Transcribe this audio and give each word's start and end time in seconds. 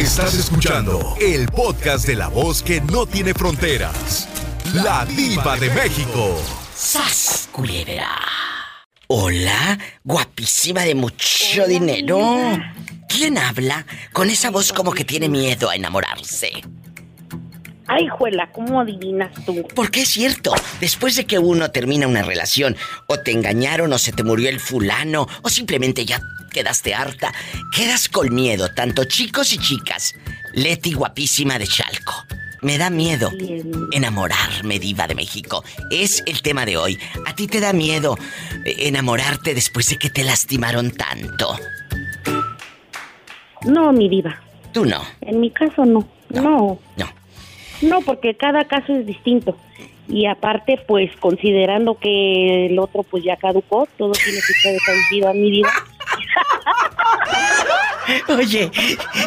Estás 0.00 0.32
escuchando 0.32 1.14
el 1.20 1.46
podcast 1.48 2.06
de 2.06 2.16
la 2.16 2.28
voz 2.28 2.62
que 2.62 2.80
no 2.80 3.04
tiene 3.04 3.34
fronteras. 3.34 4.26
La 4.72 5.04
diva 5.04 5.58
de 5.58 5.68
México. 5.68 6.42
¡Sas, 6.74 7.50
culebra! 7.52 8.08
Hola, 9.08 9.78
guapísima 10.02 10.84
de 10.84 10.94
mucho 10.94 11.66
dinero. 11.66 12.18
¿Quién 13.10 13.36
habla 13.36 13.84
con 14.14 14.30
esa 14.30 14.48
voz 14.50 14.72
como 14.72 14.92
que 14.92 15.04
tiene 15.04 15.28
miedo 15.28 15.68
a 15.68 15.76
enamorarse? 15.76 16.50
Ay, 17.92 18.06
juela, 18.06 18.48
¿cómo 18.52 18.80
adivinas 18.80 19.32
tú? 19.44 19.66
Porque 19.74 20.02
es 20.02 20.08
cierto, 20.10 20.54
después 20.80 21.16
de 21.16 21.26
que 21.26 21.40
uno 21.40 21.72
termina 21.72 22.06
una 22.06 22.22
relación, 22.22 22.76
o 23.08 23.18
te 23.18 23.32
engañaron, 23.32 23.92
o 23.92 23.98
se 23.98 24.12
te 24.12 24.22
murió 24.22 24.48
el 24.48 24.60
fulano, 24.60 25.26
o 25.42 25.48
simplemente 25.48 26.06
ya 26.06 26.20
quedaste 26.52 26.94
harta, 26.94 27.34
quedas 27.74 28.08
con 28.08 28.32
miedo, 28.32 28.72
tanto 28.72 29.02
chicos 29.06 29.52
y 29.52 29.58
chicas. 29.58 30.14
Leti 30.54 30.92
guapísima 30.92 31.58
de 31.58 31.66
Chalco. 31.66 32.14
Me 32.62 32.78
da 32.78 32.90
miedo 32.90 33.32
enamorarme, 33.90 34.78
diva 34.78 35.08
de 35.08 35.16
México. 35.16 35.64
Es 35.90 36.22
el 36.26 36.42
tema 36.42 36.64
de 36.66 36.76
hoy. 36.76 36.96
¿A 37.26 37.34
ti 37.34 37.48
te 37.48 37.58
da 37.58 37.72
miedo 37.72 38.16
eh, 38.64 38.76
enamorarte 38.86 39.52
después 39.52 39.88
de 39.88 39.96
que 39.96 40.10
te 40.10 40.22
lastimaron 40.22 40.92
tanto? 40.92 41.58
No, 43.64 43.92
mi 43.92 44.08
diva. 44.08 44.40
Tú 44.72 44.84
no. 44.84 45.02
En 45.22 45.40
mi 45.40 45.50
caso 45.50 45.84
no. 45.84 46.06
No. 46.28 46.42
No. 46.42 46.80
No, 46.96 47.19
porque 48.04 48.34
cada 48.34 48.64
caso 48.64 48.94
es 48.94 49.06
distinto. 49.06 49.56
Y 50.08 50.26
aparte, 50.26 50.78
pues 50.86 51.10
considerando 51.18 51.94
que 51.94 52.66
el 52.66 52.78
otro 52.78 53.04
pues 53.04 53.22
ya 53.22 53.36
caducó, 53.36 53.86
todo 53.96 54.12
tiene 54.12 54.38
que 54.38 54.52
ser 54.54 54.76
traducido 54.84 55.28
a 55.28 55.34
mi 55.34 55.50
vida. 55.50 55.68
Oye, 58.28 58.70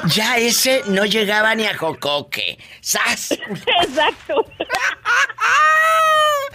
ya 0.08 0.38
ese 0.38 0.82
no 0.88 1.06
llegaba 1.06 1.56
ni 1.56 1.66
a 1.66 1.78
Jocoque. 1.78 2.58
¡Sas! 2.82 3.32
Exacto. 3.32 4.46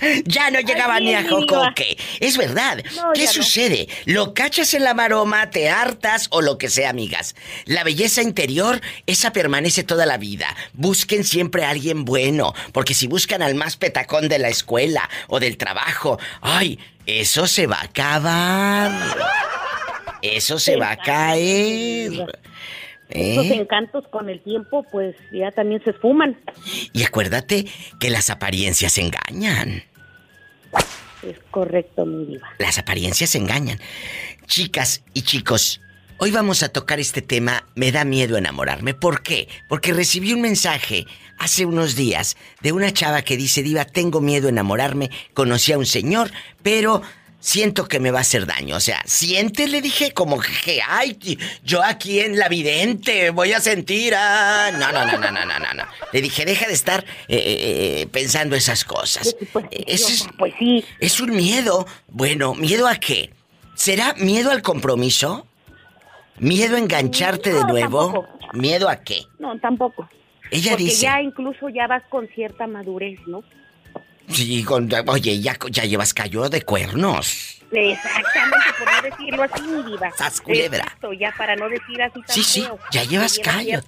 Ya 0.25 0.51
no 0.51 0.61
llegaba 0.61 1.01
ni 1.01 1.15
a 1.15 1.29
Jocoque. 1.29 1.99
Es 2.21 2.37
verdad. 2.37 2.83
¿Qué 3.15 3.27
sucede? 3.27 3.89
Lo 4.05 4.33
cachas 4.33 4.73
en 4.75 4.85
la 4.85 4.95
maroma, 4.95 5.51
te 5.51 5.69
hartas 5.69 6.29
o 6.31 6.41
lo 6.41 6.57
que 6.57 6.71
sea, 6.71 6.91
amigas. 6.91 7.35
La 7.65 7.85
belleza 7.85 8.23
interior, 8.23 8.81
esa 9.07 9.33
permanece 9.33 9.83
toda 9.83 10.07
la 10.07 10.17
vida. 10.17 10.55
Busquen 10.73 11.25
siempre 11.25 11.65
a 11.65 11.71
alguien 11.71 12.05
bueno, 12.05 12.55
porque 12.73 12.95
si 12.95 13.07
buscan 13.07 13.43
al 13.43 13.55
más 13.55 13.77
petacón 13.77 14.29
de 14.29 14.39
la 14.39 14.49
escuela 14.49 15.09
o 15.27 15.41
del 15.41 15.57
trabajo, 15.57 16.19
ay, 16.41 16.79
eso 17.07 17.47
se 17.47 17.67
va 17.67 17.79
a 17.79 17.85
acabar. 17.85 18.93
Eso 20.23 20.59
se 20.59 20.77
va 20.77 20.93
a 20.93 20.97
caer. 20.97 22.13
Esos 23.09 23.47
¿Eh? 23.47 23.55
encantos 23.55 24.07
con 24.09 24.29
el 24.29 24.41
tiempo, 24.43 24.85
pues 24.91 25.17
ya 25.33 25.51
también 25.51 25.83
se 25.83 25.91
esfuman. 25.91 26.39
Y 26.93 27.05
acuérdate 27.05 27.67
que 27.99 28.11
las 28.11 28.29
apariencias 28.29 28.99
engañan. 28.99 29.83
Es 31.23 31.39
correcto, 31.51 32.05
mi 32.05 32.27
diva. 32.27 32.49
Las 32.59 32.79
apariencias 32.79 33.35
engañan. 33.35 33.79
Chicas 34.47 35.03
y 35.15 35.23
chicos, 35.23 35.81
hoy 36.19 36.31
vamos 36.31 36.63
a 36.63 36.69
tocar 36.69 37.01
este 37.01 37.23
tema, 37.23 37.67
me 37.75 37.93
da 37.93 38.05
miedo 38.05 38.37
enamorarme. 38.37 38.95
¿Por 38.95 39.23
qué? 39.23 39.49
Porque 39.69 39.93
recibí 39.93 40.33
un 40.33 40.43
mensaje 40.43 41.07
hace 41.39 41.65
unos 41.65 41.97
días 41.97 42.37
de 42.61 42.73
una 42.73 42.93
chava 42.93 43.23
que 43.23 43.37
dice, 43.37 43.63
Diva, 43.63 43.85
tengo 43.85 44.21
miedo 44.21 44.49
enamorarme, 44.49 45.11
conocí 45.35 45.73
a 45.73 45.79
un 45.79 45.87
señor, 45.87 46.31
pero 46.63 47.03
siento 47.41 47.87
que 47.87 48.01
me 48.01 48.11
va 48.11 48.19
a 48.19 48.23
hacer 48.23 48.47
daño. 48.47 48.77
O 48.77 48.81
sea, 48.81 49.01
siente, 49.07 49.69
le 49.69 49.81
dije, 49.81 50.13
como 50.13 50.41
que, 50.41 50.81
ay, 50.87 51.19
yo 51.65 51.83
aquí 51.83 52.21
en 52.21 52.39
la 52.39 52.49
vidente 52.49 53.31
voy 53.31 53.53
a 53.53 53.61
sentir 53.61 54.15
a... 54.15 54.71
No, 54.73 54.93
no, 54.93 55.05
no, 55.07 55.19
no, 55.19 55.31
no, 55.31 55.45
no, 55.45 55.59
no, 55.59 55.75
no. 55.75 55.85
Le 56.13 56.21
dije, 56.23 56.45
deja 56.45 56.67
de 56.67 56.73
estar 56.73 57.05
eh, 57.29 57.37
eh, 57.37 58.01
eh, 58.03 58.07
pensando 58.11 58.57
esas 58.57 58.85
cosas. 58.85 59.37
Ese 59.71 60.13
es, 60.13 60.29
Pues 60.39 60.55
sí. 60.59 60.85
es 61.01 61.21
un 61.21 61.35
miedo. 61.35 61.87
Bueno, 62.09 62.55
¿miedo 62.55 62.89
a 62.89 62.97
qué? 62.97 63.33
¿Será 63.75 64.15
miedo 64.15 64.51
al 64.51 64.63
compromiso? 64.63 65.47
¿Miedo 66.39 66.77
a 66.77 66.79
engancharte 66.79 67.53
de 67.53 67.65
nuevo? 67.65 68.13
tampoco. 68.13 68.39
¿Miedo 68.53 68.89
a 68.89 68.97
qué? 68.97 69.23
No, 69.39 69.59
tampoco. 69.59 70.09
Ella 70.51 70.71
Porque 70.73 70.85
dice... 70.85 71.03
ya 71.03 71.21
incluso 71.21 71.69
ya 71.69 71.87
vas 71.87 72.03
con 72.09 72.27
cierta 72.29 72.67
madurez, 72.67 73.19
¿no? 73.27 73.43
Sí, 74.31 74.63
con- 74.63 74.89
oye, 75.07 75.41
ya, 75.41 75.57
ya 75.71 75.85
llevas 75.85 76.13
callo 76.15 76.49
de 76.49 76.63
cuernos. 76.63 77.58
Exactamente, 77.71 78.67
por 78.79 78.93
no 78.93 79.03
decirlo 79.03 79.43
así, 79.43 79.63
mi 79.63 79.83
diva. 79.91 80.11
Sas, 80.17 80.41
culebra. 80.41 80.79
Exacto, 80.85 81.13
ya 81.13 81.35
para 81.37 81.55
no 81.57 81.69
decir 81.69 82.01
así 82.03 82.21
tan 82.23 82.35
Sí, 82.35 82.43
sí, 82.43 82.63
feo. 82.63 82.79
ya 82.91 83.05
llevas 83.05 83.37
Lleva 83.37 83.53
callo. 83.53 83.81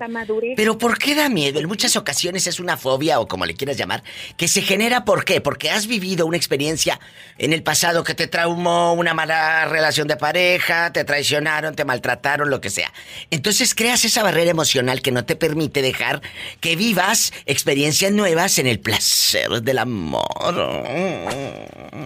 Pero 0.57 0.79
¿por 0.79 0.99
qué 0.99 1.15
da 1.15 1.29
miedo? 1.29 1.61
En 1.61 1.67
muchas 1.67 1.97
ocasiones 1.97 2.47
es 2.47 2.61
una 2.61 2.77
fobia 2.77 3.21
o 3.21 3.29
como 3.29 3.47
le 3.47 3.55
quieras 3.55 3.77
llamar, 3.77 4.03
que 4.37 4.49
se 4.49 4.63
genera 4.63 5.05
¿por 5.05 5.25
qué? 5.25 5.41
Porque 5.41 5.71
has 5.71 5.87
vivido 5.87 6.27
una 6.27 6.37
experiencia 6.37 7.01
en 7.39 7.53
el 7.53 7.63
pasado 7.63 8.05
que 8.05 8.15
te 8.15 8.27
traumó, 8.27 8.93
una 8.93 9.15
mala 9.15 9.65
relación 9.67 10.09
de 10.09 10.17
pareja, 10.17 10.93
te 10.93 11.05
traicionaron, 11.05 11.75
te 11.75 11.85
maltrataron, 11.85 12.51
lo 12.51 12.61
que 12.61 12.71
sea. 12.71 12.93
Entonces 13.31 13.75
creas 13.75 14.05
esa 14.05 14.23
barrera 14.23 14.51
emocional 14.51 15.01
que 15.03 15.13
no 15.13 15.25
te 15.25 15.37
permite 15.37 15.83
dejar 15.83 16.21
que 16.61 16.77
vivas 16.77 17.33
experiencias 17.47 18.13
nuevas 18.13 18.59
en 18.59 18.67
el 18.67 18.81
placer 18.81 19.49
del 19.63 19.79
amor. 19.79 20.21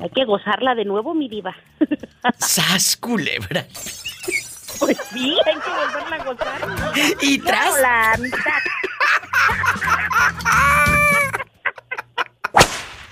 Hay 0.02 0.10
que 0.14 0.24
gozarla 0.24 0.74
de 0.74 0.84
nuevo, 0.84 1.14
mi 1.14 1.28
diva. 1.28 1.54
¡Sas, 2.38 2.96
culebra! 2.96 3.66
Pues 4.78 4.96
sí, 5.12 5.36
hay 5.46 5.54
que 5.54 5.70
volverla 5.70 6.16
a 6.16 6.24
gozar. 6.24 6.94
Y 7.20 7.38
tras... 7.38 7.80
la 7.80 8.16
mitad. 8.18 8.38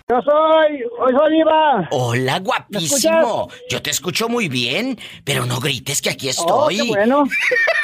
Yo 0.08 0.20
soy, 0.22 0.82
hoy 0.98 1.12
soy 1.16 1.32
Diva. 1.32 1.88
Hola, 1.90 2.34
¿Me 2.34 2.40
guapísimo. 2.40 3.48
Yo 3.70 3.80
te 3.80 3.90
escucho 3.90 4.28
muy 4.28 4.48
bien, 4.48 4.98
pero 5.24 5.46
no 5.46 5.58
grites 5.60 6.02
que 6.02 6.10
aquí 6.10 6.28
Oh, 6.28 6.68
estoy. 6.68 6.76
qué 6.76 6.82
bueno. 6.88 7.24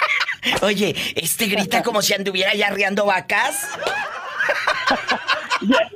Oye, 0.63 0.95
este 1.17 1.47
grita 1.47 1.83
como 1.85 2.03
si 2.03 2.13
anduviera 2.15 2.55
ya 2.55 2.67
arriando 2.69 3.07
vacas. 3.07 3.67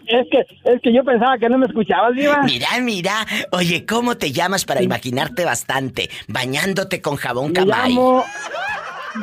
Es 0.06 0.27
que, 0.31 0.47
es 0.65 0.81
que 0.83 0.93
yo 0.93 1.05
pensaba 1.05 1.39
que 1.39 1.49
no 1.49 1.59
me 1.59 1.67
escuchabas, 1.67 2.15
Diva. 2.15 2.43
Mira, 2.43 2.69
mira. 2.81 3.27
Oye, 3.53 3.87
¿cómo 3.87 4.17
te 4.17 4.33
llamas 4.33 4.65
para 4.65 4.83
imaginarte 4.83 5.45
bastante? 5.45 6.11
Bañándote 6.28 7.00
con 7.00 7.17
jabón 7.17 7.49
Me 7.49 7.53
camay. 7.55 7.91
llamo, 7.95 8.25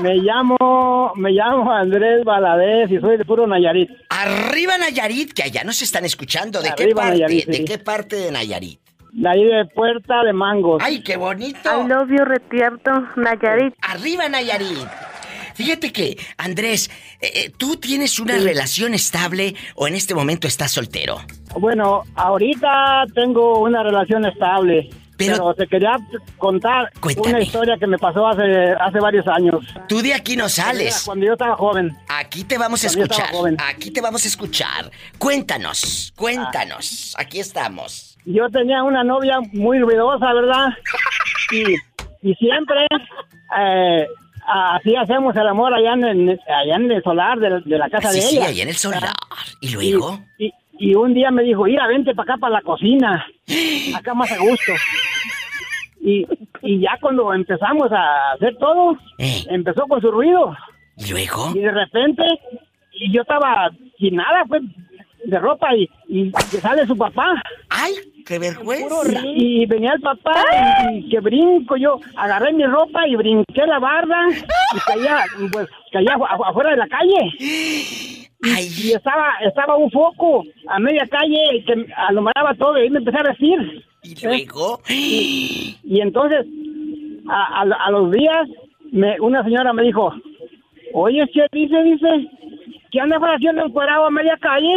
me 0.01 0.15
llamo, 0.15 1.13
me 1.15 1.31
llamo 1.31 1.71
Andrés 1.71 2.23
Valadez 2.23 2.91
y 2.91 2.99
soy 2.99 3.17
de 3.17 3.25
puro 3.25 3.47
Nayarit. 3.47 3.89
Arriba 4.09 4.77
Nayarit, 4.77 5.33
que 5.33 5.43
allá 5.43 5.63
nos 5.63 5.81
están 5.81 6.05
escuchando. 6.05 6.61
¿De 6.61 6.71
qué 6.75 6.87
parte? 6.89 7.11
Nayarit, 7.11 7.45
sí. 7.45 7.51
¿De 7.51 7.65
qué 7.65 7.77
parte 7.77 8.15
de 8.15 8.31
Nayarit? 8.31 8.79
De 9.11 9.27
ahí 9.27 9.43
de 9.43 9.65
Puerta 9.73 10.23
de 10.23 10.33
Mangos. 10.33 10.81
¡Ay, 10.85 11.01
qué 11.01 11.17
bonito! 11.17 11.59
I 11.83 11.87
love 11.87 12.09
you, 12.09 12.23
retierto, 12.23 12.91
Nayarit. 13.15 13.73
Arriba 13.81 14.29
Nayarit. 14.29 14.87
Fíjate 15.59 15.91
que, 15.91 16.17
Andrés, 16.37 16.89
eh, 17.19 17.31
eh, 17.35 17.51
¿tú 17.57 17.75
tienes 17.75 18.17
una 18.17 18.37
relación 18.37 18.93
estable 18.93 19.55
o 19.75 19.89
en 19.89 19.95
este 19.95 20.15
momento 20.15 20.47
estás 20.47 20.71
soltero? 20.71 21.17
Bueno, 21.59 22.03
ahorita 22.15 23.03
tengo 23.13 23.59
una 23.59 23.83
relación 23.83 24.23
estable. 24.25 24.89
Pero- 25.17 25.33
Pero, 25.33 25.53
te 25.55 25.67
quería 25.67 25.97
contar 26.37 26.89
Cuéntame. 27.01 27.27
una 27.35 27.41
historia 27.41 27.75
que 27.77 27.87
me 27.87 27.97
pasó 27.97 28.25
hace, 28.25 28.71
hace 28.79 28.99
varios 29.01 29.27
años. 29.27 29.55
Tú 29.89 30.01
de 30.01 30.13
aquí 30.13 30.37
no 30.37 30.47
sales. 30.47 31.03
Cuando 31.05 31.25
yo 31.25 31.33
estaba 31.33 31.57
joven. 31.57 31.93
Aquí 32.07 32.45
te 32.45 32.57
vamos 32.57 32.81
a 32.85 32.87
escuchar. 32.87 33.29
joven. 33.31 33.57
Aquí 33.59 33.91
te 33.91 33.99
vamos 33.99 34.23
a 34.23 34.27
escuchar. 34.29 34.89
Cuéntanos, 35.17 36.13
cuéntanos. 36.15 37.13
Aquí 37.19 37.41
estamos. 37.41 38.17
Yo 38.23 38.47
tenía 38.49 38.81
una 38.83 39.03
novia 39.03 39.39
muy 39.51 39.79
ruidosa, 39.79 40.33
¿verdad? 40.33 40.67
Y, 41.51 42.29
y 42.29 42.33
siempre 42.35 42.77
eh, 43.59 44.07
así 44.51 44.95
hacemos 44.95 45.35
el 45.35 45.47
amor 45.47 45.73
allá 45.73 45.93
en 45.93 46.03
el, 46.29 46.39
allá 46.47 46.75
en 46.75 46.91
el 46.91 47.03
solar 47.03 47.39
de, 47.39 47.61
de 47.61 47.77
la 47.77 47.89
casa 47.89 48.09
Sí, 48.11 48.17
de 48.19 48.21
sí, 48.25 48.37
ella. 48.37 48.47
allá 48.47 48.63
en 48.63 48.69
el 48.69 48.75
solar. 48.75 49.03
¿Y 49.61 49.73
luego? 49.73 50.19
Y, 50.37 50.45
y- 50.47 50.53
y 50.81 50.95
un 50.95 51.13
día 51.13 51.29
me 51.29 51.43
dijo, 51.43 51.63
mira, 51.65 51.87
vente 51.87 52.15
para 52.15 52.33
acá, 52.33 52.39
para 52.39 52.53
la 52.55 52.61
cocina. 52.61 53.25
Acá 53.95 54.13
más 54.13 54.31
a 54.31 54.37
gusto. 54.39 54.71
Y, 56.01 56.25
y 56.61 56.79
ya 56.79 56.97
cuando 57.01 57.33
empezamos 57.33 57.91
a 57.91 58.31
hacer 58.31 58.55
todo, 58.57 58.97
Eh. 59.17 59.43
empezó 59.49 59.81
con 59.87 59.99
su 59.99 60.09
ruido. 60.09 60.55
¿Y 60.95 61.11
luego? 61.11 61.51
Y 61.53 61.59
de 61.59 61.71
repente, 61.71 62.23
y 62.93 63.11
yo 63.13 63.21
estaba 63.23 63.69
sin 63.97 64.15
nada, 64.15 64.45
pues, 64.47 64.61
de 65.25 65.37
ropa, 65.39 65.67
y, 65.75 65.89
y 66.07 66.31
sale 66.31 66.85
su 66.87 66.95
papá. 66.97 67.33
¡Ay, 67.69 67.93
qué 68.29 68.39
vergüenza! 68.39 68.85
Y 69.35 69.65
venía 69.65 69.91
el 69.93 70.01
papá 70.01 70.41
y, 70.93 70.97
y 70.99 71.09
que 71.09 71.19
brinco 71.19 71.75
yo, 71.75 71.99
agarré 72.15 72.53
mi 72.53 72.63
ropa 72.65 73.05
y 73.07 73.15
brinqué 73.17 73.65
la 73.67 73.79
barda 73.79 74.15
y 74.29 74.79
caía, 74.87 75.23
pues, 75.51 75.67
caía 75.91 76.13
afu- 76.15 76.47
afuera 76.49 76.69
de 76.71 76.77
la 76.77 76.87
calle. 76.87 77.31
Y, 77.39 78.27
y 78.87 78.91
estaba, 78.93 79.33
estaba 79.45 79.75
un 79.75 79.91
foco 79.91 80.45
a 80.67 80.79
media 80.79 81.05
calle 81.09 81.63
que 81.65 81.85
alumbraba 81.97 82.53
todo 82.55 82.81
y 82.81 82.89
me 82.89 82.99
empecé 82.99 83.17
a 83.19 83.29
decir. 83.31 83.83
¿Y 84.03 84.15
luego? 84.25 84.79
Y, 84.87 85.77
y 85.83 85.99
entonces, 85.99 86.45
a, 87.27 87.61
a- 87.63 87.85
a 87.87 87.91
los 87.91 88.11
días, 88.11 88.47
me, 88.91 89.19
una 89.19 89.43
señora 89.43 89.73
me 89.73 89.83
dijo, 89.83 90.13
Oye, 90.93 91.23
¿qué 91.33 91.45
dice, 91.51 91.83
dice? 91.83 92.07
¿Qué 92.91 92.99
anda 92.99 93.17
haciendo 93.17 93.65
encuadrado 93.65 94.05
a 94.05 94.09
media 94.09 94.35
calle? 94.41 94.73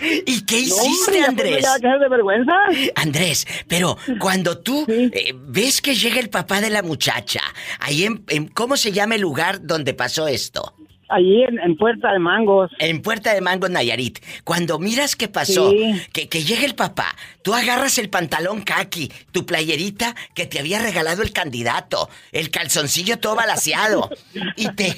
¿Y 0.00 0.42
qué 0.42 0.58
hiciste, 0.58 1.22
Andrés? 1.22 1.64
Ya, 1.82 1.98
de 1.98 2.08
vergüenza. 2.08 2.52
Andrés, 2.94 3.46
pero 3.68 3.96
cuando 4.18 4.58
tú 4.58 4.86
eh, 4.88 5.34
ves 5.34 5.80
que 5.80 5.94
llega 5.94 6.20
el 6.20 6.30
papá 6.30 6.60
de 6.60 6.70
la 6.70 6.82
muchacha, 6.82 7.40
ahí 7.78 8.04
en, 8.04 8.48
¿cómo 8.48 8.76
se 8.76 8.92
llama 8.92 9.14
el 9.16 9.20
lugar 9.20 9.66
donde 9.66 9.94
pasó 9.94 10.28
esto? 10.28 10.74
Allí 11.08 11.42
en, 11.42 11.76
Puerta 11.76 12.12
de 12.12 12.20
Mangos. 12.20 12.70
En 12.78 13.02
Puerta 13.02 13.34
de 13.34 13.40
Mangos, 13.40 13.68
Nayarit. 13.68 14.20
Cuando 14.44 14.78
miras 14.78 15.16
qué 15.16 15.26
pasó, 15.26 15.72
que, 16.12 16.28
que 16.28 16.44
llega 16.44 16.64
el 16.64 16.76
papá, 16.76 17.16
tú 17.42 17.52
agarras 17.52 17.98
el 17.98 18.10
pantalón 18.10 18.62
kaki, 18.62 19.10
tu 19.32 19.44
playerita 19.44 20.14
que 20.34 20.46
te 20.46 20.60
había 20.60 20.80
regalado 20.80 21.22
el 21.22 21.32
candidato, 21.32 22.08
el 22.30 22.50
calzoncillo 22.50 23.18
todo 23.18 23.34
balaseado, 23.34 24.08
y 24.56 24.68
te... 24.72 24.96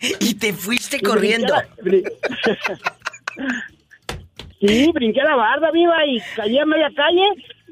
y 0.20 0.34
te 0.34 0.52
fuiste 0.52 1.00
corriendo. 1.00 1.54
Sí, 4.60 4.90
brinqué 4.92 5.22
la 5.22 5.36
barda 5.36 5.70
viva 5.70 6.04
y 6.06 6.20
caí 6.36 6.58
a 6.58 6.66
media 6.66 6.90
calle 6.94 7.22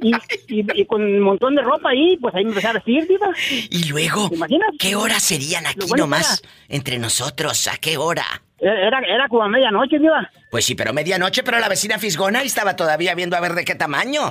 y, 0.00 0.84
con 0.87 1.02
un 1.02 1.20
montón 1.20 1.55
de 1.55 1.62
ropa 1.62 1.90
ahí, 1.90 2.16
pues 2.16 2.34
ahí 2.34 2.44
me 2.44 2.50
empecé 2.50 2.69
a 2.69 2.72
vestir, 2.72 3.06
viva. 3.06 3.28
Y 3.70 3.88
luego, 3.88 4.31
¿qué 4.78 4.96
horas 4.96 5.22
serían 5.22 5.66
aquí 5.66 5.87
nomás 5.96 6.43
entre 6.69 6.99
nosotros? 6.99 7.66
¿A 7.66 7.76
qué 7.76 7.99
hora? 7.99 8.25
Era, 8.58 9.00
era 9.00 9.28
como 9.28 9.43
a 9.43 9.49
medianoche, 9.49 9.99
viva. 9.99 10.31
Pues 10.50 10.64
sí, 10.64 10.75
pero 10.75 10.93
medianoche, 10.93 11.43
pero 11.43 11.58
la 11.58 11.69
vecina 11.69 11.99
Fisgona 11.99 12.43
estaba 12.43 12.75
todavía 12.75 13.14
viendo 13.14 13.37
a 13.37 13.40
ver 13.40 13.52
de 13.52 13.64
qué 13.64 13.75
tamaño. 13.75 14.22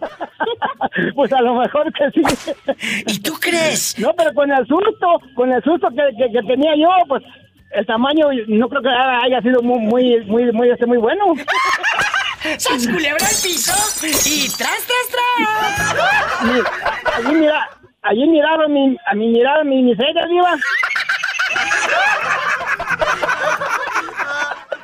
pues 1.14 1.32
a 1.32 1.42
lo 1.42 1.54
mejor 1.56 1.92
que 1.92 2.10
sí. 2.10 2.22
¿Y 3.06 3.20
tú 3.20 3.34
crees? 3.40 3.98
No, 3.98 4.12
pero 4.16 4.32
con 4.32 4.50
el 4.50 4.66
susto, 4.66 5.20
con 5.34 5.52
el 5.52 5.62
susto 5.62 5.88
que, 5.90 6.32
que 6.32 6.42
tenía 6.46 6.74
yo, 6.76 6.88
pues 7.08 7.22
el 7.74 7.86
tamaño 7.86 8.28
no 8.48 8.68
creo 8.68 8.82
que 8.82 8.88
haya 8.88 9.40
sido 9.42 9.62
muy, 9.62 9.78
muy, 9.80 10.24
muy, 10.26 10.52
muy, 10.52 10.70
este, 10.70 10.86
muy 10.86 10.98
bueno. 10.98 11.24
¡Sas 12.58 12.86
culebra 12.86 13.26
al 13.26 13.36
piso! 13.42 13.72
¡Y 14.02 14.48
tras, 14.50 14.86
tras, 14.86 15.06
tras! 15.10 16.64
allí 17.14 17.34
mira, 17.34 17.70
allí 18.02 18.26
miraron 18.26 18.72
mi, 18.72 18.96
a 19.06 19.14
mi 19.14 19.28
mirada 19.28 19.64
mi 19.64 19.82
miseria, 19.82 20.26
viva. 20.26 20.54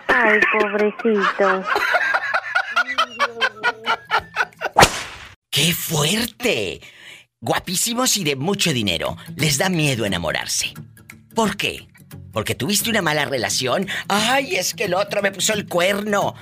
Ay, 0.08 0.40
pobrecito. 0.52 1.64
¡Qué 5.50 5.74
fuerte! 5.74 6.80
Guapísimos 7.40 8.16
y 8.16 8.24
de 8.24 8.36
mucho 8.36 8.72
dinero. 8.72 9.16
Les 9.36 9.58
da 9.58 9.68
miedo 9.68 10.04
enamorarse. 10.04 10.72
¿Por 11.34 11.56
qué? 11.56 11.89
Porque 12.32 12.54
tuviste 12.54 12.90
una 12.90 13.02
mala 13.02 13.24
relación. 13.24 13.88
Ay, 14.08 14.56
es 14.56 14.74
que 14.74 14.84
el 14.84 14.94
otro 14.94 15.22
me 15.22 15.32
puso 15.32 15.52
el 15.52 15.66
cuerno. 15.66 16.34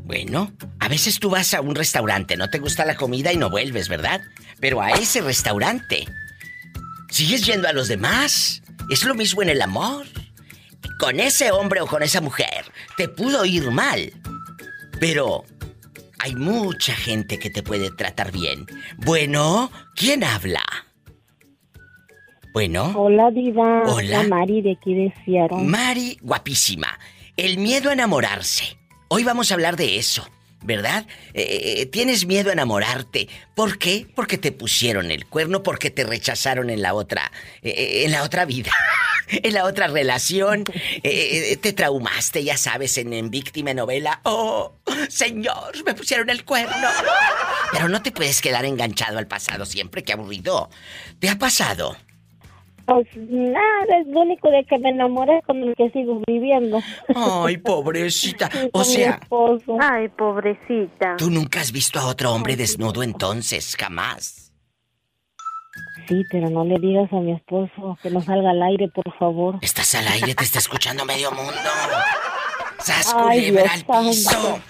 Bueno, 0.00 0.52
a 0.78 0.88
veces 0.88 1.18
tú 1.18 1.30
vas 1.30 1.52
a 1.54 1.60
un 1.60 1.74
restaurante, 1.74 2.36
no 2.36 2.48
te 2.48 2.58
gusta 2.58 2.84
la 2.84 2.94
comida 2.94 3.32
y 3.32 3.36
no 3.36 3.50
vuelves, 3.50 3.88
¿verdad? 3.88 4.20
Pero 4.60 4.80
a 4.80 4.90
ese 4.92 5.20
restaurante 5.20 6.06
sigues 7.10 7.44
yendo 7.44 7.68
a 7.68 7.72
los 7.72 7.88
demás. 7.88 8.62
Es 8.88 9.04
lo 9.04 9.14
mismo 9.14 9.42
en 9.42 9.48
el 9.48 9.62
amor. 9.62 10.06
Con 11.00 11.18
ese 11.18 11.50
hombre 11.50 11.80
o 11.80 11.86
con 11.86 12.02
esa 12.02 12.20
mujer 12.20 12.64
te 12.96 13.08
pudo 13.08 13.44
ir 13.44 13.70
mal. 13.70 14.12
Pero 15.00 15.44
hay 16.20 16.34
mucha 16.34 16.94
gente 16.94 17.38
que 17.38 17.50
te 17.50 17.62
puede 17.62 17.90
tratar 17.90 18.32
bien. 18.32 18.66
Bueno, 18.96 19.70
¿quién 19.94 20.24
habla? 20.24 20.64
Bueno. 22.56 22.90
Hola, 22.96 23.30
Diva. 23.30 23.82
Hola. 23.84 24.22
Mari 24.22 24.62
de 24.62 24.78
aquí 24.80 24.94
de 24.94 25.12
Mari, 25.62 26.16
guapísima. 26.22 26.98
El 27.36 27.58
miedo 27.58 27.90
a 27.90 27.92
enamorarse. 27.92 28.78
Hoy 29.08 29.24
vamos 29.24 29.50
a 29.50 29.54
hablar 29.56 29.76
de 29.76 29.98
eso, 29.98 30.26
¿verdad? 30.62 31.06
Eh, 31.34 31.80
eh, 31.80 31.84
tienes 31.84 32.24
miedo 32.24 32.48
a 32.48 32.54
enamorarte. 32.54 33.28
¿Por 33.54 33.76
qué? 33.76 34.06
Porque 34.16 34.38
te 34.38 34.52
pusieron 34.52 35.10
el 35.10 35.26
cuerno, 35.26 35.62
porque 35.62 35.90
te 35.90 36.04
rechazaron 36.04 36.70
en 36.70 36.80
la 36.80 36.94
otra, 36.94 37.30
eh, 37.60 38.04
en 38.06 38.12
la 38.12 38.22
otra 38.22 38.46
vida, 38.46 38.72
en 39.28 39.52
la 39.52 39.66
otra 39.66 39.88
relación. 39.88 40.64
te 40.64 41.72
traumaste, 41.74 42.42
ya 42.42 42.56
sabes, 42.56 42.96
en, 42.96 43.12
en 43.12 43.30
víctima 43.30 43.74
novela. 43.74 44.22
Oh, 44.22 44.76
señor, 45.10 45.84
me 45.84 45.92
pusieron 45.92 46.30
el 46.30 46.46
cuerno. 46.46 46.88
Pero 47.72 47.90
no 47.90 48.00
te 48.00 48.12
puedes 48.12 48.40
quedar 48.40 48.64
enganchado 48.64 49.18
al 49.18 49.26
pasado 49.26 49.66
siempre, 49.66 50.04
qué 50.04 50.14
aburrido. 50.14 50.70
¿Te 51.18 51.28
ha 51.28 51.36
pasado? 51.36 51.98
Pues 52.86 53.06
nada, 53.16 53.98
es 54.00 54.06
lo 54.06 54.20
único 54.20 54.48
de 54.48 54.64
que 54.64 54.78
me 54.78 54.90
enamoré 54.90 55.42
con 55.42 55.62
el 55.62 55.74
que 55.74 55.90
sigo 55.90 56.22
viviendo. 56.26 56.80
Ay, 57.14 57.56
pobrecita. 57.56 58.48
O 58.72 58.84
sea. 58.84 59.20
Ay, 59.80 60.08
pobrecita. 60.08 61.16
Tú 61.16 61.30
nunca 61.30 61.60
has 61.60 61.72
visto 61.72 61.98
a 61.98 62.06
otro 62.06 62.32
hombre 62.32 62.56
desnudo 62.56 63.02
entonces, 63.02 63.76
jamás. 63.76 64.52
Sí, 66.08 66.22
pero 66.30 66.48
no 66.48 66.64
le 66.64 66.78
digas 66.78 67.12
a 67.12 67.16
mi 67.16 67.32
esposo 67.32 67.98
que 68.00 68.10
no 68.10 68.20
salga 68.22 68.50
al 68.50 68.62
aire, 68.62 68.88
por 68.88 69.12
favor. 69.18 69.58
Estás 69.60 69.94
al 69.96 70.06
aire, 70.06 70.34
te 70.36 70.44
está 70.44 70.60
escuchando 70.60 71.04
medio 71.04 71.32
mundo. 71.32 71.52
¡Sas 72.78 73.12
culebra 73.12 73.72
al 73.72 74.04
piso! 74.04 74.60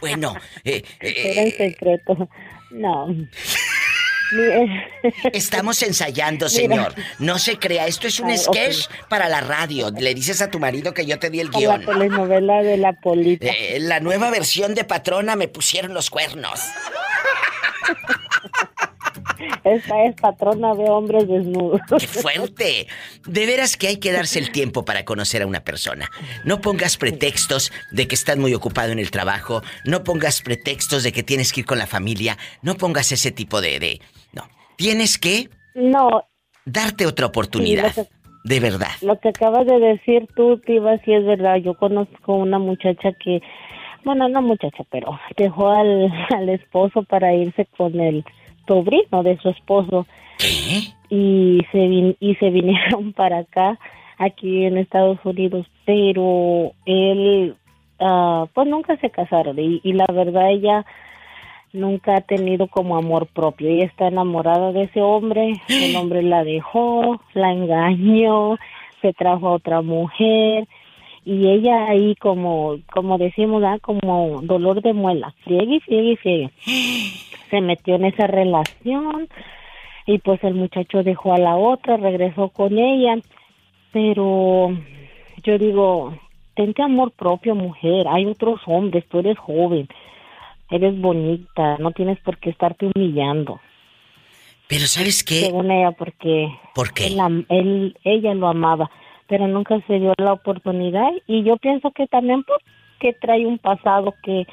Bueno, 0.00 0.34
eh, 0.64 0.82
eh, 1.00 1.32
Era 1.32 1.42
en 1.42 1.52
secreto. 1.52 2.28
No. 2.72 3.06
Estamos 5.32 5.82
ensayando, 5.82 6.48
señor. 6.48 6.94
No 7.18 7.38
se 7.38 7.58
crea, 7.58 7.86
esto 7.86 8.06
es 8.06 8.20
un 8.20 8.36
sketch 8.36 8.88
para 9.08 9.28
la 9.28 9.40
radio. 9.40 9.90
Le 9.90 10.14
dices 10.14 10.40
a 10.42 10.50
tu 10.50 10.58
marido 10.58 10.94
que 10.94 11.06
yo 11.06 11.18
te 11.18 11.30
di 11.30 11.40
el 11.40 11.50
guion. 11.50 11.80
La 11.80 11.92
telenovela 11.92 12.62
de 12.62 12.76
la 12.76 12.92
polita. 12.92 13.46
Eh, 13.46 13.78
la 13.80 14.00
nueva 14.00 14.30
versión 14.30 14.74
de 14.74 14.84
Patrona 14.84 15.36
me 15.36 15.48
pusieron 15.48 15.94
los 15.94 16.10
cuernos. 16.10 16.60
Esta 19.64 20.04
es 20.04 20.14
patrona 20.16 20.74
de 20.74 20.84
hombres 20.84 21.28
desnudos. 21.28 21.80
¡Qué 21.98 22.06
fuerte! 22.06 22.86
De 23.26 23.46
veras 23.46 23.76
que 23.76 23.88
hay 23.88 23.96
que 23.98 24.12
darse 24.12 24.38
el 24.38 24.50
tiempo 24.50 24.84
para 24.84 25.04
conocer 25.04 25.42
a 25.42 25.46
una 25.46 25.60
persona. 25.60 26.08
No 26.44 26.60
pongas 26.60 26.96
pretextos 26.96 27.72
de 27.92 28.08
que 28.08 28.14
estás 28.14 28.36
muy 28.36 28.54
ocupado 28.54 28.92
en 28.92 28.98
el 28.98 29.10
trabajo. 29.10 29.62
No 29.84 30.04
pongas 30.04 30.42
pretextos 30.42 31.02
de 31.02 31.12
que 31.12 31.22
tienes 31.22 31.52
que 31.52 31.60
ir 31.60 31.66
con 31.66 31.78
la 31.78 31.86
familia. 31.86 32.36
No 32.62 32.74
pongas 32.74 33.12
ese 33.12 33.30
tipo 33.30 33.60
de, 33.60 33.78
de, 33.78 34.00
Tienes 34.76 35.18
que... 35.18 35.50
No. 35.74 36.24
Darte 36.64 37.04
otra 37.04 37.26
oportunidad. 37.26 37.92
de 38.44 38.60
verdad. 38.60 38.88
Lo 39.02 39.18
que 39.20 39.28
acabas 39.28 39.66
de 39.66 39.78
decir 39.78 40.26
tú, 40.34 40.58
Tiva, 40.60 40.96
sí 41.04 41.12
es 41.12 41.24
verdad. 41.26 41.56
Yo 41.56 41.74
conozco 41.74 42.34
una 42.34 42.58
muchacha 42.58 43.12
que, 43.22 43.42
bueno, 44.04 44.30
no 44.30 44.40
muchacha, 44.40 44.84
pero 44.90 45.18
dejó 45.36 45.68
al, 45.68 46.10
al 46.34 46.48
esposo 46.48 47.02
para 47.02 47.34
irse 47.34 47.66
con 47.76 48.00
el 48.00 48.24
sobrino 48.66 49.22
de 49.22 49.36
su 49.38 49.50
esposo. 49.50 50.06
¿Qué? 50.38 50.92
Y 51.08 51.60
se, 51.72 52.16
y 52.20 52.34
se 52.36 52.50
vinieron 52.50 53.12
para 53.16 53.38
acá, 53.38 53.78
aquí 54.18 54.64
en 54.64 54.78
Estados 54.78 55.18
Unidos, 55.24 55.66
pero 55.84 56.72
él, 56.86 57.56
uh, 57.98 58.46
pues 58.54 58.68
nunca 58.68 58.96
se 58.98 59.10
casaron. 59.10 59.58
Y, 59.58 59.80
y 59.82 59.92
la 59.92 60.06
verdad, 60.06 60.50
ella 60.50 60.86
nunca 61.72 62.16
ha 62.16 62.20
tenido 62.20 62.66
como 62.68 62.96
amor 62.96 63.26
propio. 63.26 63.68
Ella 63.68 63.84
está 63.84 64.08
enamorada 64.08 64.72
de 64.72 64.84
ese 64.84 65.00
hombre, 65.00 65.60
el 65.68 65.96
hombre 65.96 66.22
la 66.22 66.44
dejó, 66.44 67.20
la 67.34 67.52
engañó, 67.52 68.56
se 69.00 69.12
trajo 69.12 69.48
a 69.48 69.52
otra 69.52 69.82
mujer 69.82 70.66
y 71.24 71.48
ella 71.48 71.88
ahí 71.88 72.14
como 72.16 72.78
como 72.92 73.18
decimos, 73.18 73.62
¿ah? 73.64 73.78
como 73.80 74.40
dolor 74.42 74.82
de 74.82 74.92
muela, 74.92 75.34
friegue 75.44 75.76
y 75.76 75.80
friegue 75.80 76.12
y 76.12 76.16
friegue. 76.16 76.50
Se 77.50 77.60
metió 77.60 77.96
en 77.96 78.04
esa 78.04 78.26
relación 78.26 79.28
y 80.06 80.18
pues 80.18 80.42
el 80.44 80.54
muchacho 80.54 81.02
dejó 81.02 81.34
a 81.34 81.38
la 81.38 81.56
otra, 81.56 81.96
regresó 81.96 82.48
con 82.50 82.78
ella, 82.78 83.18
pero 83.92 84.70
yo 85.42 85.58
digo, 85.58 86.14
tente 86.54 86.82
amor 86.82 87.10
propio, 87.10 87.54
mujer, 87.54 88.06
hay 88.08 88.26
otros 88.26 88.60
hombres, 88.66 89.04
tú 89.08 89.18
eres 89.18 89.38
joven 89.38 89.88
eres 90.70 90.98
bonita, 91.00 91.76
no 91.78 91.90
tienes 91.90 92.18
por 92.20 92.38
qué 92.38 92.50
estarte 92.50 92.90
humillando. 92.94 93.60
Pero 94.68 94.86
¿sabes 94.86 95.24
qué? 95.24 95.40
Según 95.40 95.70
ella, 95.70 95.90
porque 95.92 96.48
¿Por 96.74 96.92
qué? 96.92 97.08
Él, 97.48 97.96
ella 98.04 98.34
lo 98.34 98.48
amaba, 98.48 98.90
pero 99.30 99.46
nunca 99.46 99.80
se 99.86 100.00
dio 100.00 100.12
la 100.18 100.32
oportunidad 100.32 101.08
y 101.28 101.44
yo 101.44 101.56
pienso 101.56 101.92
que 101.92 102.08
también 102.08 102.42
porque 102.42 103.16
trae 103.20 103.46
un 103.46 103.58
pasado 103.58 104.12
que 104.24 104.44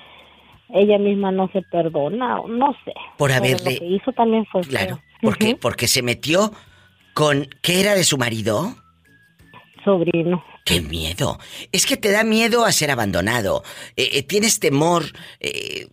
ella 0.69 0.99
misma 0.99 1.31
no 1.31 1.49
se 1.51 1.63
perdona, 1.63 2.41
no 2.47 2.75
sé. 2.85 2.93
Por 3.17 3.31
haberle... 3.31 3.73
Lo 3.73 3.79
que 3.79 3.85
hizo 3.85 4.13
también 4.13 4.45
fue... 4.45 4.61
Claro, 4.61 5.01
¿por 5.21 5.37
qué? 5.39 5.55
Porque 5.55 5.87
se 5.87 6.03
metió 6.03 6.51
con... 7.15 7.47
¿Qué 7.63 7.81
era 7.81 7.95
de 7.95 8.03
su 8.03 8.19
marido? 8.19 8.75
Sobrino. 9.83 10.43
¡Qué 10.63 10.81
miedo! 10.81 11.39
Es 11.71 11.87
que 11.87 11.97
te 11.97 12.11
da 12.11 12.23
miedo 12.23 12.63
a 12.63 12.71
ser 12.71 12.91
abandonado. 12.91 13.63
Eh, 13.95 14.09
eh, 14.13 14.23
tienes 14.23 14.59
temor. 14.59 15.05
Eh, 15.39 15.87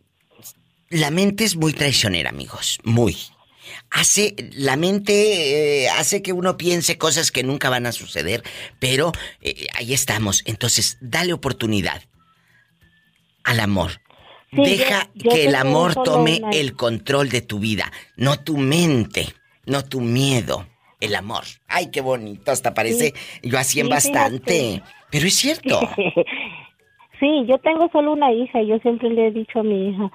la 0.91 1.11
mente 1.11 1.45
es 1.45 1.57
muy 1.57 1.73
traicionera, 1.73 2.29
amigos. 2.29 2.81
Muy. 2.85 3.17
Hace, 3.91 4.35
la 4.53 4.77
mente 4.77 5.85
eh, 5.85 5.89
hace 5.91 6.23
que 6.23 6.33
uno 6.33 6.57
piense 6.57 6.99
cosas 6.99 7.31
que 7.31 7.43
nunca 7.43 7.71
van 7.71 7.87
a 7.87 7.93
suceder, 7.93 8.43
pero 8.79 9.13
eh, 9.41 9.67
ahí 9.75 9.93
estamos. 9.93 10.43
Entonces, 10.47 10.99
dale 11.01 11.33
oportunidad 11.33 12.03
al 13.45 13.61
amor. 13.61 13.93
Deja 14.53 15.09
que 15.21 15.47
el 15.47 15.55
amor 15.55 15.95
tome 15.95 16.41
el 16.53 16.77
control 16.77 17.29
de 17.29 17.43
tu 17.43 17.59
vida, 17.59 17.91
no 18.17 18.39
tu 18.39 18.57
mente, 18.57 19.27
no 19.67 19.85
tu 19.85 20.01
miedo, 20.01 20.67
el 21.01 21.15
amor. 21.17 21.43
Ay, 21.67 21.91
qué 21.91 22.01
bonito, 22.01 22.53
hasta 22.53 22.73
parece 22.73 23.15
yo 23.43 23.59
así 23.59 23.81
en 23.81 23.89
bastante, 23.89 24.83
pero 25.11 25.27
es 25.27 25.35
cierto. 25.35 25.81
sí, 27.21 27.45
yo 27.49 27.59
tengo 27.59 27.89
solo 27.91 28.13
una 28.13 28.33
hija 28.33 28.63
y 28.63 28.69
yo 28.69 28.79
siempre 28.79 29.11
le 29.11 29.29
he 29.29 29.31
dicho 29.33 29.61
a 29.61 29.65
mi 29.65 29.89
hija, 29.89 30.11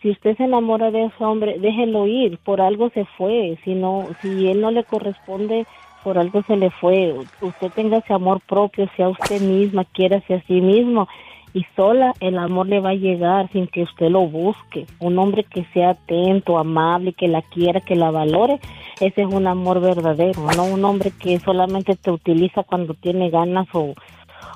si 0.00 0.10
usted 0.10 0.36
se 0.36 0.44
enamora 0.44 0.90
de 0.90 1.06
ese 1.06 1.24
hombre, 1.24 1.58
déjelo 1.58 2.06
ir, 2.06 2.38
por 2.38 2.60
algo 2.60 2.90
se 2.90 3.04
fue, 3.04 3.58
si 3.64 3.74
no, 3.74 4.06
si 4.22 4.48
él 4.48 4.60
no 4.60 4.70
le 4.70 4.84
corresponde, 4.84 5.66
por 6.04 6.18
algo 6.18 6.42
se 6.42 6.56
le 6.56 6.70
fue. 6.70 7.14
Usted 7.40 7.70
tenga 7.74 7.98
ese 7.98 8.12
amor 8.12 8.40
propio, 8.40 8.88
sea 8.96 9.08
usted 9.08 9.40
misma, 9.40 9.84
quiera 9.84 10.18
a 10.18 10.40
sí 10.46 10.60
mismo 10.60 11.08
y 11.54 11.64
sola 11.74 12.12
el 12.20 12.38
amor 12.38 12.68
le 12.68 12.80
va 12.80 12.90
a 12.90 12.94
llegar 12.94 13.50
sin 13.52 13.66
que 13.66 13.82
usted 13.82 14.10
lo 14.10 14.26
busque. 14.26 14.86
Un 15.00 15.18
hombre 15.18 15.44
que 15.44 15.64
sea 15.72 15.90
atento, 15.90 16.58
amable, 16.58 17.12
que 17.12 17.28
la 17.28 17.42
quiera, 17.42 17.80
que 17.80 17.96
la 17.96 18.10
valore, 18.10 18.60
ese 19.00 19.22
es 19.22 19.26
un 19.26 19.46
amor 19.46 19.80
verdadero, 19.80 20.40
no 20.56 20.64
un 20.64 20.84
hombre 20.84 21.10
que 21.10 21.38
solamente 21.40 21.96
te 21.96 22.10
utiliza 22.10 22.62
cuando 22.62 22.94
tiene 22.94 23.30
ganas 23.30 23.66
o, 23.72 23.94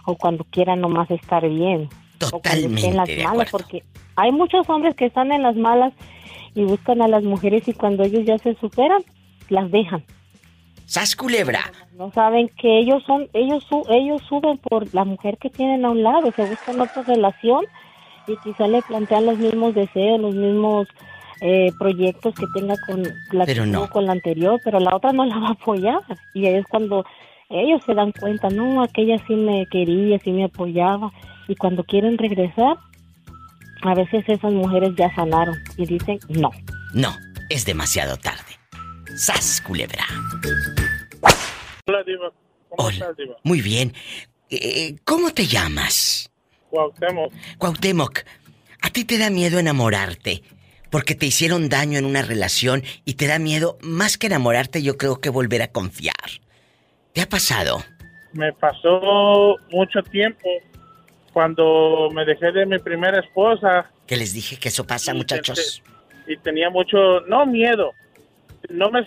o 0.07 0.17
cuando 0.17 0.45
quiera 0.45 0.77
nomás 0.77 1.11
estar 1.11 1.49
bien. 1.49 1.89
Totalmente. 2.31 2.87
en 2.87 2.97
las 2.97 3.09
malas, 3.25 3.51
porque 3.51 3.83
hay 4.17 4.33
muchos 4.33 4.69
hombres 4.69 4.95
que 4.95 5.07
están 5.07 5.33
en 5.33 5.43
las 5.43 5.57
malas 5.57 5.93
y 6.55 6.65
buscan 6.65 7.03
a 7.03 7.09
las 7.09 7.23
mujeres 7.23 7.67
y 7.67 7.73
cuando 7.73 8.05
ellos 8.05 8.25
ya 8.25 8.39
se 8.39 8.55
superan, 8.57 9.03
las 9.49 9.71
dejan. 9.71 10.05
¡Sas 10.87 11.17
culebra! 11.17 11.61
No 11.97 12.11
saben 12.13 12.51
que 12.61 12.79
ellos 12.79 13.03
son, 13.07 13.29
ellos 13.33 13.67
ellos 13.89 14.23
suben 14.29 14.59
por 14.59 14.93
la 14.95 15.05
mujer 15.05 15.39
que 15.39 15.49
tienen 15.49 15.85
a 15.85 15.91
un 15.91 16.03
lado, 16.03 16.31
se 16.33 16.45
buscan 16.45 16.81
otra 16.81 17.03
relación 17.03 17.65
y 18.27 18.37
quizá 18.39 18.69
le 18.69 18.83
plantean 18.83 19.27
los 19.27 19.39
mismos 19.39 19.75
deseos, 19.75 20.21
los 20.21 20.35
mismos 20.35 20.89
eh, 21.41 21.73
proyectos 21.79 22.35
que 22.35 22.47
tenga 22.55 22.75
con 22.87 23.03
la 23.33 23.89
con 23.91 24.07
la 24.07 24.13
anterior, 24.13 24.61
pero 24.63 24.79
la 24.81 24.95
otra 24.95 25.13
no 25.13 25.25
la 25.25 25.39
va 25.39 25.49
a 25.49 25.53
apoyar. 25.53 26.01
Y 26.35 26.47
es 26.47 26.67
cuando 26.67 27.05
ellos 27.49 27.83
se 27.85 27.95
dan 27.95 28.13
cuenta, 28.13 28.49
no, 28.49 28.83
aquella 28.83 29.19
sí 29.27 29.35
me 29.35 29.67
quería, 29.67 30.19
sí 30.19 30.31
me 30.31 30.45
apoyaba. 30.45 31.13
Y 31.49 31.57
cuando 31.57 31.85
quieren 31.85 32.19
regresar, 32.19 32.77
a 33.83 33.95
veces 33.95 34.25
esas 34.29 34.53
mujeres 34.53 34.93
ya 34.97 35.15
sanaron 35.15 35.57
y 35.77 35.87
dicen 35.87 36.19
no. 36.29 36.51
No, 36.95 37.17
es 37.51 37.65
demasiado 37.65 38.17
tarde. 38.17 38.59
¡Sas, 39.17 39.61
culebra! 39.61 40.05
Hola, 41.87 42.03
Diva. 42.05 42.33
¿Cómo 42.69 42.91
estás, 42.91 43.17
Diva? 43.17 43.37
Muy 43.43 43.61
bien. 43.61 43.93
Eh, 44.51 44.97
¿Cómo 45.05 45.33
te 45.33 45.47
llamas? 45.47 46.31
Cuauhtémoc. 46.71 47.33
Cuauhtémoc, 47.59 48.21
¿a 48.81 48.91
ti 48.91 49.05
te 49.05 49.19
da 49.19 49.31
miedo 49.31 49.59
enamorarte? 49.59 50.43
Porque 50.91 51.15
te 51.15 51.27
hicieron 51.27 51.69
daño 51.69 51.99
en 51.99 52.05
una 52.05 52.23
relación 52.23 52.83
y 53.05 53.15
te 53.15 53.27
da 53.27 53.39
miedo, 53.39 53.79
más 53.83 54.17
que 54.17 54.27
enamorarte, 54.27 54.83
yo 54.83 54.97
creo 54.97 55.21
que 55.21 55.31
volver 55.31 55.63
a 55.63 55.69
confiar. 55.69 56.15
¿Te 57.13 57.21
ha 57.21 57.29
pasado? 57.29 57.83
Me 58.33 58.53
pasó 58.55 59.57
mucho 59.71 60.03
tiempo 60.11 60.49
cuando 61.33 62.09
me 62.13 62.25
dejé 62.25 62.53
de 62.53 62.67
mi 62.67 62.79
primera 62.79 63.21
esposa. 63.21 63.91
Que 64.07 64.17
les 64.17 64.33
dije 64.33 64.59
que 64.59 64.69
eso 64.69 64.87
pasa, 64.87 65.15
muchachos. 65.15 65.83
y 66.27 66.37
tenía 66.37 66.71
mucho, 66.71 67.21
no 67.27 67.47
miedo, 67.47 67.93
no 68.69 68.91
me 68.91 69.07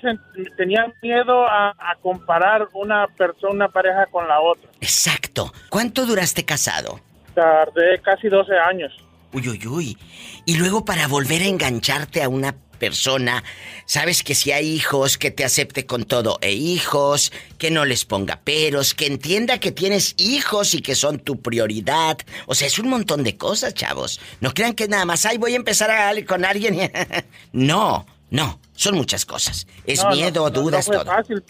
tenía 0.57 0.91
miedo 1.01 1.45
a, 1.47 1.73
comparar 2.01 2.67
una 2.73 3.07
persona, 3.07 3.53
una 3.53 3.69
pareja 3.69 4.05
con 4.07 4.27
la 4.27 4.39
otra. 4.39 4.69
Exacto. 4.81 5.51
¿Cuánto 5.69 6.05
duraste 6.05 6.45
casado? 6.45 6.99
Tardé 7.33 7.99
casi 8.01 8.27
12 8.27 8.53
años. 8.57 8.93
Uy, 9.33 9.49
uy, 9.49 9.67
uy. 9.67 9.97
Y 10.45 10.57
luego 10.57 10.85
para 10.85 11.07
volver 11.07 11.41
a 11.41 11.45
engancharte 11.45 12.21
a 12.21 12.29
una 12.29 12.55
persona, 12.75 13.43
sabes 13.85 14.23
que 14.23 14.35
si 14.35 14.51
hay 14.51 14.67
hijos, 14.67 15.17
que 15.17 15.31
te 15.31 15.43
acepte 15.43 15.85
con 15.85 16.05
todo, 16.05 16.37
e 16.41 16.53
hijos, 16.53 17.31
que 17.57 17.71
no 17.71 17.85
les 17.85 18.05
ponga 18.05 18.41
peros, 18.41 18.93
que 18.93 19.07
entienda 19.07 19.59
que 19.59 19.71
tienes 19.71 20.15
hijos 20.17 20.73
y 20.73 20.81
que 20.81 20.95
son 20.95 21.19
tu 21.19 21.41
prioridad. 21.41 22.17
O 22.45 22.55
sea, 22.55 22.67
es 22.67 22.79
un 22.79 22.89
montón 22.89 23.23
de 23.23 23.37
cosas, 23.37 23.73
chavos. 23.73 24.19
No 24.41 24.53
crean 24.53 24.73
que 24.73 24.87
nada 24.87 25.05
más, 25.05 25.25
ay, 25.25 25.37
voy 25.37 25.53
a 25.53 25.57
empezar 25.57 25.89
a 25.91 26.13
con 26.25 26.45
alguien. 26.45 26.91
no, 27.53 28.05
no, 28.29 28.59
son 28.73 28.95
muchas 28.95 29.25
cosas. 29.25 29.67
Es 29.85 30.05
miedo, 30.07 30.49
dudas, 30.49 30.87
no 30.87 30.95
fue 30.95 31.05
fácil. 31.05 31.43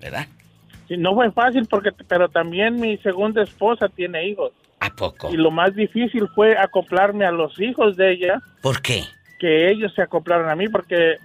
¿Verdad? 0.00 0.26
Sí, 0.88 0.96
no 0.96 1.14
fue 1.14 1.30
fácil 1.30 1.66
porque, 1.66 1.90
pero 2.08 2.28
también 2.28 2.80
mi 2.80 2.96
segunda 2.98 3.42
esposa 3.42 3.88
tiene 3.88 4.28
hijos. 4.28 4.52
¿A 4.80 4.90
poco? 4.90 5.30
Y 5.30 5.36
lo 5.36 5.50
más 5.50 5.74
difícil 5.74 6.26
fue 6.34 6.56
acoplarme 6.56 7.26
a 7.26 7.30
los 7.30 7.60
hijos 7.60 7.96
de 7.96 8.12
ella. 8.12 8.40
¿Por 8.62 8.80
qué? 8.80 9.04
Que 9.40 9.70
ellos 9.70 9.92
se 9.94 10.02
acoplaron 10.02 10.48
a 10.48 10.54
mí 10.54 10.68
porque 10.68 11.16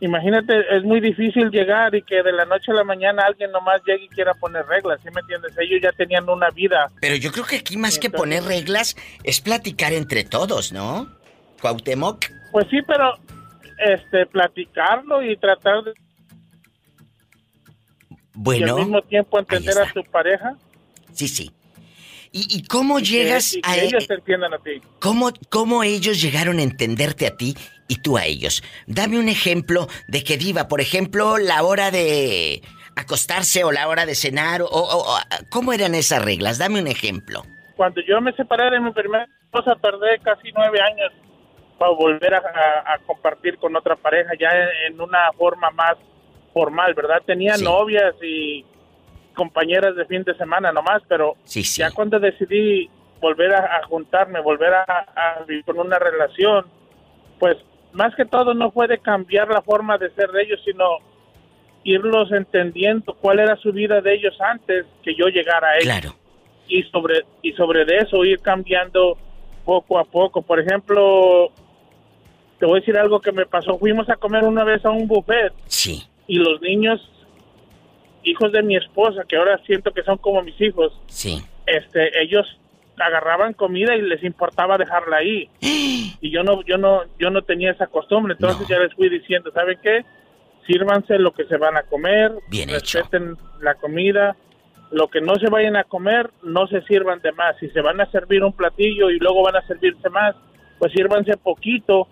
imagínate, 0.00 0.52
es 0.76 0.82
muy 0.82 1.00
difícil 1.00 1.50
llegar 1.50 1.94
y 1.94 2.02
que 2.02 2.22
de 2.22 2.32
la 2.32 2.44
noche 2.44 2.72
a 2.72 2.74
la 2.74 2.84
mañana 2.84 3.22
alguien 3.26 3.50
nomás 3.52 3.80
llegue 3.86 4.04
y 4.04 4.08
quiera 4.08 4.34
poner 4.34 4.66
reglas, 4.66 5.00
¿sí 5.02 5.08
me 5.14 5.20
entiendes? 5.20 5.52
Ellos 5.58 5.80
ya 5.82 5.92
tenían 5.92 6.28
una 6.28 6.50
vida. 6.50 6.90
Pero 7.00 7.16
yo 7.16 7.30
creo 7.32 7.44
que 7.44 7.56
aquí 7.56 7.76
más 7.76 7.98
que 7.98 8.10
poner 8.10 8.42
reglas 8.44 8.96
es 9.22 9.40
platicar 9.40 9.92
entre 9.92 10.24
todos, 10.24 10.72
¿no? 10.72 11.08
Cuauhtémoc. 11.60 12.26
Pues 12.52 12.66
sí, 12.70 12.80
pero 12.86 13.14
este, 13.78 14.26
platicarlo 14.26 15.22
y 15.22 15.36
tratar 15.36 15.84
de... 15.84 15.94
Bueno. 18.34 18.66
Y 18.66 18.70
al 18.70 18.76
mismo 18.76 19.02
tiempo 19.02 19.38
entender 19.38 19.78
a 19.78 19.92
tu 19.92 20.02
pareja. 20.04 20.56
Sí, 21.12 21.28
sí. 21.28 21.50
¿Y, 22.36 22.66
cómo 22.66 22.98
llegas 22.98 23.56
a 23.62 23.76
e- 23.76 23.84
ellos 23.84 24.08
te 24.08 24.14
entiendan 24.14 24.52
a 24.52 24.58
ti? 24.58 24.82
¿cómo, 24.98 25.30
¿Cómo 25.50 25.84
ellos 25.84 26.20
llegaron 26.20 26.58
a 26.58 26.62
entenderte 26.62 27.28
a 27.28 27.36
ti 27.36 27.54
y 27.86 28.02
tú 28.02 28.18
a 28.18 28.24
ellos? 28.24 28.60
Dame 28.88 29.20
un 29.20 29.28
ejemplo 29.28 29.86
de 30.08 30.24
que 30.24 30.36
diva, 30.36 30.66
por 30.66 30.80
ejemplo, 30.80 31.38
la 31.38 31.62
hora 31.62 31.92
de 31.92 32.60
acostarse 32.96 33.62
o 33.62 33.70
la 33.70 33.86
hora 33.86 34.04
de 34.04 34.16
cenar 34.16 34.62
o, 34.62 35.16
cómo 35.48 35.72
eran 35.72 35.94
esas 35.94 36.24
reglas. 36.24 36.58
Dame 36.58 36.80
un 36.80 36.88
ejemplo. 36.88 37.44
Cuando 37.76 38.00
yo 38.00 38.20
me 38.20 38.32
separé 38.32 38.68
de 38.68 38.80
mi 38.80 38.90
primera 38.90 39.28
esposa 39.44 39.76
tardé 39.80 40.18
casi 40.18 40.50
nueve 40.56 40.80
años 40.80 41.12
para 41.78 41.92
volver 41.92 42.34
a, 42.34 42.98
compartir 43.06 43.58
con 43.58 43.76
otra 43.76 43.94
pareja 43.94 44.32
ya 44.40 44.50
en, 44.88 45.00
una 45.00 45.30
forma 45.38 45.70
más 45.70 45.94
formal, 46.52 46.94
¿verdad? 46.94 47.22
Tenía 47.24 47.56
novias 47.58 48.16
y 48.20 48.64
compañeras 49.34 49.94
de 49.96 50.06
fin 50.06 50.22
de 50.22 50.34
semana 50.36 50.72
nomás, 50.72 51.02
pero 51.08 51.34
ya 51.44 51.90
cuando 51.90 52.18
decidí 52.18 52.88
volver 53.20 53.54
a, 53.54 53.82
juntarme, 53.88 54.40
volver 54.40 54.74
a, 54.74 55.44
vivir 55.46 55.64
con 55.64 55.78
una 55.78 55.98
relación, 55.98 56.66
pues 57.38 57.56
más 57.92 58.14
que 58.14 58.24
todo 58.24 58.54
no 58.54 58.70
puede 58.70 58.98
cambiar 58.98 59.48
la 59.48 59.62
forma 59.62 59.98
de 59.98 60.10
ser 60.10 60.30
de 60.30 60.42
ellos, 60.42 60.60
sino 60.64 60.84
irlos 61.84 62.32
entendiendo 62.32 63.14
cuál 63.14 63.38
era 63.40 63.56
su 63.56 63.72
vida 63.72 64.00
de 64.00 64.14
ellos 64.14 64.38
antes 64.40 64.86
que 65.02 65.14
yo 65.14 65.26
llegara 65.28 65.68
a 65.68 65.76
ellos. 65.76 65.84
Claro. 65.84 66.14
Y 66.66 66.82
sobre, 66.84 67.24
y 67.42 67.52
sobre 67.52 67.84
de 67.84 67.98
eso 67.98 68.24
ir 68.24 68.40
cambiando 68.40 69.18
poco 69.64 69.98
a 69.98 70.04
poco. 70.04 70.42
Por 70.42 70.60
ejemplo, 70.60 71.50
te 72.58 72.66
voy 72.66 72.78
a 72.78 72.80
decir 72.80 72.96
algo 72.96 73.20
que 73.20 73.32
me 73.32 73.46
pasó. 73.46 73.78
Fuimos 73.78 74.08
a 74.08 74.16
comer 74.16 74.44
una 74.44 74.64
vez 74.64 74.84
a 74.84 74.90
un 74.90 75.06
buffet. 75.06 75.52
Sí. 75.66 76.02
Y 76.26 76.38
los 76.38 76.60
niños, 76.60 77.00
hijos 78.24 78.52
de 78.52 78.62
mi 78.62 78.76
esposa, 78.76 79.24
que 79.28 79.36
ahora 79.36 79.60
siento 79.66 79.92
que 79.92 80.02
son 80.02 80.18
como 80.18 80.42
mis 80.42 80.60
hijos. 80.60 80.92
Sí. 81.06 81.42
Este, 81.66 82.22
ellos 82.22 82.46
agarraban 82.98 83.54
comida 83.54 83.96
y 83.96 84.02
les 84.02 84.22
importaba 84.22 84.78
dejarla 84.78 85.18
ahí. 85.18 85.48
y 85.60 86.30
yo 86.30 86.42
no, 86.42 86.62
yo 86.62 86.78
no, 86.78 87.02
yo 87.18 87.30
no 87.30 87.42
tenía 87.42 87.72
esa 87.72 87.86
costumbre. 87.86 88.34
Entonces 88.34 88.66
ya 88.68 88.78
les 88.78 88.94
fui 88.94 89.08
diciendo, 89.08 89.50
¿saben 89.52 89.78
qué? 89.82 90.04
Sírvanse 90.66 91.18
lo 91.18 91.32
que 91.32 91.44
se 91.44 91.56
van 91.56 91.76
a 91.76 91.82
comer. 91.82 92.32
Bien 92.48 92.68
respeten 92.68 93.36
la 93.60 93.74
comida. 93.74 94.36
Lo 94.90 95.08
que 95.08 95.20
no 95.20 95.34
se 95.36 95.50
vayan 95.50 95.76
a 95.76 95.84
comer, 95.84 96.30
no 96.42 96.66
se 96.68 96.82
sirvan 96.82 97.20
de 97.20 97.32
más. 97.32 97.56
Si 97.58 97.68
se 97.70 97.80
van 97.80 98.00
a 98.00 98.10
servir 98.10 98.44
un 98.44 98.52
platillo 98.52 99.10
y 99.10 99.18
luego 99.18 99.42
van 99.42 99.56
a 99.56 99.66
servirse 99.66 100.08
más, 100.08 100.36
pues 100.78 100.92
sírvanse 100.92 101.36
poquito 101.36 102.08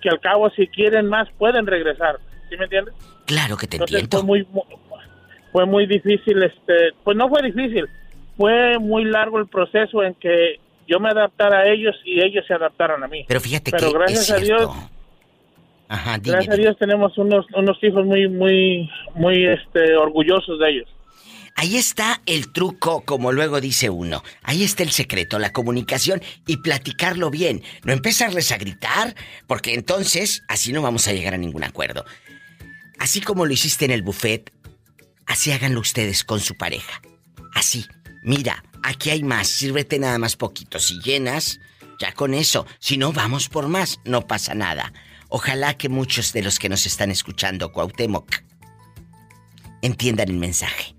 que 0.00 0.08
al 0.08 0.20
cabo 0.20 0.50
si 0.50 0.66
quieren 0.68 1.06
más 1.06 1.28
pueden 1.38 1.66
regresar, 1.66 2.18
¿sí 2.48 2.56
me 2.56 2.64
entiendes? 2.64 2.94
Claro 3.26 3.56
que 3.56 3.66
te 3.66 3.76
entiendo. 3.76 4.18
Fue 4.18 4.26
muy, 4.26 4.46
fue 5.58 5.66
muy 5.66 5.86
difícil, 5.86 6.40
este, 6.40 6.92
pues 7.02 7.16
no 7.16 7.28
fue 7.28 7.42
difícil, 7.42 7.88
fue 8.36 8.78
muy 8.78 9.04
largo 9.04 9.40
el 9.40 9.48
proceso 9.48 10.04
en 10.04 10.14
que 10.14 10.60
yo 10.86 11.00
me 11.00 11.08
adaptara 11.08 11.58
a 11.58 11.68
ellos 11.68 11.96
y 12.04 12.22
ellos 12.22 12.44
se 12.46 12.54
adaptaran 12.54 13.02
a 13.02 13.08
mí. 13.08 13.24
Pero 13.26 13.40
fíjate 13.40 13.72
Pero 13.72 13.90
que 13.90 13.98
gracias 13.98 14.30
a 14.30 14.36
Dios, 14.36 14.70
Ajá, 15.88 16.18
gracias 16.22 16.54
a 16.54 16.56
Dios 16.56 16.78
tenemos 16.78 17.18
unos, 17.18 17.44
unos 17.56 17.76
hijos 17.82 18.06
muy, 18.06 18.28
muy, 18.28 18.88
muy, 19.16 19.46
este, 19.46 19.96
orgullosos 19.96 20.60
de 20.60 20.70
ellos. 20.70 20.88
Ahí 21.56 21.76
está 21.76 22.22
el 22.26 22.52
truco, 22.52 23.02
como 23.04 23.32
luego 23.32 23.60
dice 23.60 23.90
uno. 23.90 24.22
Ahí 24.44 24.62
está 24.62 24.84
el 24.84 24.90
secreto, 24.90 25.40
la 25.40 25.52
comunicación 25.52 26.22
y 26.46 26.58
platicarlo 26.58 27.30
bien. 27.30 27.64
No 27.82 27.92
empezarles 27.92 28.52
a 28.52 28.58
gritar, 28.58 29.16
porque 29.48 29.74
entonces 29.74 30.44
así 30.46 30.72
no 30.72 30.82
vamos 30.82 31.08
a 31.08 31.12
llegar 31.12 31.34
a 31.34 31.38
ningún 31.38 31.64
acuerdo. 31.64 32.04
Así 33.00 33.20
como 33.20 33.44
lo 33.44 33.52
hiciste 33.52 33.84
en 33.84 33.90
el 33.92 34.02
buffet, 34.02 34.52
así 35.28 35.52
háganlo 35.52 35.80
ustedes 35.80 36.24
con 36.24 36.40
su 36.40 36.56
pareja. 36.56 37.00
Así. 37.54 37.86
Mira, 38.24 38.64
aquí 38.82 39.10
hay 39.10 39.22
más, 39.22 39.46
sírvete 39.48 39.98
nada 39.98 40.18
más 40.18 40.36
poquito. 40.36 40.80
Si 40.80 41.00
llenas, 41.00 41.60
ya 42.00 42.12
con 42.12 42.34
eso. 42.34 42.66
Si 42.80 42.96
no, 42.96 43.12
vamos 43.12 43.48
por 43.48 43.68
más, 43.68 44.00
no 44.04 44.26
pasa 44.26 44.54
nada. 44.54 44.92
Ojalá 45.28 45.78
que 45.78 45.88
muchos 45.88 46.32
de 46.32 46.42
los 46.42 46.58
que 46.58 46.68
nos 46.68 46.86
están 46.86 47.10
escuchando, 47.10 47.72
Cuauhtémoc, 47.72 48.30
entiendan 49.82 50.30
el 50.30 50.38
mensaje. 50.38 50.94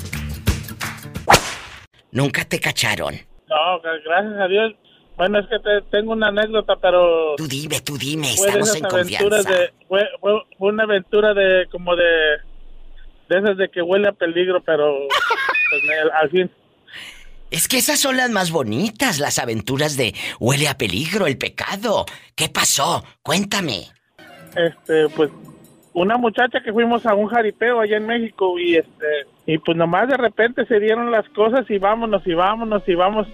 Nunca 2.10 2.44
te 2.44 2.58
cacharon. 2.60 3.14
No, 3.48 3.80
gracias 3.80 4.40
a 4.40 4.48
Dios. 4.48 4.74
Bueno, 5.16 5.38
es 5.40 5.46
que 5.48 5.56
tengo 5.90 6.12
una 6.12 6.28
anécdota, 6.28 6.76
pero... 6.76 7.34
Tú 7.36 7.48
dime, 7.48 7.80
tú 7.80 7.98
dime, 7.98 8.32
estamos 8.32 8.76
en 8.76 8.84
confianza. 8.84 9.50
fue, 9.88 10.08
una 10.58 10.84
aventura 10.84 11.34
de 11.34 11.66
como 11.72 11.96
de... 11.96 12.04
De 13.28 13.38
esas 13.38 13.56
de 13.56 13.68
que 13.68 13.82
huele 13.82 14.08
a 14.08 14.12
peligro, 14.12 14.62
pero... 14.62 14.94
Pues, 15.70 15.82
al 16.20 16.30
fin... 16.30 16.50
Es 17.50 17.66
que 17.66 17.78
esas 17.78 17.98
son 17.98 18.16
las 18.16 18.30
más 18.30 18.50
bonitas, 18.50 19.18
las 19.18 19.38
aventuras 19.38 19.96
de 19.96 20.14
huele 20.38 20.68
a 20.68 20.76
peligro, 20.76 21.26
el 21.26 21.38
pecado. 21.38 22.04
¿Qué 22.34 22.48
pasó? 22.48 23.04
Cuéntame. 23.22 23.86
Este, 24.54 25.08
pues 25.10 25.30
una 25.94 26.16
muchacha 26.16 26.60
que 26.62 26.72
fuimos 26.72 27.06
a 27.06 27.14
un 27.14 27.28
jaripeo 27.28 27.80
allá 27.80 27.96
en 27.96 28.06
México 28.06 28.58
y 28.58 28.76
este 28.76 29.26
y 29.46 29.58
pues 29.58 29.76
nomás 29.76 30.08
de 30.08 30.16
repente 30.16 30.66
se 30.66 30.78
dieron 30.78 31.10
las 31.10 31.28
cosas 31.30 31.68
y 31.70 31.78
vámonos 31.78 32.26
y 32.26 32.34
vámonos 32.34 32.82
y 32.86 32.94
vamos 32.94 33.26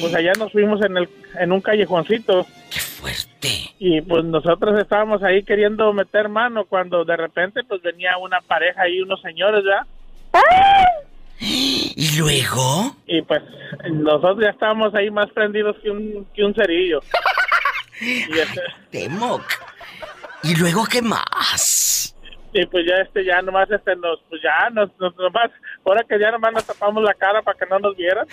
pues 0.00 0.14
allá 0.14 0.32
nos 0.38 0.52
fuimos 0.52 0.82
en 0.84 0.96
el 0.96 1.08
en 1.38 1.52
un 1.52 1.60
callejoncito. 1.60 2.46
¡Qué 2.70 2.80
fuerte! 2.80 3.48
Y 3.78 4.00
pues 4.02 4.24
nosotros 4.24 4.78
estábamos 4.78 5.22
ahí 5.22 5.42
queriendo 5.42 5.92
meter 5.92 6.28
mano 6.28 6.64
cuando 6.66 7.04
de 7.04 7.16
repente 7.16 7.62
pues 7.64 7.80
venía 7.82 8.18
una 8.18 8.40
pareja 8.40 8.88
y 8.88 9.00
unos 9.00 9.20
señores, 9.22 9.64
¿ya? 9.64 9.86
¿Y 11.40 12.18
luego? 12.18 12.96
Y 13.06 13.22
pues 13.22 13.42
nosotros 13.90 14.38
ya 14.42 14.50
estábamos 14.50 14.94
ahí 14.94 15.10
más 15.10 15.30
prendidos 15.30 15.76
que 15.82 15.90
un, 15.90 16.26
que 16.34 16.44
un 16.44 16.54
cerillo. 16.54 17.00
y 18.00 18.38
este... 18.38 18.60
Temoc. 18.90 19.42
¿Y 20.42 20.54
luego 20.56 20.84
qué 20.90 21.00
más? 21.02 22.14
Y 22.52 22.66
pues 22.66 22.84
ya 22.86 22.96
este, 22.96 23.24
ya 23.24 23.40
nomás 23.42 23.70
este 23.70 23.94
nos, 23.96 24.20
pues 24.28 24.42
ya 24.42 24.70
nos, 24.70 24.90
nos 24.98 25.16
nomás, 25.16 25.50
ahora 25.84 26.04
que 26.08 26.18
ya 26.18 26.30
nomás 26.32 26.52
nos 26.52 26.66
tapamos 26.66 27.02
la 27.02 27.14
cara 27.14 27.42
para 27.42 27.56
que 27.56 27.66
no 27.66 27.78
nos 27.78 27.96
vieran. 27.96 28.26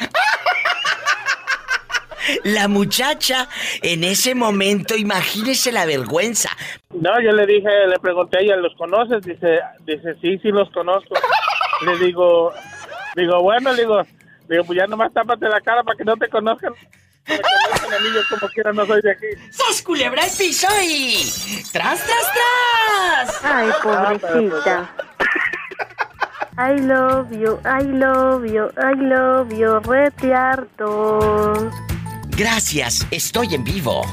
La 2.43 2.67
muchacha, 2.67 3.48
en 3.81 4.03
ese 4.03 4.36
momento, 4.36 4.96
imagínese 4.96 5.72
la 5.72 5.86
vergüenza. 5.86 6.50
No, 6.93 7.19
yo 7.22 7.31
le 7.31 7.46
dije, 7.46 7.69
le 7.88 8.00
pregunté 8.00 8.39
a 8.39 8.41
ella, 8.41 8.55
¿los 8.57 8.75
conoces? 8.75 9.24
Dice, 9.24 9.60
dice, 9.86 10.15
sí, 10.22 10.38
sí 10.39 10.50
los 10.50 10.69
conozco. 10.72 11.15
le 11.86 11.98
digo, 12.05 12.53
digo, 13.15 13.41
bueno, 13.41 13.72
le 13.74 13.81
digo, 13.84 14.01
digo, 14.50 14.63
pues 14.63 14.77
ya 14.77 14.88
nomás 14.88 15.13
tápate 15.13 15.48
la 15.48 15.62
cara 15.62 15.84
para 15.84 15.98
que 15.98 16.03
no 16.03 16.15
te 16.17 16.27
conozcan. 16.29 16.74
Para 17.25 17.39
que 17.39 17.43
conozcan 17.65 17.93
a 17.93 18.00
mí, 18.00 18.10
yo 18.13 18.22
como 18.29 18.50
quiera 18.51 18.74
no 18.74 18.86
soy 18.86 19.01
de 19.01 19.12
aquí. 19.12 19.27
¡Sas 19.51 19.81
culebra 19.81 20.24
el 20.24 20.31
piso 20.38 20.67
y... 20.84 21.17
¡Tras, 21.72 22.03
tras, 22.05 22.31
tras! 22.33 23.46
Ay, 23.46 23.70
pobrecita. 23.83 24.90
I 26.59 26.74
love 26.79 27.31
you, 27.31 27.59
I 27.66 27.83
love 27.83 28.44
you, 28.48 28.72
I 28.77 28.96
love 28.96 29.53
you, 29.53 29.79
retiarto. 29.81 31.70
Gracias, 32.38 33.08
estoy 33.10 33.56
en 33.56 33.64
vivo. 33.64 34.06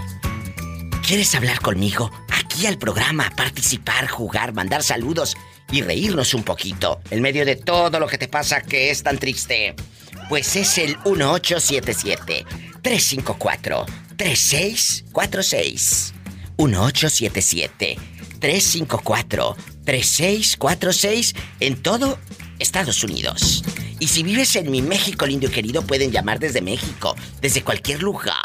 ¿Quieres 1.06 1.34
hablar 1.34 1.60
conmigo? 1.60 2.10
Aquí 2.30 2.64
al 2.64 2.78
programa, 2.78 3.30
participar, 3.36 4.08
jugar, 4.08 4.54
mandar 4.54 4.82
saludos 4.82 5.36
y 5.70 5.82
reírnos 5.82 6.32
un 6.32 6.42
poquito 6.42 7.02
en 7.10 7.20
medio 7.20 7.44
de 7.44 7.56
todo 7.56 8.00
lo 8.00 8.06
que 8.06 8.16
te 8.16 8.26
pasa 8.26 8.62
que 8.62 8.90
es 8.90 9.02
tan 9.02 9.18
triste. 9.18 9.74
Pues 10.30 10.56
es 10.56 10.78
el 10.78 10.96
1877 11.04 12.46
354 12.80 13.84
3646. 14.16 16.14
1877 16.56 17.98
354 18.40 19.56
3646 19.84 21.34
en 21.60 21.82
todo 21.82 22.18
Estados 22.58 23.04
Unidos. 23.04 23.62
Y 24.04 24.06
si 24.06 24.22
vives 24.22 24.54
en 24.56 24.70
mi 24.70 24.82
México 24.82 25.24
lindo 25.24 25.50
querido, 25.50 25.80
pueden 25.80 26.12
llamar 26.12 26.38
desde 26.38 26.60
México, 26.60 27.16
desde 27.40 27.64
cualquier 27.64 28.02
lugar. 28.02 28.36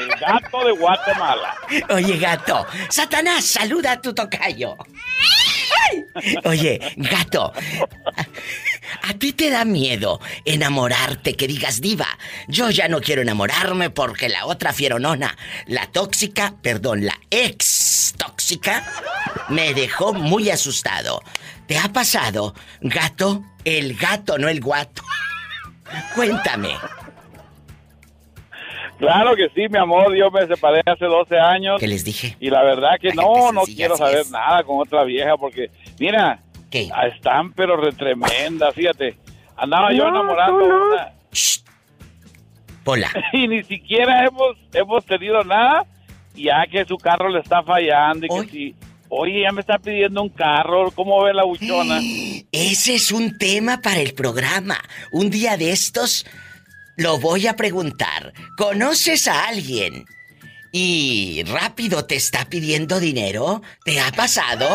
El 0.00 0.08
gato 0.20 0.64
de 0.64 0.72
Guatemala. 0.72 1.54
Oye, 1.90 2.18
gato. 2.18 2.66
Satanás, 2.90 3.44
saluda 3.44 3.92
a 3.92 4.00
tu 4.00 4.14
tocayo. 4.14 4.76
Oye, 6.44 6.78
gato. 6.96 7.52
¿A 9.02 9.14
ti 9.14 9.32
te 9.32 9.50
da 9.50 9.64
miedo 9.64 10.20
enamorarte 10.44 11.34
que 11.34 11.46
digas 11.46 11.80
diva? 11.80 12.06
Yo 12.48 12.70
ya 12.70 12.88
no 12.88 13.00
quiero 13.00 13.22
enamorarme 13.22 13.90
porque 13.90 14.28
la 14.28 14.46
otra 14.46 14.72
fieronona, 14.72 15.36
la 15.66 15.86
tóxica, 15.86 16.54
perdón, 16.60 17.06
la 17.06 17.18
ex 17.30 18.14
tóxica, 18.18 18.84
me 19.48 19.72
dejó 19.72 20.12
muy 20.12 20.50
asustado. 20.50 21.22
¿Te 21.66 21.78
ha 21.78 21.90
pasado, 21.92 22.54
gato? 22.80 23.42
El 23.64 23.94
gato, 23.96 24.38
no 24.38 24.48
el 24.48 24.60
guato. 24.60 25.02
Cuéntame. 26.14 26.70
Claro 28.98 29.34
que 29.34 29.48
sí, 29.48 29.68
mi 29.68 29.78
amor. 29.78 30.14
Yo 30.16 30.30
me 30.30 30.46
separé 30.46 30.80
hace 30.86 31.06
12 31.06 31.38
años. 31.38 31.80
¿Qué 31.80 31.88
les 31.88 32.04
dije? 32.04 32.36
Y 32.38 32.50
la 32.50 32.62
verdad 32.62 32.92
que 33.00 33.12
no, 33.12 33.50
no 33.50 33.62
quiero 33.62 33.96
saber 33.96 34.24
nada 34.30 34.62
con 34.62 34.78
otra 34.78 35.02
vieja 35.04 35.36
porque, 35.36 35.70
mira, 35.98 36.40
¿Qué? 36.70 36.88
están 37.12 37.52
pero 37.52 37.76
retremenda, 37.76 38.70
fíjate. 38.72 39.16
Andaba 39.56 39.92
yo 39.92 40.06
enamorando 40.06 40.64
a 40.64 40.66
una... 40.66 41.12
Pola. 42.84 43.08
y 43.32 43.48
ni 43.48 43.62
siquiera 43.64 44.24
hemos, 44.24 44.56
hemos 44.72 45.04
tenido 45.04 45.42
nada. 45.42 45.84
Ya 46.34 46.64
que 46.70 46.84
su 46.84 46.96
carro 46.96 47.28
le 47.28 47.40
está 47.40 47.62
fallando 47.62 48.26
y 48.26 48.28
que 48.28 48.50
si... 48.50 48.76
Oye, 49.14 49.42
ya 49.42 49.52
me 49.52 49.60
está 49.60 49.78
pidiendo 49.78 50.22
un 50.22 50.30
carro. 50.30 50.90
¿Cómo 50.92 51.22
ve 51.22 51.34
la 51.34 51.44
buchona? 51.44 52.00
Ese 52.52 52.94
es 52.94 53.12
un 53.12 53.36
tema 53.36 53.82
para 53.82 54.00
el 54.00 54.14
programa. 54.14 54.78
Un 55.10 55.28
día 55.28 55.58
de 55.58 55.70
estos 55.70 56.24
lo 56.96 57.18
voy 57.18 57.46
a 57.46 57.54
preguntar. 57.54 58.32
¿Conoces 58.56 59.28
a 59.28 59.48
alguien 59.48 60.06
y 60.72 61.42
rápido 61.44 62.06
te 62.06 62.16
está 62.16 62.46
pidiendo 62.46 62.98
dinero. 62.98 63.60
¿Te 63.84 64.00
ha 64.00 64.10
pasado? 64.10 64.66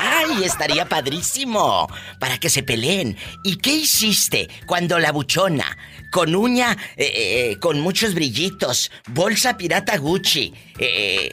¡Ay, 0.00 0.42
estaría 0.42 0.88
padrísimo! 0.88 1.88
Para 2.18 2.38
que 2.38 2.50
se 2.50 2.64
peleen. 2.64 3.16
¿Y 3.44 3.56
qué 3.56 3.70
hiciste 3.70 4.48
cuando 4.66 4.98
la 4.98 5.12
buchona, 5.12 5.78
con 6.10 6.34
uña, 6.34 6.76
eh, 6.96 7.10
eh, 7.14 7.56
con 7.60 7.80
muchos 7.80 8.14
brillitos, 8.14 8.90
bolsa 9.08 9.56
pirata 9.56 9.98
Gucci, 9.98 10.52
eh, 10.78 11.30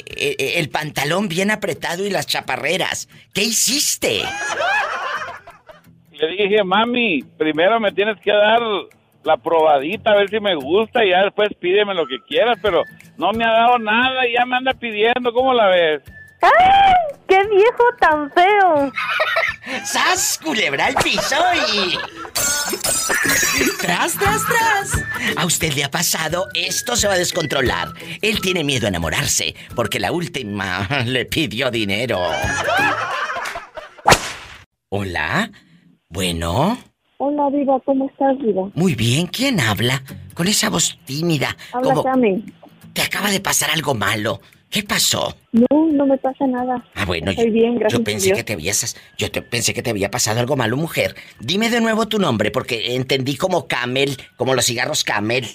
el 0.58 0.70
pantalón 0.70 1.28
bien 1.28 1.52
apretado 1.52 2.06
y 2.06 2.10
las 2.10 2.28
chaparreras, 2.28 3.08
¿qué 3.34 3.44
hiciste? 3.44 4.22
Le 6.12 6.28
dije, 6.28 6.64
mami, 6.64 7.24
primero 7.38 7.80
me 7.80 7.92
tienes 7.92 8.18
que 8.22 8.32
dar 8.32 8.62
la 9.24 9.38
probadita 9.38 10.12
a 10.12 10.16
ver 10.16 10.30
si 10.30 10.40
me 10.40 10.56
gusta 10.56 11.04
y 11.04 11.10
ya 11.10 11.24
después 11.24 11.50
pídeme 11.60 11.94
lo 11.94 12.06
que 12.06 12.20
quieras, 12.28 12.58
pero 12.62 12.84
no 13.18 13.32
me 13.34 13.44
ha 13.44 13.52
dado 13.52 13.80
nada 13.80 14.28
y 14.28 14.34
ya 14.34 14.46
me 14.46 14.56
anda 14.56 14.74
pidiendo, 14.74 15.34
¿cómo 15.34 15.54
la 15.54 15.68
ves? 15.68 16.02
¡Ay! 16.46 16.94
¡Qué 17.28 17.40
viejo 17.48 17.84
tan 18.00 18.32
feo! 18.32 18.92
¡Sas, 19.84 20.40
culebra 20.44 20.88
al 20.88 20.96
piso 20.96 21.36
y... 21.74 21.98
¡Tras, 23.82 24.14
tras, 24.14 24.42
tras! 24.46 25.04
A 25.36 25.46
usted 25.46 25.74
le 25.74 25.84
ha 25.84 25.92
pasado, 25.92 26.48
esto 26.54 26.96
se 26.96 27.08
va 27.08 27.16
a 27.16 27.18
descontrolar. 27.18 27.90
Él 28.22 28.42
tiene 28.42 28.64
miedo 28.64 28.86
a 28.86 28.90
enamorarse, 28.90 29.56
porque 29.76 30.00
la 30.00 30.12
última 30.12 30.88
le 31.06 31.26
pidió 31.26 31.72
dinero. 31.72 32.20
¿Hola? 34.90 35.52
Bueno. 36.10 36.78
Hola, 37.18 37.50
Viva, 37.50 37.80
¿cómo 37.86 38.08
estás, 38.08 38.38
Viva? 38.38 38.70
Muy 38.76 38.94
bien, 38.94 39.28
¿quién 39.28 39.60
habla? 39.60 40.04
Con 40.34 40.48
esa 40.48 40.70
voz 40.70 41.00
tímida. 41.06 41.56
Habla 41.74 41.94
como... 41.94 42.04
Cami. 42.04 42.46
Te 42.94 43.02
acaba 43.02 43.30
de 43.30 43.40
pasar 43.40 43.72
algo 43.72 43.94
malo. 43.94 44.42
¿Qué 44.76 44.84
pasó? 44.84 45.34
No, 45.54 45.68
no 45.94 46.06
me 46.06 46.18
pasa 46.18 46.46
nada. 46.46 46.84
Ah, 46.96 47.06
bueno, 47.06 47.32
Estoy 47.32 47.46
yo, 47.46 47.54
bien, 47.54 47.80
gracias 47.80 47.98
yo 47.98 48.04
pensé 48.04 48.34
que 48.34 48.44
te 48.44 48.52
habías, 48.52 48.98
yo 49.18 49.32
te 49.32 49.42
pensé 49.42 49.74
que 49.74 49.82
te 49.82 49.90
había 49.90 50.12
pasado 50.12 50.42
algo 50.42 50.58
malo, 50.58 50.76
mujer. 50.76 51.16
Dime 51.40 51.70
de 51.70 51.80
nuevo 51.80 52.10
tu 52.10 52.20
nombre 52.20 52.52
porque 52.52 52.94
entendí 52.98 53.38
como 53.38 53.70
Camel, 53.70 54.18
como 54.36 54.54
los 54.54 54.66
cigarros 54.66 55.06
Camel. 55.06 55.46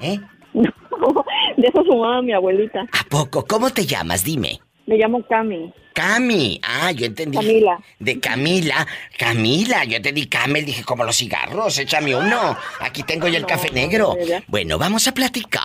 ¿Eh? 0.00 0.18
No, 0.52 1.24
de 1.56 1.66
eso 1.66 1.84
fumaba 1.84 2.22
mi 2.22 2.32
abuelita. 2.32 2.80
¿A 2.80 3.08
poco? 3.08 3.44
¿Cómo 3.46 3.70
te 3.70 3.86
llamas? 3.86 4.22
Dime. 4.24 4.60
Me 4.92 4.98
llamo 4.98 5.26
Cami. 5.26 5.72
Cami. 5.94 6.60
Ah, 6.62 6.92
yo 6.92 7.06
entendí. 7.06 7.38
Camila. 7.38 7.78
De 7.98 8.20
Camila. 8.20 8.86
Camila, 9.18 9.84
yo 9.84 9.96
entendí 9.96 10.26
Camel, 10.26 10.66
dije 10.66 10.84
como 10.84 11.02
los 11.02 11.16
cigarros, 11.16 11.78
échame 11.78 12.14
uno. 12.14 12.58
Aquí 12.78 13.02
tengo 13.02 13.26
ya 13.26 13.38
el 13.38 13.44
No, 13.44 13.48
café 13.48 13.70
negro. 13.70 14.14
Bueno, 14.48 14.76
vamos 14.76 15.08
a 15.08 15.14
platicar. 15.14 15.64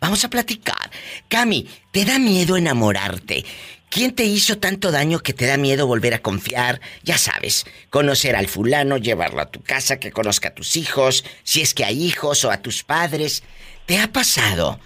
Vamos 0.00 0.22
a 0.26 0.28
platicar. 0.28 0.90
Cami, 1.28 1.66
¿te 1.92 2.04
da 2.04 2.18
miedo 2.18 2.58
enamorarte? 2.58 3.42
¿Quién 3.88 4.14
te 4.14 4.24
hizo 4.24 4.58
tanto 4.58 4.92
daño 4.92 5.20
que 5.20 5.32
te 5.32 5.46
da 5.46 5.56
miedo 5.56 5.86
volver 5.86 6.12
a 6.12 6.20
confiar? 6.20 6.82
Ya 7.04 7.16
sabes, 7.16 7.64
conocer 7.88 8.36
al 8.36 8.48
fulano, 8.48 8.98
llevarlo 8.98 9.40
a 9.40 9.50
tu 9.50 9.62
casa, 9.62 9.98
que 9.98 10.12
conozca 10.12 10.50
a 10.50 10.54
tus 10.54 10.76
hijos, 10.76 11.24
si 11.42 11.62
es 11.62 11.72
que 11.72 11.86
hay 11.86 12.04
hijos 12.04 12.44
o 12.44 12.50
a 12.50 12.58
tus 12.58 12.84
padres. 12.84 13.44
¿Te 13.86 13.98
ha 13.98 14.12
pasado? 14.12 14.78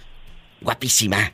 Guapísima. 0.61 1.33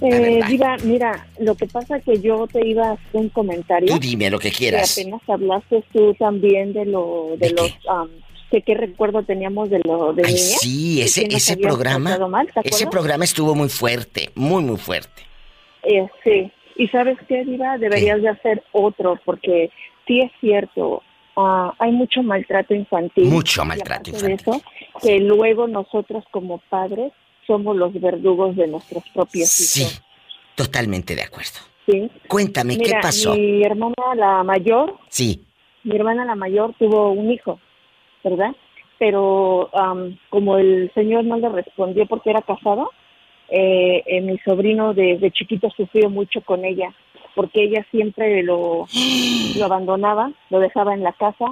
Eh. 0.00 0.40
Diva, 0.48 0.76
mira, 0.84 1.26
lo 1.40 1.54
que 1.56 1.66
pasa 1.66 1.96
es 1.96 2.04
que 2.04 2.20
yo 2.20 2.46
te 2.46 2.66
iba 2.66 2.88
a 2.90 2.92
hacer 2.92 3.06
un 3.12 3.28
comentario. 3.30 3.92
Tú 3.92 3.98
dime 3.98 4.30
lo 4.30 4.38
que 4.38 4.50
que 4.50 4.56
quieras. 4.56 4.96
apenas 4.98 5.20
hablaste 5.28 5.84
tú 5.92 6.14
también 6.14 6.72
de 6.72 6.84
lo 6.84 7.30
de, 7.38 7.48
¿De 7.48 7.54
los 7.54 7.66
qué? 7.72 7.78
am, 7.88 8.08
que 8.50 8.62
qué 8.62 8.74
recuerdo 8.74 9.22
teníamos 9.24 9.68
de 9.70 9.80
lo 9.84 10.12
de 10.12 10.22
Ay, 10.24 10.34
niña. 10.34 10.56
sí, 10.58 10.96
que 10.98 11.04
ese, 11.04 11.26
ese 11.30 11.56
programa. 11.56 12.10
tratado 12.10 12.28
mal, 12.30 12.48
¿te 12.52 12.68
ese 12.68 12.86
programa 12.86 13.24
estuvo 13.24 13.54
muy 13.54 13.68
fuerte, 13.68 14.30
muy, 14.34 14.62
muy 14.62 14.76
fuerte. 14.78 15.22
Eh, 15.82 16.06
sí. 16.24 16.50
Y 16.76 16.86
sabes 16.88 17.18
qué, 17.28 17.44
Diva, 17.44 17.76
deberías 17.78 18.22
de 18.22 18.28
hacer 18.28 18.62
otro 18.72 19.18
porque 19.24 19.70
sí 20.06 20.20
es 20.20 20.30
cierto. 20.40 21.02
ah, 21.36 21.74
hay 21.78 21.90
mucho 21.92 22.22
maltrato 22.22 22.72
infantil. 22.74 23.24
Mucho 23.24 23.64
maltrato 23.64 24.12
de 24.12 24.16
infantil. 24.32 24.40
eso, 24.40 24.62
que 25.02 25.18
luego 25.18 25.66
nosotros 25.66 26.24
como 26.30 26.58
padres 26.70 27.12
somos 27.48 27.76
los 27.76 27.92
verdugos 28.00 28.54
de 28.54 28.68
nuestros 28.68 29.02
propios 29.12 29.48
Sí, 29.48 29.82
hijos. 29.82 30.02
totalmente 30.54 31.16
de 31.16 31.22
acuerdo. 31.22 31.58
Sí. 31.86 32.08
Cuéntame, 32.28 32.76
¿qué 32.78 32.92
pasó? 33.02 33.34
mi 33.34 33.62
hermana 33.64 34.14
la 34.14 34.44
mayor 34.44 34.94
Sí, 35.08 35.42
mi 35.82 35.96
hermana 35.96 36.24
la 36.24 36.34
mayor 36.36 36.74
tuvo 36.78 37.10
un 37.10 37.30
hijo, 37.32 37.58
¿verdad? 38.22 38.54
Pero 38.98 39.70
am, 39.74 40.18
como 40.28 40.58
el 40.58 40.90
señor 40.94 41.24
no 41.24 41.38
le 41.38 41.48
respondió 41.48 42.04
porque 42.06 42.30
era 42.30 42.42
casado, 42.42 42.90
eh, 43.48 44.02
eh, 44.06 44.20
mi 44.20 44.36
sobrino 44.40 44.92
desde 44.92 45.30
chiquito 45.30 45.70
sufrió 45.74 46.10
mucho 46.10 46.42
con 46.42 46.64
ella, 46.66 46.92
porque 47.34 47.62
ella 47.64 47.86
siempre 47.90 48.42
lo, 48.42 48.86
lo 49.58 49.64
abandonaba, 49.64 50.30
lo 50.50 50.60
dejaba 50.60 50.92
en 50.94 51.02
la 51.02 51.12
casa 51.12 51.46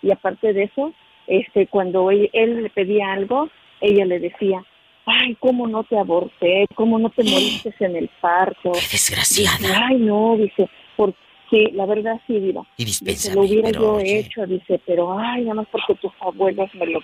y 0.00 0.10
aparte 0.10 0.52
de 0.54 0.64
eso, 0.64 0.92
este, 1.26 1.66
cuando 1.66 2.10
él, 2.10 2.30
él 2.32 2.62
le 2.62 2.70
pedía 2.70 3.12
algo, 3.12 3.48
ella 3.82 4.04
le 4.06 4.18
decía, 4.20 4.64
ay, 5.06 5.36
¿cómo 5.40 5.66
no 5.68 5.84
te 5.84 5.98
aborté? 5.98 6.66
¿Cómo 6.74 6.98
no 6.98 7.10
te 7.10 7.22
moriste 7.24 7.74
en 7.80 7.96
el 7.96 8.08
parto? 8.20 8.72
qué 8.72 8.80
Dice, 8.80 9.14
desgraciada. 9.14 9.86
ay, 9.88 9.96
no, 9.98 10.36
dice, 10.36 10.68
porque 10.96 11.70
la 11.72 11.84
verdad 11.86 12.20
sí, 12.26 12.38
Diva. 12.40 12.62
Y 12.76 12.84
Dice, 12.84 13.34
lo 13.34 13.42
hubiera 13.42 13.68
pero 13.68 13.80
yo 13.80 13.92
oye, 13.94 14.18
hecho, 14.20 14.46
dice, 14.46 14.80
pero 14.86 15.18
ay, 15.18 15.42
nada 15.42 15.54
más 15.54 15.66
porque 15.70 15.94
tus 15.96 16.12
abuelos 16.20 16.70
me 16.74 16.86
lo, 16.86 17.00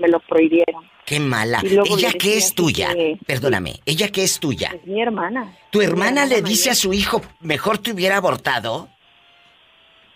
me 0.00 0.08
lo 0.08 0.20
prohibieron. 0.20 0.84
qué 1.04 1.20
mala. 1.20 1.60
Y 1.62 1.70
luego 1.70 1.96
¿Ella 1.98 2.10
decía 2.12 2.36
es 2.38 2.54
tuya? 2.54 2.94
que- 2.94 3.18
Perdóname, 3.26 3.74
¿ella 3.84 4.08
qué 4.08 4.22
es 4.24 4.38
tuya? 4.40 4.70
Es 4.74 4.86
mi 4.86 5.00
hermana. 5.02 5.52
¿Tu 5.70 5.82
hermana 5.82 6.24
le 6.26 6.40
dice 6.42 6.70
a 6.70 6.74
su 6.74 6.92
hijo, 6.92 7.20
mejor 7.40 7.78
te 7.78 7.92
hubiera 7.92 8.16
abortado? 8.16 8.88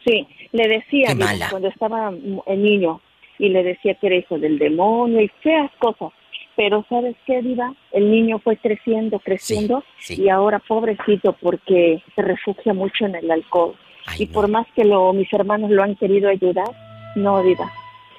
Sí, 0.06 0.26
le 0.52 0.68
decía 0.68 1.08
Qué 1.08 1.14
mala. 1.14 1.48
cuando 1.50 1.68
estaba 1.68 2.10
el 2.46 2.62
niño 2.62 3.00
y 3.38 3.48
le 3.48 3.62
decía 3.62 3.94
que 3.94 4.06
era 4.06 4.16
hijo 4.16 4.38
del 4.38 4.58
demonio 4.58 5.20
y 5.20 5.28
feas 5.42 5.70
cosas. 5.78 6.10
Pero 6.56 6.84
¿sabes 6.88 7.16
qué, 7.26 7.42
Diva? 7.42 7.74
El 7.92 8.10
niño 8.10 8.38
fue 8.38 8.56
creciendo, 8.56 9.18
creciendo 9.18 9.82
Sí, 9.98 10.16
sí. 10.16 10.22
y 10.22 10.28
ahora 10.28 10.60
pobrecito 10.60 11.32
porque 11.32 12.02
se 12.14 12.22
refugia 12.22 12.72
mucho 12.72 13.06
en 13.06 13.16
el 13.16 13.30
alcohol. 13.30 13.74
Ay, 14.06 14.22
y 14.22 14.26
no. 14.26 14.32
por 14.32 14.48
más 14.48 14.66
que 14.76 14.84
lo, 14.84 15.12
mis 15.12 15.32
hermanos 15.32 15.70
lo 15.70 15.82
han 15.82 15.96
querido 15.96 16.28
ayudar, 16.28 16.70
no, 17.16 17.42
Diva. 17.42 17.70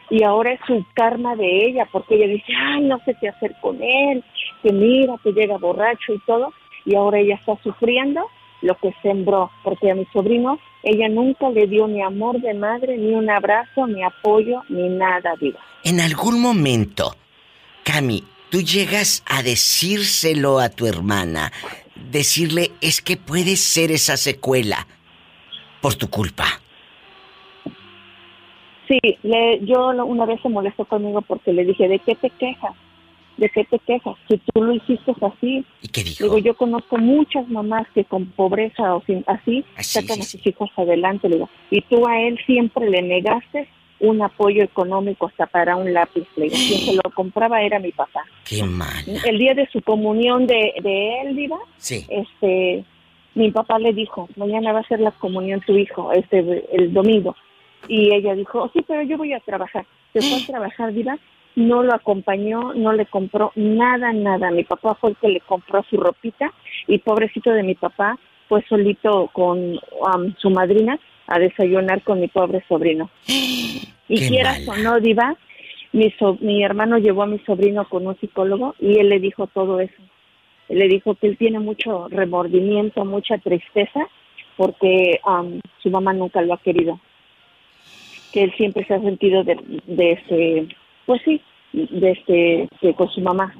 Y 0.09 0.23
ahora 0.23 0.53
es 0.53 0.59
su 0.67 0.85
karma 0.93 1.35
de 1.35 1.65
ella, 1.65 1.87
porque 1.91 2.15
ella 2.15 2.27
dice, 2.27 2.53
ay, 2.55 2.83
no 2.83 2.99
sé 3.05 3.15
qué 3.19 3.29
hacer 3.29 3.55
con 3.61 3.81
él, 3.81 4.23
que 4.61 4.71
mira, 4.71 5.15
que 5.23 5.31
llega 5.31 5.57
borracho 5.57 6.13
y 6.13 6.19
todo. 6.25 6.53
Y 6.85 6.95
ahora 6.95 7.19
ella 7.19 7.35
está 7.35 7.57
sufriendo 7.63 8.27
lo 8.61 8.75
que 8.77 8.93
sembró, 9.01 9.51
porque 9.63 9.91
a 9.91 9.95
mi 9.95 10.05
sobrino, 10.13 10.59
ella 10.83 11.09
nunca 11.09 11.49
le 11.49 11.67
dio 11.67 11.87
ni 11.87 12.01
amor 12.01 12.39
de 12.41 12.53
madre, 12.53 12.97
ni 12.97 13.13
un 13.13 13.29
abrazo, 13.29 13.87
ni 13.87 14.03
apoyo, 14.03 14.61
ni 14.69 14.89
nada, 14.89 15.33
Diva. 15.39 15.59
En 15.83 15.99
algún 15.99 16.41
momento, 16.41 17.15
Cami, 17.85 18.23
tú 18.49 18.61
llegas 18.61 19.23
a 19.27 19.43
decírselo 19.43 20.59
a 20.59 20.69
tu 20.69 20.87
hermana, 20.87 21.51
decirle, 22.11 22.71
es 22.81 22.99
que 22.99 23.15
puede 23.15 23.55
ser 23.55 23.91
esa 23.91 24.17
secuela 24.17 24.87
por 25.81 25.93
tu 25.93 26.09
culpa. 26.09 26.45
Sí, 28.87 28.99
le, 29.21 29.63
yo 29.65 29.89
una 30.05 30.25
vez 30.25 30.41
se 30.41 30.49
molestó 30.49 30.85
conmigo 30.85 31.21
porque 31.21 31.53
le 31.53 31.63
dije, 31.63 31.87
¿de 31.87 31.99
qué 31.99 32.15
te 32.15 32.31
quejas? 32.31 32.73
¿De 33.37 33.49
qué 33.49 33.65
te 33.65 33.77
quejas? 33.79 34.15
Si 34.29 34.37
tú 34.37 34.63
lo 34.63 34.73
hiciste 34.73 35.11
así, 35.21 35.63
¿Y 35.83 35.87
qué 35.89 36.03
dijo? 36.03 36.23
Digo, 36.23 36.37
yo 36.39 36.55
conozco 36.55 36.97
muchas 36.97 37.47
mamás 37.49 37.85
que 37.93 38.03
con 38.05 38.25
pobreza 38.31 38.95
o 38.95 39.03
sin, 39.05 39.23
así 39.27 39.63
Ah, 39.75 39.83
sí, 39.83 39.99
sacan 40.01 40.17
sí, 40.17 40.21
a 40.21 40.25
sí. 40.25 40.37
sus 40.37 40.47
hijos 40.47 40.69
adelante. 40.75 41.29
Le 41.29 41.35
digo, 41.35 41.49
y 41.69 41.81
tú 41.81 42.07
a 42.07 42.19
él 42.19 42.39
siempre 42.47 42.89
le 42.89 43.03
negaste 43.03 43.67
un 43.99 44.21
apoyo 44.21 44.63
económico 44.63 45.27
hasta 45.27 45.45
para 45.45 45.75
un 45.75 45.93
lápiz. 45.93 46.25
Le 46.35 46.45
digo, 46.45 46.55
quien 46.55 46.79
se 46.81 46.93
lo 46.95 47.09
compraba 47.13 47.61
era 47.61 47.79
mi 47.79 47.91
papá. 47.91 48.23
Qué 48.47 48.63
mala. 48.63 48.93
El 49.25 49.37
día 49.37 49.53
de 49.53 49.67
su 49.71 49.81
comunión 49.81 50.45
de, 50.47 50.73
de 50.81 51.21
él, 51.21 51.35
Diva, 51.35 51.57
Sí. 51.77 52.05
este, 52.09 52.83
mi 53.35 53.51
papá 53.51 53.79
le 53.79 53.93
dijo, 53.93 54.27
mañana 54.35 54.73
va 54.73 54.79
a 54.79 54.87
ser 54.87 54.99
la 54.99 55.11
comunión 55.11 55.61
tu 55.61 55.75
hijo, 55.77 56.11
este, 56.11 56.65
el 56.73 56.93
domingo. 56.93 57.35
Y 57.87 58.13
ella 58.13 58.33
dijo, 58.35 58.63
"Oh, 58.63 58.69
sí, 58.73 58.81
pero 58.87 59.03
yo 59.03 59.17
voy 59.17 59.33
a 59.33 59.39
trabajar. 59.41 59.85
Se 60.13 60.21
fue 60.21 60.41
a 60.41 60.45
trabajar, 60.47 60.93
Diva, 60.93 61.17
no 61.55 61.83
lo 61.83 61.93
acompañó, 61.93 62.73
no 62.73 62.91
le 62.91 63.05
compró 63.05 63.51
nada, 63.55 64.11
nada. 64.11 64.51
Mi 64.51 64.63
papá 64.65 64.95
fue 64.95 65.11
el 65.11 65.15
que 65.17 65.29
le 65.29 65.39
compró 65.41 65.83
su 65.89 65.95
ropita 65.97 66.51
y 66.87 66.97
pobrecito 66.97 67.51
de 67.51 67.63
mi 67.63 67.75
papá 67.75 68.17
fue 68.49 68.61
solito 68.67 69.29
con 69.33 69.57
um, 69.75 70.33
su 70.37 70.49
madrina 70.49 70.99
a 71.27 71.39
desayunar 71.39 72.01
con 72.03 72.19
mi 72.19 72.27
pobre 72.27 72.63
sobrino. 72.67 73.09
Y 73.27 73.87
Qué 74.07 74.27
quieras 74.27 74.65
mala. 74.65 74.79
o 74.79 74.83
no, 74.83 74.99
Diva, 74.99 75.35
mi, 75.93 76.11
so- 76.19 76.37
mi 76.41 76.63
hermano 76.63 76.97
llevó 76.97 77.23
a 77.23 77.27
mi 77.27 77.39
sobrino 77.39 77.87
con 77.89 78.05
un 78.07 78.17
psicólogo 78.19 78.75
y 78.79 78.99
él 78.99 79.09
le 79.09 79.19
dijo 79.19 79.47
todo 79.47 79.79
eso. 79.79 79.93
Él 80.69 80.79
le 80.79 80.87
dijo 80.87 81.15
que 81.15 81.27
él 81.27 81.37
tiene 81.37 81.59
mucho 81.59 82.07
remordimiento, 82.09 83.05
mucha 83.05 83.37
tristeza, 83.37 84.01
porque 84.57 85.19
am, 85.23 85.59
su 85.83 85.89
mamá 85.91 86.13
nunca 86.13 86.41
lo 86.41 86.53
ha 86.53 86.57
querido. 86.57 86.99
Que 88.33 88.43
él 88.43 88.53
siempre 88.57 88.85
se 88.85 88.93
ha 88.95 88.99
sentido 88.99 89.43
de, 89.43 89.57
de 89.85 90.11
ese, 90.13 90.67
pues 91.05 91.21
sí, 91.23 91.39
de 91.71 92.11
este, 92.11 92.93
con 92.95 93.09
su 93.09 93.21
mamá. 93.21 93.53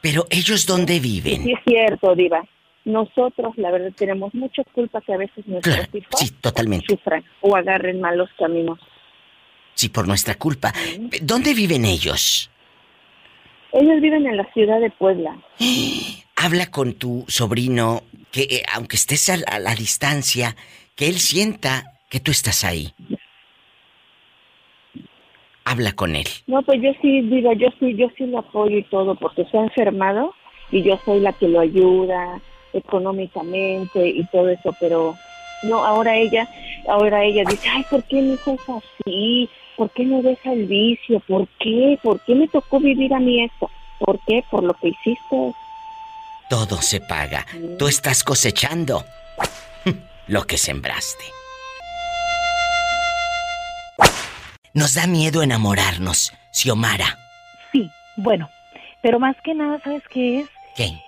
Pero 0.00 0.24
ellos 0.30 0.64
dónde 0.66 1.00
viven? 1.00 1.42
Sí, 1.42 1.52
es 1.52 1.58
cierto, 1.66 2.14
Diva. 2.14 2.42
Nosotros, 2.84 3.56
la 3.56 3.70
verdad, 3.70 3.92
tenemos 3.96 4.34
mucha 4.34 4.62
culpa 4.64 5.00
que 5.00 5.14
a 5.14 5.16
veces 5.16 5.46
nuestros 5.46 5.88
hijos 5.94 6.18
sí, 6.18 6.30
totalmente. 6.40 6.86
sufran 6.88 7.24
o 7.40 7.56
agarren 7.56 8.00
malos 8.00 8.28
caminos. 8.38 8.78
Sí, 9.74 9.88
por 9.88 10.06
nuestra 10.06 10.34
culpa. 10.36 10.72
¿Dónde 11.22 11.54
viven 11.54 11.84
ellos? 11.84 12.50
Ellos 13.72 14.00
viven 14.00 14.26
en 14.26 14.36
la 14.36 14.44
ciudad 14.52 14.80
de 14.80 14.90
Puebla. 14.90 15.36
Habla 16.36 16.70
con 16.70 16.94
tu 16.94 17.24
sobrino 17.28 18.02
que, 18.30 18.42
eh, 18.42 18.62
aunque 18.74 18.96
estés 18.96 19.30
a 19.30 19.58
la 19.58 19.74
distancia, 19.74 20.56
que 20.94 21.08
él 21.08 21.14
sienta 21.14 21.84
que 22.10 22.20
tú 22.20 22.30
estás 22.30 22.64
ahí 22.64 22.92
habla 25.64 25.92
con 25.92 26.14
él. 26.14 26.26
No, 26.46 26.62
pues 26.62 26.80
yo 26.82 26.90
sí, 27.00 27.22
digo, 27.22 27.52
yo 27.54 27.68
sí, 27.80 27.94
yo 27.96 28.08
sí 28.16 28.26
lo 28.26 28.40
apoyo 28.40 28.78
y 28.78 28.82
todo, 28.84 29.14
porque 29.14 29.44
se 29.46 29.58
ha 29.58 29.62
enfermado 29.62 30.34
y 30.70 30.82
yo 30.82 30.98
soy 31.04 31.20
la 31.20 31.32
que 31.32 31.48
lo 31.48 31.60
ayuda 31.60 32.40
económicamente 32.74 34.06
y 34.06 34.24
todo 34.24 34.48
eso, 34.48 34.74
pero 34.78 35.16
no, 35.62 35.84
ahora 35.84 36.16
ella, 36.16 36.48
ahora 36.88 37.24
ella 37.24 37.44
dice, 37.48 37.68
ay, 37.68 37.84
¿por 37.88 38.02
qué 38.04 38.16
mi 38.20 38.34
hijo 38.34 38.52
es 38.52 38.60
así? 38.68 39.48
¿Por 39.76 39.90
qué 39.90 40.04
no 40.04 40.22
deja 40.22 40.52
el 40.52 40.66
vicio? 40.66 41.20
¿Por 41.20 41.48
qué? 41.58 41.98
¿Por 42.02 42.20
qué 42.20 42.34
me 42.34 42.48
tocó 42.48 42.78
vivir 42.80 43.12
a 43.14 43.18
mí 43.18 43.42
esto? 43.42 43.70
¿Por 43.98 44.20
qué? 44.26 44.44
Por 44.50 44.62
lo 44.62 44.74
que 44.74 44.88
hiciste. 44.88 45.54
Todo 46.50 46.80
se 46.82 47.00
paga. 47.00 47.46
Tú 47.78 47.88
estás 47.88 48.22
cosechando 48.22 49.04
lo 50.26 50.46
que 50.46 50.58
sembraste. 50.58 51.24
Nos 54.74 54.94
da 54.94 55.06
miedo 55.06 55.42
enamorarnos, 55.42 56.32
Xiomara. 56.52 57.16
Sí, 57.72 57.90
bueno, 58.16 58.50
pero 59.02 59.18
más 59.18 59.36
que 59.42 59.54
nada, 59.54 59.80
¿sabes 59.82 60.02
qué 60.08 60.40
es? 60.40 60.48
¿Qué? 60.76 61.00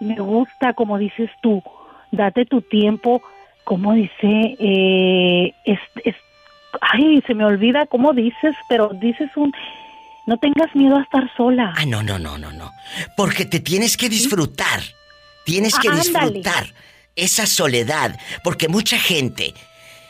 Me 0.00 0.16
gusta, 0.16 0.74
como 0.74 0.98
dices 0.98 1.30
tú, 1.40 1.62
date 2.10 2.44
tu 2.46 2.60
tiempo, 2.62 3.22
como 3.64 3.94
dice, 3.94 4.56
eh, 4.58 5.54
es, 5.64 5.78
es, 6.04 6.14
ay, 6.80 7.22
se 7.26 7.34
me 7.34 7.44
olvida 7.44 7.86
cómo 7.86 8.12
dices, 8.12 8.54
pero 8.68 8.90
dices 8.94 9.30
un, 9.36 9.52
no 10.26 10.36
tengas 10.38 10.74
miedo 10.74 10.96
a 10.96 11.02
estar 11.02 11.34
sola. 11.36 11.72
Ah, 11.76 11.86
no, 11.86 12.02
no, 12.02 12.18
no, 12.18 12.38
no, 12.38 12.52
no, 12.52 12.70
porque 13.16 13.44
te 13.44 13.60
tienes 13.60 13.96
que 13.96 14.08
disfrutar, 14.08 14.80
tienes 15.44 15.78
que 15.78 15.90
disfrutar 15.90 16.66
esa 17.16 17.46
soledad, 17.46 18.18
porque 18.42 18.68
mucha 18.68 18.98
gente 18.98 19.54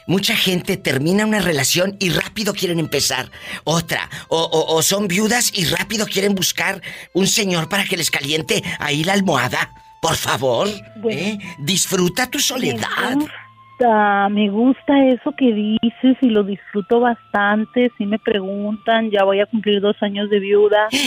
Mucha 0.07 0.37
gente 0.37 0.77
termina 0.77 1.25
una 1.25 1.41
relación 1.41 1.97
y 1.99 2.11
rápido 2.11 2.53
quieren 2.53 2.79
empezar 2.79 3.31
otra. 3.65 4.11
O, 4.29 4.83
son 4.83 5.09
viudas 5.09 5.53
y 5.55 5.65
rápido 5.65 6.07
quieren 6.07 6.35
buscar 6.35 6.83
un 7.15 7.27
señor 7.27 7.69
para 7.69 7.85
que 7.85 7.97
les 7.97 8.11
caliente 8.11 8.63
ahí 8.79 9.05
la 9.05 9.15
almohada. 9.15 9.71
Por 10.03 10.17
favor, 10.17 10.69
¿eh? 11.09 11.39
disfruta 11.59 12.31
tu 12.31 12.39
soledad. 12.39 13.17
Me 13.17 13.25
gusta, 13.25 14.29
me 14.29 14.51
gusta 14.51 15.07
eso 15.07 15.33
que 15.33 15.53
dices 15.53 16.19
y 16.21 16.29
lo 16.29 16.45
disfruto 16.45 17.01
bastante. 17.01 17.91
Si 17.97 18.05
me 18.05 18.19
preguntan, 18.19 19.11
ya 19.11 19.25
voy 19.25 19.41
a 19.41 19.47
cumplir 19.47 19.81
dos 19.81 19.97
años 20.03 20.29
de 20.31 20.41
viuda. 20.41 20.89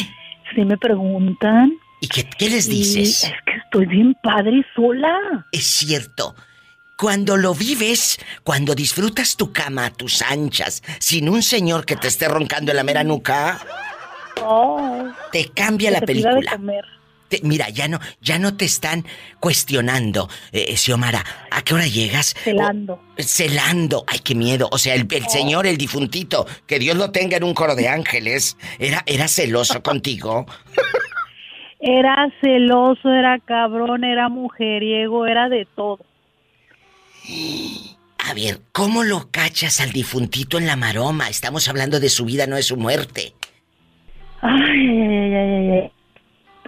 Si 0.55 0.63
me 0.63 0.77
preguntan. 0.77 1.73
¿Y 1.99 2.07
qué, 2.07 2.23
qué 2.39 2.49
les 2.49 2.69
dices? 2.69 3.25
es 3.25 3.33
que 3.45 3.57
estoy 3.65 3.85
bien 3.85 4.15
padre 4.23 4.65
sola. 4.73 5.45
Es 5.51 5.65
cierto. 5.67 6.35
Cuando 6.97 7.37
lo 7.37 7.53
vives, 7.53 8.17
cuando 8.43 8.73
disfrutas 8.73 9.37
tu 9.37 9.53
cama 9.53 9.85
a 9.85 9.93
tus 9.93 10.23
anchas, 10.23 10.81
sin 10.97 11.29
un 11.29 11.43
señor 11.43 11.85
que 11.85 11.95
te 11.95 12.07
esté 12.07 12.27
roncando 12.27 12.71
en 12.71 12.77
la 12.77 12.83
mera 12.83 13.03
nuca, 13.03 13.59
te 15.31 15.49
cambia 15.49 15.91
la 15.91 16.01
película. 16.01 16.59
mira, 17.43 17.69
ya 17.69 17.87
no, 17.87 17.99
ya 18.19 18.39
no 18.39 18.57
te 18.57 18.65
están 18.65 19.05
cuestionando, 19.39 20.27
eh, 20.51 20.75
Xiomara. 20.75 21.23
¿A 21.51 21.61
qué 21.61 21.75
hora 21.75 21.85
llegas? 21.85 22.35
Celando. 22.43 22.99
celando. 23.19 24.03
Ay, 24.07 24.17
qué 24.23 24.33
miedo. 24.33 24.67
O 24.71 24.79
sea, 24.79 24.95
el, 24.95 25.07
señor, 25.29 25.67
el 25.67 25.77
difuntito, 25.77 26.47
que 26.65 26.79
Dios 26.79 26.97
lo 26.97 27.11
tenga 27.11 27.37
en 27.37 27.43
un 27.43 27.53
coro 27.53 27.75
de 27.75 27.89
ángeles, 27.89 28.57
era, 28.79 29.03
era 29.05 29.27
celoso 29.27 29.83
contigo. 29.83 30.47
Era 31.79 32.27
celoso, 32.41 33.07
era 33.07 33.37
cabrón, 33.37 34.03
era 34.03 34.29
mujeriego, 34.29 35.27
era 35.27 35.47
de 35.47 35.67
todo. 35.75 36.06
A 38.29 38.33
ver, 38.33 38.59
¿cómo 38.73 39.03
lo 39.03 39.29
cachas 39.31 39.79
al 39.81 39.91
difuntito 39.91 40.57
en 40.57 40.67
la 40.67 40.75
maroma? 40.75 41.29
Estamos 41.29 41.67
hablando 41.69 41.99
de 41.99 42.09
su 42.09 42.25
vida, 42.25 42.45
no 42.47 42.55
de 42.55 42.63
su 42.63 42.77
muerte. 42.77 43.33
Ay, 44.41 45.01
ay, 45.01 45.33
ay, 45.33 45.71
ay, 45.71 45.91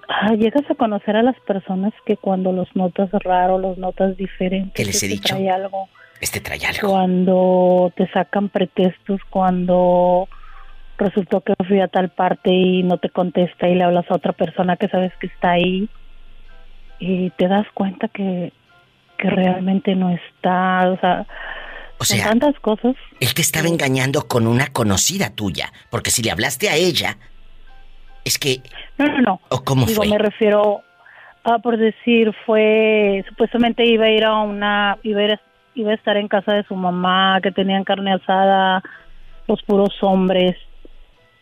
ah, 0.08 0.34
llegas 0.36 0.70
a 0.70 0.76
conocer 0.76 1.16
a 1.16 1.24
las 1.24 1.40
personas 1.42 1.94
que 2.06 2.18
cuando 2.18 2.52
los 2.52 2.74
notas 2.76 3.10
raro, 3.24 3.58
los 3.58 3.78
notas 3.78 4.18
diferentes. 4.18 4.74
¿Qué 4.74 4.86
les 4.86 5.04
he 5.04 5.08
dicho? 5.08 5.36
Trae 5.36 5.50
algo. 5.50 5.90
Este 6.22 6.40
trae 6.40 6.60
algo. 6.66 6.90
Cuando 6.90 7.94
te 7.96 8.10
sacan 8.12 8.50
pretextos, 8.50 9.22
cuando 9.30 10.28
resultó 10.98 11.42
que 11.42 11.54
fui 11.68 11.80
a 11.80 11.88
tal 11.88 12.10
parte 12.10 12.52
y 12.52 12.84
no 12.84 12.98
te 12.98 13.10
contesta 13.10 13.70
y 13.70 13.76
le 13.76 13.84
hablas 13.84 14.10
a 14.10 14.16
otra 14.16 14.34
persona 14.34 14.76
que 14.76 14.90
sabes 14.90 15.14
que 15.20 15.28
está 15.28 15.52
ahí 15.52 15.90
y 17.00 17.30
te 17.32 17.48
das 17.48 17.66
cuenta 17.74 18.10
que 18.10 18.52
que 19.20 19.30
realmente 19.30 19.96
no 19.96 20.10
está, 20.10 20.90
o 20.90 21.00
sea, 21.00 21.28
o 22.00 22.06
sea, 22.06 22.30
tantas 22.30 22.58
cosas. 22.62 22.96
Él 23.20 23.34
te 23.34 23.42
estaba 23.42 23.68
engañando 23.68 24.28
con 24.28 24.48
una 24.48 24.68
conocida 24.68 25.36
tuya, 25.36 25.72
porque 25.92 26.10
si 26.10 26.24
le 26.24 26.32
hablaste 26.32 26.70
a 26.70 26.76
ella, 26.76 27.18
es 28.24 28.40
que... 28.40 28.62
No, 28.98 29.08
no, 29.08 29.22
no. 29.22 29.42
¿O 29.50 29.64
cómo 29.64 29.86
Digo, 29.86 30.06
me 30.06 30.18
refiero 30.18 30.82
a, 31.44 31.60
por 31.60 31.78
decir, 31.78 32.34
fue, 32.46 33.26
supuestamente 33.28 33.86
iba 33.86 34.06
a 34.06 34.10
ir 34.10 34.24
a 34.24 34.38
una, 34.38 34.98
iba 35.04 35.20
a, 35.20 35.24
ir, 35.26 35.40
iba 35.76 35.92
a 35.92 35.96
estar 35.96 36.16
en 36.16 36.30
casa 36.30 36.54
de 36.54 36.64
su 36.64 36.76
mamá, 36.76 37.40
que 37.44 37.52
tenían 37.52 37.84
carne 37.84 38.14
asada, 38.14 38.82
los 39.48 39.62
puros 39.64 39.92
hombres, 40.02 40.56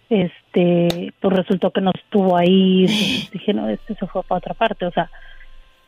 este, 0.10 1.14
pues 1.20 1.38
resultó 1.38 1.70
que 1.70 1.82
no 1.82 1.92
estuvo 1.94 2.36
ahí, 2.36 2.88
dije, 3.32 3.54
no, 3.54 3.70
este 3.70 3.94
se 3.94 4.08
fue 4.08 4.24
para 4.24 4.40
otra 4.40 4.54
parte, 4.56 4.88
o 4.88 4.92
sea, 4.92 5.12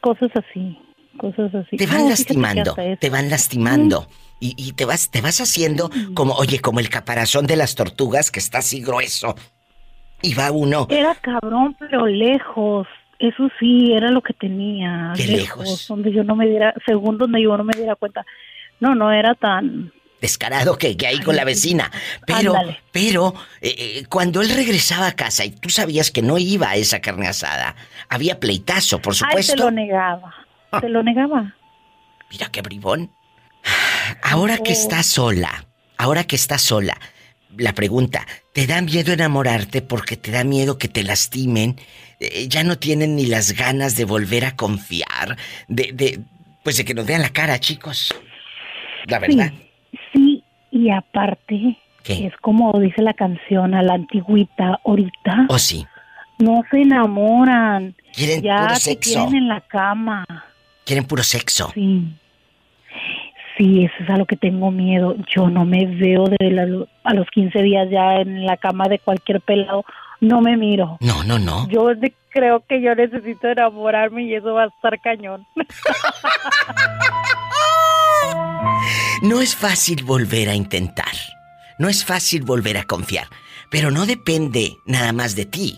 cosas 0.01 0.29
así 0.35 0.77
cosas 1.19 1.53
así. 1.53 1.77
Te 1.77 1.85
van 1.85 2.09
lastimando, 2.09 2.75
te 2.99 3.09
van 3.09 3.29
lastimando. 3.29 4.07
Y, 4.41 4.71
te 4.71 4.85
vas, 4.85 5.09
te 5.09 5.19
vas 5.19 5.41
haciendo 5.41 5.91
como, 6.13 6.33
oye, 6.35 6.59
como 6.59 6.79
el 6.79 6.87
caparazón 6.87 7.45
de 7.45 7.57
las 7.57 7.75
tortugas 7.75 8.31
que 8.31 8.39
está 8.39 8.59
así 8.59 8.81
grueso. 8.81 9.35
Y 10.21 10.33
va 10.33 10.51
uno. 10.51 10.87
Era 10.89 11.13
cabrón, 11.15 11.75
pero 11.77 12.05
lejos. 12.07 12.87
Eso 13.19 13.49
sí, 13.59 13.91
era 13.93 14.11
lo 14.11 14.21
que 14.21 14.33
tenía. 14.33 15.11
Qué 15.15 15.27
lejos, 15.27 15.87
Donde 15.89 16.13
yo 16.13 16.23
no 16.23 16.37
me 16.37 16.47
diera, 16.47 16.73
según 16.85 17.17
donde 17.17 17.41
yo 17.41 17.57
no 17.57 17.65
me 17.65 17.73
diera 17.75 17.95
cuenta. 17.95 18.25
No, 18.79 18.95
no 18.95 19.11
era 19.11 19.35
tan 19.35 19.91
descarado 20.21 20.77
que, 20.77 20.95
que 20.97 21.07
hay 21.07 21.19
con 21.19 21.35
la 21.35 21.43
vecina. 21.43 21.91
Pero, 22.25 22.53
pero, 22.91 23.33
eh, 23.61 23.75
eh, 23.77 24.05
cuando 24.09 24.41
él 24.41 24.49
regresaba 24.49 25.07
a 25.07 25.15
casa 25.15 25.45
y 25.45 25.51
tú 25.51 25.69
sabías 25.69 26.11
que 26.11 26.21
no 26.21 26.37
iba 26.37 26.69
a 26.69 26.75
esa 26.75 27.01
carne 27.01 27.27
asada, 27.27 27.75
había 28.09 28.39
pleitazo, 28.39 29.01
por 29.01 29.15
supuesto. 29.15 29.53
Ay, 29.53 29.57
te 29.57 29.63
lo 29.63 29.71
negaba. 29.71 30.33
Se 30.79 30.89
lo 30.89 31.03
negaba. 31.03 31.55
Mira 32.31 32.47
qué 32.51 32.61
bribón. 32.61 33.11
Ahora 34.23 34.57
que 34.57 34.71
estás 34.71 35.05
sola, 35.05 35.65
ahora 35.97 36.23
que 36.23 36.35
estás 36.35 36.61
sola, 36.61 36.97
la 37.57 37.73
pregunta, 37.73 38.25
¿te 38.53 38.67
da 38.67 38.81
miedo 38.81 39.11
enamorarte 39.11 39.81
porque 39.81 40.15
te 40.15 40.31
da 40.31 40.43
miedo 40.43 40.77
que 40.77 40.87
te 40.87 41.03
lastimen? 41.03 41.77
Eh, 42.19 42.47
ya 42.47 42.63
no 42.63 42.77
tienen 42.77 43.15
ni 43.15 43.25
las 43.25 43.53
ganas 43.53 43.95
de 43.95 44.05
volver 44.05 44.45
a 44.45 44.55
confiar, 44.55 45.37
de, 45.67 45.91
de, 45.93 46.19
pues 46.63 46.77
de 46.77 46.85
que 46.85 46.93
nos 46.93 47.05
vean 47.05 47.21
la 47.21 47.29
cara, 47.29 47.59
chicos. 47.59 48.13
La 49.05 49.19
verdad. 49.19 49.51
Sí, 50.13 50.43
y 50.71 50.89
aparte, 50.89 51.77
es 52.05 52.35
como 52.41 52.77
dice 52.79 53.01
la 53.01 53.13
canción 53.13 53.73
a 53.73 53.81
la 53.81 53.93
antigüita 53.93 54.79
ahorita. 54.85 55.47
¿O 55.49 55.55
oh, 55.55 55.59
sí? 55.59 55.85
No 56.39 56.63
se 56.71 56.81
enamoran. 56.81 57.95
Quieren 58.13 58.41
ya 58.41 58.67
puro 58.67 58.75
sexo. 58.75 59.27
en 59.33 59.47
la 59.47 59.61
cama. 59.61 60.25
Quieren 60.89 61.05
puro 61.05 61.21
sexo. 61.21 61.69
Sí. 61.75 62.03
Sí, 63.55 63.85
eso 63.85 63.93
es 63.99 64.09
a 64.09 64.17
lo 64.17 64.25
que 64.25 64.35
tengo 64.35 64.71
miedo. 64.71 65.15
Yo 65.35 65.47
no 65.47 65.63
me 65.63 65.85
veo 65.85 66.25
de 66.25 66.87
a 67.03 67.13
los 67.13 67.29
15 67.29 67.61
días 67.61 67.87
ya 67.91 68.15
en 68.15 68.43
la 68.43 68.57
cama 68.57 68.87
de 68.87 68.97
cualquier 68.97 69.39
pelado. 69.39 69.85
No 70.19 70.41
me 70.41 70.57
miro. 70.57 70.97
No, 70.99 71.23
no, 71.23 71.37
no. 71.37 71.69
Yo 71.69 71.91
creo 72.31 72.63
que 72.67 72.81
yo 72.81 72.95
necesito 72.95 73.49
enamorarme 73.49 74.23
y 74.23 74.33
eso 74.33 74.55
va 74.55 74.63
a 74.63 74.67
estar 74.69 74.99
cañón. 74.99 75.45
no 79.21 79.41
es 79.41 79.55
fácil 79.55 80.03
volver 80.03 80.49
a 80.49 80.55
intentar. 80.55 81.13
No 81.77 81.87
es 81.87 82.03
fácil 82.03 82.41
volver 82.41 82.79
a 82.79 82.85
confiar. 82.85 83.27
Pero 83.69 83.91
no 83.91 84.07
depende 84.07 84.75
nada 84.87 85.13
más 85.13 85.35
de 85.35 85.45
ti. 85.45 85.77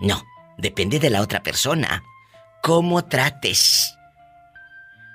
No, 0.00 0.24
depende 0.58 0.98
de 0.98 1.10
la 1.10 1.20
otra 1.20 1.44
persona. 1.44 2.02
Cómo 2.64 3.04
trates 3.04 3.93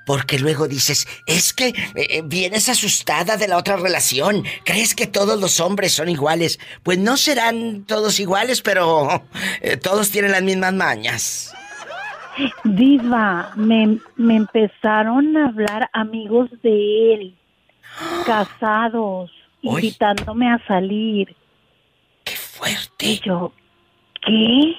Porque 0.10 0.40
luego 0.40 0.68
dices, 0.68 1.08
es 1.28 1.54
que 1.54 1.68
eh, 1.68 1.74
eh, 1.94 2.22
vienes 2.26 2.68
asustada 2.68 3.38
de 3.38 3.48
la 3.48 3.58
otra 3.58 3.78
relación. 3.78 4.44
¿Crees 4.66 4.96
que 4.96 5.06
todos 5.06 5.40
los 5.40 5.60
hombres 5.60 5.94
son 5.94 6.10
iguales? 6.10 6.60
Pues 6.82 6.98
no 6.98 7.16
serán 7.16 7.84
todos 7.84 8.20
iguales, 8.20 8.64
pero 8.64 9.08
eh, 9.62 9.78
todos 9.78 10.10
tienen 10.10 10.32
las 10.32 10.42
mismas 10.42 10.74
mañas. 10.74 11.56
Diva, 12.64 13.52
me, 13.56 14.00
me 14.16 14.38
empezaron 14.38 15.38
a 15.38 15.50
hablar 15.50 15.88
amigos 15.94 16.50
de 16.64 17.14
él, 17.14 17.36
casados, 18.26 19.32
invitándome 19.62 20.50
a 20.52 20.58
salir. 20.66 21.36
¡Qué 22.24 22.36
fuerte! 22.36 23.06
Y 23.06 23.20
yo, 23.20 23.54
¿qué? 24.26 24.76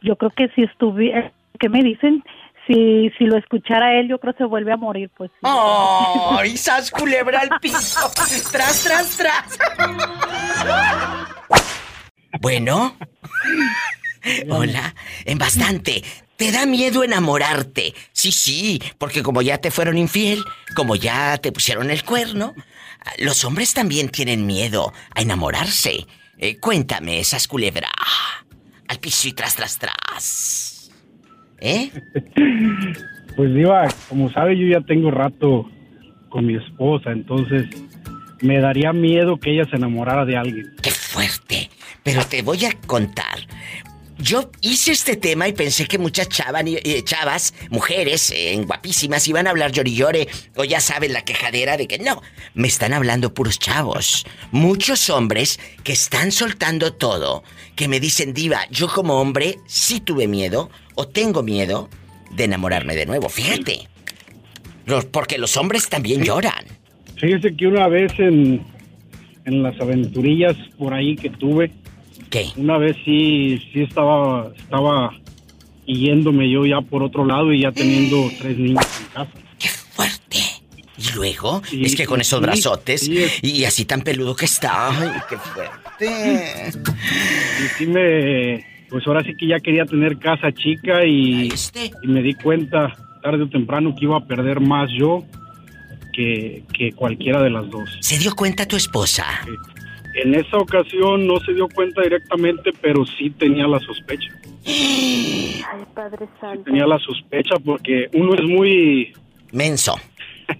Yo 0.00 0.16
creo 0.16 0.30
que 0.30 0.48
si 0.54 0.62
estuviera, 0.62 1.30
¿qué 1.60 1.68
me 1.68 1.82
dicen? 1.82 2.24
Si, 2.66 3.10
si 3.16 3.24
lo 3.24 3.38
escuchara 3.38 3.98
él, 4.00 4.08
yo 4.08 4.18
creo 4.18 4.32
que 4.32 4.38
se 4.38 4.44
vuelve 4.44 4.72
a 4.72 4.76
morir, 4.76 5.10
pues. 5.16 5.30
¡Oh! 5.42 6.40
¡Isas 6.44 6.90
culebra 6.90 7.40
al 7.40 7.50
piso! 7.60 8.10
¡Tras, 8.50 8.82
tras, 8.82 9.16
tras! 9.16 9.58
bueno. 12.40 12.96
Hola. 14.50 14.94
En 15.24 15.38
bastante. 15.38 16.02
¿Te 16.36 16.52
da 16.52 16.66
miedo 16.66 17.02
enamorarte? 17.02 17.94
Sí, 18.12 18.30
sí, 18.30 18.82
porque 18.98 19.22
como 19.22 19.40
ya 19.40 19.58
te 19.58 19.70
fueron 19.70 19.96
infiel, 19.96 20.44
como 20.74 20.94
ya 20.94 21.38
te 21.38 21.50
pusieron 21.50 21.90
el 21.90 22.04
cuerno, 22.04 22.54
los 23.18 23.44
hombres 23.44 23.72
también 23.72 24.10
tienen 24.10 24.44
miedo 24.44 24.92
a 25.14 25.22
enamorarse. 25.22 26.06
Eh, 26.38 26.58
cuéntame, 26.58 27.20
esas 27.20 27.48
culebra. 27.48 27.88
Al 28.88 28.98
piso 28.98 29.28
y 29.28 29.32
tras, 29.32 29.56
tras, 29.56 29.78
tras. 29.78 30.75
¿Eh? 31.60 31.90
Pues 33.36 33.52
Diva, 33.52 33.86
como 34.08 34.30
sabe, 34.32 34.56
yo 34.56 34.66
ya 34.66 34.80
tengo 34.80 35.10
rato 35.10 35.70
con 36.30 36.46
mi 36.46 36.56
esposa, 36.56 37.12
entonces 37.12 37.66
me 38.40 38.60
daría 38.60 38.92
miedo 38.92 39.38
que 39.38 39.52
ella 39.52 39.68
se 39.68 39.76
enamorara 39.76 40.24
de 40.24 40.36
alguien. 40.36 40.74
¡Qué 40.82 40.90
fuerte! 40.90 41.68
Pero 42.02 42.24
te 42.24 42.42
voy 42.42 42.64
a 42.64 42.72
contar. 42.86 43.38
Yo 44.18 44.50
hice 44.62 44.92
este 44.92 45.16
tema 45.16 45.46
y 45.46 45.52
pensé 45.52 45.86
que 45.86 45.98
muchas 45.98 46.30
chavas, 46.30 46.62
eh, 46.66 47.02
chavas 47.04 47.52
mujeres 47.68 48.30
eh, 48.34 48.58
guapísimas, 48.64 49.28
iban 49.28 49.46
a 49.46 49.50
hablar 49.50 49.72
llori 49.72 49.94
llore 49.94 50.28
o 50.54 50.64
ya 50.64 50.80
saben 50.80 51.12
la 51.12 51.22
quejadera 51.22 51.76
de 51.76 51.86
que 51.86 51.98
no. 51.98 52.22
Me 52.54 52.66
están 52.66 52.94
hablando 52.94 53.34
puros 53.34 53.58
chavos. 53.58 54.24
Muchos 54.52 55.10
hombres 55.10 55.60
que 55.84 55.92
están 55.92 56.32
soltando 56.32 56.94
todo, 56.94 57.44
que 57.74 57.88
me 57.88 58.00
dicen, 58.00 58.32
Diva, 58.32 58.66
yo 58.70 58.88
como 58.88 59.20
hombre 59.20 59.58
sí 59.66 60.00
tuve 60.00 60.26
miedo 60.28 60.70
o 60.96 61.06
tengo 61.06 61.42
miedo 61.44 61.88
de 62.32 62.44
enamorarme 62.44 62.96
de 62.96 63.06
nuevo. 63.06 63.28
Fíjate. 63.28 63.88
porque 65.12 65.38
los 65.38 65.56
hombres 65.56 65.88
también 65.88 66.24
lloran. 66.24 66.64
Fíjese 67.16 67.56
que 67.56 67.66
una 67.66 67.88
vez 67.88 68.12
en, 68.18 68.62
en 69.44 69.62
las 69.62 69.80
aventurillas 69.80 70.56
por 70.76 70.92
ahí 70.92 71.16
que 71.16 71.30
tuve, 71.30 71.70
¿Qué? 72.30 72.48
Una 72.56 72.78
vez 72.78 72.96
sí, 73.04 73.62
sí 73.72 73.82
estaba, 73.82 74.50
estaba 74.56 75.12
yéndome 75.86 76.50
yo 76.50 76.66
ya 76.66 76.80
por 76.80 77.02
otro 77.02 77.24
lado 77.24 77.52
y 77.52 77.62
ya 77.62 77.72
teniendo 77.72 78.30
tres 78.38 78.58
niños 78.58 78.84
en 79.00 79.06
casa. 79.06 79.30
¡Qué 79.58 79.68
fuerte! 79.68 80.38
¿Y 80.98 81.12
luego? 81.14 81.62
es 81.72 81.94
que 81.94 82.06
con 82.06 82.20
esos 82.20 82.40
brazotes 82.40 83.08
y 83.42 83.64
así 83.64 83.84
tan 83.84 84.02
peludo 84.02 84.34
que 84.34 84.46
está. 84.46 84.90
¡Ay, 84.90 85.20
qué 85.28 85.36
fuerte! 85.36 85.76
Y 87.58 87.68
sí 87.78 87.86
me... 87.86 88.75
Pues 88.90 89.06
ahora 89.06 89.22
sí 89.24 89.34
que 89.36 89.48
ya 89.48 89.58
quería 89.58 89.84
tener 89.84 90.18
casa 90.18 90.52
chica 90.52 91.04
y, 91.04 91.48
y 92.02 92.06
me 92.06 92.22
di 92.22 92.34
cuenta 92.34 92.94
tarde 93.22 93.42
o 93.42 93.48
temprano 93.48 93.94
que 93.94 94.04
iba 94.04 94.16
a 94.16 94.24
perder 94.24 94.60
más 94.60 94.88
yo 94.96 95.24
que, 96.12 96.62
que 96.72 96.92
cualquiera 96.92 97.42
de 97.42 97.50
las 97.50 97.68
dos. 97.70 97.88
¿Se 98.00 98.18
dio 98.18 98.34
cuenta 98.34 98.66
tu 98.66 98.76
esposa? 98.76 99.24
En 100.14 100.34
esa 100.34 100.56
ocasión 100.56 101.26
no 101.26 101.38
se 101.40 101.52
dio 101.52 101.68
cuenta 101.68 102.02
directamente, 102.02 102.70
pero 102.80 103.04
sí 103.04 103.30
tenía 103.30 103.66
la 103.66 103.78
sospecha. 103.80 104.32
Ay, 104.66 105.84
Padre 105.94 106.26
Santo. 106.40 106.64
tenía 106.64 106.86
la 106.86 106.98
sospecha 106.98 107.56
porque 107.64 108.08
uno 108.14 108.34
es 108.34 108.42
muy... 108.42 109.12
Menso. 109.52 109.94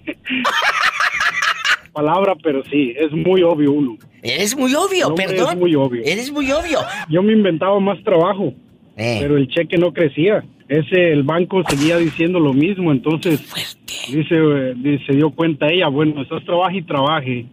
Palabra, 1.93 2.35
pero 2.43 2.63
sí, 2.65 2.93
es 2.95 3.11
muy 3.11 3.41
obvio 3.41 3.71
uno. 3.71 3.97
Eres 4.27 4.57
muy 4.57 4.73
obvio, 4.75 5.15
perdón. 5.15 5.49
Es 5.53 5.57
muy 5.57 5.75
obvio. 5.75 6.01
Eres 6.05 6.31
muy 6.31 6.51
obvio. 6.51 6.79
Yo 7.09 7.23
me 7.23 7.33
inventaba 7.33 7.79
más 7.79 8.01
trabajo, 8.03 8.53
eh. 8.95 9.17
pero 9.21 9.37
el 9.37 9.47
cheque 9.47 9.77
no 9.77 9.93
crecía. 9.93 10.43
Ese, 10.67 11.13
el 11.13 11.23
banco 11.23 11.63
seguía 11.69 11.97
diciendo 11.97 12.39
lo 12.39 12.53
mismo, 12.53 12.91
entonces... 12.91 13.41
Dice, 14.09 14.35
eh, 14.35 14.99
se 15.05 15.13
dio 15.13 15.31
cuenta 15.31 15.67
ella, 15.67 15.89
bueno, 15.89 16.21
estás 16.21 16.43
trabaje 16.45 16.77
y 16.77 16.81
trabaje 16.81 17.45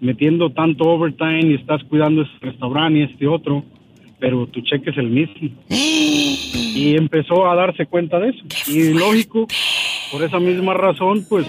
metiendo 0.00 0.50
tanto 0.50 0.84
overtime 0.84 1.46
y 1.46 1.54
estás 1.54 1.82
cuidando 1.84 2.22
este 2.22 2.46
restaurante 2.46 3.00
y 3.00 3.02
este 3.02 3.26
otro, 3.26 3.64
pero 4.18 4.46
tu 4.46 4.60
cheque 4.62 4.90
es 4.90 4.98
el 4.98 5.08
mismo. 5.08 5.50
Y 6.74 6.96
empezó 6.96 7.50
a 7.50 7.56
darse 7.56 7.86
cuenta 7.86 8.20
de 8.20 8.28
eso. 8.28 8.44
Y 8.68 8.92
lógico, 8.92 9.48
por 10.12 10.22
esa 10.22 10.38
misma 10.38 10.74
razón, 10.74 11.26
pues 11.28 11.44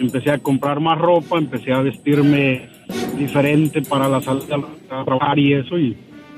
empecé 0.00 0.32
a 0.32 0.38
comprar 0.38 0.80
más 0.80 0.98
ropa, 0.98 1.38
empecé 1.38 1.72
a 1.72 1.80
vestirme 1.80 2.68
diferente 3.16 3.82
para 3.82 4.08
la 4.08 4.20
salida 4.20 4.56
a 4.90 5.04
trabajar 5.04 5.38
y 5.38 5.54
eso. 5.54 5.78
Y 5.78 5.96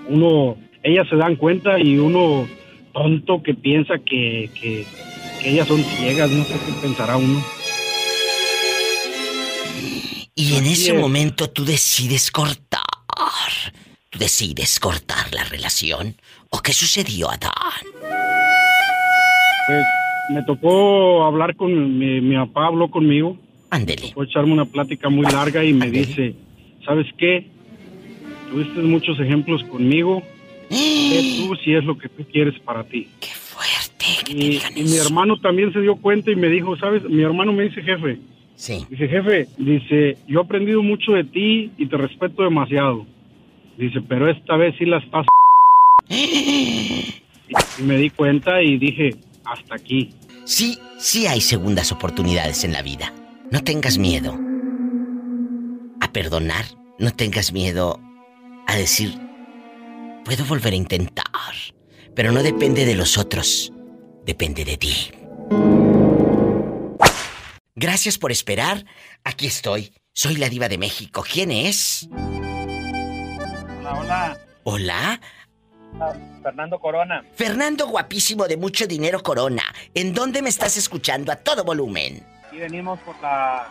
uno, 0.08 0.56
ellas 0.82 1.06
se 1.08 1.16
dan 1.16 1.36
cuenta 1.36 1.78
y 1.78 1.98
uno 1.98 2.46
tonto 2.92 3.42
que 3.42 3.54
piensa 3.54 3.94
que, 3.98 4.50
que, 4.58 4.84
que 5.42 5.50
ellas 5.50 5.68
son 5.68 5.82
ciegas, 5.82 6.30
no 6.30 6.44
sé 6.44 6.54
qué 6.54 6.72
pensará 6.80 7.16
uno. 7.16 7.42
Y 10.34 10.56
en 10.56 10.66
ese 10.66 10.92
momento 10.92 11.48
tú 11.48 11.64
decides 11.64 12.30
cortar. 12.30 12.82
Tú 14.10 14.18
decides 14.18 14.78
cortar 14.78 15.32
la 15.32 15.44
relación. 15.44 16.14
¿O 16.50 16.60
qué 16.60 16.72
sucedió, 16.72 17.30
Adán? 17.30 17.52
Pues 19.66 19.84
me 20.30 20.42
tocó 20.42 21.24
hablar 21.24 21.56
con 21.56 21.98
mi, 21.98 22.20
mi 22.20 22.36
papá, 22.36 22.66
habló 22.66 22.90
conmigo. 22.90 23.36
Ándele. 23.70 24.12
Fue 24.12 24.26
echarme 24.26 24.52
una 24.52 24.64
plática 24.64 25.08
muy 25.08 25.26
larga 25.26 25.64
y 25.64 25.72
me 25.72 25.90
dice, 25.90 26.34
¿sabes 26.86 27.06
qué? 27.18 27.46
Tuviste 28.50 28.80
muchos 28.80 29.20
ejemplos 29.20 29.62
conmigo. 29.64 30.22
Sé 30.70 31.36
tú 31.48 31.56
si 31.56 31.74
es 31.74 31.84
lo 31.84 31.98
que 31.98 32.08
tú 32.08 32.24
quieres 32.32 32.58
para 32.60 32.84
ti. 32.84 33.08
¡Qué 33.20 33.28
fuerte! 33.28 34.06
y, 34.28 34.60
y 34.74 34.84
mi 34.84 34.96
hermano 34.96 35.36
también 35.38 35.72
se 35.72 35.80
dio 35.80 35.96
cuenta 35.96 36.30
y 36.30 36.36
me 36.36 36.48
dijo, 36.48 36.76
¿sabes? 36.76 37.02
Mi 37.04 37.22
hermano 37.22 37.52
me 37.52 37.64
dice, 37.64 37.82
jefe, 37.82 38.18
Sí. 38.56 38.86
Dice, 38.88 39.06
jefe, 39.06 39.48
dice, 39.58 40.16
yo 40.26 40.40
he 40.40 40.42
aprendido 40.42 40.82
mucho 40.82 41.12
de 41.12 41.24
ti 41.24 41.70
y 41.76 41.86
te 41.86 41.96
respeto 41.96 42.42
demasiado. 42.42 43.06
Dice, 43.76 44.00
pero 44.00 44.30
esta 44.30 44.56
vez 44.56 44.74
sí 44.78 44.86
la 44.86 44.96
estás... 44.98 45.26
y 46.08 47.82
me 47.82 47.98
di 47.98 48.08
cuenta 48.10 48.62
y 48.62 48.78
dije, 48.78 49.14
hasta 49.44 49.74
aquí. 49.74 50.10
Sí, 50.44 50.78
sí 50.98 51.26
hay 51.26 51.42
segundas 51.42 51.92
oportunidades 51.92 52.64
en 52.64 52.72
la 52.72 52.80
vida. 52.80 53.12
No 53.50 53.62
tengas 53.62 53.98
miedo 53.98 54.45
perdonar. 56.16 56.64
No 56.98 57.10
tengas 57.10 57.52
miedo 57.52 58.00
a 58.66 58.74
decir, 58.74 59.20
puedo 60.24 60.46
volver 60.46 60.72
a 60.72 60.76
intentar. 60.76 61.52
Pero 62.14 62.32
no 62.32 62.42
depende 62.42 62.86
de 62.86 62.94
los 62.94 63.18
otros. 63.18 63.70
Depende 64.24 64.64
de 64.64 64.78
ti. 64.78 65.12
Gracias 67.74 68.16
por 68.16 68.32
esperar. 68.32 68.86
Aquí 69.24 69.46
estoy. 69.46 69.92
Soy 70.14 70.36
la 70.36 70.48
diva 70.48 70.70
de 70.70 70.78
México. 70.78 71.22
¿Quién 71.30 71.50
es? 71.50 72.08
Hola, 73.80 73.98
hola. 74.00 74.38
Hola. 74.64 75.20
Ah, 76.00 76.14
Fernando 76.42 76.78
Corona. 76.80 77.24
Fernando 77.34 77.88
guapísimo 77.88 78.48
de 78.48 78.56
mucho 78.56 78.86
dinero 78.86 79.22
Corona. 79.22 79.64
¿En 79.92 80.14
dónde 80.14 80.40
me 80.40 80.48
estás 80.48 80.78
escuchando 80.78 81.30
a 81.30 81.36
todo 81.36 81.62
volumen? 81.62 82.26
Y 82.52 82.56
venimos 82.56 82.98
por 83.00 83.20
la 83.20 83.68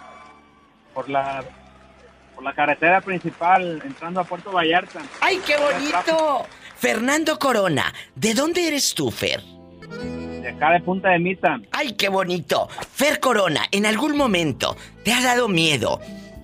por 0.94 1.10
la 1.10 1.44
por 2.36 2.44
la 2.44 2.54
carretera 2.54 3.02
principal 3.02 3.82
entrando 3.86 4.20
a 4.20 4.24
Puerto 4.26 4.52
Vallarta. 4.52 5.02
¡Ay, 5.22 5.40
qué 5.46 5.56
bonito! 5.58 6.46
Fernando 6.78 7.40
Corona, 7.40 7.94
¿de 8.16 8.34
dónde 8.34 8.68
eres 8.68 8.94
tú, 8.94 9.10
Fer? 9.10 9.42
De 9.42 10.50
acá 10.50 10.72
de 10.72 10.82
Punta 10.82 11.10
de 11.10 11.20
Mita. 11.20 11.60
¡Ay, 11.72 11.94
qué 11.94 12.10
bonito! 12.10 12.68
Fer 12.94 13.20
Corona, 13.20 13.66
¿en 13.72 13.86
algún 13.86 14.16
momento 14.16 14.76
te 15.04 15.14
ha 15.14 15.22
dado 15.22 15.48
miedo 15.48 16.00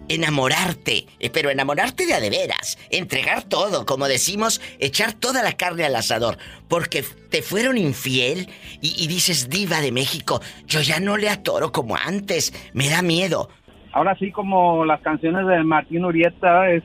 enamorarte? 0.08 1.08
Eh, 1.20 1.30
pero 1.30 1.50
enamorarte 1.50 2.06
de 2.06 2.14
a 2.14 2.20
de 2.20 2.30
veras. 2.30 2.78
Entregar 2.90 3.44
todo, 3.44 3.86
como 3.86 4.08
decimos, 4.08 4.62
echar 4.80 5.14
toda 5.14 5.44
la 5.44 5.54
carne 5.54 5.86
al 5.86 5.96
asador. 5.96 6.38
Porque 6.68 7.04
te 7.30 7.42
fueron 7.42 7.78
infiel 7.78 8.50
y, 8.82 9.04
y 9.04 9.08
dices, 9.08 9.50
diva 9.50 9.82
de 9.82 9.92
México, 9.92 10.42
yo 10.66 10.82
ya 10.82 11.00
no 11.00 11.18
le 11.18 11.30
atoro 11.30 11.72
como 11.72 11.96
antes. 11.96 12.54
Me 12.74 12.90
da 12.90 13.02
miedo. 13.02 13.50
Ahora 13.94 14.16
sí, 14.18 14.32
como 14.32 14.86
las 14.86 15.02
canciones 15.02 15.46
de 15.48 15.64
Martín 15.64 16.06
Urieta, 16.06 16.72
es 16.72 16.84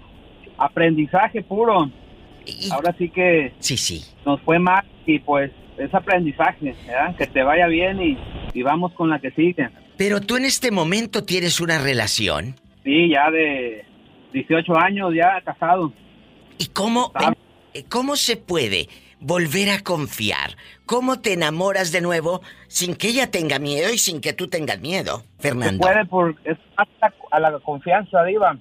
aprendizaje 0.58 1.42
puro. 1.42 1.90
Ahora 2.70 2.94
sí 2.98 3.08
que 3.10 3.52
Sí, 3.58 3.76
sí. 3.76 4.02
nos 4.24 4.40
fue 4.42 4.58
mal 4.58 4.84
y 5.04 5.18
pues 5.18 5.50
es 5.78 5.92
aprendizaje, 5.94 6.74
¿verdad? 6.86 7.16
Que 7.16 7.26
te 7.26 7.42
vaya 7.42 7.66
bien 7.66 8.00
y, 8.02 8.16
y 8.54 8.62
vamos 8.62 8.92
con 8.94 9.10
la 9.10 9.18
que 9.18 9.30
sigue. 9.32 9.68
Pero 9.96 10.20
tú 10.20 10.36
en 10.36 10.44
este 10.44 10.70
momento 10.70 11.24
tienes 11.24 11.60
una 11.60 11.78
relación. 11.78 12.54
Sí, 12.84 13.10
ya 13.10 13.30
de 13.30 13.84
18 14.32 14.76
años, 14.78 15.12
ya 15.14 15.40
casado. 15.44 15.92
¿Y 16.58 16.66
cómo, 16.66 17.12
eh, 17.74 17.84
cómo 17.88 18.16
se 18.16 18.36
puede 18.36 18.88
volver 19.20 19.70
a 19.70 19.82
confiar? 19.82 20.56
¿Cómo 20.84 21.20
te 21.20 21.32
enamoras 21.32 21.92
de 21.92 22.00
nuevo 22.00 22.42
sin 22.68 22.94
que 22.94 23.08
ella 23.08 23.30
tenga 23.30 23.58
miedo 23.58 23.92
y 23.92 23.98
sin 23.98 24.20
que 24.20 24.32
tú 24.32 24.48
tengas 24.48 24.80
miedo, 24.80 25.22
Fernando? 25.38 25.86
Se 25.86 25.92
puede 25.92 26.06
por 26.06 26.36
es 26.44 26.58
a 27.30 27.40
la 27.40 27.58
confianza, 27.60 28.22
Diva. 28.24 28.56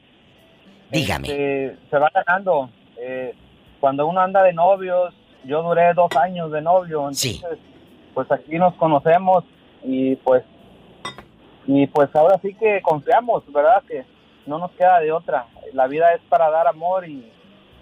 Dígame. 0.92 1.28
Este, 1.28 1.78
se 1.90 1.98
va 1.98 2.12
ganando. 2.14 2.70
Eh, 2.98 3.34
cuando 3.80 4.08
uno 4.08 4.22
anda 4.22 4.44
de 4.44 4.54
novios, 4.54 5.14
yo 5.44 5.62
duré 5.62 5.94
dos 5.94 6.16
años 6.16 6.52
de 6.52 6.62
novio, 6.62 7.02
entonces, 7.02 7.60
pues 8.14 8.32
aquí 8.32 8.58
nos 8.58 8.74
conocemos 8.76 9.44
y 9.84 10.16
pues 10.18 10.44
y 11.68 11.88
pues 11.88 12.10
ahora 12.16 12.40
sí 12.42 12.54
que 12.56 12.82
confiamos, 12.82 13.44
¿verdad? 13.52 13.84
Que 13.88 14.06
no 14.46 14.60
nos 14.60 14.72
queda 14.72 15.00
de 15.00 15.12
otra. 15.12 15.48
La 15.74 15.88
vida 15.88 16.14
es 16.14 16.22
para 16.30 16.50
dar 16.50 16.68
amor 16.68 17.08
y, 17.08 17.32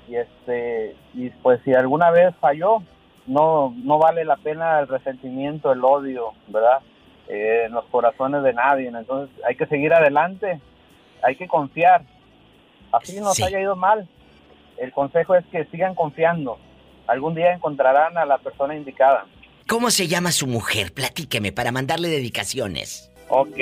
este 0.09 0.95
y 1.13 1.29
pues 1.29 1.61
si 1.63 1.73
alguna 1.73 2.11
vez 2.11 2.35
falló, 2.39 2.83
no 3.25 3.73
no 3.83 3.97
vale 3.97 4.25
la 4.25 4.35
pena 4.37 4.79
el 4.79 4.87
resentimiento, 4.87 5.71
el 5.71 5.83
odio, 5.83 6.33
¿verdad? 6.47 6.79
Eh, 7.27 7.65
en 7.65 7.71
los 7.71 7.85
corazones 7.85 8.43
de 8.43 8.53
nadie. 8.53 8.87
Entonces 8.87 9.35
hay 9.47 9.55
que 9.55 9.65
seguir 9.67 9.93
adelante, 9.93 10.59
hay 11.21 11.35
que 11.35 11.47
confiar. 11.47 12.03
Así 12.91 13.19
nos 13.19 13.41
haya 13.41 13.59
ido 13.59 13.75
mal. 13.75 14.07
El 14.77 14.91
consejo 14.91 15.35
es 15.35 15.45
que 15.47 15.65
sigan 15.65 15.95
confiando. 15.95 16.57
Algún 17.07 17.35
día 17.35 17.53
encontrarán 17.53 18.17
a 18.17 18.25
la 18.25 18.37
persona 18.37 18.75
indicada. 18.75 19.25
¿Cómo 19.67 19.91
se 19.91 20.07
llama 20.07 20.31
su 20.31 20.47
mujer? 20.47 20.93
Platíqueme 20.93 21.51
para 21.51 21.71
mandarle 21.71 22.09
dedicaciones. 22.09 23.11
Ok, 23.29 23.57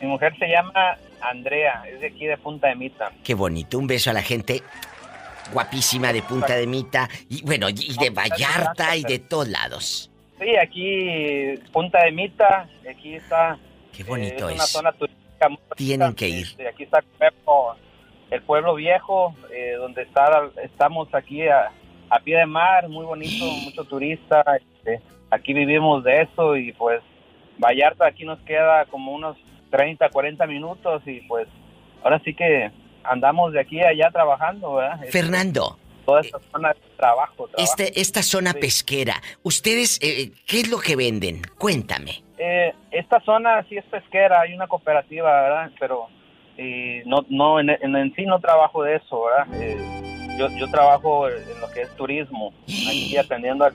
mi 0.00 0.08
mujer 0.08 0.36
se 0.38 0.48
llama 0.48 0.96
Andrea, 1.20 1.84
es 1.86 2.00
de 2.00 2.08
aquí 2.08 2.26
de 2.26 2.36
Punta 2.36 2.68
de 2.68 2.76
Mita. 2.76 3.12
Qué 3.22 3.34
bonito, 3.34 3.78
un 3.78 3.86
beso 3.86 4.10
a 4.10 4.12
la 4.12 4.22
gente 4.22 4.62
guapísima 5.52 6.12
de 6.12 6.22
Punta 6.22 6.54
de 6.54 6.66
Mita 6.66 7.08
y 7.28 7.42
bueno, 7.42 7.68
y 7.68 7.96
de 7.98 8.10
Vallarta 8.10 8.96
y 8.96 9.02
de 9.02 9.18
todos 9.18 9.48
lados. 9.48 10.10
Sí, 10.38 10.56
aquí 10.56 11.54
Punta 11.72 12.04
de 12.04 12.12
Mita, 12.12 12.68
aquí 12.88 13.14
está. 13.14 13.58
Qué 13.92 14.04
bonito 14.04 14.48
eh, 14.48 14.52
es. 14.52 14.56
Una 14.56 14.66
zona 14.66 14.92
turística 14.92 15.48
muy 15.48 15.58
Tienen 15.76 16.14
que 16.14 16.28
ir. 16.28 16.46
Este, 16.46 16.68
aquí 16.68 16.82
está 16.84 17.02
el 18.30 18.42
pueblo, 18.42 18.74
viejo, 18.74 19.34
eh, 19.52 19.74
donde 19.78 20.02
está, 20.02 20.50
estamos 20.62 21.08
aquí 21.14 21.46
a, 21.46 21.70
a, 22.10 22.18
pie 22.20 22.38
de 22.38 22.46
mar, 22.46 22.88
muy 22.88 23.04
bonito, 23.04 23.44
mucho 23.64 23.84
turista. 23.84 24.42
Este, 24.56 25.00
aquí 25.30 25.52
vivimos 25.52 26.02
de 26.04 26.22
eso 26.22 26.56
y 26.56 26.72
pues 26.72 27.02
Vallarta 27.58 28.06
aquí 28.06 28.24
nos 28.24 28.40
queda 28.40 28.84
como 28.86 29.12
unos 29.12 29.36
30, 29.70 30.08
40 30.10 30.46
minutos 30.46 31.02
y 31.06 31.20
pues 31.22 31.48
ahora 32.02 32.20
sí 32.24 32.34
que 32.34 32.70
andamos 33.08 33.52
de 33.52 33.60
aquí 33.60 33.80
a 33.80 33.88
allá 33.88 34.10
trabajando, 34.10 34.74
¿verdad? 34.74 35.04
Este, 35.04 35.12
Fernando. 35.12 35.78
Toda 36.04 36.20
esta 36.20 36.38
zona 36.52 36.68
de 36.68 36.80
trabajo. 36.96 37.48
Este, 37.58 38.00
esta 38.00 38.22
zona 38.22 38.52
pesquera, 38.52 39.20
¿ustedes 39.42 39.98
eh, 40.02 40.30
qué 40.46 40.60
es 40.60 40.70
lo 40.70 40.78
que 40.78 40.94
venden? 40.94 41.42
Cuéntame. 41.58 42.22
Eh, 42.38 42.72
esta 42.92 43.20
zona 43.20 43.64
sí 43.68 43.76
es 43.76 43.84
pesquera, 43.86 44.42
hay 44.42 44.54
una 44.54 44.68
cooperativa, 44.68 45.42
¿verdad? 45.42 45.70
Pero 45.80 46.06
eh, 46.58 47.02
no, 47.06 47.26
no 47.28 47.58
en, 47.58 47.70
en, 47.70 48.14
sí 48.14 48.24
no 48.24 48.38
trabajo 48.38 48.84
de 48.84 48.96
eso, 48.96 49.24
¿verdad? 49.24 49.46
yo, 50.38 50.48
yo 50.56 50.70
trabajo 50.70 51.28
en 51.28 51.60
lo 51.60 51.68
que 51.70 51.82
es 51.82 51.96
turismo, 51.96 52.52
aquí 52.64 53.16
atendiendo 53.18 53.64
al 53.64 53.74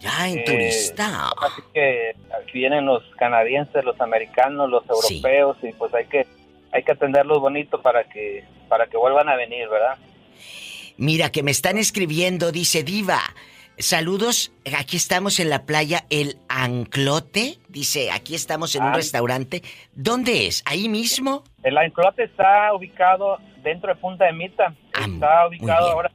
ya, 0.00 0.28
en 0.28 0.44
turista. 0.44 1.30
Así 1.40 1.62
que 1.72 2.14
vienen 2.52 2.86
los 2.86 3.02
canadienses, 3.16 3.84
los 3.84 4.00
americanos, 4.00 4.68
los 4.68 4.84
europeos 4.88 5.56
y 5.62 5.72
pues 5.72 5.94
hay 5.94 6.06
que 6.06 6.26
hay 6.72 6.82
que 6.82 6.92
atenderlos 6.92 7.40
bonito 7.40 7.80
para 7.82 8.04
que 8.04 8.44
para 8.68 8.86
que 8.86 8.96
vuelvan 8.96 9.28
a 9.28 9.36
venir, 9.36 9.68
¿verdad? 9.68 9.98
Mira 10.96 11.32
que 11.32 11.42
me 11.42 11.50
están 11.50 11.78
escribiendo, 11.78 12.52
dice 12.52 12.82
Diva. 12.82 13.20
Saludos, 13.78 14.52
aquí 14.76 14.98
estamos 14.98 15.40
en 15.40 15.48
la 15.48 15.64
playa 15.64 16.04
El 16.10 16.36
Anclote. 16.50 17.56
Dice, 17.68 18.10
aquí 18.10 18.34
estamos 18.34 18.74
en 18.74 18.82
un 18.82 18.90
ah. 18.90 18.94
restaurante. 18.94 19.62
¿Dónde 19.94 20.46
es? 20.46 20.62
¿Ahí 20.66 20.90
mismo? 20.90 21.44
El 21.62 21.78
Anclote 21.78 22.24
está 22.24 22.74
ubicado 22.74 23.38
dentro 23.62 23.88
de 23.88 23.98
Punta 23.98 24.26
de 24.26 24.34
Mita. 24.34 24.74
Ah, 24.92 25.06
está 25.10 25.46
ubicado 25.46 25.92
ahora 25.92 26.10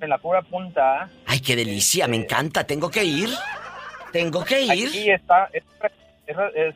en 0.00 0.08
la 0.08 0.18
pura 0.18 0.42
punta. 0.42 1.08
Ay, 1.26 1.40
qué 1.40 1.56
delicia, 1.56 2.06
me 2.06 2.16
este, 2.16 2.26
encanta. 2.26 2.64
Tengo 2.64 2.90
que 2.90 3.04
ir. 3.04 3.28
Tengo 4.12 4.44
que 4.44 4.62
ir. 4.62 4.88
Aquí 4.88 5.10
está, 5.10 5.48
es, 5.52 6.74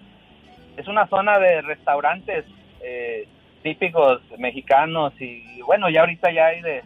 es, 0.76 0.88
una 0.88 1.06
zona 1.08 1.38
de 1.38 1.62
restaurantes 1.62 2.44
eh, 2.84 3.26
típicos 3.62 4.20
mexicanos 4.38 5.12
y 5.18 5.62
bueno, 5.62 5.88
ya 5.88 6.00
ahorita 6.00 6.30
ya 6.30 6.46
hay 6.46 6.60
de, 6.60 6.82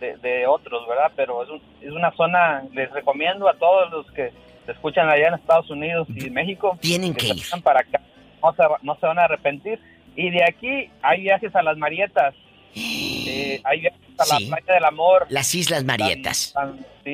de, 0.00 0.46
otros, 0.46 0.86
¿verdad? 0.88 1.12
Pero 1.14 1.42
es, 1.42 1.62
es 1.82 1.92
una 1.92 2.10
zona, 2.12 2.64
les 2.72 2.90
recomiendo 2.90 3.48
a 3.48 3.54
todos 3.54 3.90
los 3.90 4.10
que 4.12 4.32
escuchan 4.66 5.08
allá 5.08 5.28
en 5.28 5.34
Estados 5.34 5.70
Unidos 5.70 6.08
y 6.08 6.30
México. 6.30 6.78
Tienen 6.80 7.14
que, 7.14 7.28
ir. 7.28 7.42
Para 7.62 7.80
acá, 7.80 8.00
no 8.42 8.54
se, 8.54 8.62
no 8.82 8.96
se 8.96 9.06
van 9.06 9.18
a 9.18 9.24
arrepentir. 9.24 9.78
Y 10.16 10.30
de 10.30 10.44
aquí 10.44 10.90
hay 11.02 11.22
viajes 11.22 11.54
a 11.54 11.62
las 11.62 11.76
Marietas. 11.76 12.34
Eh, 12.74 13.60
hay 13.64 13.80
viajes 13.80 14.00
a 14.18 14.24
la 14.26 14.46
Playa 14.46 14.74
del 14.74 14.84
Amor. 14.84 15.26
Las 15.28 15.54
Islas 15.54 15.84
Marietas. 15.84 16.54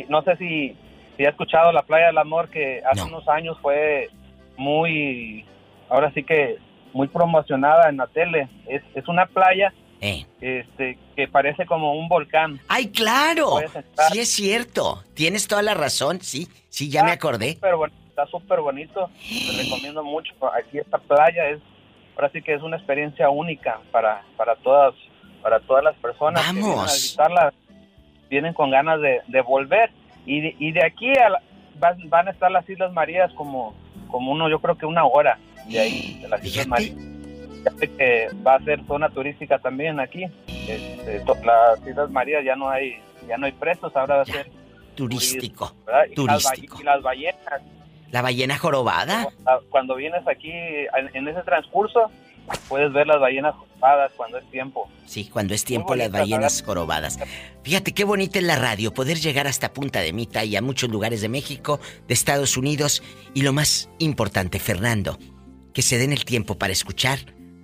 no 0.09 0.23
sé 0.23 0.37
si, 0.37 0.77
si 1.17 1.25
ha 1.25 1.31
escuchado 1.31 1.73
la 1.73 1.83
Playa 1.83 2.07
del 2.07 2.19
Amor, 2.19 2.49
que 2.49 2.83
hace 2.89 3.03
unos 3.03 3.27
años 3.29 3.59
fue 3.61 4.09
muy, 4.57 5.45
ahora 5.89 6.13
sí 6.13 6.23
que 6.23 6.59
muy 6.93 7.09
promocionada 7.09 7.89
en 7.89 7.99
la 7.99 8.07
tele. 8.07 8.49
Es, 8.67 8.83
es 8.95 9.07
una 9.09 9.27
playa 9.27 9.73
eh. 10.01 10.25
este, 10.41 10.99
que 11.15 11.29
parece 11.29 11.67
como 11.67 11.95
un 11.95 12.09
volcán. 12.09 12.61
¡Ay, 12.69 12.89
claro! 12.89 13.59
Sí, 14.11 14.21
es 14.21 14.31
cierto. 14.31 15.03
Tienes 15.15 15.47
toda 15.47 15.63
la 15.63 15.75
razón, 15.75 16.21
sí. 16.21 16.49
Sí, 16.69 16.89
ya 16.91 17.05
me 17.05 17.13
acordé. 17.13 17.59
está 18.09 18.27
súper 18.31 18.61
bonito. 18.61 19.11
Te 19.29 19.63
recomiendo 19.63 20.03
mucho. 20.03 20.33
Aquí 20.55 20.79
esta 20.79 20.99
playa 20.99 21.49
es, 21.51 21.61
ahora 22.17 22.31
sí 22.33 22.41
que 22.43 22.55
es 22.55 22.63
una 22.63 22.77
experiencia 22.77 23.29
única 23.29 23.81
para, 23.91 24.23
para 24.37 24.57
todas 24.57 24.95
para 25.43 25.61
todas 25.61 25.83
las 25.83 25.97
personas 25.97 26.47
que 26.47 26.53
vienen 26.53 26.79
a 26.79 26.85
visitarla, 26.85 27.55
vienen 28.29 28.55
con 28.55 28.71
ganas 28.71 29.01
de, 29.01 29.41
volver. 29.43 29.91
Y 30.27 30.41
de, 30.41 30.57
y 30.59 30.73
de 30.73 30.85
aquí 30.85 31.11
van, 31.79 32.29
a 32.29 32.31
estar 32.31 32.51
las 32.51 32.69
Islas 32.69 32.93
Marías 32.93 33.33
como, 33.35 33.75
como 34.11 34.33
uno, 34.33 34.49
yo 34.49 34.61
creo 34.61 34.77
que 34.77 34.87
una 34.87 35.05
hora 35.05 35.39
de 35.71 35.81
ahí, 35.81 36.19
de 36.21 36.29
las 36.29 36.45
Islas 36.45 36.67
Marías. 36.67 36.97
Ya 37.65 37.71
sé 37.73 37.91
que 37.91 38.29
va 38.47 38.55
a 38.55 38.65
ser 38.65 38.85
zona 38.87 39.09
turística 39.11 39.59
también 39.59 40.01
aquí. 40.01 40.25
Este, 40.69 41.23
las 41.45 41.87
Islas 41.87 42.11
Marías 42.11 42.45
ya 42.45 42.57
no 42.57 42.69
hay 42.69 43.01
ya 43.29 43.37
no 43.37 43.47
hay 43.47 43.53
presos, 43.53 43.95
ahora 43.95 44.17
va 44.17 44.23
a 44.23 44.27
ser 44.27 44.51
turístico. 44.95 45.75
turístico. 46.15 46.81
y 46.81 46.85
las 46.85 47.03
ballenas. 47.03 47.63
¿La 48.11 48.23
ballena 48.23 48.59
jorobada? 48.59 49.29
Cuando 49.69 49.95
vienes 49.95 50.27
aquí 50.27 50.51
en 50.51 51.29
ese 51.29 51.43
transcurso, 51.43 52.11
puedes 52.69 52.93
ver 52.93 53.07
las 53.07 53.21
ballenas 53.21 53.55
jorobadas 53.55 54.13
cuando 54.17 54.39
es 54.39 54.51
tiempo. 54.51 54.89
Sí, 55.07 55.29
cuando 55.29 55.55
es 55.55 55.65
tiempo 55.65 55.95
las 55.95 56.11
ballenas 56.11 56.63
jorobadas. 56.63 57.19
Fíjate 57.63 57.93
qué 57.93 58.03
bonita 58.03 58.41
es 58.41 58.45
la 58.45 58.57
radio, 58.57 58.93
poder 58.93 59.19
llegar 59.19 59.47
hasta 59.47 59.73
Punta 59.73 60.01
de 60.01 60.13
Mita 60.13 60.45
y 60.45 60.57
a 60.57 60.63
muchos 60.63 60.91
lugares 60.91 61.21
de 61.21 61.29
México, 61.29 61.79
de 62.09 62.15
Estados 62.15 62.57
Unidos 62.57 63.03
y 63.33 63.43
lo 63.43 63.53
más 63.53 63.89
importante, 63.99 64.59
Fernando, 64.59 65.17
que 65.73 65.83
se 65.83 65.99
den 65.99 66.13
el 66.13 66.25
tiempo 66.25 66.57
para 66.57 66.73
escuchar 66.73 67.19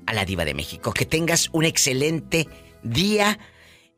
a 0.07 0.13
la 0.13 0.25
diva 0.25 0.45
de 0.45 0.55
México. 0.55 0.93
Que 0.93 1.05
tengas 1.05 1.49
un 1.53 1.65
excelente 1.65 2.47
día 2.83 3.39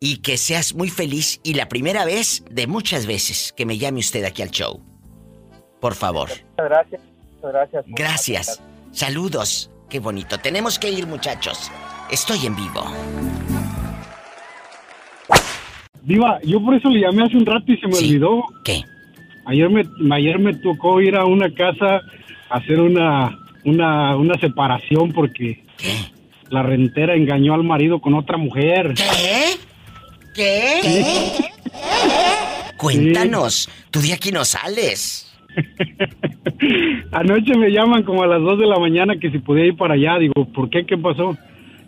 y 0.00 0.18
que 0.18 0.36
seas 0.36 0.74
muy 0.74 0.88
feliz 0.88 1.40
y 1.42 1.54
la 1.54 1.68
primera 1.68 2.04
vez 2.04 2.44
de 2.50 2.66
muchas 2.66 3.06
veces 3.06 3.52
que 3.56 3.66
me 3.66 3.78
llame 3.78 4.00
usted 4.00 4.24
aquí 4.24 4.42
al 4.42 4.50
show. 4.50 4.80
Por 5.80 5.94
favor. 5.94 6.28
Muchas 6.28 6.68
gracias. 6.68 7.02
Muchas 7.36 7.52
gracias. 7.52 7.84
Gracias. 7.88 8.62
Saludos. 8.92 9.70
Qué 9.88 10.00
bonito. 10.00 10.38
Tenemos 10.38 10.78
que 10.78 10.90
ir, 10.90 11.06
muchachos. 11.06 11.70
Estoy 12.10 12.46
en 12.46 12.56
vivo. 12.56 12.84
Diva, 16.02 16.40
yo 16.42 16.62
por 16.62 16.74
eso 16.74 16.88
le 16.88 17.00
llamé 17.00 17.24
hace 17.24 17.36
un 17.36 17.46
rato 17.46 17.70
y 17.72 17.76
se 17.78 17.86
me 17.86 17.96
olvidó. 17.96 18.42
¿Qué? 18.64 18.82
Ayer 19.46 19.70
me, 19.70 19.84
ayer 20.14 20.38
me 20.38 20.54
tocó 20.54 21.00
ir 21.00 21.16
a 21.16 21.24
una 21.24 21.52
casa 21.54 22.00
a 22.50 22.56
hacer 22.56 22.80
una, 22.80 23.38
una, 23.64 24.16
una 24.16 24.38
separación 24.38 25.12
porque 25.12 25.64
la 26.50 26.62
rentera 26.62 27.14
engañó 27.14 27.54
al 27.54 27.64
marido 27.64 28.00
con 28.00 28.14
otra 28.14 28.36
mujer. 28.36 28.94
¿Qué? 28.94 29.58
¿Qué? 30.34 30.80
Cuéntanos, 32.76 33.68
tú 33.90 34.00
de 34.00 34.12
aquí 34.12 34.30
no 34.30 34.44
sales. 34.44 35.24
Anoche 37.12 37.56
me 37.56 37.70
llaman 37.70 38.02
como 38.04 38.22
a 38.22 38.26
las 38.26 38.40
2 38.40 38.60
de 38.60 38.66
la 38.66 38.78
mañana 38.78 39.18
que 39.18 39.30
si 39.30 39.38
podía 39.38 39.66
ir 39.66 39.76
para 39.76 39.94
allá. 39.94 40.18
Digo, 40.18 40.44
¿por 40.54 40.70
qué? 40.70 40.86
¿Qué 40.86 40.96
pasó? 40.96 41.36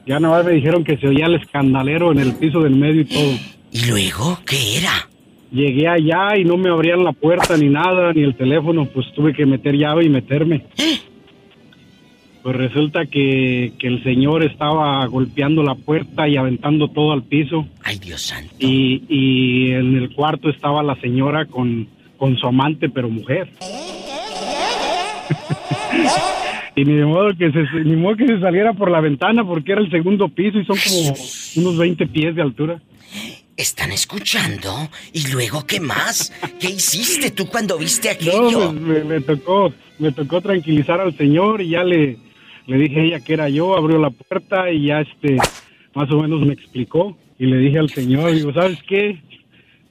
Ya 0.06 0.18
nada 0.18 0.42
me 0.42 0.52
dijeron 0.52 0.82
que 0.82 0.96
se 0.96 1.06
oía 1.06 1.26
el 1.26 1.36
escandalero 1.36 2.10
en 2.10 2.18
el 2.18 2.34
piso 2.34 2.60
del 2.60 2.74
medio 2.74 3.02
y 3.02 3.04
todo. 3.04 3.32
¿Y 3.72 3.84
luego 3.86 4.40
qué 4.44 4.78
era? 4.78 5.08
Llegué 5.52 5.88
allá 5.88 6.36
y 6.36 6.44
no 6.44 6.56
me 6.56 6.70
abrían 6.70 7.04
la 7.04 7.12
puerta 7.12 7.56
ni 7.56 7.68
nada, 7.68 8.12
ni 8.12 8.22
el 8.22 8.34
teléfono. 8.34 8.86
Pues 8.86 9.06
tuve 9.14 9.32
que 9.32 9.46
meter 9.46 9.76
llave 9.76 10.04
y 10.04 10.08
meterme. 10.08 10.64
Pues 12.42 12.56
resulta 12.56 13.04
que, 13.04 13.72
que, 13.78 13.86
el 13.86 14.02
señor 14.02 14.42
estaba 14.44 15.04
golpeando 15.06 15.62
la 15.62 15.74
puerta 15.74 16.26
y 16.26 16.38
aventando 16.38 16.88
todo 16.88 17.12
al 17.12 17.22
piso. 17.22 17.66
Ay, 17.82 17.98
Dios 17.98 18.22
santo. 18.22 18.54
Y, 18.58 19.04
y 19.08 19.72
en 19.72 19.96
el 19.96 20.14
cuarto 20.14 20.48
estaba 20.48 20.82
la 20.82 20.98
señora 21.00 21.44
con, 21.44 21.86
con 22.16 22.38
su 22.38 22.46
amante, 22.46 22.88
pero 22.88 23.10
mujer. 23.10 23.50
y 26.76 26.84
ni 26.84 26.94
de 26.94 27.04
modo 27.04 27.36
que 27.36 27.50
se 27.52 27.62
ni 27.84 27.96
modo 27.96 28.16
que 28.16 28.26
se 28.26 28.40
saliera 28.40 28.72
por 28.72 28.90
la 28.90 29.00
ventana 29.00 29.44
porque 29.44 29.72
era 29.72 29.80
el 29.80 29.90
segundo 29.90 30.28
piso 30.28 30.58
y 30.58 30.64
son 30.64 30.76
como 30.76 31.14
unos 31.56 31.78
20 31.78 32.06
pies 32.06 32.34
de 32.34 32.42
altura. 32.42 32.80
¿Están 33.56 33.92
escuchando? 33.92 34.88
¿Y 35.12 35.28
luego 35.28 35.66
qué 35.66 35.80
más? 35.80 36.32
¿Qué 36.58 36.70
hiciste 36.70 37.30
tú 37.30 37.46
cuando 37.46 37.76
viste 37.76 38.08
aquello? 38.08 38.72
No, 38.72 38.86
pues, 38.86 39.04
me, 39.04 39.20
tocó, 39.20 39.72
me 39.98 40.12
tocó 40.12 40.40
tranquilizar 40.40 40.98
al 40.98 41.14
señor 41.14 41.60
y 41.60 41.70
ya 41.70 41.84
le, 41.84 42.16
le 42.70 42.78
dije 42.78 43.00
a 43.00 43.02
ella 43.02 43.20
que 43.20 43.32
era 43.32 43.48
yo, 43.48 43.76
abrió 43.76 43.98
la 43.98 44.10
puerta 44.10 44.70
y 44.70 44.86
ya 44.86 45.00
este, 45.00 45.38
más 45.92 46.08
o 46.12 46.22
menos 46.22 46.46
me 46.46 46.52
explicó. 46.52 47.16
Y 47.36 47.46
le 47.46 47.56
dije 47.58 47.80
al 47.80 47.90
señor, 47.90 48.32
digo, 48.32 48.52
¿sabes 48.52 48.78
qué? 48.84 49.18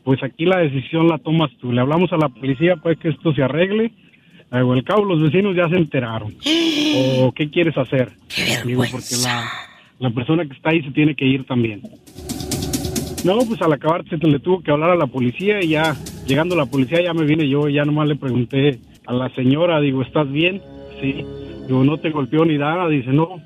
Pues 0.06 0.24
aquí 0.24 0.46
la 0.46 0.60
decisión 0.60 1.10
la 1.10 1.18
tomas 1.18 1.52
tú. 1.60 1.74
Le 1.74 1.82
hablamos 1.82 2.14
a 2.14 2.18
la 2.18 2.30
policía 2.30 2.78
para 2.78 2.96
que 2.96 3.10
esto 3.10 3.34
se 3.34 3.44
arregle. 3.44 3.92
Al 4.50 4.84
cabo 4.86 5.04
los 5.04 5.22
vecinos 5.22 5.58
ya 5.58 5.68
se 5.68 5.76
enteraron. 5.76 6.34
¿O 7.20 7.34
qué 7.34 7.50
quieres 7.50 7.78
hacer? 7.78 8.14
Digo, 8.66 8.84
porque 8.90 9.16
la, 9.24 9.44
la 10.00 10.10
persona 10.12 10.46
que 10.46 10.54
está 10.54 10.70
ahí 10.70 10.82
se 10.82 10.92
tiene 10.92 11.16
que 11.16 11.26
ir 11.26 11.46
también. 11.46 11.82
No, 13.26 13.40
pues 13.40 13.62
al 13.62 13.74
acabar 13.74 14.06
se 14.08 14.16
le 14.16 14.40
tuvo 14.40 14.62
que 14.62 14.72
hablar 14.72 14.92
a 14.92 14.96
la 14.96 15.08
policía 15.08 15.62
y 15.62 15.70
ya, 15.70 15.98
llegando 16.26 16.56
la 16.56 16.66
policía 16.66 17.04
ya 17.04 17.14
me 17.14 17.26
vine 17.26 17.50
yo 17.50 17.68
ya 17.68 17.84
nomás 17.84 18.08
le 18.08 18.16
pregunté 18.16 18.80
a 19.06 19.12
la 19.12 19.30
señora, 19.36 19.82
digo, 19.82 20.02
¿estás 20.02 20.32
bien? 20.32 20.62
Sí. 21.02 21.26
Digo, 21.70 21.84
¿no 21.84 22.00
te 22.00 22.10
golpeó 22.10 22.44
ni 22.46 22.58
nada? 22.58 22.90
Dice, 22.90 23.12
no, 23.12 23.40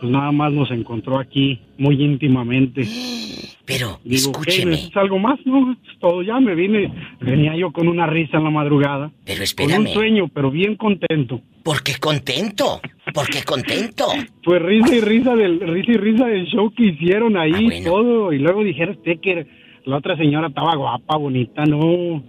pues 0.00 0.10
nada 0.10 0.32
más 0.32 0.52
nos 0.52 0.72
encontró 0.72 1.20
aquí 1.20 1.60
muy 1.78 2.02
íntimamente. 2.02 2.82
Pero, 3.64 4.00
Digo, 4.02 4.32
escúcheme. 4.32 4.74
¿Es 4.74 4.96
algo 4.96 5.20
más? 5.20 5.38
No, 5.44 5.70
es 5.70 5.98
todo. 6.00 6.22
Ya 6.22 6.40
me 6.40 6.56
vine, 6.56 6.92
venía 7.20 7.54
yo 7.54 7.70
con 7.70 7.86
una 7.86 8.04
risa 8.08 8.38
en 8.38 8.44
la 8.44 8.50
madrugada. 8.50 9.12
Pero 9.24 9.44
espérame. 9.44 9.76
Con 9.76 9.86
un 9.86 9.92
sueño, 9.92 10.28
pero 10.34 10.50
bien 10.50 10.74
contento. 10.74 11.40
¿Por 11.62 11.84
qué 11.84 11.92
contento? 12.00 12.80
¿Por 13.14 13.28
qué 13.28 13.44
contento? 13.44 14.06
Pues 14.42 14.60
risa 14.60 14.96
y 14.96 15.00
risa 15.02 15.36
del, 15.36 15.60
risa 15.60 15.92
y 15.92 15.96
risa 15.98 16.26
del 16.26 16.46
show 16.46 16.72
que 16.74 16.86
hicieron 16.86 17.36
ahí, 17.36 17.68
ah, 17.72 17.84
todo. 17.84 18.32
Y 18.32 18.40
luego 18.40 18.64
dijeron 18.64 18.96
usted 18.96 19.20
que 19.20 19.46
la 19.84 19.98
otra 19.98 20.16
señora 20.16 20.48
estaba 20.48 20.74
guapa, 20.74 21.16
bonita, 21.16 21.64
no. 21.64 22.24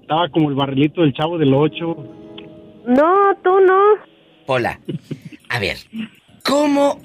Estaba 0.00 0.30
como 0.30 0.48
el 0.48 0.54
barrilito 0.54 1.02
del 1.02 1.12
chavo 1.12 1.36
del 1.36 1.52
ocho. 1.52 1.94
No, 2.86 3.36
tú 3.44 3.60
no. 3.60 4.11
Hola. 4.54 4.78
A 5.48 5.58
ver, 5.58 5.78
¿cómo 6.44 7.00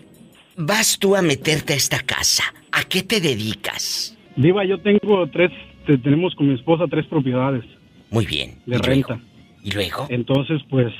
vas 0.58 1.00
tú 1.00 1.16
a 1.16 1.22
meterte 1.22 1.72
a 1.72 1.76
esta 1.78 2.00
casa? 2.00 2.44
¿A 2.74 2.84
qué 2.84 3.04
te 3.04 3.22
dedicas? 3.22 4.18
Diva, 4.36 4.66
yo 4.66 4.82
tengo 4.82 5.26
tres, 5.30 5.50
tenemos 5.86 6.36
con 6.36 6.50
mi 6.50 6.56
esposa 6.56 6.88
tres 6.90 7.06
propiedades. 7.06 7.64
Muy 8.12 8.26
bien. 8.26 8.56
De 8.66 8.80
renta. 8.80 9.22
¿Y 9.64 9.72
luego? 9.72 10.08
Entonces, 10.10 10.62
pues, 10.70 10.92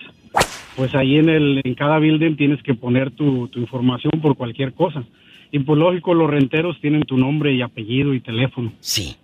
pues 0.78 0.96
ahí 0.96 1.18
en 1.18 1.28
el, 1.28 1.62
en 1.66 1.76
cada 1.76 2.00
building 2.00 2.38
tienes 2.38 2.64
que 2.64 2.76
poner 2.76 3.12
tu, 3.12 3.50
tu 3.50 3.60
información 3.60 4.14
por 4.22 4.38
cualquier 4.38 4.72
cosa. 4.72 5.04
Y 5.52 5.60
pues 5.60 5.78
lógico, 5.78 6.14
los 6.14 6.30
renteros 6.30 6.80
tienen 6.80 7.02
tu 7.02 7.18
nombre 7.18 7.54
y 7.54 7.62
apellido 7.62 8.14
y 8.14 8.22
teléfono. 8.22 8.72
Sí. 8.80 9.18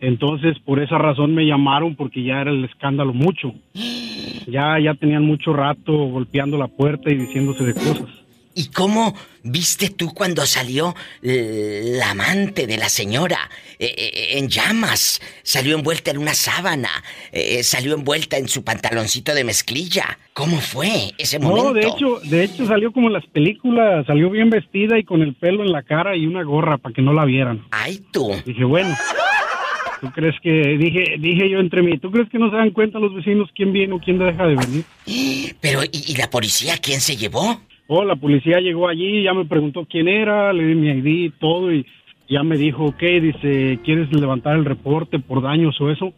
Entonces, 0.00 0.58
por 0.60 0.80
esa 0.80 0.96
razón 0.96 1.34
me 1.34 1.44
llamaron 1.44 1.96
porque 1.96 2.24
ya 2.24 2.40
era 2.40 2.50
el 2.50 2.64
escándalo 2.64 3.12
mucho. 3.12 3.52
Ya, 4.46 4.78
ya 4.78 4.94
tenían 4.94 5.24
mucho 5.24 5.52
rato 5.52 5.92
golpeando 5.92 6.58
la 6.58 6.68
puerta 6.68 7.10
y 7.10 7.16
diciéndose 7.16 7.64
de 7.64 7.74
cosas. 7.74 8.22
¿Y 8.54 8.66
cómo 8.70 9.14
viste 9.42 9.88
tú 9.88 10.12
cuando 10.12 10.44
salió 10.44 10.94
la 11.22 12.10
amante 12.10 12.66
de 12.66 12.76
la 12.76 12.88
señora 12.88 13.38
eh, 13.78 13.94
eh, 13.96 14.38
en 14.38 14.48
llamas? 14.48 15.22
Salió 15.42 15.76
envuelta 15.76 16.10
en 16.10 16.18
una 16.18 16.34
sábana, 16.34 16.90
eh, 17.32 17.62
salió 17.62 17.94
envuelta 17.94 18.36
en 18.36 18.48
su 18.48 18.62
pantaloncito 18.62 19.34
de 19.34 19.44
mezclilla. 19.44 20.18
¿Cómo 20.34 20.58
fue 20.58 21.12
ese 21.16 21.38
momento? 21.38 21.68
No, 21.68 21.72
de 21.72 21.86
hecho, 21.86 22.20
de 22.24 22.44
hecho 22.44 22.66
salió 22.66 22.92
como 22.92 23.06
en 23.06 23.14
las 23.14 23.26
películas, 23.26 24.06
salió 24.06 24.28
bien 24.30 24.50
vestida 24.50 24.98
y 24.98 25.04
con 25.04 25.22
el 25.22 25.34
pelo 25.34 25.62
en 25.62 25.72
la 25.72 25.82
cara 25.82 26.14
y 26.16 26.26
una 26.26 26.42
gorra 26.42 26.76
para 26.76 26.94
que 26.94 27.02
no 27.02 27.14
la 27.14 27.24
vieran. 27.24 27.64
Ay, 27.70 28.02
tú. 28.12 28.32
Dije, 28.44 28.64
bueno, 28.64 28.94
¿Tú 30.02 30.10
crees 30.10 30.34
que, 30.42 30.50
dije, 30.50 31.14
dije 31.20 31.48
yo 31.48 31.60
entre 31.60 31.80
mí, 31.80 31.96
¿tú 31.96 32.10
crees 32.10 32.28
que 32.28 32.36
no 32.36 32.50
se 32.50 32.56
dan 32.56 32.72
cuenta 32.72 32.98
los 32.98 33.14
vecinos 33.14 33.48
quién 33.54 33.72
viene 33.72 33.94
o 33.94 34.00
quién 34.00 34.18
deja 34.18 34.48
de 34.48 34.56
venir? 34.56 34.84
Pero, 35.60 35.82
¿y, 35.84 36.16
la 36.16 36.28
policía 36.28 36.74
quién 36.82 37.00
se 37.00 37.16
llevó? 37.16 37.60
Oh, 37.86 38.04
la 38.04 38.16
policía 38.16 38.58
llegó 38.58 38.88
allí, 38.88 39.22
ya 39.22 39.32
me 39.32 39.44
preguntó 39.44 39.86
quién 39.88 40.08
era, 40.08 40.52
le 40.52 40.66
di 40.66 40.74
mi 40.74 40.88
ID 40.88 41.06
y 41.06 41.30
todo 41.30 41.72
y 41.72 41.86
ya 42.28 42.42
me 42.42 42.56
dijo, 42.56 42.86
ok, 42.86 43.00
dice, 43.00 43.78
¿quieres 43.84 44.12
levantar 44.12 44.56
el 44.56 44.64
reporte 44.64 45.20
por 45.20 45.40
daños 45.40 45.80
o 45.80 45.88
eso? 45.88 46.12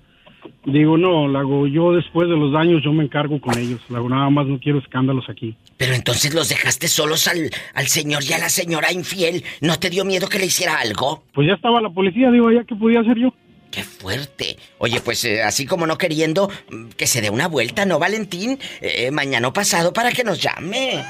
Digo, 0.64 0.96
no, 0.96 1.28
lo 1.28 1.38
hago 1.38 1.66
yo 1.66 1.92
después 1.92 2.26
de 2.26 2.36
los 2.38 2.52
daños, 2.52 2.82
yo 2.82 2.90
me 2.90 3.04
encargo 3.04 3.38
con 3.38 3.58
ellos. 3.58 3.82
Lo 3.90 4.08
nada 4.08 4.30
más 4.30 4.46
no 4.46 4.58
quiero 4.58 4.78
escándalos 4.78 5.28
aquí. 5.28 5.56
Pero 5.76 5.92
entonces 5.92 6.32
los 6.34 6.48
dejaste 6.48 6.88
solos 6.88 7.28
al, 7.28 7.50
al 7.74 7.86
señor 7.88 8.22
y 8.24 8.32
a 8.32 8.38
la 8.38 8.48
señora 8.48 8.92
infiel. 8.92 9.44
¿No 9.60 9.78
te 9.78 9.90
dio 9.90 10.06
miedo 10.06 10.26
que 10.26 10.38
le 10.38 10.46
hiciera 10.46 10.78
algo? 10.78 11.24
Pues 11.34 11.48
ya 11.48 11.54
estaba 11.54 11.82
la 11.82 11.90
policía, 11.90 12.30
digo, 12.30 12.50
¿ya 12.50 12.64
qué 12.64 12.74
podía 12.76 13.00
hacer 13.00 13.18
yo? 13.18 13.34
¡Qué 13.74 13.82
fuerte! 13.82 14.56
Oye, 14.78 15.00
pues 15.04 15.24
eh, 15.24 15.42
así 15.42 15.66
como 15.66 15.84
no 15.84 15.98
queriendo, 15.98 16.48
mm, 16.70 16.90
que 16.90 17.08
se 17.08 17.20
dé 17.20 17.28
una 17.28 17.48
vuelta, 17.48 17.84
¿no, 17.84 17.98
Valentín? 17.98 18.56
Eh, 18.80 19.10
mañana 19.10 19.52
pasado 19.52 19.92
para 19.92 20.12
que 20.12 20.22
nos 20.22 20.40
llame 20.40 21.02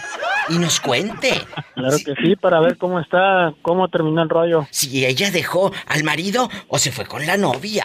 y 0.49 0.59
nos 0.59 0.81
cuente. 0.81 1.33
Claro 1.75 1.99
que 1.99 2.15
sí, 2.23 2.37
para 2.37 2.61
ver 2.61 2.79
cómo 2.79 3.01
está, 3.01 3.53
cómo 3.61 3.89
terminó 3.89 4.23
el 4.23 4.31
rollo. 4.31 4.67
Si 4.71 5.05
ella 5.05 5.31
dejó 5.31 5.73
al 5.87 6.05
marido 6.05 6.49
o 6.69 6.79
se 6.79 6.91
fue 6.91 7.05
con 7.05 7.27
la 7.27 7.37
novia. 7.37 7.85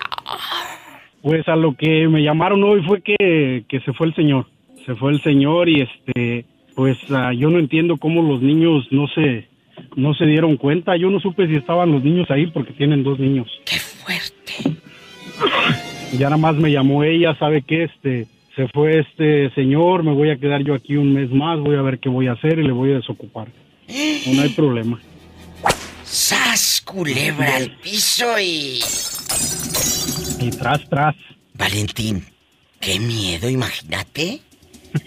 Pues 1.22 1.46
a 1.50 1.58
lo 1.58 1.76
que 1.76 2.08
me 2.08 2.24
llamaron 2.24 2.64
hoy 2.64 2.82
fue 2.84 3.02
que, 3.02 3.66
que 3.68 3.82
se 3.82 3.92
fue 3.92 4.08
el 4.08 4.16
señor. 4.16 4.48
Se 4.86 4.96
fue 4.96 5.12
el 5.12 5.22
señor 5.22 5.68
y 5.68 5.82
este, 5.82 6.46
pues 6.74 6.98
ah, 7.10 7.34
yo 7.34 7.50
no 7.50 7.60
entiendo 7.60 7.98
cómo 7.98 8.22
los 8.22 8.42
niños 8.42 8.88
no 8.92 9.10
se, 9.10 9.50
no 9.98 10.14
se 10.14 10.26
dieron 10.26 10.56
cuenta. 10.56 10.96
Yo 10.96 11.10
no 11.10 11.20
supe 11.20 11.48
si 11.48 11.56
estaban 11.56 11.92
los 11.92 12.02
niños 12.02 12.32
ahí 12.32 12.48
porque 12.48 12.72
tienen 12.72 13.04
dos 13.04 13.20
niños. 13.20 13.48
¡Qué 13.66 13.76
fuerte! 14.10 14.80
Ya 16.14 16.26
nada 16.26 16.38
más 16.38 16.56
me 16.56 16.72
llamó 16.72 17.04
ella, 17.04 17.36
¿sabe 17.38 17.62
qué? 17.62 17.84
Este, 17.84 18.28
se 18.56 18.68
fue 18.70 19.00
este 19.00 19.54
señor, 19.54 20.04
me 20.04 20.14
voy 20.14 20.32
a 20.32 20.38
quedar 20.38 20.64
yo 20.64 20.74
aquí 20.74 20.98
un 20.98 21.14
mes 21.14 21.30
más, 21.30 21.60
voy 21.60 21.76
a 21.76 21.82
ver 21.82 22.00
qué 22.00 22.10
voy 22.10 22.28
a 22.28 22.34
hacer 22.34 22.60
y 22.60 22.64
le 22.64 22.72
voy 22.72 22.92
a 22.92 22.96
desocupar. 22.96 23.48
No, 23.88 24.42
hay 24.42 24.50
problema. 24.50 25.00
¡Sas, 26.04 26.82
culebra 26.84 27.58
al 27.58 27.72
piso 27.78 28.40
y... 28.40 28.82
Y 30.40 30.50
tras, 30.52 30.88
tras. 30.90 31.16
Valentín, 31.54 32.26
qué 32.80 33.00
miedo, 33.00 33.50
imagínate. 33.50 34.42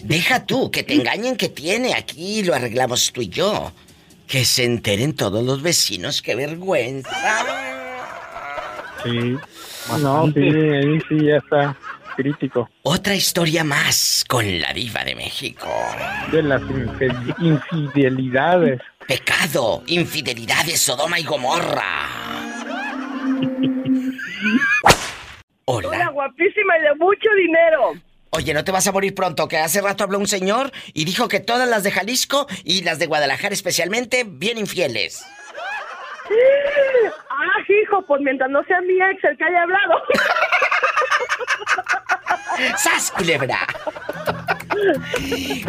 Deja 0.05 0.47
tú, 0.47 0.71
que 0.71 0.85
te 0.85 0.95
engañen 0.95 1.37
que 1.37 1.49
tiene, 1.49 1.95
aquí 1.95 2.45
lo 2.45 2.55
arreglamos 2.55 3.13
tú 3.13 3.23
y 3.23 3.29
yo. 3.29 3.73
Que 4.29 4.45
se 4.45 4.65
enteren 4.65 5.15
todos 5.15 5.45
los 5.45 5.63
vecinos, 5.63 6.23
qué 6.23 6.37
vergüenza. 6.37 7.82
Sí. 9.05 9.37
No, 10.01 10.31
sí, 10.33 10.41
ahí 10.41 11.01
sí 11.09 11.25
ya 11.27 11.37
está 11.37 11.77
crítico. 12.17 12.69
Otra 12.83 13.15
historia 13.15 13.65
más 13.65 14.25
con 14.29 14.61
la 14.61 14.73
diva 14.73 15.05
de 15.05 15.15
México. 15.15 15.69
De 16.31 16.43
las 16.43 16.63
infidelidades. 17.39 18.81
Pecado, 19.07 19.83
infidelidades, 19.87 20.81
Sodoma 20.81 21.19
y 21.19 21.25
Gomorra. 21.25 22.09
Hola. 25.65 25.89
Hola, 25.89 26.09
guapísima 26.11 26.79
y 26.79 26.83
de 26.83 26.95
mucho 26.97 27.29
dinero. 27.37 27.93
Oye, 28.31 28.55
no 28.55 28.65
te 28.65 28.73
vas 28.73 28.87
a 28.87 28.93
morir 28.93 29.15
pronto, 29.15 29.47
que 29.47 29.59
hace 29.59 29.83
rato 29.83 30.05
habló 30.05 30.19
un 30.19 30.27
señor 30.27 30.73
y 30.95 31.05
dijo 31.05 31.29
que 31.29 31.41
todas 31.41 31.69
las 31.69 31.83
de 31.83 31.91
Jalisco 31.91 32.47
y 32.65 32.83
las 32.83 32.99
de 32.99 33.07
Guadalajara 33.07 33.53
especialmente, 33.53 34.25
bien 34.27 34.57
infieles. 34.59 35.23
Ah, 37.31 37.59
hijo, 37.69 38.05
pues 38.07 38.21
mientras 38.23 38.51
no 38.51 38.63
sea 38.65 38.81
mi 38.83 38.95
ex 38.95 39.25
el 39.25 39.37
que 39.37 39.45
haya 39.45 39.63
hablado. 39.63 40.03
¡Sas, 42.77 43.11
culebra! 43.11 43.67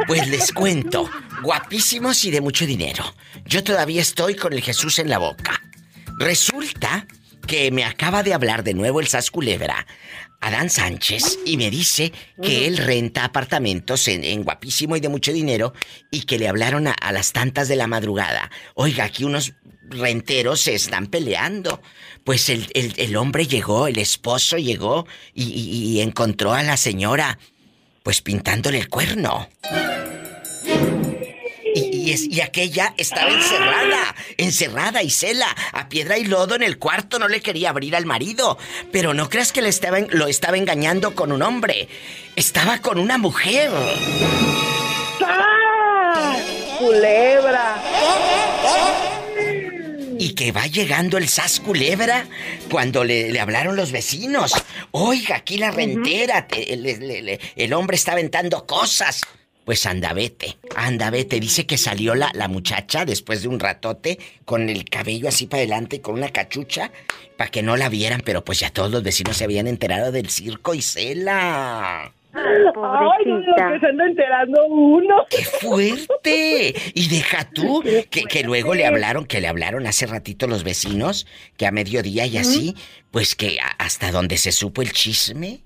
Pues 0.06 0.28
les 0.28 0.52
cuento, 0.52 1.10
guapísimos 1.42 2.24
y 2.26 2.32
de 2.32 2.42
mucho 2.42 2.66
dinero. 2.66 3.04
Yo 3.46 3.64
todavía 3.64 4.02
estoy 4.02 4.36
con 4.36 4.54
el 4.54 4.62
Jesús 4.62 5.00
en 5.00 5.10
la 5.10 5.18
boca. 5.18 5.60
Resulta 6.20 7.08
que 7.48 7.72
me 7.72 7.86
acaba 7.86 8.22
de 8.22 8.34
hablar 8.34 8.64
de 8.64 8.74
nuevo 8.74 9.00
el 9.00 9.08
Sas 9.08 9.32
Culebra 9.32 9.86
Adán 10.44 10.70
Sánchez 10.70 11.40
y 11.46 11.56
me 11.56 11.72
dice 11.72 12.12
que 12.42 12.68
él 12.68 12.78
renta 12.78 13.24
apartamentos 13.24 14.10
en, 14.10 14.44
guapísimo 14.44 14.98
y 14.98 15.00
de 15.00 15.08
mucho 15.08 15.32
dinero 15.32 15.74
y 16.12 16.24
que 16.24 16.38
le 16.38 16.50
hablaron 16.50 16.88
a, 16.88 17.12
las 17.14 17.32
tantas 17.32 17.70
de 17.70 17.78
la 17.78 17.88
madrugada. 17.88 18.52
Oiga, 18.74 19.06
aquí 19.06 19.24
unos 19.24 19.54
renteros 19.90 20.62
se 20.62 20.76
están 20.76 21.08
peleando. 21.08 21.82
Pues 22.24 22.50
el, 22.50 23.16
hombre 23.18 23.48
llegó, 23.48 23.88
el 23.88 23.98
esposo 23.98 24.58
llegó 24.58 25.06
y, 25.34 25.44
y, 25.44 26.02
encontró 26.02 26.54
a 26.54 26.64
la 26.64 26.78
señora 26.78 27.38
pues 28.02 28.22
pintándole 28.22 28.80
el 28.80 28.90
cuerno. 28.90 29.50
Y 31.76 31.94
y, 32.06 32.42
aquella 32.42 32.94
estaba 32.98 33.32
encerrada, 33.32 34.16
encerrada 34.38 35.04
y 35.04 35.10
cela, 35.10 35.56
a 35.72 35.88
piedra 35.90 36.18
y 36.18 36.26
lodo 36.26 36.56
en 36.56 36.64
el 36.64 36.78
cuarto, 36.78 37.18
no 37.18 37.28
le 37.28 37.42
quería 37.42 37.70
abrir 37.70 37.96
al 37.96 38.06
marido. 38.06 38.58
Pero 38.92 39.14
no 39.14 39.30
creas 39.30 39.52
que 39.52 39.62
le 39.62 39.70
estaba, 39.70 40.00
lo 40.00 40.28
estaba 40.28 40.58
engañando 40.58 41.16
con 41.16 41.32
un 41.32 41.42
hombre, 41.42 41.88
estaba 42.36 42.80
con 42.80 43.00
una 43.00 43.18
mujer. 43.18 43.72
¡Ah! 45.22 46.36
¡Culebra! 46.80 47.82
Y 50.24 50.36
que 50.36 50.54
va 50.54 50.68
llegando 50.68 51.18
el 51.18 51.28
sas 51.28 51.60
culebra 51.60 52.26
cuando 52.72 53.04
le, 53.04 53.38
hablaron 53.42 53.76
los 53.76 53.92
vecinos. 53.92 54.54
Oiga, 54.92 55.36
aquí 55.36 55.58
la 55.58 55.70
rentera, 55.70 56.48
el 56.50 57.74
hombre 57.74 57.98
está 57.98 58.14
aventando 58.14 58.66
cosas. 58.66 59.20
Pues 59.66 59.86
anda, 59.86 60.14
vete. 60.14 60.58
Anda, 60.78 61.10
vete. 61.10 61.42
Dice 61.42 61.66
que 61.66 61.78
salió 61.78 62.16
la, 62.16 62.32
la 62.36 62.48
muchacha 62.48 63.04
después 63.04 63.42
de 63.42 63.50
un 63.50 63.60
ratote 63.60 64.18
con 64.46 64.70
el 64.70 64.86
cabello 64.86 65.28
así 65.28 65.46
para 65.46 65.60
adelante, 65.60 66.00
con 66.00 66.16
una 66.16 66.30
cachucha, 66.30 66.90
para 67.36 67.52
que 67.52 67.62
no 67.62 67.76
la 67.76 67.90
vieran, 67.90 68.22
pero 68.24 68.46
pues 68.46 68.62
ya 68.62 68.70
todos 68.70 68.92
los 68.92 69.04
vecinos 69.04 69.36
se 69.36 69.44
habían 69.44 69.68
enterado 69.68 70.14
del 70.14 70.30
circo 70.30 70.74
y 70.74 70.82
cela. 70.82 72.14
Ay, 72.36 73.26
que 73.26 73.80
se 73.80 73.88
anda 73.88 74.06
enterando 74.06 74.66
uno. 74.66 75.26
¡Qué 75.30 75.44
fuerte! 75.44 76.74
Y 76.96 77.08
deja 77.08 77.50
tú, 77.52 77.84
que, 78.10 78.24
que, 78.24 78.44
luego 78.44 78.74
le 78.74 78.88
hablaron, 78.88 79.26
que 79.26 79.40
le 79.40 79.48
hablaron 79.48 79.86
hace 79.86 80.08
ratito 80.08 80.48
los 80.48 80.64
vecinos, 80.64 81.28
que 81.58 81.68
a 81.68 81.72
mediodía 81.72 82.26
y 82.26 82.38
así, 82.38 82.76
pues 83.12 83.36
que 83.36 83.60
hasta 83.78 84.12
donde 84.12 84.38
se 84.38 84.52
supo 84.52 84.82
el 84.82 84.92
chisme, 84.94 85.62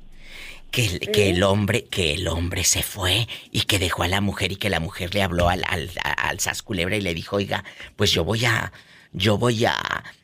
que, 0.70 1.00
que, 1.00 1.30
el 1.30 1.44
hombre, 1.44 1.86
que 1.86 2.14
el 2.14 2.28
hombre 2.28 2.66
se 2.66 2.84
fue 2.84 3.28
y 3.52 3.62
que 3.62 3.80
dejó 3.80 4.04
a 4.04 4.10
la 4.10 4.20
mujer 4.20 4.52
y 4.52 4.58
que 4.58 4.70
la 4.70 4.82
mujer 4.82 5.14
le 5.14 5.24
habló 5.24 5.48
al, 5.48 5.64
al, 5.70 5.90
al 6.06 6.38
Culebra 6.66 6.98
y 6.98 7.02
le 7.02 7.14
dijo, 7.14 7.38
oiga, 7.38 7.64
pues 7.96 8.12
yo 8.12 8.26
voy 8.26 8.44
a, 8.44 8.74
yo 9.14 9.38
voy 9.38 9.64
a, 9.64 9.74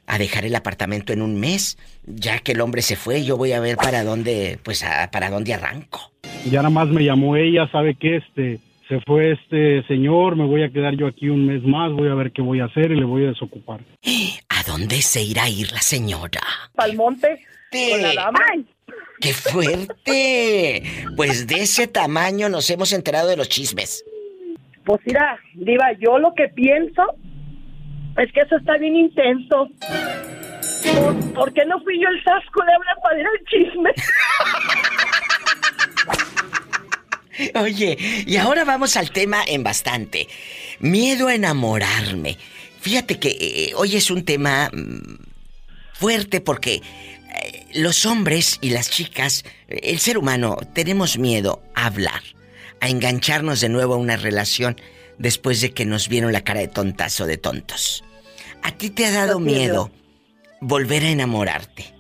a, 0.08 0.18
dejar 0.18 0.44
el 0.44 0.56
apartamento 0.56 1.14
en 1.14 1.22
un 1.22 1.40
mes, 1.40 1.78
ya 2.06 2.40
que 2.40 2.52
el 2.52 2.60
hombre 2.60 2.82
se 2.82 2.98
fue, 2.98 3.24
yo 3.24 3.38
voy 3.38 3.54
a 3.54 3.62
ver 3.62 3.78
para 3.78 4.04
dónde, 4.04 4.60
pues 4.62 4.84
para 5.10 5.30
dónde 5.30 5.54
arranco. 5.54 6.13
Ya 6.50 6.62
nada 6.62 6.70
más 6.70 6.90
me 6.90 7.04
llamó 7.04 7.36
ella, 7.36 7.70
sabe 7.72 7.96
que 7.96 8.18
este, 8.18 8.60
se 8.88 9.00
fue 9.02 9.32
este 9.32 9.84
señor, 9.88 10.36
me 10.36 10.46
voy 10.46 10.64
a 10.64 10.70
quedar 10.70 10.96
yo 10.96 11.08
aquí 11.08 11.30
un 11.30 11.48
mes 11.48 11.64
más, 11.64 11.92
voy 11.92 12.10
a 12.10 12.16
ver 12.16 12.32
qué 12.32 12.42
voy 12.42 12.60
a 12.60 12.66
hacer 12.66 12.92
y 12.92 12.96
le 12.96 13.06
voy 13.06 13.24
a 13.26 13.30
desocupar. 13.30 13.80
¿A 14.50 14.64
dónde 14.64 15.02
se 15.02 15.22
irá 15.22 15.44
a 15.44 15.50
ir 15.50 15.72
la 15.72 15.82
señora? 15.82 16.42
Al 16.78 16.96
monte. 16.96 17.40
Con 17.72 18.02
la 18.02 18.14
dama. 18.14 18.40
¡Qué 19.20 19.34
fuerte! 19.34 20.84
Pues 21.16 21.48
de 21.48 21.62
ese 21.62 21.88
tamaño 21.88 22.50
nos 22.50 22.70
hemos 22.70 22.92
enterado 22.94 23.30
de 23.30 23.38
los 23.38 23.50
chismes. 23.50 24.04
Pues 24.84 25.00
mira, 25.06 25.40
Diva, 25.54 25.94
yo 26.00 26.20
lo 26.20 26.34
que 26.34 26.50
pienso 26.50 27.04
es 28.18 28.32
que 28.34 28.42
eso 28.42 28.58
está 28.58 28.78
bien 28.78 28.96
intenso. 28.96 29.70
¿Por, 31.34 31.54
qué 31.54 31.66
no 31.66 31.80
fui 31.82 32.00
yo 32.00 32.10
el 32.10 32.24
sasco 32.24 32.64
de 32.66 32.74
hablar 32.74 32.98
para 33.02 33.20
ir 33.20 33.26
al 33.26 33.46
chisme? 33.46 33.90
Oye, 37.56 37.98
y 38.26 38.38
ahora 38.38 38.64
vamos 38.64 38.98
al 38.98 39.12
tema 39.12 39.44
en 39.46 39.64
bastante. 39.64 40.28
Miedo 40.80 41.28
a 41.28 41.36
enamorarme. 41.36 42.38
Fíjate 42.82 43.20
que 43.20 43.30
eh, 43.30 43.74
hoy 43.76 43.96
es 43.96 44.12
un 44.12 44.26
tema 44.26 44.70
mm, 44.74 45.18
fuerte 45.94 46.42
porque 46.42 46.82
los 47.74 48.06
hombres 48.06 48.58
y 48.62 48.70
las 48.70 48.90
chicas, 48.90 49.44
el 49.68 50.00
ser 50.00 50.18
humano, 50.18 50.58
tenemos 50.74 51.18
miedo 51.18 51.62
a 51.76 51.88
hablar, 51.88 52.22
a 52.80 52.90
engancharnos 52.90 53.62
de 53.62 53.70
nuevo 53.70 53.96
a 53.96 53.98
una 53.98 54.18
relación 54.18 54.80
después 55.18 55.62
de 55.62 55.72
que 55.72 55.86
nos 55.86 56.10
vieron 56.10 56.34
la 56.34 56.44
cara 56.44 56.60
de 56.60 56.68
tontas 56.68 57.20
o 57.22 57.26
de 57.26 57.38
tontos. 57.38 58.04
¿A 58.62 58.72
ti 58.72 58.90
te 58.90 59.06
ha 59.06 59.12
dado 59.12 59.40
miedo 59.40 59.92
volver 60.62 61.04
a 61.04 61.10
enamorarte? 61.10 61.94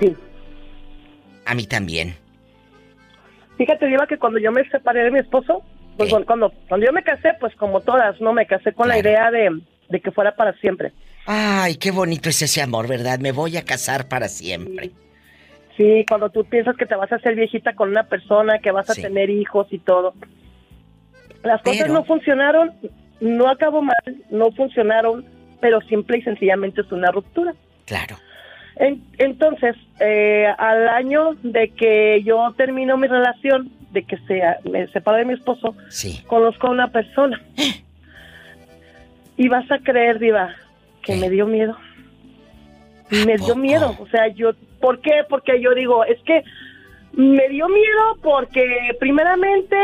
Sí. 0.00 0.14
A 1.44 1.54
mí 1.54 1.66
también. 1.66 2.16
Fíjate, 3.58 3.86
Diva, 3.86 4.06
que 4.06 4.18
cuando 4.18 4.38
yo 4.38 4.50
me 4.50 4.68
separé 4.68 5.04
de 5.04 5.10
mi 5.10 5.18
esposo, 5.18 5.62
pues 5.96 6.12
cuando, 6.24 6.52
cuando 6.68 6.86
yo 6.86 6.92
me 6.92 7.02
casé, 7.02 7.34
pues 7.38 7.54
como 7.56 7.80
todas, 7.80 8.20
¿no? 8.20 8.32
Me 8.32 8.46
casé 8.46 8.72
con 8.72 8.88
la 8.88 8.98
idea 8.98 9.30
de, 9.30 9.60
de 9.88 10.00
que 10.00 10.10
fuera 10.10 10.34
para 10.34 10.52
siempre. 10.54 10.92
Ay, 11.26 11.76
qué 11.76 11.90
bonito 11.90 12.28
es 12.28 12.42
ese 12.42 12.62
amor, 12.62 12.88
¿verdad? 12.88 13.18
Me 13.18 13.32
voy 13.32 13.56
a 13.56 13.64
casar 13.64 14.08
para 14.08 14.28
siempre. 14.28 14.90
Sí, 15.76 16.04
cuando 16.08 16.30
tú 16.30 16.44
piensas 16.44 16.76
que 16.76 16.86
te 16.86 16.94
vas 16.96 17.12
a 17.12 17.16
hacer 17.16 17.34
viejita 17.34 17.74
con 17.74 17.90
una 17.90 18.04
persona, 18.04 18.58
que 18.58 18.70
vas 18.70 18.90
a 18.90 18.94
tener 18.94 19.30
hijos 19.30 19.66
y 19.70 19.78
todo. 19.78 20.14
Las 21.42 21.62
cosas 21.62 21.88
no 21.88 22.04
funcionaron, 22.04 22.72
no 23.20 23.48
acabó 23.48 23.82
mal, 23.82 23.96
no 24.30 24.50
funcionaron, 24.52 25.24
pero 25.60 25.80
simple 25.82 26.18
y 26.18 26.22
sencillamente 26.22 26.82
es 26.82 26.92
una 26.92 27.10
ruptura. 27.10 27.54
Claro. 27.86 28.16
Entonces, 28.76 29.76
eh, 30.00 30.46
al 30.58 30.88
año 30.88 31.34
de 31.42 31.70
que 31.70 32.22
yo 32.24 32.52
termino 32.56 32.96
mi 32.96 33.06
relación, 33.06 33.70
de 33.92 34.04
que 34.04 34.16
se, 34.26 34.42
me 34.68 34.86
separé 34.88 35.18
de 35.18 35.24
mi 35.26 35.34
esposo, 35.34 35.76
conozco 36.26 36.66
a 36.66 36.70
una 36.70 36.88
persona. 36.88 37.40
Y 39.36 39.48
vas 39.48 39.70
a 39.70 39.78
creer, 39.78 40.18
Diva, 40.18 40.54
que 41.02 41.16
me 41.16 41.28
dio 41.30 41.46
miedo. 41.46 41.76
Me 43.26 43.36
dio 43.36 43.56
miedo, 43.56 43.94
o 43.98 44.06
sea, 44.06 44.28
yo, 44.28 44.52
¿por 44.80 45.00
qué? 45.00 45.24
Porque 45.28 45.60
yo 45.60 45.74
digo, 45.74 46.04
es 46.04 46.22
que 46.22 46.44
me 47.12 47.48
dio 47.48 47.68
miedo 47.68 48.18
porque 48.22 48.96
primeramente 48.98 49.76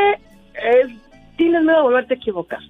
es, 0.55 0.89
tienes 1.37 1.63
miedo 1.63 1.79
a 1.79 1.83
volverte 1.83 2.15
a 2.15 2.17
equivocar. 2.17 2.61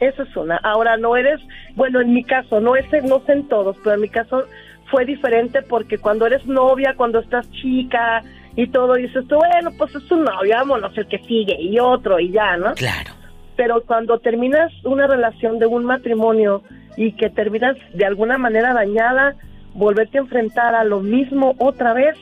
Eso 0.00 0.22
es 0.22 0.36
una. 0.36 0.56
Ahora 0.58 0.96
no 0.96 1.16
eres, 1.16 1.40
bueno, 1.74 2.00
en 2.00 2.12
mi 2.12 2.22
caso, 2.24 2.60
no 2.60 2.76
es, 2.76 2.86
no 3.04 3.20
sé 3.24 3.32
en 3.32 3.48
todos, 3.48 3.76
pero 3.82 3.94
en 3.94 4.02
mi 4.02 4.08
caso 4.08 4.44
fue 4.90 5.04
diferente 5.04 5.62
porque 5.62 5.98
cuando 5.98 6.26
eres 6.26 6.46
novia, 6.46 6.94
cuando 6.96 7.20
estás 7.20 7.50
chica 7.50 8.22
y 8.56 8.68
todo, 8.68 8.94
dices 8.94 9.26
tú, 9.28 9.36
bueno, 9.36 9.70
pues 9.76 9.94
es 9.94 10.06
tu 10.06 10.16
novia, 10.16 10.58
vámonos, 10.58 10.96
el 10.96 11.06
que 11.06 11.18
sigue 11.18 11.60
y 11.60 11.78
otro 11.78 12.18
y 12.18 12.30
ya, 12.30 12.56
¿no? 12.56 12.74
Claro. 12.74 13.12
Pero 13.56 13.82
cuando 13.84 14.18
terminas 14.18 14.72
una 14.84 15.06
relación 15.06 15.58
de 15.58 15.66
un 15.66 15.84
matrimonio 15.84 16.62
y 16.96 17.12
que 17.12 17.30
terminas 17.30 17.76
de 17.94 18.04
alguna 18.04 18.38
manera 18.38 18.72
dañada, 18.72 19.34
volverte 19.74 20.18
a 20.18 20.22
enfrentar 20.22 20.74
a 20.74 20.84
lo 20.84 21.00
mismo 21.00 21.54
otra 21.58 21.92
vez, 21.92 22.16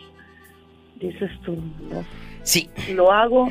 dices 0.97 1.31
tú, 1.45 1.57
no. 1.91 2.05
Sí. 2.43 2.71
Lo 2.93 3.11
hago, 3.11 3.49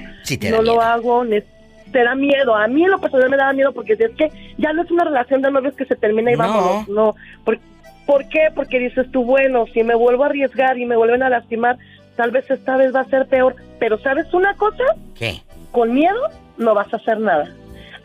no 0.49 0.61
lo 0.61 0.82
hago, 0.82 1.26
te 1.26 2.03
da 2.03 2.16
miedo. 2.16 2.55
A 2.55 2.68
mí 2.68 2.84
en 2.84 2.91
lo 2.91 2.99
personal 2.99 3.30
me 3.30 3.38
da 3.38 3.51
miedo 3.51 3.74
porque 3.74 3.93
es 3.93 4.11
que 4.18 4.32
ya 4.57 4.74
no 4.74 4.84
es 4.84 4.91
una 4.91 5.03
relación 5.03 5.41
de 5.41 5.51
novios 5.51 5.76
que 5.76 5.86
se 5.86 5.95
termina 5.95 6.32
y 6.32 6.36
vamos, 6.36 6.88
no. 6.88 7.16
¿Por, 7.43 7.59
¿Por 8.06 8.28
qué? 8.30 8.49
Porque 8.53 8.80
dices 8.80 9.12
tú, 9.12 9.24
bueno, 9.24 9.66
si 9.74 9.84
me 9.84 9.95
vuelvo 9.95 10.24
a 10.24 10.28
arriesgar 10.28 10.78
y 10.78 10.86
me 10.86 10.95
vuelven 10.95 11.24
a 11.24 11.30
lastimar, 11.30 11.78
tal 12.16 12.32
vez 12.32 12.49
esta 12.49 12.78
vez 12.78 12.93
va 12.95 13.01
a 13.01 13.10
ser 13.10 13.28
peor. 13.28 13.56
Pero 13.80 13.97
¿sabes 13.99 14.32
una 14.34 14.56
cosa? 14.56 14.84
¿Qué? 15.16 15.41
Con 15.72 15.93
miedo 15.93 16.20
no 16.58 16.74
vas 16.74 16.93
a 16.93 16.97
hacer 16.97 17.20
nada. 17.20 17.49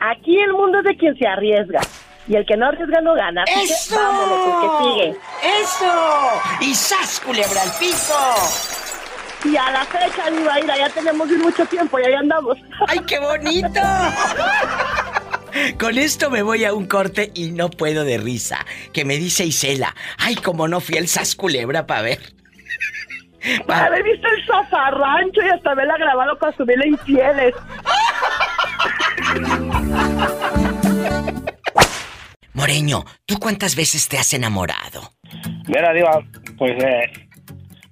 Aquí 0.00 0.38
el 0.40 0.52
mundo 0.52 0.78
es 0.78 0.84
de 0.84 0.96
quien 0.96 1.16
se 1.16 1.26
arriesga. 1.26 1.80
Y 2.26 2.36
el 2.36 2.46
que 2.46 2.56
no 2.56 2.66
arriesga 2.66 3.00
no 3.00 3.14
gana. 3.14 3.44
¡Eso! 3.44 3.96
vámonos, 3.96 4.46
el 4.46 4.60
que 4.60 4.84
sigue. 4.84 5.18
¡Eso! 5.62 5.92
¡Y 6.60 6.74
sas, 6.74 7.20
culebra 7.20 7.62
al 7.62 7.70
piso! 7.78 8.14
Y 9.44 9.56
a 9.56 9.70
la 9.70 9.84
fecha, 9.84 10.30
Ibaira, 10.30 10.76
ya 10.76 10.90
tenemos 10.90 11.28
mucho 11.28 11.64
tiempo 11.66 11.98
y 11.98 12.04
ahí 12.04 12.14
andamos. 12.14 12.58
¡Ay, 12.88 13.00
qué 13.06 13.18
bonito! 13.18 13.80
Con 15.78 15.98
esto 15.98 16.30
me 16.30 16.42
voy 16.42 16.64
a 16.64 16.72
un 16.72 16.86
corte 16.86 17.30
y 17.34 17.52
no 17.52 17.70
puedo 17.70 18.04
de 18.04 18.18
risa. 18.18 18.64
Que 18.92 19.04
me 19.04 19.16
dice 19.16 19.44
Isela, 19.44 19.94
ay, 20.18 20.36
como 20.36 20.68
no 20.68 20.80
fui 20.80 20.96
el 20.96 21.08
sas 21.08 21.34
culebra 21.34 21.86
para 21.86 22.02
ver. 22.02 22.18
Para 23.66 23.86
haber 23.86 24.02
visto 24.02 24.28
el 24.28 24.44
zafarrancho 24.44 25.40
y 25.40 25.48
hasta 25.48 25.70
haberla 25.70 25.96
grabado 25.96 26.38
para 26.38 26.54
subirle 26.54 26.88
infieles. 26.88 27.54
Moreño, 32.52 33.06
¿tú 33.24 33.38
cuántas 33.38 33.74
veces 33.74 34.06
te 34.08 34.18
has 34.18 34.34
enamorado? 34.34 35.14
Mira, 35.66 35.94
Diva, 35.94 36.20
pues 36.58 36.72
eh, 36.82 37.10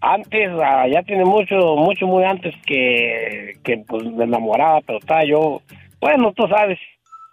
antes, 0.00 0.50
ah, 0.62 0.84
ya 0.92 1.02
tiene 1.04 1.24
mucho, 1.24 1.56
mucho, 1.76 2.06
muy 2.06 2.24
antes 2.24 2.54
que, 2.66 3.54
que 3.64 3.78
pues, 3.88 4.04
me 4.04 4.24
enamoraba, 4.24 4.82
pero 4.82 4.98
estaba 4.98 5.24
yo, 5.24 5.62
bueno, 6.00 6.34
tú 6.36 6.46
sabes, 6.48 6.78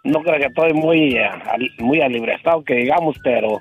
no 0.06 0.22
creo 0.22 0.38
que 0.38 0.46
estoy 0.46 0.72
muy, 0.72 1.16
eh, 1.16 1.30
muy 1.78 2.00
alibrestado, 2.00 2.64
que 2.64 2.74
digamos, 2.74 3.16
pero 3.22 3.60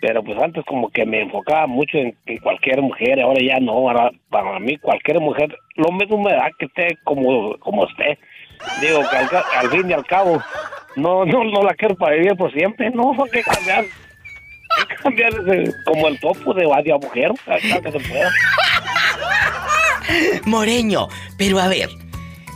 pero 0.00 0.22
pues 0.22 0.38
antes 0.38 0.64
como 0.66 0.90
que 0.90 1.06
me 1.06 1.22
enfocaba 1.22 1.66
mucho 1.66 1.96
en, 1.96 2.14
cualquier 2.42 2.82
mujer, 2.82 3.20
ahora 3.20 3.40
ya 3.42 3.58
no, 3.60 3.72
ahora 3.72 4.10
para 4.28 4.58
mí 4.60 4.76
cualquier 4.76 5.20
mujer, 5.20 5.56
lo 5.76 5.90
mismo 5.90 6.22
me 6.22 6.32
da 6.32 6.50
que 6.58 6.66
esté 6.66 6.98
como, 7.04 7.56
como 7.58 7.84
usted. 7.84 8.18
Digo 8.80 9.00
que 9.10 9.16
al, 9.16 9.70
fin 9.70 9.90
y 9.90 9.92
al 9.94 10.04
cabo, 10.06 10.42
no, 10.96 11.24
no, 11.24 11.44
no 11.44 11.62
la 11.62 11.74
quiero 11.74 11.94
para 11.96 12.16
vivir 12.16 12.36
por 12.36 12.52
siempre, 12.52 12.90
no, 12.90 13.14
que 13.32 13.42
cambiar. 13.42 13.84
Que 14.88 14.94
cambiar 14.96 15.32
como 15.86 16.08
el 16.08 16.20
topo 16.20 16.52
de 16.52 16.66
vadia 16.66 16.96
mujer, 16.98 17.32
que 17.82 17.92
se 17.92 18.00
pueda. 18.00 18.30
Moreño, 20.44 21.08
pero 21.38 21.58
a 21.58 21.68
ver, 21.68 21.88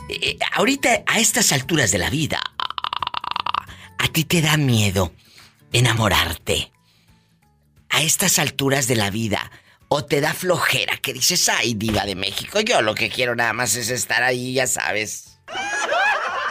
eh, 0.09 0.37
ahorita 0.53 1.03
a 1.07 1.19
estas 1.19 1.51
alturas 1.51 1.91
de 1.91 1.97
la 1.97 2.09
vida, 2.09 2.39
¿a 4.03 4.07
ti 4.11 4.23
te 4.23 4.41
da 4.41 4.57
miedo 4.57 5.11
enamorarte? 5.71 6.71
A 7.89 8.01
estas 8.01 8.39
alturas 8.39 8.87
de 8.87 8.95
la 8.95 9.09
vida, 9.09 9.51
¿o 9.89 10.03
te 10.03 10.21
da 10.21 10.33
flojera 10.33 10.93
que 11.01 11.13
dices, 11.13 11.49
ay, 11.49 11.73
diva 11.75 12.05
de 12.05 12.15
México, 12.15 12.59
yo 12.61 12.81
lo 12.81 12.95
que 12.95 13.09
quiero 13.09 13.35
nada 13.35 13.53
más 13.53 13.75
es 13.75 13.89
estar 13.89 14.23
ahí, 14.23 14.53
ya 14.53 14.65
sabes? 14.65 15.39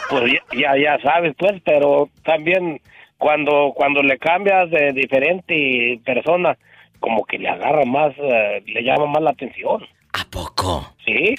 Pues 0.09 0.31
ya, 0.53 0.77
ya, 0.77 0.99
sabes, 1.01 1.33
pues, 1.37 1.61
pero 1.65 2.09
también 2.23 2.81
cuando, 3.17 3.73
cuando 3.75 4.01
le 4.01 4.17
cambias 4.17 4.69
de 4.69 4.91
diferente 4.93 5.99
persona, 6.05 6.57
como 6.99 7.25
que 7.25 7.37
le 7.37 7.49
agarra 7.49 7.83
más, 7.85 8.13
eh, 8.17 8.63
le 8.65 8.83
llama 8.83 9.07
más 9.07 9.23
la 9.23 9.31
atención. 9.31 9.85
¿A 10.13 10.25
poco? 10.29 10.93
Sí. 11.05 11.35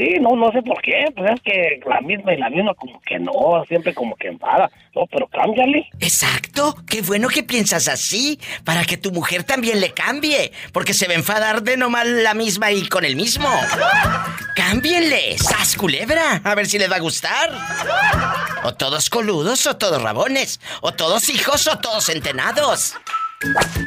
Sí, 0.00 0.14
no, 0.18 0.34
no 0.34 0.50
sé 0.50 0.62
por 0.62 0.80
qué, 0.80 1.12
pues 1.14 1.30
es 1.30 1.40
que 1.42 1.78
la 1.86 2.00
misma 2.00 2.32
y 2.32 2.38
la 2.38 2.48
misma 2.48 2.72
como 2.72 2.98
que 3.02 3.18
no, 3.18 3.62
siempre 3.68 3.92
como 3.92 4.16
que 4.16 4.28
enfada. 4.28 4.70
No, 4.94 5.06
pero 5.12 5.26
cámbiale. 5.26 5.90
Exacto, 6.00 6.74
qué 6.88 7.02
bueno 7.02 7.28
que 7.28 7.42
piensas 7.42 7.86
así, 7.86 8.40
para 8.64 8.84
que 8.84 8.96
tu 8.96 9.12
mujer 9.12 9.44
también 9.44 9.78
le 9.78 9.92
cambie, 9.92 10.52
porque 10.72 10.94
se 10.94 11.06
va 11.06 11.12
a 11.12 11.16
enfadar 11.16 11.62
de 11.62 11.76
nomás 11.76 12.06
la 12.06 12.32
misma 12.32 12.72
y 12.72 12.88
con 12.88 13.04
el 13.04 13.14
mismo. 13.14 13.50
Cámbienle, 14.56 15.36
sas 15.36 15.76
culebra, 15.76 16.40
a 16.44 16.54
ver 16.54 16.66
si 16.66 16.78
le 16.78 16.88
va 16.88 16.96
a 16.96 17.00
gustar. 17.00 17.50
O 18.64 18.72
todos 18.72 19.10
coludos 19.10 19.66
o 19.66 19.76
todos 19.76 20.02
rabones, 20.02 20.62
o 20.80 20.92
todos 20.92 21.28
hijos 21.28 21.66
o 21.66 21.78
todos 21.78 22.08
entenados. 22.08 22.94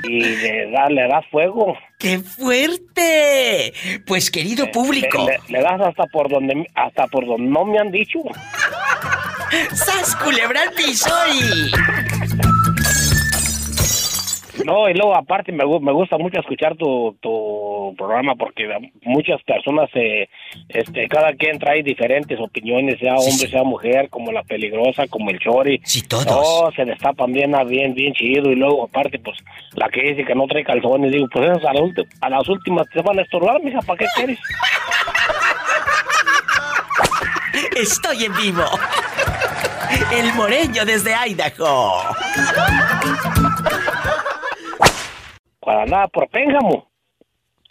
Y 0.03 0.19
le 0.19 0.71
da, 0.71 0.89
le 0.89 1.07
da 1.07 1.21
fuego. 1.29 1.77
¡Qué 1.99 2.19
fuerte! 2.19 3.73
Pues 4.05 4.31
querido 4.31 4.71
público. 4.71 5.27
Le, 5.47 5.61
das 5.61 5.79
hasta 5.79 6.05
por 6.07 6.29
donde 6.29 6.67
hasta 6.75 7.07
por 7.07 7.25
donde 7.25 7.49
no 7.49 7.65
me 7.65 7.79
han 7.79 7.91
dicho. 7.91 8.19
¡Sas 9.73 10.15
culebra 10.15 10.61
piso. 10.75 11.13
No, 14.65 14.87
y 14.87 14.93
luego 14.93 15.15
aparte 15.15 15.51
me, 15.51 15.65
me 15.65 15.91
gusta 15.91 16.17
mucho 16.17 16.39
escuchar 16.39 16.75
tu, 16.75 17.15
tu 17.19 17.93
programa 17.97 18.35
porque 18.35 18.69
muchas 19.01 19.41
personas, 19.43 19.89
eh, 19.95 20.29
este, 20.69 21.07
cada 21.07 21.33
quien 21.33 21.57
trae 21.57 21.81
diferentes 21.81 22.39
opiniones, 22.39 22.99
sea 22.99 23.15
hombre, 23.15 23.49
sea 23.49 23.63
mujer, 23.63 24.09
como 24.09 24.31
la 24.31 24.43
peligrosa, 24.43 25.07
como 25.07 25.31
el 25.31 25.39
chori. 25.39 25.81
Sí, 25.83 26.03
todos. 26.07 26.73
se 26.75 26.85
destapan 26.85 27.33
bien, 27.33 27.53
bien, 27.67 27.93
bien 27.93 28.13
chido. 28.13 28.51
Y 28.51 28.55
luego 28.55 28.83
aparte, 28.83 29.19
pues, 29.19 29.37
la 29.75 29.89
que 29.89 30.01
dice 30.01 30.23
que 30.23 30.35
no 30.35 30.45
trae 30.47 30.63
calzones, 30.63 31.11
digo, 31.11 31.27
pues 31.31 31.49
esas 31.49 31.65
a, 31.65 31.71
a 32.25 32.29
las 32.29 32.47
últimas 32.47 32.87
te 32.89 33.01
van 33.01 33.19
a 33.19 33.23
estorbar, 33.23 33.61
mija, 33.63 33.79
¿para 33.81 33.97
qué 33.97 34.05
quieres? 34.15 34.39
Estoy 37.75 38.25
en 38.25 38.35
vivo. 38.35 38.63
El 40.11 40.33
moreño 40.33 40.85
desde 40.85 41.13
Idaho 41.27 42.03
cuando 45.63 45.83
andaba 45.83 46.07
por 46.07 46.27
Pénjamo. 46.29 46.87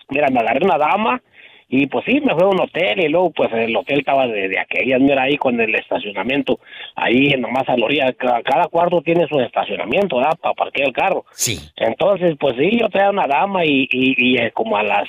Mira, 0.09 0.28
me 0.28 0.40
agarré 0.40 0.64
una 0.64 0.78
dama 0.78 1.22
y 1.68 1.86
pues 1.86 2.05
sí, 2.05 2.20
me 2.20 2.34
fue 2.34 2.45
a 2.45 2.49
un 2.49 2.61
hotel 2.61 3.01
y 3.01 3.09
luego 3.09 3.30
pues 3.30 3.51
el 3.55 3.74
hotel 3.74 4.01
estaba 4.01 4.26
de, 4.26 4.49
de 4.49 4.59
aquellas, 4.59 5.01
mira 5.01 5.22
ahí 5.22 5.38
con 5.38 5.59
el 5.59 5.74
estacionamiento, 5.74 6.61
ahí 6.95 7.30
nomás 7.38 7.66
a 7.66 7.78
la 7.78 7.86
orilla, 7.86 8.12
cada, 8.12 8.66
cuarto 8.66 9.01
tiene 9.01 9.26
su 9.26 9.40
estacionamiento, 9.40 10.16
¿verdad? 10.16 10.36
Para 10.38 10.55
parquear 10.55 10.88
el 10.88 10.95
carro. 10.95 11.24
Sí. 11.32 11.59
Entonces, 11.76 12.36
pues 12.38 12.57
sí, 12.59 12.78
yo 12.78 12.90
traía 12.90 13.09
una 13.09 13.26
dama 13.26 13.64
y, 13.64 13.88
y, 13.90 14.36
eh, 14.36 14.51
como 14.53 14.76
a 14.76 14.82
las 14.82 15.09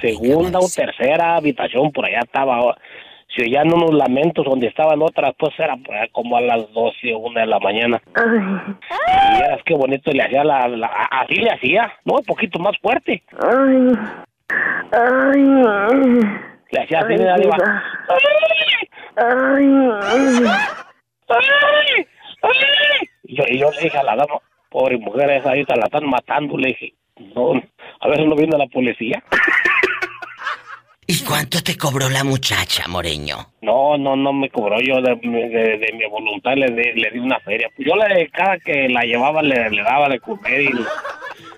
segunda 0.00 0.60
o 0.60 0.68
tercera 0.74 1.36
habitación 1.36 1.92
por 1.92 2.06
allá 2.06 2.20
estaba 2.20 2.74
si 3.36 3.42
oían 3.42 3.72
unos 3.72 3.92
lamentos 3.92 4.44
donde 4.44 4.68
estaban 4.68 5.02
otras, 5.02 5.34
pues 5.38 5.52
era 5.58 5.76
como 6.12 6.36
a 6.36 6.40
las 6.40 6.72
12 6.72 7.14
o 7.14 7.18
1 7.18 7.40
de 7.40 7.46
la 7.46 7.58
mañana. 7.60 8.00
Y 8.16 9.42
eras 9.42 9.60
qué 9.64 9.74
bonito 9.74 10.10
le 10.10 10.22
hacía 10.22 10.42
la, 10.42 10.64
así 11.10 11.34
le 11.34 11.50
hacía, 11.50 11.92
¿no? 12.04 12.14
Un 12.14 12.24
poquito 12.24 12.58
más 12.58 12.76
fuerte. 12.78 13.22
Ay. 13.38 13.92
Ay. 14.92 15.44
Le 16.70 16.82
hacía 16.82 17.00
así, 17.00 17.14
de 17.14 17.30
arriba. 17.30 17.56
Ay. 18.08 18.24
Ay. 19.16 20.44
Ay. 21.28 22.06
Y 23.24 23.36
yo, 23.36 23.44
y 23.48 23.58
yo 23.58 23.70
le 23.72 23.82
dije 23.82 23.98
a 23.98 24.04
la 24.04 24.16
dama, 24.16 24.38
pobre 24.70 24.96
mujer 24.98 25.30
esa, 25.30 25.50
ahí 25.50 25.64
la 25.68 25.84
están 25.84 26.08
matando, 26.08 26.56
le 26.56 26.68
dije, 26.68 26.94
no, 27.34 27.60
a 28.00 28.08
veces 28.08 28.26
no 28.26 28.36
viene 28.36 28.56
la 28.56 28.66
policía. 28.66 29.22
¿Y 31.08 31.20
cuánto 31.20 31.62
te 31.62 31.76
cobró 31.76 32.08
la 32.08 32.24
muchacha, 32.24 32.88
Moreño? 32.88 33.52
No, 33.62 33.96
no, 33.96 34.16
no 34.16 34.32
me 34.32 34.50
cobró. 34.50 34.80
Yo 34.80 35.00
de, 35.00 35.14
mi 35.16 36.06
voluntad 36.10 36.54
le, 36.56 36.68
le, 36.68 37.10
di 37.12 37.18
una 37.18 37.38
feria. 37.40 37.70
Yo 37.78 37.94
le, 37.94 38.28
cada 38.30 38.58
que 38.58 38.88
la 38.88 39.02
llevaba 39.02 39.40
le, 39.42 39.70
le 39.70 39.82
daba 39.82 40.08
de 40.08 40.18
comer 40.18 40.62
y 40.62 40.70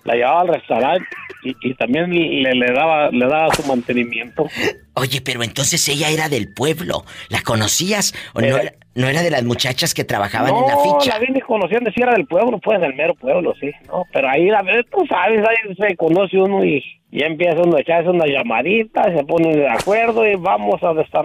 la 0.05 0.15
llevaba 0.15 0.41
al 0.43 0.49
restaurante 0.49 1.07
y, 1.43 1.75
también 1.75 2.11
le, 2.11 2.55
le, 2.55 2.73
daba, 2.73 3.11
le 3.11 3.27
daba 3.27 3.55
su 3.55 3.63
mantenimiento. 3.65 4.49
Oye, 4.95 5.21
pero 5.23 5.43
entonces 5.43 5.87
ella 5.89 6.11
era 6.11 6.29
del 6.29 6.53
pueblo. 6.53 7.05
¿La 7.29 7.43
conocías 7.43 8.15
o 8.35 8.41
no, 8.41 8.47
era, 8.47 8.75
no 8.99 9.09
era 9.09 9.23
de 9.23 9.31
las 9.31 9.45
muchachas 9.45 9.95
que 9.95 10.03
trabajaban 10.03 10.55
en 10.57 10.67
la 10.67 10.77
ficha? 10.79 11.13
No, 11.13 11.19
la 11.19 11.19
vine 11.21 11.41
conociendo, 11.41 11.91
si 11.93 12.03
era 12.03 12.15
del 12.15 12.27
pueblo, 12.27 12.59
pues 12.59 12.81
del 12.81 12.95
mero 12.95 13.15
pueblo, 13.15 13.55
sí. 13.61 13.71
No, 13.87 14.03
pero 14.13 14.29
ahí, 14.29 14.47
la 14.47 14.61
tú 14.91 15.07
sabes, 15.09 15.41
ahí 15.49 15.75
se 15.77 15.97
conoce 15.97 16.37
uno 16.37 16.65
y, 16.65 16.83
y 17.13 17.23
empieza 17.23 17.63
uno 17.63 17.77
a 17.77 17.81
echarse 17.81 18.11
una 18.11 18.27
llamadita, 18.27 19.05
se 19.05 19.23
pone 19.25 19.55
de 19.57 19.69
acuerdo 19.69 20.27
y 20.27 20.35
vamos 20.35 20.83
a 20.83 21.01
estar 21.01 21.25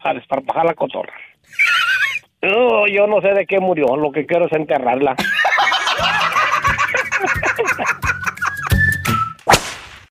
a 0.00 0.14
desparpajar 0.14 0.66
la 0.66 0.74
cotorra. 0.74 1.12
No, 2.42 2.86
yo 2.86 3.06
no 3.06 3.22
sé 3.22 3.28
de 3.28 3.46
qué 3.46 3.58
murió, 3.58 3.96
lo 3.96 4.12
que 4.12 4.26
quiero 4.26 4.44
es 4.44 4.52
enterrarla. 4.52 5.16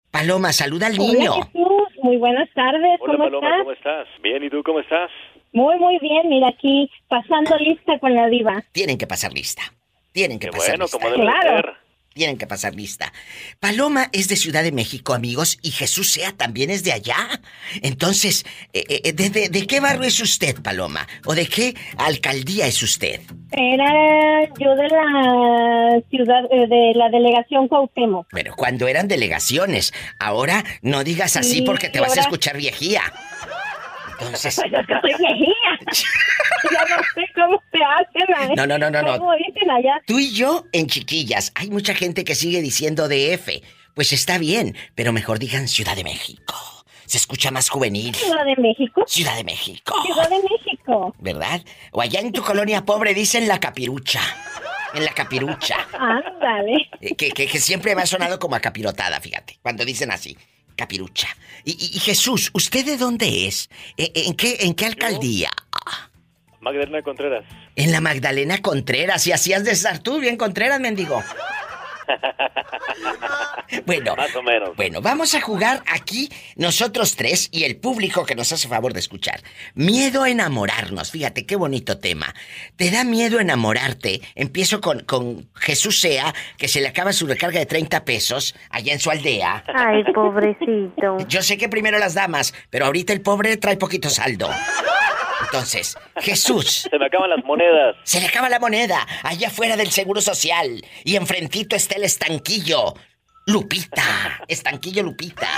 Paloma, 0.09 0.51
saluda 0.51 0.88
al 0.88 0.97
niño. 0.97 1.34
Hola, 1.34 1.45
Jesús. 1.45 2.03
Muy 2.03 2.18
buenas 2.18 2.49
tardes. 2.53 2.99
Hola, 3.01 3.14
¿Cómo 3.14 3.24
Paloma, 3.26 3.47
estás? 3.47 3.59
¿cómo 3.59 3.72
estás? 3.72 4.07
Bien, 4.24 4.43
¿y 4.43 4.49
tú 4.49 4.64
cómo 4.64 4.80
estás? 4.80 5.11
Muy, 5.54 5.78
muy 5.80 5.99
bien. 5.99 6.28
Mira 6.30 6.49
aquí, 6.49 6.89
pasando 7.08 7.56
lista 7.58 7.97
con 7.99 8.14
la 8.16 8.28
diva. 8.28 8.64
Tienen 8.72 8.97
que 8.97 9.08
pasar 9.08 9.32
lista. 9.34 9.62
Tienen 10.12 10.39
que 10.39 10.47
Qué 10.47 10.51
pasar 10.51 10.72
bueno, 10.72 10.86
lista. 10.86 10.97
como 10.97 11.10
debe 11.12 11.24
claro. 11.24 11.56
ser. 11.56 11.84
Tienen 12.14 12.38
que 12.38 12.45
pasar 12.45 12.76
lista. 12.76 13.12
Paloma 13.60 14.10
es 14.12 14.28
de 14.28 14.36
Ciudad 14.36 14.62
de 14.62 14.72
México, 14.72 15.16
amigos, 15.16 15.58
y 15.64 15.72
Jesús 15.72 16.12
Sea 16.12 16.32
también 16.32 16.70
es 16.70 16.84
de 16.84 16.91
allá. 16.91 17.18
Entonces, 17.82 18.45
eh, 18.72 18.84
eh, 19.04 19.14
¿de, 19.14 19.32
de, 19.32 19.49
de 19.49 19.66
qué 19.66 19.80
barrio 19.80 20.04
es 20.08 20.20
usted, 20.20 20.62
Paloma? 20.62 21.08
¿O 21.26 21.34
de 21.34 21.47
qué 21.47 21.74
alcaldía 21.97 22.68
es 22.68 22.84
usted? 22.84 23.20
Era 23.51 24.43
yo 24.60 24.76
de 24.76 24.89
la 24.89 26.01
ciudad, 26.12 26.43
eh, 26.51 26.68
de 26.68 26.93
la 26.95 27.10
delegación 27.10 27.68
Cuauhtémoc. 27.68 28.28
Bueno, 28.32 28.54
cuando 28.56 28.88
eran 28.88 29.08
delegaciones. 29.08 29.91
Ahora 30.20 30.64
no 30.84 31.04
digas 31.04 31.36
así 31.36 31.54
Sí, 31.54 31.62
porque 31.64 31.89
te 31.89 31.99
vas 31.99 32.16
a 32.16 32.22
escuchar 32.22 32.58
viejía. 32.58 33.01
Entonces... 34.26 34.55
Pues 34.55 34.74
es 34.74 34.88
que 34.88 34.93
soy 35.01 35.13
viejía. 35.19 35.55
ya 36.71 36.95
no 36.95 37.03
sé 37.03 37.26
cómo 37.36 37.61
se 37.71 37.80
hacen. 37.84 38.51
¿eh? 38.51 38.53
No, 38.55 38.67
no, 38.67 38.78
no, 38.78 38.89
no, 38.89 39.01
no. 39.01 39.17
¿Cómo 39.19 39.34
dicen 39.36 39.69
allá? 39.69 40.01
Tú 40.05 40.19
y 40.19 40.32
yo 40.34 40.65
en 40.71 40.88
chiquillas. 40.88 41.51
Hay 41.55 41.69
mucha 41.69 41.93
gente 41.95 42.24
que 42.24 42.36
sigue 42.36 42.61
diciendo 42.61 43.07
DF. 43.07 43.49
Pues 43.95 44.11
está 44.13 44.38
bien, 44.38 44.76
pero 44.95 45.13
mejor 45.13 45.38
digan 45.39 45.67
Ciudad 45.67 45.95
de 45.95 46.03
México. 46.03 46.55
Se 47.05 47.17
escucha 47.17 47.51
más 47.51 47.69
juvenil. 47.69 48.15
Ciudad 48.15 48.45
de 48.45 48.55
México. 48.59 49.03
Ciudad 49.05 49.36
de 49.36 49.43
México. 49.43 49.93
Ciudad 50.03 50.30
de 50.30 50.38
México. 50.41 51.13
¿Verdad? 51.19 51.61
O 51.91 52.01
allá 52.01 52.19
en 52.19 52.32
tu 52.32 52.41
colonia 52.41 52.86
pobre 52.86 53.13
dicen 53.13 53.47
la 53.47 53.59
capirucha. 53.59 54.21
En 54.95 55.05
la 55.05 55.11
capirucha. 55.11 55.76
Ándale. 55.93 56.89
Eh, 57.01 57.15
Que, 57.15 57.30
que, 57.32 57.47
que 57.47 57.59
siempre 57.59 57.95
me 57.95 58.01
ha 58.01 58.05
sonado 58.05 58.39
como 58.39 58.55
a 58.55 58.59
capirotada, 58.61 59.19
fíjate. 59.19 59.57
Cuando 59.61 59.86
dicen 59.86 60.11
así. 60.11 60.38
Capirucha. 60.76 61.28
Y, 61.65 61.71
y- 61.71 61.95
y 61.97 61.99
Jesús, 61.99 62.49
¿usted 62.53 62.86
de 62.86 62.97
dónde 62.97 63.47
es? 63.47 63.69
¿E- 63.97 64.11
¿En 64.28 64.34
qué, 64.36 64.57
en 64.61 64.74
qué 64.74 64.86
alcaldía? 64.86 65.51
Magdalena 66.61 67.01
Contreras. 67.01 67.45
En 67.76 67.91
la 67.91 67.99
Magdalena 68.01 68.57
Contreras. 68.61 69.28
Y 69.28 69.32
así 69.34 69.51
has 69.53 69.63
de 69.65 69.71
estar 69.71 69.99
tú, 69.99 70.19
bien 70.19 70.38
Contreras, 70.38 70.80
mendigo. 70.80 71.21
Bueno, 73.86 74.16
Más 74.16 74.36
o 74.36 74.43
menos. 74.43 74.76
bueno, 74.76 75.01
vamos 75.01 75.34
a 75.34 75.41
jugar 75.41 75.82
aquí 75.88 76.30
nosotros 76.56 77.16
tres 77.16 77.49
y 77.51 77.64
el 77.64 77.78
público 77.78 78.26
que 78.26 78.36
nos 78.36 78.51
hace 78.51 78.68
favor 78.68 78.93
de 78.93 78.99
escuchar. 78.99 79.41
Miedo 79.74 80.24
a 80.24 80.30
enamorarnos. 80.30 81.12
Fíjate 81.12 81.45
qué 81.45 81.56
bonito 81.56 81.97
tema. 81.97 82.34
¿Te 82.76 82.91
da 82.91 83.04
miedo 83.04 83.39
enamorarte? 83.39 84.22
Empiezo 84.36 84.80
con, 84.80 84.99
con 85.01 85.49
Jesús 85.56 85.99
Sea, 85.99 86.34
que 86.58 86.68
se 86.68 86.82
le 86.82 86.88
acaba 86.88 87.14
su 87.14 87.26
recarga 87.26 87.60
de 87.60 87.66
30 87.66 88.06
pesos 88.06 88.56
allá 88.70 88.93
en 88.93 88.99
su 88.99 89.10
aldea. 89.10 89.64
Ay, 89.74 90.04
pobrecito. 90.14 91.18
Yo 91.28 91.41
sé 91.41 91.58
que 91.58 91.68
primero 91.68 91.97
las 91.97 92.14
damas, 92.14 92.54
pero 92.70 92.86
ahorita 92.86 93.12
el 93.12 93.22
pobre 93.22 93.58
trae 93.58 93.78
poquito 93.78 94.10
saldo. 94.10 94.49
Entonces, 95.43 95.97
Jesús. 96.21 96.87
Se 96.91 96.97
me 96.99 97.05
acaban 97.05 97.29
las 97.29 97.43
monedas. 97.45 97.95
Se 98.03 98.19
le 98.19 98.27
acaba 98.27 98.49
la 98.49 98.59
moneda 98.59 99.05
allá 99.23 99.47
afuera 99.49 99.75
del 99.77 99.91
Seguro 99.91 100.21
Social. 100.21 100.83
Y 101.03 101.15
enfrentito 101.15 101.75
está 101.75 101.95
el 101.95 102.03
estanquillo. 102.03 102.93
Lupita. 103.45 104.41
Estanquillo 104.47 105.03
Lupita. 105.03 105.49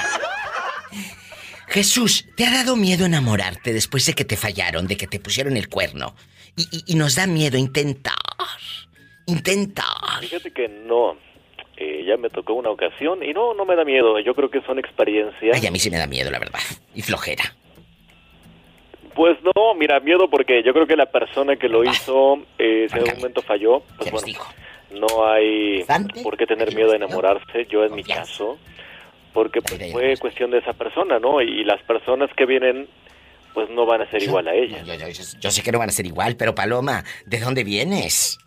Jesús, 1.67 2.25
¿te 2.35 2.45
ha 2.45 2.51
dado 2.51 2.75
miedo 2.75 3.05
enamorarte 3.05 3.73
después 3.73 4.05
de 4.05 4.13
que 4.13 4.23
te 4.25 4.37
fallaron, 4.37 4.87
de 4.87 4.97
que 4.97 5.07
te 5.07 5.19
pusieron 5.19 5.57
el 5.57 5.67
cuerno? 5.69 6.15
Y, 6.55 6.63
y- 6.71 6.83
y 6.93 6.95
nos 6.95 7.15
da 7.15 7.27
miedo 7.27 7.57
intentar 7.57 8.13
Intenta. 9.27 9.83
Fíjate 10.21 10.51
que 10.51 10.67
no. 10.67 11.17
Eh, 11.77 12.05
ya 12.07 12.15
me 12.15 12.29
tocó 12.29 12.53
una 12.53 12.69
ocasión 12.69 13.23
y 13.23 13.33
no, 13.33 13.55
no 13.55 13.65
me 13.65 13.75
da 13.75 13.83
miedo. 13.83 14.19
Yo 14.19 14.35
creo 14.35 14.51
que 14.51 14.61
son 14.61 14.77
experiencias. 14.77 15.57
Ay, 15.59 15.65
a 15.65 15.71
mí 15.71 15.79
sí 15.79 15.89
me 15.89 15.97
da 15.97 16.05
miedo, 16.05 16.29
la 16.29 16.37
verdad. 16.39 16.59
Y 16.93 17.01
flojera. 17.01 17.43
Pues 19.15 19.37
no, 19.43 19.73
mira, 19.75 19.99
miedo 20.01 20.29
porque 20.29 20.61
yo 20.63 20.73
creo 20.73 20.85
que 20.85 20.95
la 20.97 21.05
persona 21.07 21.55
que 21.55 21.69
lo 21.69 21.83
hizo, 21.83 22.37
eh, 22.59 22.87
si 22.89 22.97
en 22.97 23.03
algún 23.03 23.15
momento 23.21 23.41
falló, 23.41 23.81
pues 23.97 24.11
bueno, 24.11 24.27
no 24.91 25.25
hay 25.27 25.83
por 26.21 26.37
qué 26.37 26.45
tener 26.45 26.75
miedo 26.75 26.89
de 26.91 26.97
enamorarse. 26.97 27.65
Yo 27.69 27.85
en 27.85 27.95
mi 27.95 28.03
caso, 28.03 28.57
porque 29.33 29.61
pues 29.61 29.91
fue 29.91 30.17
cuestión 30.17 30.51
de 30.51 30.57
esa 30.59 30.73
persona, 30.73 31.17
¿no? 31.19 31.41
Y 31.41 31.63
las 31.63 31.81
personas 31.83 32.29
que 32.35 32.45
vienen, 32.45 32.87
pues 33.53 33.69
no 33.69 33.85
van 33.85 34.01
a 34.01 34.09
ser 34.11 34.21
igual 34.21 34.47
a 34.49 34.53
ella. 34.53 34.83
Yo, 34.83 34.95
yo- 34.95 35.07
yo- 35.07 35.23
yo 35.39 35.51
sé 35.51 35.63
que 35.63 35.71
no 35.71 35.79
van 35.79 35.89
a 35.89 35.93
ser 35.93 36.05
igual, 36.05 36.35
pero 36.35 36.53
Paloma, 36.53 37.03
¿de 37.25 37.39
dónde 37.39 37.63
vienes? 37.63 38.37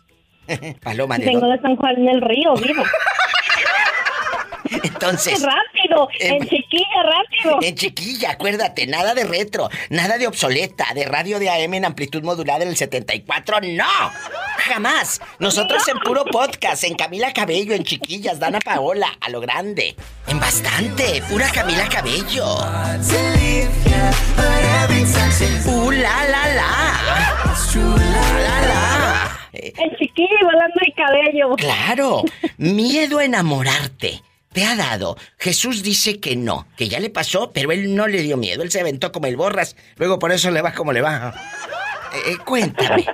Paloma, 0.83 1.17
¿de 1.17 1.25
Vengo 1.25 1.41
dónde? 1.41 1.55
de 1.57 1.61
San 1.63 1.75
Juan 1.77 2.05
del 2.05 2.21
Río, 2.21 2.53
vivo. 2.55 2.83
Entonces... 4.83 5.41
rápido, 5.43 6.07
en 6.19 6.47
chiquilla, 6.47 7.03
rápido. 7.03 7.59
En 7.61 7.75
chiquilla, 7.75 8.31
acuérdate, 8.31 8.87
nada 8.87 9.13
de 9.13 9.25
retro, 9.25 9.69
nada 9.89 10.17
de 10.17 10.27
obsoleta, 10.27 10.87
de 10.93 11.05
radio 11.05 11.39
de 11.39 11.49
AM 11.49 11.73
en 11.73 11.85
amplitud 11.85 12.23
modulada 12.23 12.63
en 12.63 12.69
el 12.69 12.77
74, 12.77 13.61
no, 13.61 13.85
jamás. 14.57 15.21
Nosotros 15.39 15.87
en 15.87 15.99
puro 15.99 16.25
podcast, 16.25 16.83
en 16.83 16.95
Camila 16.95 17.33
Cabello, 17.33 17.73
en 17.73 17.83
chiquillas, 17.83 18.39
Dana 18.39 18.59
Paola, 18.59 19.17
a 19.19 19.29
lo 19.29 19.41
grande. 19.41 19.95
En 20.27 20.39
bastante, 20.39 21.21
pura 21.29 21.49
Camila 21.49 21.87
Cabello. 21.89 22.45
Uh, 25.65 25.91
la, 25.91 26.23
la, 26.25 26.53
la. 26.55 26.69
La, 27.73 28.39
la, 28.39 28.61
la. 28.67 29.39
En 29.53 29.95
chiquilla, 29.97 30.39
volando 30.43 30.75
el 30.85 30.93
cabello. 30.93 31.55
Claro, 31.55 32.23
miedo 32.57 33.19
a 33.19 33.25
enamorarte. 33.25 34.21
¿Te 34.51 34.65
ha 34.65 34.75
dado? 34.75 35.15
Jesús 35.37 35.83
dice 35.83 36.19
que 36.19 36.35
no, 36.35 36.65
que 36.75 36.89
ya 36.89 36.99
le 36.99 37.09
pasó, 37.09 37.51
pero 37.53 37.71
él 37.71 37.95
no 37.95 38.07
le 38.07 38.21
dio 38.21 38.35
miedo. 38.35 38.63
Él 38.63 38.71
se 38.71 38.79
aventó 38.79 39.11
como 39.11 39.27
el 39.27 39.37
borras, 39.37 39.75
luego 39.97 40.17
por 40.17 40.31
eso 40.31 40.49
le 40.49 40.61
va 40.61 40.73
como 40.73 40.91
le 40.93 41.01
va. 41.01 41.33
Eh, 42.11 42.31
eh, 42.31 42.37
cuéntame. 42.43 43.05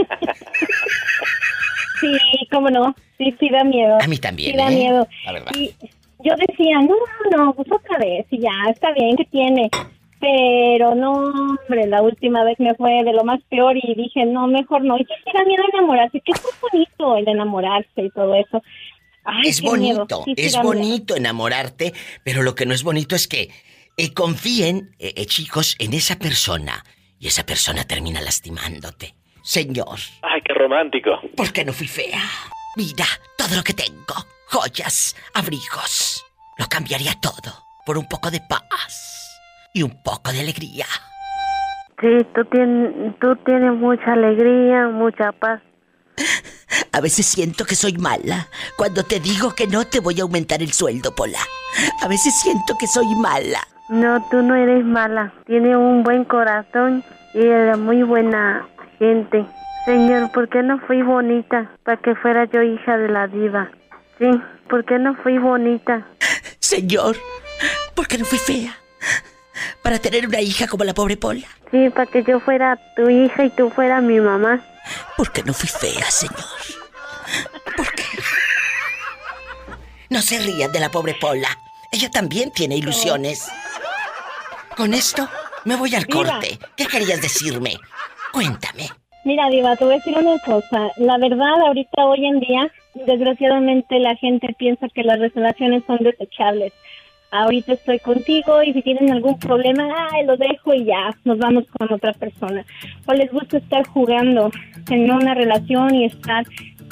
Sí, 2.00 2.18
cómo 2.50 2.70
no. 2.70 2.96
Sí, 3.18 3.36
sí 3.40 3.50
da 3.50 3.64
miedo. 3.66 3.98
A 4.02 4.08
mí 4.08 4.18
también, 4.18 4.52
Sí 4.52 4.58
da 4.58 4.72
¿eh? 4.72 4.76
miedo. 4.76 5.08
La 5.26 5.34
verdad. 5.34 5.52
Y 5.54 5.74
yo 6.24 6.34
decía, 6.48 6.80
no, 6.80 6.96
no, 7.36 7.54
pues 7.54 7.68
otra 7.72 7.98
vez, 7.98 8.26
y 8.32 8.40
ya, 8.40 8.52
está 8.72 8.94
bien 8.94 9.18
que 9.18 9.26
tiene. 9.26 9.70
Pero 10.20 10.96
no, 10.96 11.12
hombre, 11.12 11.88
la 11.88 12.02
última 12.02 12.44
vez 12.44 12.60
me 12.60 12.74
fue 12.76 13.04
de 13.04 13.14
lo 13.14 13.24
más 13.24 13.42
peor 13.50 13.76
y 13.78 13.94
dije, 13.96 14.26
no, 14.26 14.48
mejor 14.48 14.84
no. 14.84 14.98
Y 14.98 15.04
sí 15.04 15.14
sí 15.24 15.32
da 15.34 15.44
miedo 15.44 15.64
enamorarse, 15.74 16.22
que 16.22 16.32
es 16.32 16.42
muy 16.42 16.54
bonito 16.72 17.18
el 17.18 17.28
enamorarse 17.28 18.02
y 18.02 18.10
todo 18.10 18.34
eso. 18.34 18.64
Ay, 19.26 19.50
es 19.50 19.62
bonito, 19.62 20.24
Sí, 20.26 20.34
es 20.38 20.56
bonito 20.62 21.16
enamorarte, 21.16 21.94
pero 22.24 22.44
lo 22.44 22.56
que 22.56 22.66
no 22.66 22.74
es 22.74 22.84
bonito 22.84 23.16
es 23.16 23.28
que 23.28 23.50
eh, 23.98 24.14
confíen, 24.14 24.96
eh, 25.00 25.14
eh, 25.16 25.26
chicos, 25.26 25.76
en 25.80 25.94
esa 25.94 26.18
persona 26.18 26.84
y 27.20 27.28
esa 27.28 27.46
persona 27.46 27.86
termina 27.86 28.22
lastimándote. 28.22 29.16
Señor, 29.42 30.00
Ay, 30.22 30.42
qué 30.44 30.54
romántico. 30.54 31.12
¿por 31.36 31.52
qué 31.54 31.66
no 31.66 31.74
fui 31.74 31.88
fea? 31.88 32.22
Mira 32.76 33.06
todo 33.38 33.56
lo 33.56 33.64
que 33.64 33.74
tengo, 33.74 34.16
joyas, 34.48 35.16
abrigos. 35.34 36.24
Lo 36.58 36.68
cambiaría 36.68 37.14
todo 37.22 37.54
por 37.86 37.98
un 37.98 38.08
poco 38.08 38.32
de 38.32 38.42
paz 38.42 39.40
y 39.74 39.84
un 39.84 40.02
poco 40.04 40.32
de 40.32 40.42
alegría. 40.42 40.86
Sí, 42.02 42.08
tú 42.36 42.44
tienes, 42.46 43.18
tú 43.20 43.36
tienes 43.46 43.74
mucha 43.74 44.14
alegría, 44.14 44.90
mucha 44.90 45.32
paz. 45.32 45.62
A 46.96 47.02
veces 47.02 47.26
siento 47.26 47.66
que 47.66 47.76
soy 47.76 47.98
mala 47.98 48.48
cuando 48.78 49.04
te 49.04 49.20
digo 49.20 49.54
que 49.54 49.68
no 49.68 49.86
te 49.86 50.00
voy 50.00 50.18
a 50.22 50.24
aumentar 50.24 50.64
el 50.64 50.72
sueldo, 50.72 51.14
Pola. 51.14 51.40
A 52.02 52.08
veces 52.08 52.34
siento 52.42 52.78
que 52.80 52.88
soy 52.88 53.14
mala. 53.16 53.60
No, 53.90 54.26
tú 54.32 54.42
no 54.42 54.56
eres 54.56 54.86
mala. 54.86 55.34
Tienes 55.46 55.76
un 55.76 56.04
buen 56.04 56.24
corazón 56.24 57.04
y 57.34 57.40
eres 57.40 57.78
muy 57.78 58.04
buena 58.04 58.66
gente. 58.98 59.46
Señor, 59.86 60.32
¿por 60.32 60.48
qué 60.48 60.64
no 60.64 60.80
fui 60.88 61.02
bonita 61.02 61.70
para 61.84 61.98
que 61.98 62.16
fuera 62.16 62.46
yo 62.46 62.62
hija 62.62 62.98
de 62.98 63.10
la 63.10 63.28
diva? 63.28 63.70
Sí, 64.18 64.32
¿por 64.70 64.86
qué 64.86 64.98
no 64.98 65.16
fui 65.16 65.38
bonita? 65.38 66.08
Señor, 66.60 67.18
¿por 67.94 68.08
qué 68.08 68.18
no 68.18 68.24
fui 68.24 68.40
fea? 68.40 68.74
Para 69.84 70.00
tener 70.00 70.30
una 70.30 70.40
hija 70.40 70.66
como 70.70 70.86
la 70.86 70.94
pobre 70.94 71.18
Pola. 71.18 71.46
Sí, 71.72 71.90
para 71.90 72.10
que 72.10 72.24
yo 72.24 72.40
fuera 72.40 72.80
tu 72.96 73.10
hija 73.10 73.44
y 73.44 73.50
tú 73.50 73.70
fueras 73.70 74.02
mi 74.02 74.22
mamá. 74.22 74.62
¿Por 75.18 75.34
qué 75.34 75.44
no 75.44 75.54
fui 75.54 75.68
fea, 75.68 76.10
señor? 76.10 76.85
¿Por 77.76 77.92
qué? 77.94 78.04
No 80.10 80.22
se 80.22 80.40
rían 80.40 80.72
de 80.72 80.80
la 80.80 80.90
pobre 80.90 81.16
Pola. 81.20 81.50
Ella 81.92 82.10
también 82.10 82.52
tiene 82.52 82.78
ilusiones. 82.78 83.50
Con 84.76 84.94
esto 84.94 85.28
me 85.66 85.76
voy 85.76 85.96
al 85.96 86.08
corte. 86.08 86.60
¿Qué 86.76 86.86
querías 86.86 87.22
decirme? 87.22 87.78
Cuéntame. 88.32 88.90
Mira, 89.24 89.50
Diva, 89.50 89.76
te 89.76 89.86
voy 89.86 89.94
a 89.94 89.98
decir 89.98 90.16
una 90.16 90.38
cosa. 90.40 90.92
La 90.98 91.18
verdad, 91.18 91.60
ahorita, 91.66 92.06
hoy 92.06 92.26
en 92.26 92.40
día, 92.40 92.72
desgraciadamente 92.94 94.00
la 94.00 94.16
gente 94.16 94.54
piensa 94.58 94.88
que 94.94 95.04
las 95.04 95.20
relaciones 95.20 95.84
son 95.88 95.98
desechables. 95.98 96.74
Ahorita 97.32 97.74
estoy 97.74 98.00
contigo 98.00 98.62
y 98.62 98.74
si 98.74 98.82
tienen 98.84 99.12
algún 99.12 99.40
problema, 99.40 100.10
ay, 100.12 100.26
lo 100.26 100.38
dejo 100.38 100.74
y 100.74 100.86
ya, 100.86 101.10
nos 101.24 101.40
vamos 101.40 101.66
con 101.78 101.92
otra 101.92 102.14
persona. 102.14 102.64
O 103.08 103.14
les 103.14 103.32
gusta 103.32 103.58
estar 103.58 103.86
jugando 103.88 104.52
en 104.92 105.10
una 105.10 105.34
relación 105.34 105.96
y 105.96 106.06
estar 106.06 106.46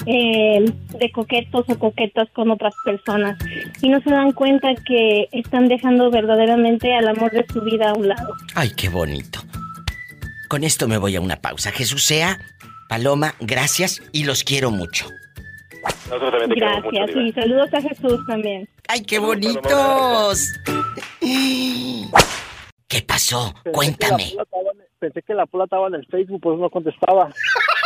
eh, 0.05 0.65
de 0.99 1.11
coquetos 1.11 1.65
o 1.69 1.79
coquetas 1.79 2.29
con 2.31 2.51
otras 2.51 2.73
personas. 2.85 3.37
Y 3.81 3.89
no 3.89 4.01
se 4.01 4.09
dan 4.11 4.31
cuenta 4.33 4.69
que 4.85 5.27
están 5.31 5.67
dejando 5.67 6.09
verdaderamente 6.11 6.93
al 6.95 7.07
amor 7.07 7.31
de 7.31 7.45
su 7.51 7.61
vida 7.61 7.91
a 7.91 7.93
un 7.93 8.07
lado. 8.09 8.33
Ay, 8.55 8.71
qué 8.75 8.89
bonito. 8.89 9.39
Con 10.49 10.63
esto 10.63 10.87
me 10.87 10.97
voy 10.97 11.15
a 11.15 11.21
una 11.21 11.37
pausa. 11.37 11.71
Jesús 11.71 12.03
sea, 12.03 12.39
Paloma, 12.89 13.33
gracias 13.39 14.01
y 14.11 14.25
los 14.25 14.43
quiero 14.43 14.69
mucho. 14.71 15.07
Nosotros 16.09 16.31
también 16.31 16.49
te 16.49 16.55
queremos 16.55 16.83
mucho, 16.83 16.89
Gracias 16.95 17.15
Diva. 17.15 17.27
y 17.27 17.31
saludos 17.33 17.73
a 17.73 17.81
Jesús 17.81 18.19
también. 18.27 18.69
¡Ay, 18.87 19.01
qué 19.03 19.19
bonitos! 19.19 20.47
¿Qué 22.87 23.01
pasó? 23.01 23.53
Cuéntame. 23.71 24.33
Pensé 24.33 24.33
que 24.33 24.43
la 24.43 24.45
Pola 24.45 24.45
estaba 24.45 24.69
en- 24.71 24.83
Pensé 24.99 25.21
que 25.21 25.33
la 25.33 25.45
pola 25.45 25.63
estaba 25.65 25.87
en 25.87 25.95
el 25.95 26.05
Facebook, 26.05 26.39
pues 26.41 26.59
no 26.59 26.69
contestaba. 26.69 27.29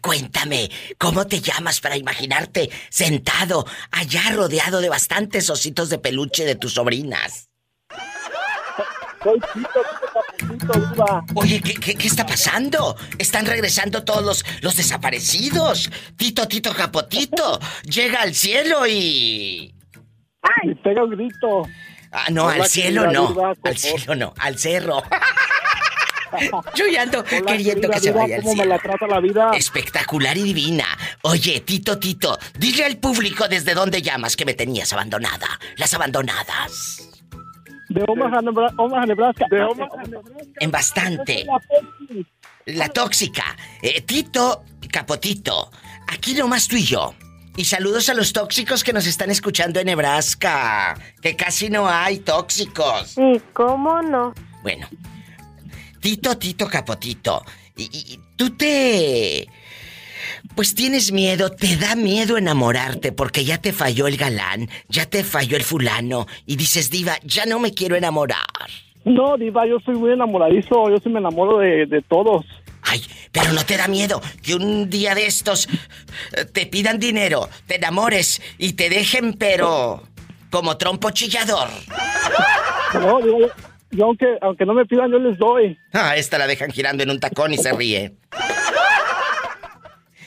Cuéntame, 0.00 0.70
¿cómo 0.98 1.26
te 1.26 1.40
llamas 1.40 1.80
para 1.80 1.96
imaginarte 1.96 2.70
sentado 2.88 3.66
allá 3.90 4.22
rodeado 4.32 4.80
de 4.80 4.88
bastantes 4.88 5.50
ositos 5.50 5.88
de 5.90 5.98
peluche 5.98 6.44
de 6.44 6.54
tus 6.54 6.74
sobrinas? 6.74 7.50
Soy 9.22 9.38
Caputito, 9.38 10.72
Diva. 10.72 11.24
Oye, 11.34 11.60
¿qué, 11.60 11.74
qué, 11.74 11.94
qué 11.94 12.06
está 12.06 12.24
pasando? 12.24 12.96
Están 13.18 13.44
regresando 13.44 14.02
todos 14.02 14.24
los, 14.24 14.44
los 14.62 14.76
desaparecidos. 14.76 15.90
Tito, 16.16 16.48
Tito, 16.48 16.72
Capotito. 16.74 17.60
Llega 17.84 18.22
al 18.22 18.34
cielo 18.34 18.86
y... 18.86 19.74
Y 20.62 20.74
pega 20.82 21.04
un 21.04 21.10
grito. 21.10 21.68
Ah, 22.12 22.28
no, 22.30 22.48
al 22.48 22.66
cielo 22.66 23.12
no. 23.12 23.54
Al 23.62 23.76
cielo 23.76 24.14
no, 24.14 24.34
al 24.38 24.58
cerro. 24.58 25.02
Yo 26.74 26.86
ya 26.86 27.02
ando 27.02 27.20
Hola, 27.20 27.52
queriendo 27.52 27.88
querida 27.88 27.94
que 27.94 28.00
se 28.00 28.12
vaya 28.12 28.36
al 28.36 28.42
¿Cómo 28.42 28.54
me 28.54 28.62
cielo. 28.62 28.74
la 28.74 28.78
trata 28.78 29.06
la 29.06 29.20
vida? 29.20 29.50
Espectacular 29.54 30.36
y 30.36 30.42
divina. 30.42 30.84
Oye, 31.22 31.60
Tito, 31.60 31.98
Tito, 31.98 32.38
dile 32.58 32.84
al 32.84 32.98
público 32.98 33.48
desde 33.48 33.74
dónde 33.74 34.02
llamas 34.02 34.36
que 34.36 34.44
me 34.44 34.54
tenías 34.54 34.92
abandonada. 34.92 35.48
Las 35.76 35.92
abandonadas. 35.94 37.08
De 37.88 38.04
Omaha, 38.06 38.38
Omaha, 38.76 39.06
Nebraska. 39.06 39.46
De 39.50 39.62
Omaha, 39.64 39.88
En 40.60 40.70
bastante. 40.70 41.44
La 42.66 42.88
tóxica. 42.88 43.56
Eh, 43.82 44.00
Tito 44.02 44.64
Capotito. 44.92 45.70
Aquí 46.08 46.34
nomás 46.34 46.68
tú 46.68 46.76
y 46.76 46.84
yo. 46.84 47.14
Y 47.56 47.64
saludos 47.64 48.08
a 48.08 48.14
los 48.14 48.32
tóxicos 48.32 48.84
que 48.84 48.92
nos 48.92 49.06
están 49.06 49.30
escuchando 49.30 49.80
en 49.80 49.86
Nebraska. 49.86 50.96
Que 51.20 51.34
casi 51.34 51.68
no 51.68 51.88
hay 51.88 52.20
tóxicos. 52.20 53.08
Sí, 53.10 53.40
¿cómo 53.52 54.00
no? 54.02 54.34
Bueno. 54.62 54.86
Tito, 56.00 56.36
Tito 56.38 56.68
Capotito. 56.68 57.42
Y, 57.76 58.18
tú 58.36 58.50
te... 58.50 59.48
Pues 60.54 60.74
tienes 60.74 61.12
miedo, 61.12 61.50
te 61.50 61.76
da 61.76 61.94
miedo 61.94 62.36
enamorarte 62.36 63.12
porque 63.12 63.44
ya 63.44 63.58
te 63.58 63.72
falló 63.72 64.06
el 64.06 64.16
galán, 64.16 64.68
ya 64.88 65.06
te 65.06 65.24
falló 65.24 65.56
el 65.56 65.62
fulano 65.64 66.26
y 66.46 66.56
dices, 66.56 66.90
diva, 66.90 67.18
ya 67.24 67.46
no 67.46 67.58
me 67.58 67.72
quiero 67.72 67.96
enamorar. 67.96 68.44
No, 69.04 69.36
Diva, 69.38 69.66
yo 69.66 69.78
soy 69.80 69.94
muy 69.94 70.12
enamoradizo. 70.12 70.90
Yo 70.90 70.98
sí 70.98 71.08
me 71.08 71.20
enamoro 71.20 71.58
de, 71.58 71.86
de 71.86 72.02
todos. 72.02 72.44
Ay, 72.82 73.02
pero 73.32 73.52
no 73.52 73.64
te 73.64 73.76
da 73.76 73.88
miedo 73.88 74.20
que 74.42 74.54
un 74.54 74.90
día 74.90 75.14
de 75.14 75.26
estos 75.26 75.68
eh, 76.36 76.44
te 76.44 76.66
pidan 76.66 76.98
dinero, 76.98 77.48
te 77.66 77.76
enamores 77.76 78.42
y 78.58 78.72
te 78.72 78.88
dejen, 78.88 79.34
pero 79.34 80.02
como 80.50 80.76
trompo 80.76 81.10
chillador. 81.10 81.68
No, 82.94 83.20
Diva, 83.20 83.38
yo, 83.38 83.48
yo 83.90 84.06
aunque, 84.06 84.38
aunque 84.40 84.66
no 84.66 84.74
me 84.74 84.86
pidan, 84.86 85.10
yo 85.10 85.18
les 85.18 85.38
doy. 85.38 85.76
Ah, 85.92 86.14
esta 86.16 86.38
la 86.38 86.46
dejan 86.46 86.70
girando 86.70 87.02
en 87.02 87.10
un 87.10 87.18
tacón 87.20 87.52
y 87.52 87.58
se 87.58 87.72
ríe. 87.72 88.12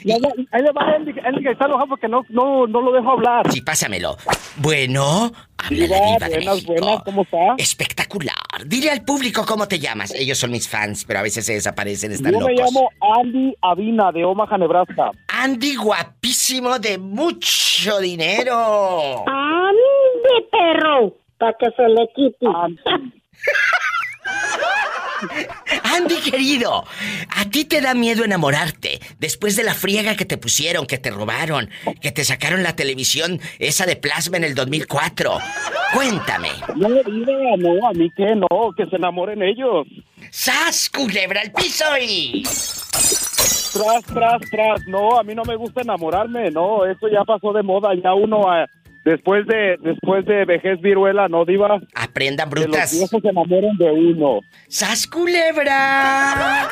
ahí 0.05 0.61
le 0.61 0.71
va 0.71 0.95
Andy, 0.95 1.13
que 1.13 1.51
está 1.51 1.65
enojado 1.65 1.87
porque 1.87 2.09
no, 2.09 2.25
no, 2.29 2.67
no 2.67 2.81
lo 2.81 2.91
dejo 2.91 3.11
hablar. 3.11 3.49
Sí, 3.51 3.61
pásamelo. 3.61 4.17
Bueno, 4.57 5.31
habla 5.57 5.87
la 5.87 6.05
diva 6.05 6.29
de 6.29 6.45
México. 6.45 7.01
¿cómo 7.05 7.21
está? 7.21 7.55
Espectacular. 7.57 8.35
Dile 8.65 8.91
al 8.91 9.05
público 9.05 9.45
cómo 9.47 9.65
te 9.67 9.79
llamas. 9.79 10.13
Ellos 10.13 10.37
son 10.37 10.51
mis 10.51 10.67
fans, 10.67 11.05
pero 11.05 11.19
a 11.19 11.23
veces 11.23 11.45
se 11.45 11.53
desaparecen, 11.53 12.11
están 12.11 12.33
locos. 12.33 12.49
Yo 12.49 12.55
me 12.55 12.65
llamo 12.65 12.89
Andy 13.17 13.55
Avina, 13.61 14.11
de 14.11 14.25
Omaha, 14.25 14.57
Nebraska. 14.57 15.11
Andy 15.29 15.75
guapísimo 15.75 16.79
de 16.79 16.97
mucho 16.97 17.99
dinero. 17.99 19.23
Andy, 19.25 20.47
perro, 20.51 21.15
para 21.37 21.53
que 21.57 21.67
se 21.77 21.87
le 21.87 22.09
quite. 22.13 22.45
Andy 22.45 23.22
querido, 26.23 26.83
¿a 27.29 27.45
ti 27.45 27.65
te 27.65 27.81
da 27.81 27.93
miedo 27.93 28.23
enamorarte 28.23 28.99
después 29.19 29.55
de 29.55 29.63
la 29.63 29.73
friega 29.73 30.15
que 30.15 30.25
te 30.25 30.37
pusieron, 30.37 30.87
que 30.87 30.97
te 30.97 31.11
robaron, 31.11 31.69
que 32.01 32.11
te 32.11 32.23
sacaron 32.23 32.63
la 32.63 32.75
televisión 32.75 33.39
esa 33.59 33.85
de 33.85 33.95
plasma 33.95 34.37
en 34.37 34.45
el 34.45 34.55
2004? 34.55 35.37
Cuéntame. 35.93 36.49
No, 36.75 36.89
no, 36.89 37.87
a 37.87 37.93
mí 37.93 38.09
que 38.15 38.35
no, 38.35 38.71
que 38.75 38.85
se 38.87 38.95
enamoren 38.95 39.43
ellos. 39.43 39.85
¡Sas, 40.31 40.89
culebra 40.89 41.41
al 41.41 41.51
piso 41.51 41.85
y... 42.01 42.43
Tras, 43.73 44.03
tras, 44.05 44.41
tras. 44.49 44.87
No, 44.87 45.19
a 45.19 45.23
mí 45.23 45.35
no 45.35 45.43
me 45.43 45.55
gusta 45.55 45.81
enamorarme, 45.81 46.49
no, 46.51 46.85
eso 46.85 47.07
ya 47.09 47.23
pasó 47.23 47.53
de 47.53 47.63
moda, 47.63 47.89
ya 48.01 48.13
uno... 48.13 48.49
a 48.49 48.65
Después 49.05 49.45
de, 49.47 49.77
después 49.81 50.25
de 50.25 50.45
vejez 50.45 50.79
viruela, 50.79 51.27
¿no, 51.27 51.43
Diva? 51.43 51.81
Aprendan 51.93 52.49
brutas. 52.49 52.91
Que 52.91 52.99
los 52.99 53.11
viejos 53.11 53.21
se 53.21 53.29
enamoran 53.29 53.77
de 53.77 53.91
uno. 53.91 54.39
¡Sas 54.69 55.07
culebra! 55.07 56.69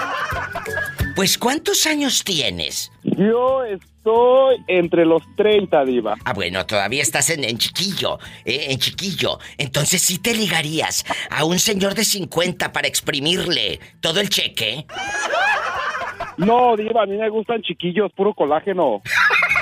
Pues, 1.15 1.37
¿cuántos 1.37 1.85
años 1.85 2.23
tienes? 2.23 2.89
Yo 3.03 3.65
estoy 3.65 4.55
entre 4.67 5.05
los 5.05 5.23
30, 5.35 5.83
Diva. 5.83 6.15
Ah, 6.23 6.31
bueno, 6.33 6.65
todavía 6.65 7.01
estás 7.01 7.29
en, 7.31 7.43
en 7.43 7.57
chiquillo, 7.57 8.17
eh, 8.45 8.67
en 8.69 8.79
chiquillo. 8.79 9.37
Entonces, 9.57 10.01
¿sí 10.01 10.17
te 10.19 10.33
ligarías 10.33 11.05
a 11.29 11.43
un 11.43 11.59
señor 11.59 11.95
de 11.95 12.05
50 12.05 12.71
para 12.71 12.87
exprimirle 12.87 13.79
todo 13.99 14.21
el 14.21 14.29
cheque? 14.29 14.85
No, 16.37 16.77
Diva, 16.77 17.03
a 17.03 17.05
mí 17.05 17.17
me 17.17 17.29
gustan 17.29 17.61
chiquillos, 17.61 18.11
puro 18.13 18.33
colágeno. 18.33 19.01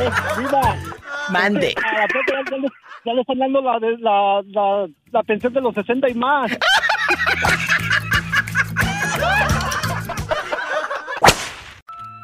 Eh, 0.00 0.10
¡Viva! 0.38 0.76
Mande. 1.30 1.74
ya, 3.04 3.12
le 3.12 3.20
están 3.20 3.38
dando 3.38 3.60
la, 3.62 3.78
la, 3.98 4.42
la, 4.46 4.86
la 5.10 5.22
pensión 5.22 5.52
de 5.52 5.60
los 5.60 5.74
60 5.74 6.08
y 6.10 6.14
más. 6.14 6.52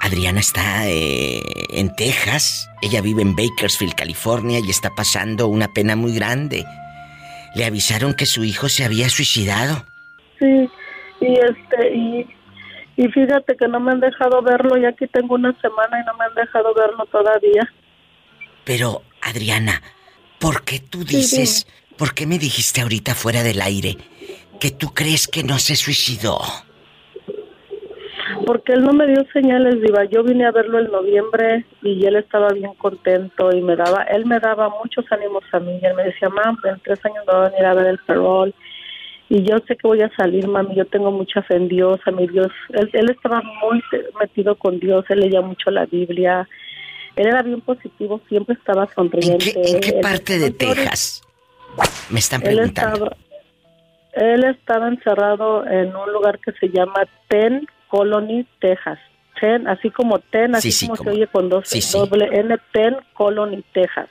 Adriana 0.01 0.41
está 0.41 0.89
eh, 0.89 1.41
en 1.71 1.95
Texas. 1.95 2.69
Ella 2.83 3.01
vive 3.01 3.23
en 3.23 3.35
Bakersfield, 3.35 3.95
California, 3.95 4.59
y 4.59 4.69
está 4.69 4.91
pasando 4.95 5.47
una 5.47 5.69
pena 5.69 5.97
muy 5.97 6.15
grande. 6.15 6.67
Le 7.55 7.65
avisaron 7.65 8.15
que 8.15 8.27
su 8.27 8.45
hijo 8.45 8.69
se 8.69 8.85
había 8.85 9.09
suicidado. 9.09 9.87
Sí, 10.39 10.69
y 11.21 11.33
este, 11.35 11.95
y 11.95 12.27
y 12.97 13.09
fíjate 13.09 13.57
que 13.57 13.69
no 13.69 13.81
me 13.81 13.93
han 13.93 14.01
dejado 14.01 14.43
verlo 14.43 14.77
y 14.77 14.85
aquí 14.85 15.07
tengo 15.07 15.35
una 15.35 15.59
semana 15.61 16.01
y 16.01 16.07
no 16.07 16.15
me 16.15 16.25
han 16.25 16.35
dejado 16.35 16.75
verlo 16.75 17.07
todavía. 17.07 17.73
Pero, 18.65 19.03
Adriana, 19.21 19.83
¿por 20.39 20.65
qué 20.65 20.79
tú 20.79 21.05
dices, 21.05 21.67
por 21.97 22.15
qué 22.15 22.27
me 22.27 22.39
dijiste 22.39 22.83
ahorita 22.83 23.15
fuera 23.15 23.43
del 23.43 23.61
aire 23.61 23.97
que 24.61 24.71
tú 24.71 24.93
crees 24.95 25.27
que 25.27 25.43
no 25.43 25.59
se 25.59 25.77
suicidó? 25.77 26.39
Porque 28.47 28.73
él 28.73 28.83
no 28.83 28.93
me 28.93 29.07
dio 29.07 29.25
señales, 29.33 29.81
Diva. 29.81 30.05
Yo 30.05 30.23
vine 30.23 30.47
a 30.47 30.51
verlo 30.51 30.79
en 30.79 30.91
noviembre 30.91 31.65
y 31.83 32.05
él 32.05 32.17
estaba 32.17 32.49
bien 32.53 32.75
contento 32.75 33.53
y 33.53 33.63
me 33.63 33.77
daba, 33.77 34.03
él 34.05 34.27
me 34.27 34.41
daba 34.41 34.69
muchos 34.69 35.05
ánimos 35.11 35.45
a 35.53 35.61
mí. 35.61 35.79
Y 35.81 35.87
él 35.87 35.95
me 35.95 36.05
decía, 36.05 36.29
mamá, 36.29 36.59
en 36.65 36.81
tres 36.81 36.99
años 37.05 37.25
me 37.27 37.33
van 37.33 37.55
a 37.55 37.59
ir 37.59 37.65
a 37.65 37.75
ver 37.75 37.87
el 37.87 37.99
ferrol 38.01 38.55
y 39.33 39.45
yo 39.45 39.57
sé 39.67 39.77
que 39.77 39.89
voy 39.89 40.03
a 40.03 40.15
salir, 40.15 40.47
mami, 40.47 40.75
yo 40.75 40.85
tengo 40.85 41.11
mucha 41.11 41.41
fe 41.41 41.57
en 41.57 41.67
Dios, 41.67 41.99
a 42.05 42.11
mi 42.11 42.27
Dios, 42.27 42.49
él, 42.69 42.91
él 42.93 43.09
estaba 43.09 43.41
muy 43.63 43.83
metido 44.21 44.57
con 44.57 44.79
Dios, 44.79 45.07
él 45.09 45.21
leía 45.21 45.41
mucho 45.41 45.71
la 45.71 45.87
Biblia, 45.87 46.47
él 47.17 47.29
era 47.29 47.41
bien 47.41 47.63
positivo, 47.63 48.21
siempre 48.29 48.57
estaba 48.57 48.87
sonriente. 48.95 49.55
¿En 49.57 49.81
qué, 49.81 49.95
parte 50.03 50.39
de 50.39 50.51
Texas? 50.51 51.23
Me 52.11 52.19
están 52.19 52.43
preguntando. 52.43 53.11
Él 54.13 54.45
estaba, 54.45 54.89
encerrado 54.89 55.67
en 55.67 55.97
un 55.97 56.13
lugar 56.13 56.39
que 56.39 56.53
se 56.53 56.69
llama 56.69 57.09
Ten 57.29 57.67
Colony, 57.89 58.47
Texas. 58.61 58.99
Ten, 59.41 59.67
así 59.67 59.89
como 59.89 60.19
Ten, 60.19 60.55
así 60.57 60.87
como, 60.87 60.97
se 60.97 61.09
oye 61.09 61.27
con 61.27 61.49
dos, 61.49 61.65
doble 61.91 62.29
N, 62.39 62.55
Ten 62.75 62.97
Colony, 63.15 63.65
Texas 63.73 64.11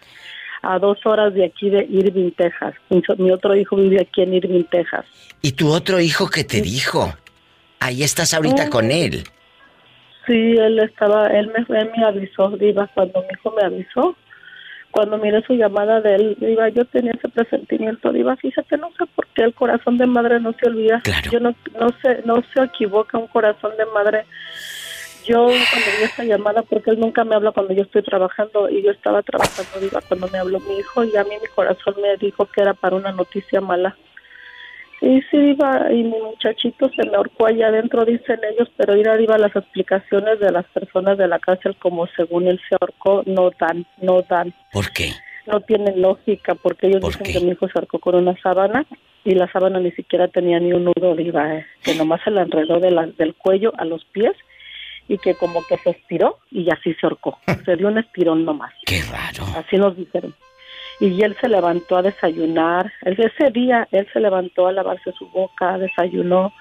a 0.62 0.80
dos 0.80 0.98
horas 1.06 1.34
de 1.34 1.46
aquí 1.46 1.70
de 1.70 1.86
Irving, 1.90 2.32
Texas. 2.32 2.76
Mi 3.18 3.32
otro 3.32 3.56
hijo 3.56 3.76
vive 3.76 4.02
aquí 4.02 4.22
en 4.22 4.34
Irving, 4.34 4.64
Texas. 4.66 5.06
¿Y 5.42 5.54
tu 5.54 5.70
otro 5.72 6.00
hijo 6.00 6.30
qué 6.30 6.44
te 6.44 6.62
dijo? 6.62 7.14
Ahí 7.80 8.04
estás 8.04 8.34
ahorita 8.34 8.70
con 8.70 8.92
él. 8.92 9.24
Sí, 10.28 10.56
él 10.58 10.80
estaba, 10.80 11.28
él 11.28 11.52
me, 11.52 11.86
me 11.86 12.06
avisó, 12.06 12.50
Diva, 12.52 12.88
cuando 12.94 13.22
mi 13.22 13.28
hijo 13.34 13.56
me 13.58 13.64
avisó, 13.64 14.16
cuando 14.92 15.18
miré 15.18 15.42
su 15.44 15.54
llamada 15.54 16.00
de 16.00 16.16
él, 16.16 16.38
Diva, 16.40 16.70
yo 16.70 16.86
tenía 16.86 17.14
ese 17.14 17.28
presentimiento, 17.30 18.12
Diva, 18.14 18.36
fíjate, 18.36 18.78
no 18.78 18.90
sé 18.98 19.06
por 19.16 19.26
qué 19.28 19.44
el 19.44 19.56
corazón 19.56 19.98
de 19.98 20.06
madre 20.06 20.40
no 20.40 20.54
se 20.54 20.70
olvida. 20.70 21.02
Yo 21.32 21.40
no, 21.40 21.56
no 21.80 21.88
sé, 22.04 22.22
no 22.26 22.44
se 22.54 22.64
equivoca 22.64 23.18
un 23.18 23.28
corazón 23.28 23.72
de 23.78 23.86
madre 23.88 24.26
yo 25.26 25.46
cuando 25.46 25.88
vi 25.98 26.04
esa 26.04 26.24
llamada, 26.24 26.62
porque 26.64 26.92
él 26.92 27.00
nunca 27.00 27.24
me 27.24 27.36
habla 27.36 27.52
cuando 27.52 27.74
yo 27.74 27.84
estoy 27.84 28.04
trabajando 28.04 28.70
y 28.70 28.82
yo 28.84 28.92
estaba 28.92 29.22
trabajando, 29.22 29.80
diva, 29.80 30.02
cuando 30.08 30.28
me 30.28 30.40
habló 30.40 30.60
mi 30.60 30.78
hijo 30.78 31.04
y 31.04 31.16
a 31.16 31.24
mí 31.24 31.32
mi 31.42 31.48
corazón 31.50 31.96
me 32.02 32.18
dijo 32.18 32.46
que 32.46 32.62
era 32.62 32.74
para 32.74 32.96
una 32.96 33.12
noticia 33.12 33.62
mala. 33.62 33.96
Y 35.02 35.20
sí, 35.32 35.38
iba, 35.38 35.92
y 35.92 36.04
mi 36.04 36.20
muchachito 36.22 36.90
se 36.96 37.10
me 37.10 37.16
ahorcó 37.16 37.48
allá 37.48 37.68
adentro, 37.68 38.06
dicen 38.06 38.40
ellos, 38.54 38.70
pero 38.78 38.96
ir 38.96 39.10
arriba 39.10 39.38
las 39.40 39.56
explicaciones 39.56 40.40
de 40.40 40.52
las 40.52 40.66
personas 40.68 41.18
de 41.18 41.28
la 41.28 41.40
cárcel, 41.40 41.76
como 41.80 42.06
según 42.16 42.48
él 42.48 42.60
se 42.70 42.76
ahorcó, 42.80 43.24
no 43.26 43.50
dan, 43.60 43.86
no 44.00 44.22
dan. 44.22 44.54
¿Por 44.72 44.92
qué? 44.92 45.10
No 45.48 45.60
tienen 45.62 46.02
lógica, 46.02 46.54
porque 46.54 46.88
ellos 46.88 47.02
dicen 47.02 47.34
que 47.34 47.40
mi 47.40 47.52
hijo 47.54 47.68
se 47.68 47.80
ahorcó 47.80 47.98
con 47.98 48.14
una 48.14 48.40
sábana 48.44 48.86
y 49.24 49.34
la 49.34 49.52
sábana 49.52 49.80
ni 49.80 49.92
siquiera 49.92 50.28
tenía 50.28 50.60
ni 50.60 50.72
un 50.74 50.86
nudo, 50.86 51.20
iba, 51.20 51.56
eh, 51.56 51.66
que 51.84 51.96
nomás 51.96 52.22
se 52.24 52.30
la 52.30 52.44
enredó 52.44 52.80
de 52.80 52.92
la, 52.92 53.08
del 53.08 53.34
cuello 53.34 53.74
a 53.78 53.86
los 53.86 54.06
pies 54.06 54.36
y 55.12 55.18
que 55.18 55.36
como 55.36 55.62
que 55.68 55.78
se 55.80 55.90
estiró 55.90 56.38
y 56.52 56.70
así 56.72 56.94
se 56.94 57.06
ahorcó. 57.06 57.38
Se 57.66 57.76
dio 57.76 57.90
un 57.90 57.98
estirón 57.98 58.46
nomás. 58.46 58.72
Qué 58.86 59.02
raro. 59.12 59.44
Así 59.58 59.76
nos 59.76 59.98
dijeron. 59.98 60.34
Y 61.02 61.22
él 61.22 61.36
se 61.42 61.50
levantó 61.50 61.98
a 61.98 62.02
desayunar. 62.02 62.90
Ese 63.02 63.52
día 63.52 63.90
él 63.92 64.08
se 64.14 64.22
levantó 64.22 64.68
a 64.68 64.72
lavarse 64.72 65.12
su 65.12 65.28
boca, 65.28 65.78
desayunó 65.78 66.54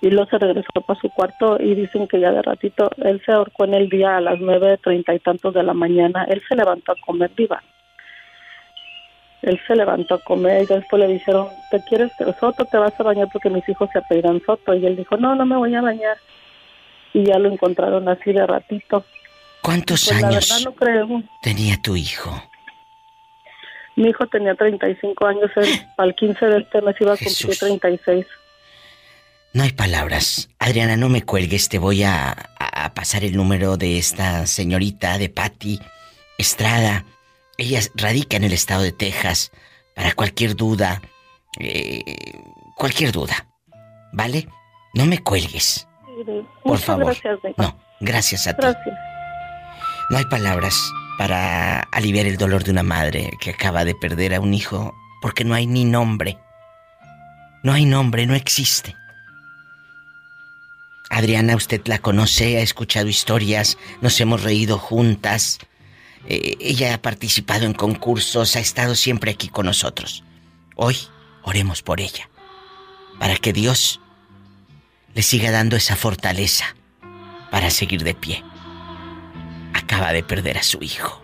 y 0.00 0.08
luego 0.08 0.30
se 0.30 0.38
regresó 0.38 0.70
para 0.86 1.00
su 1.00 1.10
cuarto 1.10 1.56
y 1.58 1.74
dicen 1.74 2.06
que 2.06 2.20
ya 2.20 2.30
de 2.30 2.42
ratito 2.42 2.90
él 2.98 3.20
se 3.26 3.32
ahorcó 3.32 3.64
en 3.64 3.74
el 3.74 3.88
día 3.88 4.18
a 4.18 4.20
las 4.20 4.38
nueve 4.38 4.78
treinta 4.80 5.12
y 5.12 5.18
tantos 5.18 5.52
de 5.52 5.64
la 5.64 5.74
mañana. 5.74 6.24
Él 6.28 6.40
se 6.48 6.54
levantó 6.54 6.92
a 6.92 7.00
comer 7.04 7.32
viva. 7.36 7.60
Él 9.42 9.60
se 9.66 9.74
levantó 9.74 10.14
a 10.14 10.22
comer 10.22 10.62
y 10.62 10.66
después 10.66 11.00
le 11.00 11.08
dijeron, 11.08 11.48
¿te 11.72 11.82
quieres, 11.88 12.12
Soto, 12.38 12.64
te 12.66 12.78
vas 12.78 12.98
a 13.00 13.02
bañar 13.02 13.26
porque 13.32 13.50
mis 13.50 13.68
hijos 13.68 13.88
se 13.92 13.98
apellidan 13.98 14.40
Soto? 14.46 14.74
Y 14.74 14.86
él 14.86 14.94
dijo, 14.94 15.16
no, 15.16 15.34
no 15.34 15.44
me 15.44 15.56
voy 15.56 15.74
a 15.74 15.82
bañar 15.82 16.16
y 17.12 17.24
ya 17.24 17.38
lo 17.38 17.52
encontraron 17.52 18.08
así 18.08 18.32
de 18.32 18.46
ratito. 18.46 19.04
¿Cuántos 19.62 20.06
pues 20.06 20.22
años 20.22 20.64
no 20.64 20.72
creo. 20.74 21.22
tenía 21.42 21.80
tu 21.82 21.96
hijo? 21.96 22.42
Mi 23.96 24.08
hijo 24.08 24.26
tenía 24.28 24.54
35 24.54 25.26
años, 25.26 25.50
él, 25.56 25.68
al 25.98 26.14
15 26.14 26.46
de 26.46 26.58
este 26.58 26.80
mes 26.82 26.96
iba 27.00 27.12
a 27.12 27.16
cumplir 27.16 27.58
36. 27.58 28.26
No 29.52 29.64
hay 29.64 29.72
palabras. 29.72 30.48
Adriana, 30.58 30.96
no 30.96 31.08
me 31.08 31.22
cuelgues, 31.22 31.68
te 31.68 31.78
voy 31.78 32.04
a, 32.04 32.30
a 32.58 32.94
pasar 32.94 33.24
el 33.24 33.36
número 33.36 33.76
de 33.76 33.98
esta 33.98 34.46
señorita, 34.46 35.18
de 35.18 35.28
Patty 35.28 35.80
Estrada. 36.38 37.04
Ella 37.58 37.80
radica 37.96 38.36
en 38.36 38.44
el 38.44 38.52
estado 38.52 38.82
de 38.82 38.92
Texas. 38.92 39.50
Para 39.94 40.12
cualquier 40.12 40.54
duda, 40.54 41.02
eh, 41.58 42.02
cualquier 42.76 43.12
duda, 43.12 43.46
¿vale? 44.12 44.48
No 44.94 45.04
me 45.04 45.18
cuelgues. 45.18 45.86
Por 46.62 46.78
favor. 46.78 47.06
Gracias, 47.06 47.38
no, 47.56 47.76
gracias 48.00 48.46
a 48.46 48.54
ti. 48.54 48.66
No 50.10 50.18
hay 50.18 50.24
palabras 50.24 50.76
para 51.18 51.80
aliviar 51.92 52.26
el 52.26 52.36
dolor 52.36 52.64
de 52.64 52.70
una 52.70 52.82
madre 52.82 53.30
que 53.40 53.50
acaba 53.50 53.84
de 53.84 53.94
perder 53.94 54.34
a 54.34 54.40
un 54.40 54.54
hijo 54.54 54.94
porque 55.20 55.44
no 55.44 55.54
hay 55.54 55.66
ni 55.66 55.84
nombre. 55.84 56.38
No 57.62 57.72
hay 57.72 57.84
nombre, 57.84 58.26
no 58.26 58.34
existe. 58.34 58.96
Adriana, 61.10 61.56
usted 61.56 61.82
la 61.86 61.98
conoce, 61.98 62.56
ha 62.56 62.62
escuchado 62.62 63.08
historias, 63.08 63.76
nos 64.00 64.20
hemos 64.20 64.42
reído 64.42 64.78
juntas. 64.78 65.58
Eh, 66.26 66.56
ella 66.60 66.94
ha 66.94 67.02
participado 67.02 67.66
en 67.66 67.74
concursos, 67.74 68.56
ha 68.56 68.60
estado 68.60 68.94
siempre 68.94 69.32
aquí 69.32 69.48
con 69.48 69.66
nosotros. 69.66 70.24
Hoy 70.76 70.96
oremos 71.42 71.82
por 71.82 72.00
ella, 72.00 72.30
para 73.18 73.36
que 73.36 73.52
Dios 73.52 74.00
le 75.14 75.22
siga 75.22 75.50
dando 75.50 75.76
esa 75.76 75.96
fortaleza 75.96 76.76
para 77.50 77.70
seguir 77.70 78.02
de 78.02 78.14
pie. 78.14 78.44
Acaba 79.74 80.12
de 80.12 80.22
perder 80.22 80.58
a 80.58 80.62
su 80.62 80.82
hijo. 80.82 81.22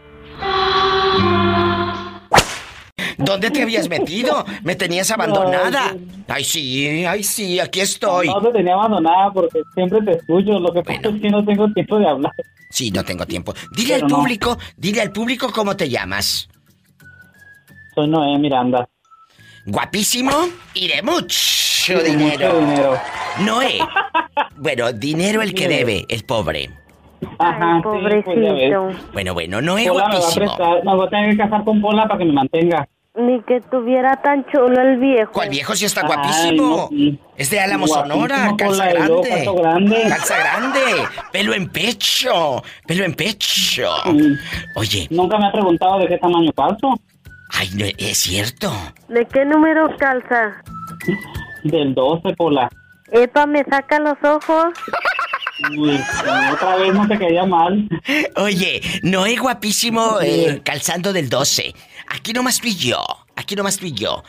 ¿Dónde 3.18 3.50
te 3.50 3.62
habías 3.62 3.88
metido? 3.88 4.44
Me 4.62 4.76
tenías 4.76 5.10
abandonada. 5.10 5.96
Ay, 6.28 6.44
sí, 6.44 7.04
ay, 7.04 7.22
sí, 7.22 7.58
aquí 7.58 7.80
estoy. 7.80 8.28
No, 8.28 8.40
te 8.40 8.52
tenía 8.52 8.74
abandonada 8.74 9.32
porque 9.32 9.62
siempre 9.74 10.02
te 10.02 10.12
escucho. 10.12 10.58
Lo 10.58 10.72
que 10.72 10.82
pasa 10.82 11.08
es 11.08 11.20
que 11.20 11.30
no 11.30 11.44
tengo 11.44 11.72
tiempo 11.72 11.98
de 11.98 12.08
hablar. 12.08 12.32
Sí, 12.70 12.90
no 12.90 13.04
tengo 13.04 13.26
tiempo. 13.26 13.54
Dile 13.74 13.94
al 13.94 14.06
público, 14.06 14.58
dile 14.76 15.00
al 15.00 15.12
público 15.12 15.50
cómo 15.52 15.76
te 15.76 15.88
llamas. 15.88 16.48
Soy 17.94 18.08
Noé 18.08 18.38
Miranda. 18.38 18.88
Guapísimo 19.64 20.32
y 20.74 20.88
de 20.88 21.02
mucho 21.02 22.02
dinero. 22.04 22.60
dinero. 22.60 23.00
Noé. 23.44 23.78
Bueno, 24.58 24.90
dinero 24.92 25.42
el 25.42 25.52
que 25.52 25.68
debe, 25.68 26.06
el 26.08 26.24
pobre. 26.24 26.70
Ajá, 27.38 27.80
pobrecito. 27.82 28.88
bueno, 29.12 29.34
bueno, 29.34 29.60
Noé 29.60 29.88
guapísimo. 29.88 30.56
Me 30.82 30.94
voy 30.94 31.06
a 31.06 31.10
tener 31.10 31.30
que 31.32 31.36
casar 31.36 31.64
con 31.64 31.80
Pola 31.80 32.06
para 32.06 32.18
que 32.18 32.24
me 32.24 32.32
mantenga. 32.32 32.88
Ni 33.14 33.40
que 33.42 33.60
tuviera 33.70 34.16
tan 34.16 34.44
chulo 34.46 34.80
el 34.80 34.98
viejo. 34.98 35.32
¿Cuál 35.32 35.50
viejo 35.50 35.74
si 35.74 35.84
está 35.86 36.06
guapísimo? 36.06 36.88
Es 37.36 37.50
de 37.50 37.60
Álamo 37.60 37.86
Sonora, 37.86 38.52
calza 38.58 38.90
grande. 38.90 39.46
grande. 39.56 40.02
Calza 40.08 40.36
grande. 40.38 40.80
Pelo 41.32 41.54
en 41.54 41.68
pecho. 41.68 42.62
Pelo 42.86 43.04
en 43.04 43.14
pecho. 43.14 43.90
Oye. 44.76 45.06
Nunca 45.10 45.38
me 45.38 45.48
ha 45.48 45.52
preguntado 45.52 45.98
de 45.98 46.08
qué 46.08 46.18
tamaño 46.18 46.52
calzo. 46.52 46.94
Ay, 47.52 47.70
no, 47.74 47.84
es 47.84 48.18
cierto. 48.18 48.70
¿De 49.08 49.24
qué 49.26 49.44
número 49.44 49.94
calza? 49.98 50.62
Del 51.62 51.94
12, 51.94 52.34
Pola. 52.34 52.68
Epa, 53.16 53.46
me 53.46 53.64
saca 53.64 53.98
los 53.98 54.16
ojos. 54.22 54.74
Uy, 55.78 55.98
otra 56.52 56.76
vez 56.76 56.92
no 56.92 57.08
te 57.08 57.18
quería 57.18 57.46
mal. 57.46 57.88
Oye, 58.36 58.82
no 59.02 59.24
es 59.24 59.40
guapísimo 59.40 60.20
eh, 60.20 60.60
calzando 60.62 61.14
del 61.14 61.30
12. 61.30 61.74
Aquí 62.08 62.34
nomás 62.34 62.60
fui 62.60 62.74
yo. 62.76 63.02
Aquí 63.36 63.56
nomás 63.56 63.80
fui 63.80 63.92
yo. 63.92 64.22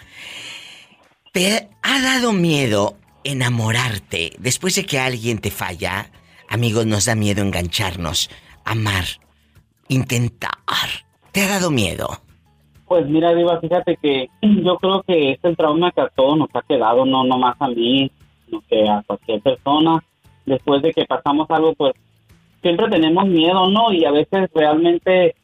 ¿Te 1.34 1.70
ha 1.84 2.02
dado 2.02 2.32
miedo 2.32 2.96
enamorarte 3.24 4.32
después 4.40 4.76
de 4.76 4.86
que 4.86 5.00
alguien 5.00 5.40
te 5.40 5.52
falla? 5.52 6.10
Amigos, 6.50 6.86
nos 6.86 7.06
da 7.06 7.16
miedo 7.16 7.44
engancharnos, 7.44 8.30
amar, 8.64 9.04
intentar. 9.90 10.50
¿Te 11.34 11.42
ha 11.42 11.50
dado 11.50 11.72
miedo? 11.72 12.22
Pues 12.88 13.06
mira, 13.06 13.36
Diva, 13.36 13.60
fíjate 13.60 13.98
que 14.02 14.30
yo 14.42 14.78
creo 14.78 15.04
que 15.04 15.34
es 15.34 15.40
el 15.44 15.58
trauma 15.58 15.92
que 15.92 16.02
a 16.02 16.08
todos 16.08 16.38
nos 16.38 16.48
ha 16.54 16.62
quedado, 16.62 17.06
no 17.06 17.26
nomás 17.26 17.58
a 17.60 17.68
mí, 17.68 18.10
sino 18.48 18.64
que 18.68 18.90
a 18.90 19.04
cualquier 19.06 19.42
persona. 19.42 20.04
Después 20.46 20.82
de 20.82 20.94
que 20.94 21.06
pasamos 21.06 21.46
algo, 21.52 21.74
pues 21.76 21.94
siempre 22.62 22.90
tenemos 22.90 23.28
miedo, 23.28 23.70
¿no? 23.70 23.92
Y 23.92 24.06
a 24.06 24.12
veces 24.12 24.50
realmente 24.54 25.36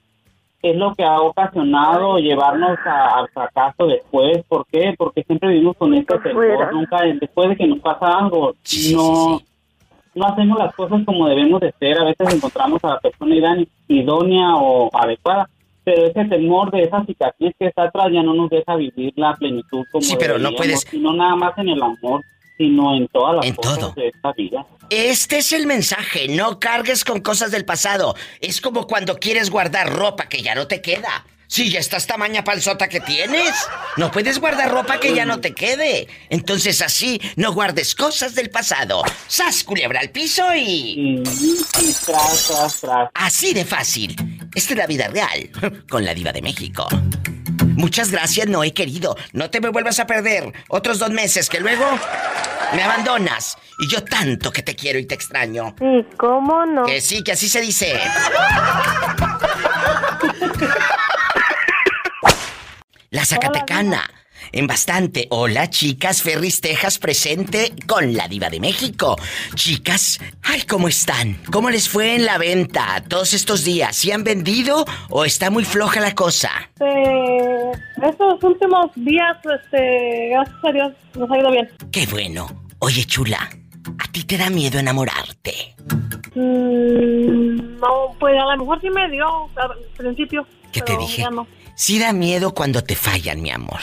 es 0.61 0.77
lo 0.77 0.95
que 0.95 1.03
ha 1.03 1.19
ocasionado 1.19 2.17
llevarnos 2.19 2.79
al 2.85 3.27
fracaso 3.29 3.85
después. 3.85 4.43
¿Por 4.47 4.65
qué? 4.67 4.95
Porque 4.97 5.23
siempre 5.23 5.49
vivimos 5.49 5.75
con 5.75 5.93
este 5.93 6.17
temor. 6.19 6.73
Nunca, 6.73 7.01
después 7.19 7.49
de 7.49 7.57
que 7.57 7.67
nos 7.67 7.79
pasa 7.79 8.17
algo, 8.17 8.55
no, 8.93 9.41
no 10.15 10.25
hacemos 10.25 10.57
las 10.57 10.73
cosas 10.73 11.03
como 11.05 11.27
debemos 11.27 11.59
de 11.59 11.73
ser. 11.79 11.99
A 11.99 12.05
veces 12.05 12.33
encontramos 12.33 12.81
a 12.83 12.91
la 12.91 12.99
persona 12.99 13.35
idónea 13.89 14.55
o 14.55 14.89
adecuada. 14.93 15.49
Pero 15.83 16.05
ese 16.05 16.23
temor 16.25 16.71
de 16.71 16.83
esa 16.83 17.03
cicatriz 17.03 17.53
que 17.59 17.67
está 17.67 17.83
atrás 17.83 18.07
ya 18.09 18.23
no 18.23 18.33
nos 18.33 18.49
deja 18.49 18.77
vivir 18.77 19.11
la 19.17 19.33
plenitud 19.33 19.83
como 19.91 20.01
Sí, 20.01 20.15
pero 20.17 20.39
no 20.39 20.53
puedes... 20.53 20.79
Sino 20.81 21.11
nada 21.11 21.35
más 21.35 21.57
en 21.57 21.67
el 21.67 21.83
amor, 21.83 22.21
sino 22.63 22.95
en 22.95 23.07
todas 23.09 23.45
las 23.45 23.55
cosas 23.55 23.95
de 23.95 24.07
esta 24.07 24.31
vida. 24.33 24.65
Este 24.89 25.39
es 25.39 25.51
el 25.51 25.67
mensaje, 25.67 26.27
no 26.29 26.59
cargues 26.59 27.03
con 27.03 27.19
cosas 27.21 27.51
del 27.51 27.65
pasado. 27.65 28.15
Es 28.39 28.61
como 28.61 28.87
cuando 28.87 29.17
quieres 29.17 29.49
guardar 29.49 29.91
ropa 29.91 30.29
que 30.29 30.41
ya 30.41 30.55
no 30.55 30.67
te 30.67 30.81
queda. 30.81 31.25
Si 31.47 31.69
ya 31.69 31.79
estás 31.79 32.07
tamaña 32.07 32.43
panzota 32.43 32.87
que 32.87 32.99
tienes, 32.99 33.53
no 33.97 34.11
puedes 34.11 34.39
guardar 34.39 34.71
ropa 34.71 34.99
que 34.99 35.13
ya 35.13 35.25
no 35.25 35.39
te 35.39 35.53
quede. 35.53 36.07
Entonces 36.29 36.81
así 36.81 37.21
no 37.35 37.53
guardes 37.53 37.93
cosas 37.93 38.33
del 38.33 38.49
pasado. 38.49 39.03
Sas 39.27 39.63
culebra 39.63 39.99
al 39.99 40.09
piso 40.09 40.43
y. 40.55 41.21
tras, 42.05 42.47
tras, 42.47 42.81
tras. 42.81 43.09
Así 43.13 43.53
de 43.53 43.65
fácil. 43.65 44.15
Esta 44.55 44.73
es 44.73 44.77
la 44.77 44.87
vida 44.87 45.09
real 45.09 45.49
con 45.89 46.03
la 46.05 46.15
diva 46.15 46.31
de 46.31 46.41
México. 46.41 46.87
Muchas 47.75 48.11
gracias, 48.11 48.47
no 48.47 48.63
he 48.63 48.73
querido. 48.73 49.15
No 49.33 49.49
te 49.49 49.61
me 49.61 49.69
vuelvas 49.69 49.99
a 49.99 50.07
perder 50.07 50.51
otros 50.69 50.99
dos 50.99 51.09
meses 51.11 51.49
que 51.49 51.59
luego 51.59 51.85
me 52.73 52.83
abandonas. 52.83 53.57
Y 53.79 53.87
yo 53.87 54.03
tanto 54.03 54.51
que 54.51 54.61
te 54.61 54.75
quiero 54.75 54.99
y 54.99 55.05
te 55.05 55.15
extraño. 55.15 55.75
Sí, 55.79 56.05
¿cómo 56.17 56.65
no? 56.65 56.85
Que 56.85 57.01
sí, 57.01 57.23
que 57.23 57.33
así 57.33 57.49
se 57.49 57.61
dice. 57.61 57.99
La 63.09 63.25
Zacatecana. 63.25 64.09
En 64.53 64.67
bastante. 64.67 65.27
Hola, 65.31 65.67
chicas. 65.71 66.21
Ferris 66.21 66.61
Texas 66.61 66.99
presente 66.99 67.73
con 67.87 68.13
la 68.13 68.27
Diva 68.27 68.51
de 68.51 68.59
México. 68.59 69.15
Chicas, 69.55 70.19
ay, 70.43 70.61
¿cómo 70.61 70.87
están? 70.87 71.39
¿Cómo 71.51 71.71
les 71.71 71.89
fue 71.89 72.15
en 72.15 72.25
la 72.25 72.37
venta 72.37 73.03
todos 73.07 73.33
estos 73.33 73.65
días? 73.65 73.95
¿Si 73.95 74.11
han 74.11 74.23
vendido 74.23 74.85
o 75.09 75.25
está 75.25 75.49
muy 75.49 75.65
floja 75.65 75.99
la 75.99 76.13
cosa? 76.13 76.51
Eh, 76.79 77.71
estos 78.03 78.43
últimos 78.43 78.91
días, 78.95 79.37
este, 79.37 80.29
gracias 80.29 80.63
a 80.63 80.71
Dios, 80.71 80.93
nos 81.17 81.31
ha 81.31 81.39
ido 81.39 81.51
bien. 81.51 81.69
Qué 81.91 82.05
bueno. 82.05 82.47
Oye, 82.77 83.05
chula, 83.05 83.49
¿a 83.97 84.11
ti 84.11 84.23
te 84.23 84.37
da 84.37 84.51
miedo 84.51 84.77
enamorarte? 84.77 85.75
Mm, 86.35 87.79
no, 87.79 88.15
pues 88.19 88.35
a 88.39 88.55
lo 88.55 88.57
mejor 88.59 88.79
sí 88.81 88.89
me 88.91 89.09
dio 89.09 89.25
al 89.55 89.79
principio. 89.97 90.45
¿Qué 90.71 90.81
te 90.81 90.95
dije? 90.95 91.25
Sí 91.75 91.97
da 91.97 92.13
miedo 92.13 92.53
cuando 92.53 92.83
te 92.83 92.95
fallan, 92.95 93.41
mi 93.41 93.49
amor. 93.49 93.79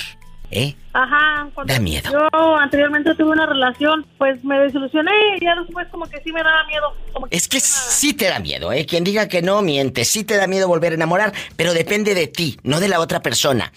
¿Eh? 0.52 0.74
Ajá, 0.92 1.48
da 1.64 1.78
miedo. 1.78 2.10
Yo 2.10 2.56
anteriormente 2.56 3.14
tuve 3.14 3.30
una 3.30 3.46
relación, 3.46 4.04
pues 4.18 4.42
me 4.42 4.58
desilusioné 4.58 5.12
y 5.36 5.44
ya 5.44 5.54
después 5.54 5.86
como 5.88 6.06
que 6.06 6.20
sí 6.22 6.32
me 6.32 6.42
daba 6.42 6.64
miedo. 6.64 6.92
es 7.30 7.46
que 7.46 7.60
sí 7.60 8.14
te 8.14 8.26
da 8.26 8.40
miedo, 8.40 8.72
¿eh? 8.72 8.84
Quien 8.84 9.04
diga 9.04 9.28
que 9.28 9.42
no 9.42 9.62
miente, 9.62 10.04
sí 10.04 10.24
te 10.24 10.36
da 10.36 10.48
miedo 10.48 10.66
volver 10.66 10.90
a 10.92 10.96
enamorar, 10.96 11.32
pero 11.56 11.72
depende 11.72 12.14
de 12.14 12.26
ti, 12.26 12.58
no 12.64 12.80
de 12.80 12.88
la 12.88 12.98
otra 12.98 13.22
persona. 13.22 13.72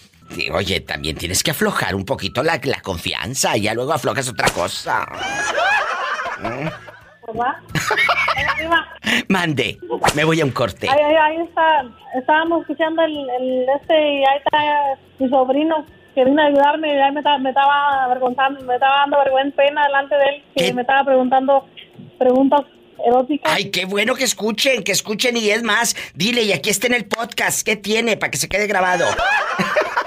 Oye, 0.52 0.80
también 0.80 1.16
tienes 1.16 1.44
que 1.44 1.52
aflojar 1.52 1.94
un 1.94 2.04
poquito 2.04 2.42
la, 2.42 2.60
la 2.64 2.80
confianza 2.80 3.56
y 3.56 3.62
ya 3.62 3.74
luego 3.74 3.92
aflojas 3.92 4.28
otra 4.28 4.48
cosa. 4.50 5.06
¿Eh? 6.42 6.70
Mande, 9.28 9.78
me 10.16 10.24
voy 10.24 10.40
a 10.40 10.44
un 10.44 10.50
corte. 10.50 10.88
Ahí, 10.90 10.98
ahí, 11.00 11.14
ahí 11.14 11.46
está, 11.46 11.84
estábamos 12.18 12.62
escuchando 12.62 13.02
el, 13.02 13.12
el, 13.12 13.66
este 13.80 13.94
y 13.94 14.24
ahí 14.24 14.38
está 14.44 14.58
mi 15.18 15.28
sobrino 15.28 15.86
que 16.14 16.24
vino 16.24 16.40
a 16.40 16.46
ayudarme 16.46 16.94
y 16.94 16.98
ahí 16.98 17.12
me, 17.12 17.22
me 17.40 17.48
estaba 17.50 18.04
avergonzando, 18.04 18.60
me 18.64 18.74
estaba 18.74 18.98
dando 18.98 19.18
vergüenza, 19.18 19.56
pena 19.56 19.84
delante 19.86 20.14
de 20.14 20.24
él, 20.24 20.42
que 20.54 20.72
me 20.72 20.82
estaba 20.82 21.04
preguntando 21.04 21.66
preguntas 22.18 22.62
eróticas. 23.04 23.52
Ay, 23.52 23.70
qué 23.70 23.84
bueno 23.84 24.14
que 24.14 24.24
escuchen, 24.24 24.82
que 24.82 24.92
escuchen 24.92 25.36
y 25.36 25.50
es 25.50 25.62
más, 25.62 25.96
dile, 26.14 26.42
y 26.42 26.52
aquí 26.52 26.70
está 26.70 26.86
en 26.86 26.94
el 26.94 27.06
podcast, 27.06 27.66
¿qué 27.66 27.76
tiene? 27.76 28.16
Para 28.16 28.30
que 28.30 28.38
se 28.38 28.48
quede 28.48 28.66
grabado. 28.66 29.04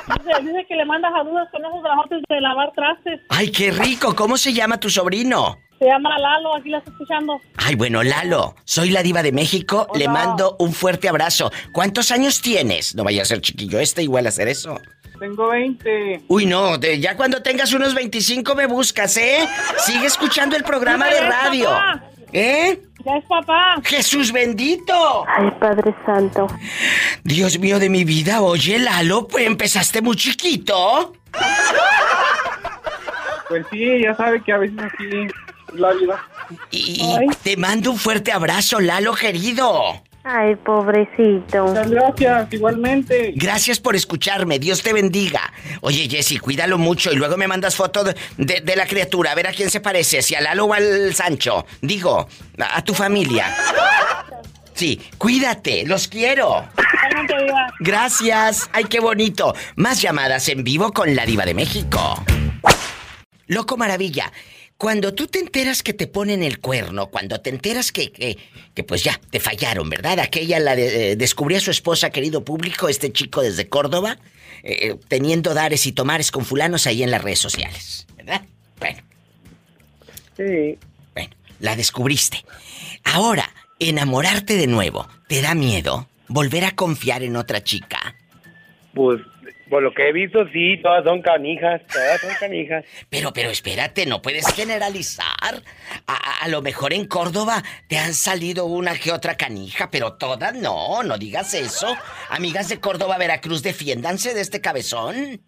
Dice, 0.07 0.41
dice 0.41 0.65
que 0.69 0.75
le 0.75 0.85
mandas 0.85 1.11
saludos 1.11 1.49
con 1.51 1.65
esos 1.65 1.81
trabajotes 1.81 2.21
de 2.29 2.39
lavar 2.39 2.71
trastes. 2.73 3.19
Ay, 3.27 3.51
qué 3.51 3.71
rico, 3.71 4.15
¿cómo 4.15 4.37
se 4.37 4.53
llama 4.53 4.79
tu 4.79 4.89
sobrino? 4.89 5.57
Se 5.79 5.85
llama 5.85 6.17
Lalo, 6.17 6.55
aquí 6.55 6.69
la 6.69 6.77
estoy 6.77 6.93
escuchando. 6.93 7.41
Ay, 7.57 7.75
bueno, 7.75 8.03
Lalo, 8.03 8.55
soy 8.63 8.89
la 8.89 9.03
diva 9.03 9.21
de 9.21 9.33
México, 9.33 9.87
le 9.95 10.07
mando 10.07 10.55
un 10.59 10.71
fuerte 10.71 11.09
abrazo. 11.09 11.51
¿Cuántos 11.73 12.11
años 12.11 12.41
tienes? 12.41 12.95
No 12.95 13.03
vaya 13.03 13.21
a 13.21 13.25
ser 13.25 13.41
chiquillo 13.41 13.79
este, 13.79 14.01
igual 14.01 14.25
a 14.25 14.29
hacer 14.29 14.47
eso. 14.47 14.79
Tengo 15.19 15.49
20. 15.49 16.23
Uy, 16.27 16.45
no, 16.45 16.79
ya 16.79 17.17
cuando 17.17 17.41
tengas 17.41 17.73
unos 17.73 17.93
25 17.93 18.55
me 18.55 18.65
buscas, 18.65 19.17
¿eh? 19.17 19.47
Sigue 19.79 20.05
escuchando 20.05 20.55
el 20.55 20.63
programa 20.63 21.07
de 21.07 21.21
radio. 21.21 21.69
¿Eh? 22.33 22.81
Ya 23.05 23.15
es 23.15 23.25
papá. 23.25 23.75
Jesús 23.83 24.31
bendito. 24.31 25.25
Ay, 25.27 25.49
Padre 25.59 25.95
Santo. 26.05 26.47
Dios 27.23 27.57
mío 27.59 27.79
de 27.79 27.89
mi 27.89 28.03
vida, 28.03 28.41
oye, 28.41 28.79
Lalo, 28.79 29.27
pues 29.27 29.47
empezaste 29.47 30.01
muy 30.01 30.15
chiquito. 30.15 31.13
Pues 33.47 33.65
sí, 33.71 34.01
ya 34.01 34.13
sabe 34.15 34.41
que 34.43 34.51
a 34.51 34.57
veces 34.57 34.77
así 34.77 35.27
la 35.73 35.93
vida. 35.93 36.21
Y 36.71 37.27
te 37.43 37.55
mando 37.55 37.91
un 37.91 37.97
fuerte 37.97 38.31
abrazo, 38.31 38.79
Lalo 38.79 39.13
querido. 39.13 40.01
Ay, 40.29 40.57
pobrecito. 40.57 41.67
Muchas 41.67 41.89
gracias, 41.89 42.51
igualmente. 42.51 43.31
Gracias 43.37 43.79
por 43.79 43.95
escucharme, 43.95 44.59
Dios 44.59 44.83
te 44.83 44.91
bendiga. 44.91 45.53
Oye, 45.79 46.09
Jessy, 46.09 46.37
cuídalo 46.37 46.77
mucho 46.77 47.13
y 47.13 47.15
luego 47.15 47.37
me 47.37 47.47
mandas 47.47 47.77
foto 47.77 48.03
de, 48.03 48.75
la 48.75 48.85
criatura, 48.85 49.31
a 49.31 49.35
ver 49.35 49.47
a 49.47 49.53
quién 49.53 49.69
se 49.69 49.79
parece, 49.79 50.21
si 50.21 50.35
a 50.35 50.41
Lalo 50.41 50.65
o 50.65 50.73
al 50.73 51.15
Sancho. 51.15 51.65
Digo, 51.81 52.27
a, 52.59 52.83
tu 52.83 52.93
familia. 52.93 53.55
Sí, 54.73 54.99
cuídate, 55.17 55.85
los 55.85 56.09
quiero. 56.09 56.67
Gracias. 57.79 58.69
Ay, 58.73 58.83
qué 58.83 58.99
bonito. 58.99 59.55
Más 59.77 60.01
llamadas 60.01 60.49
en 60.49 60.65
vivo 60.65 60.91
con 60.91 61.15
la 61.15 61.25
diva 61.25 61.45
de 61.45 61.53
México. 61.53 62.21
Loco 63.47 63.77
Maravilla, 63.77 64.29
Cuando 64.77 65.13
tú 65.13 65.25
te 65.25 65.39
enteras 65.39 65.81
que 65.81 65.93
te 65.93 66.05
ponen 66.05 66.43
el 66.43 66.59
cuerno, 66.59 67.07
cuando 67.07 67.41
te 67.41 67.49
enteras 67.49 67.91
que, 67.91 68.11
que, 68.11 68.83
pues 68.83 69.03
ya, 69.03 69.19
te 69.31 69.39
fallaron, 69.39 69.89
¿verdad? 69.89 70.19
Aquella 70.19 70.59
la 70.59 70.75
de, 70.75 71.11
eh, 71.11 71.15
descubrió 71.15 71.57
a 71.57 71.61
su 71.61 71.71
esposa, 71.71 72.11
querido 72.11 72.45
público, 72.45 72.87
este 72.87 73.11
chico 73.11 73.41
desde 73.41 73.67
Córdoba, 73.67 74.19
eh, 74.61 74.95
teniendo 75.07 75.55
dares 75.55 75.87
y 75.87 75.93
tomares 75.93 76.29
con 76.29 76.45
fulanos 76.45 76.85
ahí 76.85 77.01
en 77.01 77.09
las 77.09 77.23
redes 77.23 77.39
sociales, 77.39 78.05
¿verdad? 78.17 78.43
Bueno. 78.79 79.01
Sí. 80.35 80.77
Bueno, 81.13 81.35
la 81.59 81.75
descubriste. 81.75 82.45
Ahora, 83.03 83.49
enamorarte 83.79 84.57
de 84.57 84.67
nuevo, 84.67 85.07
¿te 85.27 85.41
da 85.41 85.55
miedo? 85.55 86.07
¿Volver 86.27 86.65
a 86.65 86.75
confiar 86.75 87.23
en 87.23 87.35
otra 87.35 87.63
chica? 87.63 88.15
Pues 88.93 89.21
por 89.69 89.83
lo 89.83 89.93
que 89.93 90.09
he 90.09 90.13
visto, 90.13 90.47
sí, 90.51 90.79
todas 90.81 91.03
son 91.03 91.21
canijas, 91.21 91.81
todas 91.91 92.21
son 92.21 92.31
canijas. 92.39 92.85
Pero, 93.09 93.33
pero 93.33 93.49
espérate, 93.49 94.05
no 94.05 94.21
puedes 94.21 94.47
generalizar. 94.53 95.61
A, 96.07 96.47
lo 96.47 96.61
mejor 96.61 96.93
en 96.93 97.05
Córdoba 97.05 97.63
te 97.87 97.97
han 97.97 98.13
salido 98.13 98.65
una 98.65 98.97
que 98.97 99.11
otra 99.11 99.35
canija, 99.35 99.89
pero 99.91 100.13
todas 100.13 100.53
no, 100.53 101.03
no 101.03 101.17
digas 101.17 101.53
eso. 101.53 101.95
Amigas 102.29 102.69
de 102.69 102.79
Córdoba, 102.79 103.17
Veracruz, 103.17 103.63
defiéndanse 103.63 104.33
de 104.33 104.41
este 104.41 104.61
cabezón. 104.61 105.41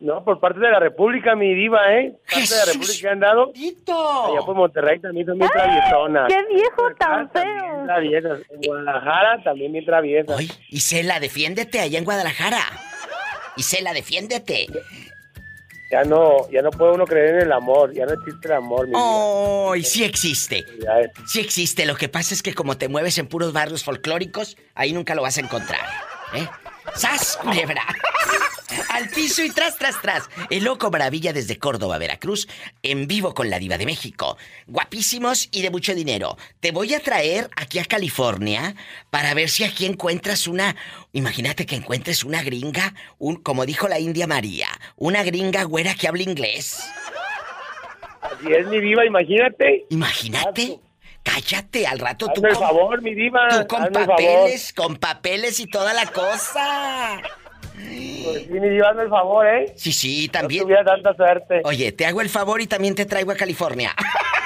No, 0.00 0.24
por 0.24 0.40
parte 0.40 0.58
de 0.60 0.70
la 0.70 0.80
República, 0.80 1.36
mi 1.36 1.54
diva, 1.54 1.92
¿eh? 1.92 2.14
Parte 2.24 2.54
de 2.54 2.56
la 2.56 2.72
República 2.72 3.12
han 3.12 3.20
dado. 3.20 3.52
Allá 3.52 4.40
por 4.46 4.56
Monterrey 4.56 4.98
también 4.98 5.26
son 5.26 5.38
bien 5.38 5.50
traviesonas. 5.50 6.32
¡Qué 6.32 6.54
viejo 6.54 6.94
tan 6.98 7.30
feo! 7.30 7.84
Traviesas. 7.84 8.40
En 8.50 8.60
Guadalajara 8.62 9.42
también 9.44 9.72
bien 9.72 9.84
traviesas. 9.84 10.38
Ay, 10.38 10.50
Isela, 10.70 11.20
defiéndete 11.20 11.80
allá 11.80 11.98
en 11.98 12.04
Guadalajara. 12.06 12.62
Isela, 13.58 13.92
defiéndete. 13.92 14.68
Ya 15.90 16.04
no, 16.04 16.48
ya 16.50 16.62
no 16.62 16.70
puede 16.70 16.92
uno 16.92 17.04
creer 17.04 17.34
en 17.34 17.42
el 17.42 17.52
amor, 17.52 17.92
ya 17.92 18.06
no 18.06 18.14
existe 18.14 18.48
el 18.48 18.54
amor. 18.54 18.86
Mi 18.86 18.94
oh, 18.96 19.74
y 19.76 19.82
sí 19.82 20.04
existe. 20.04 20.64
Sí 21.26 21.40
existe. 21.40 21.84
Lo 21.84 21.96
que 21.96 22.08
pasa 22.08 22.32
es 22.32 22.42
que 22.42 22.54
como 22.54 22.78
te 22.78 22.88
mueves 22.88 23.18
en 23.18 23.26
puros 23.26 23.52
barrios 23.52 23.84
folclóricos, 23.84 24.56
ahí 24.74 24.94
nunca 24.94 25.14
lo 25.14 25.22
vas 25.22 25.36
a 25.36 25.40
encontrar. 25.40 25.84
¿eh? 26.34 26.46
¡Sas, 26.94 27.38
culebra! 27.42 27.82
Al 28.90 29.08
piso 29.08 29.42
y 29.44 29.50
tras, 29.50 29.76
tras, 29.76 30.00
tras. 30.00 30.28
El 30.50 30.64
loco 30.64 30.90
maravilla 30.90 31.32
desde 31.32 31.58
Córdoba, 31.58 31.98
Veracruz, 31.98 32.48
en 32.82 33.06
vivo 33.06 33.34
con 33.34 33.50
la 33.50 33.58
diva 33.58 33.78
de 33.78 33.86
México. 33.86 34.36
Guapísimos 34.66 35.48
y 35.52 35.62
de 35.62 35.70
mucho 35.70 35.94
dinero. 35.94 36.36
Te 36.60 36.72
voy 36.72 36.94
a 36.94 37.00
traer 37.00 37.50
aquí 37.56 37.78
a 37.78 37.84
California 37.84 38.74
para 39.10 39.34
ver 39.34 39.48
si 39.48 39.64
aquí 39.64 39.86
encuentras 39.86 40.46
una... 40.46 40.76
Imagínate 41.12 41.66
que 41.66 41.76
encuentres 41.76 42.24
una 42.24 42.42
gringa, 42.42 42.94
un, 43.18 43.36
como 43.36 43.66
dijo 43.66 43.88
la 43.88 43.98
India 43.98 44.26
María, 44.26 44.68
una 44.96 45.22
gringa 45.22 45.64
güera 45.64 45.94
que 45.94 46.08
habla 46.08 46.22
inglés. 46.22 46.80
Así 48.20 48.52
es, 48.52 48.66
mi 48.68 48.80
diva, 48.80 49.04
imagínate. 49.04 49.86
Imagínate. 49.90 50.78
Cállate, 51.22 51.86
al 51.86 51.98
rato 51.98 52.28
tú. 52.34 52.40
con, 52.40 52.54
favor, 52.54 53.02
mi 53.02 53.14
diva. 53.14 53.48
Tú 53.48 53.66
con 53.66 53.92
papeles, 53.92 54.72
con 54.72 54.96
papeles 54.96 55.60
y 55.60 55.66
toda 55.66 55.92
la 55.92 56.06
cosa. 56.06 57.20
Pues 58.24 58.46
sí, 58.46 58.56
el 58.56 59.08
favor, 59.08 59.46
¿eh? 59.46 59.72
Sí, 59.76 59.92
sí, 59.92 60.28
también. 60.28 60.68
No 60.68 60.84
tanta 60.84 61.14
suerte. 61.14 61.62
Oye, 61.64 61.92
te 61.92 62.06
hago 62.06 62.20
el 62.20 62.28
favor 62.28 62.60
y 62.60 62.66
también 62.66 62.94
te 62.94 63.06
traigo 63.06 63.32
a 63.32 63.36
California. 63.36 63.94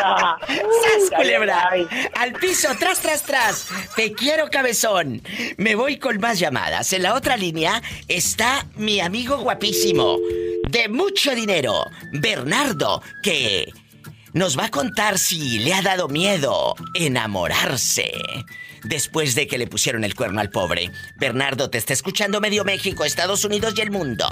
¡Sas, 0.00 1.10
culebra! 1.14 1.70
Al 2.14 2.32
piso, 2.34 2.68
tras, 2.78 3.00
tras, 3.00 3.22
tras. 3.22 3.68
Te 3.96 4.12
quiero, 4.12 4.48
cabezón. 4.50 5.22
Me 5.56 5.74
voy 5.74 5.98
con 5.98 6.18
más 6.18 6.38
llamadas. 6.38 6.92
En 6.92 7.02
la 7.02 7.14
otra 7.14 7.36
línea 7.36 7.82
está 8.08 8.66
mi 8.76 9.00
amigo 9.00 9.38
guapísimo, 9.38 10.18
de 10.68 10.88
mucho 10.88 11.34
dinero, 11.34 11.84
Bernardo, 12.12 13.02
que 13.22 13.72
nos 14.32 14.58
va 14.58 14.66
a 14.66 14.70
contar 14.70 15.18
si 15.18 15.58
le 15.58 15.74
ha 15.74 15.82
dado 15.82 16.08
miedo 16.08 16.74
enamorarse 16.94 18.12
después 18.84 19.34
de 19.34 19.46
que 19.46 19.58
le 19.58 19.66
pusieron 19.66 20.04
el 20.04 20.14
cuerno 20.14 20.40
al 20.40 20.50
pobre. 20.50 20.90
Bernardo, 21.16 21.70
te 21.70 21.78
está 21.78 21.92
escuchando 21.92 22.40
medio 22.40 22.64
México, 22.64 23.04
Estados 23.04 23.44
Unidos 23.44 23.74
y 23.76 23.80
el 23.80 23.90
mundo. 23.90 24.28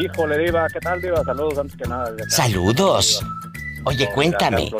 Híjole, 0.00 0.38
Diva, 0.38 0.66
¿qué 0.68 0.80
tal, 0.80 1.00
Diva? 1.00 1.24
Saludos 1.24 1.58
antes 1.58 1.76
que 1.76 1.88
nada. 1.88 2.12
Saludos. 2.28 3.24
Oye, 3.84 4.08
cuéntame, 4.12 4.70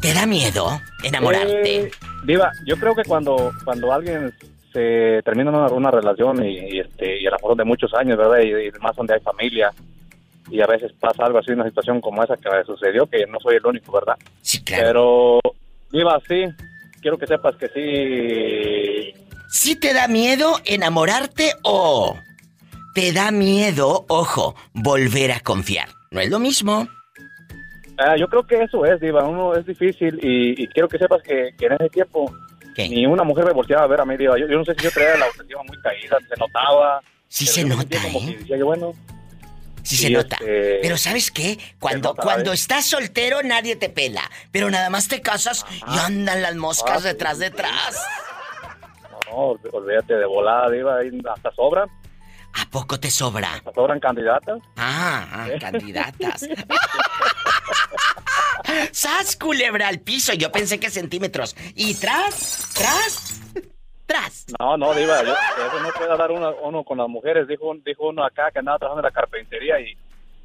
¿te 0.00 0.12
da 0.12 0.26
miedo 0.26 0.80
enamorarte? 1.04 1.76
Eh, 1.76 1.90
diva, 2.24 2.50
yo 2.66 2.76
creo 2.76 2.92
que 2.92 3.04
cuando, 3.04 3.52
cuando 3.64 3.92
alguien 3.92 4.34
se 4.72 5.22
termina 5.24 5.68
una, 5.68 5.90
relación 5.92 6.44
y, 6.44 6.80
este, 6.80 7.20
y 7.20 7.26
a 7.26 7.30
lo 7.30 7.36
mejor 7.36 7.56
de 7.56 7.64
muchos 7.64 7.94
años, 7.94 8.18
¿verdad? 8.18 8.40
Y, 8.40 8.66
y 8.66 8.70
más 8.80 8.96
donde 8.96 9.14
hay 9.14 9.20
familia, 9.20 9.72
y 10.50 10.60
a 10.60 10.66
veces 10.66 10.92
pasa 10.98 11.24
algo 11.24 11.38
así, 11.38 11.52
una 11.52 11.64
situación 11.64 12.00
como 12.00 12.22
esa 12.22 12.36
que 12.36 12.48
sucedió, 12.66 13.06
que 13.06 13.26
no 13.26 13.38
soy 13.40 13.56
el 13.56 13.66
único, 13.66 13.92
¿verdad? 13.92 14.16
Sí, 14.42 14.62
claro. 14.64 14.84
Pero, 14.84 15.40
Diva, 15.92 16.20
sí, 16.26 16.44
quiero 17.00 17.18
que 17.18 17.26
sepas 17.26 17.56
que 17.56 17.68
sí. 17.68 19.24
¿Sí 19.48 19.76
te 19.76 19.94
da 19.94 20.08
miedo 20.08 20.58
enamorarte 20.64 21.54
o 21.62 22.16
te 22.94 23.12
da 23.12 23.30
miedo, 23.30 24.04
ojo, 24.08 24.54
volver 24.72 25.32
a 25.32 25.40
confiar? 25.40 25.88
¿No 26.10 26.20
es 26.20 26.30
lo 26.30 26.38
mismo? 26.38 26.88
Ah, 27.98 28.16
yo 28.16 28.28
creo 28.28 28.46
que 28.46 28.62
eso 28.62 28.84
es, 28.84 29.00
Diva. 29.00 29.24
Uno 29.24 29.54
es 29.54 29.66
difícil 29.66 30.18
y, 30.22 30.66
quiero 30.68 30.88
que 30.88 30.98
sepas 30.98 31.22
que, 31.22 31.48
en 31.58 31.72
ese 31.72 31.88
tiempo 31.90 32.32
ni 32.76 33.06
una 33.06 33.24
mujer 33.24 33.44
me 33.44 33.52
volteaba 33.52 33.84
a 33.84 33.88
ver 33.88 34.00
a 34.00 34.04
mí, 34.04 34.16
Diva. 34.16 34.38
Yo, 34.38 34.46
no 34.46 34.64
sé 34.64 34.74
si 34.78 34.84
yo 34.84 34.90
traía 34.92 35.16
la 35.16 35.26
autoestima 35.26 35.62
muy 35.64 35.76
caída, 35.80 36.16
se 36.28 36.36
notaba. 36.38 37.00
Sí 37.26 37.46
se 37.46 37.64
nota, 37.64 37.98
como 38.02 38.20
¿eh? 38.28 38.38
Que, 38.46 38.62
bueno, 38.62 38.92
Sí 39.88 39.96
se 39.96 40.10
nota. 40.10 40.36
Este, 40.36 40.80
Pero 40.82 40.98
¿sabes 40.98 41.30
qué? 41.30 41.58
Cuando, 41.78 42.14
cuando 42.14 42.52
estás 42.52 42.84
soltero 42.84 43.42
nadie 43.42 43.74
te 43.74 43.88
pela. 43.88 44.30
Pero 44.52 44.68
nada 44.68 44.90
más 44.90 45.08
te 45.08 45.22
casas 45.22 45.64
y 45.70 45.98
andan 45.98 46.42
las 46.42 46.54
moscas 46.56 46.98
ah, 46.98 47.08
detrás, 47.08 47.38
detrás. 47.38 47.96
No, 49.30 49.56
olvídate 49.72 50.14
de 50.14 50.26
volada, 50.26 50.68
diva, 50.68 50.98
hasta 51.34 51.50
sobran. 51.52 51.88
¿A 52.52 52.66
poco 52.70 53.00
te 53.00 53.10
sobra? 53.10 53.54
Hasta 53.54 53.72
sobran 53.72 53.98
candidatas. 53.98 54.58
Ah, 54.76 55.26
ah 55.32 55.48
candidatas. 55.58 56.42
¡Sas, 58.92 59.36
culebra 59.36 59.88
al 59.88 60.00
piso! 60.00 60.34
Yo 60.34 60.52
pensé 60.52 60.78
que 60.78 60.90
centímetros. 60.90 61.56
¿Y 61.74 61.94
tras? 61.94 62.74
¿Tras? 62.74 63.37
No, 64.58 64.76
no, 64.76 64.94
Diva, 64.94 65.22
yo, 65.22 65.32
eso 65.32 65.80
no 65.82 65.90
puede 65.90 66.16
dar 66.16 66.30
uno, 66.30 66.84
con 66.84 66.98
las 66.98 67.08
mujeres. 67.08 67.46
Dijo, 67.46 67.74
dijo 67.84 68.08
uno 68.08 68.24
acá 68.24 68.50
que 68.50 68.58
andaba 68.58 68.78
trabajando 68.78 69.06
en 69.06 69.12
la 69.12 69.20
carpintería 69.20 69.80
y, 69.80 69.96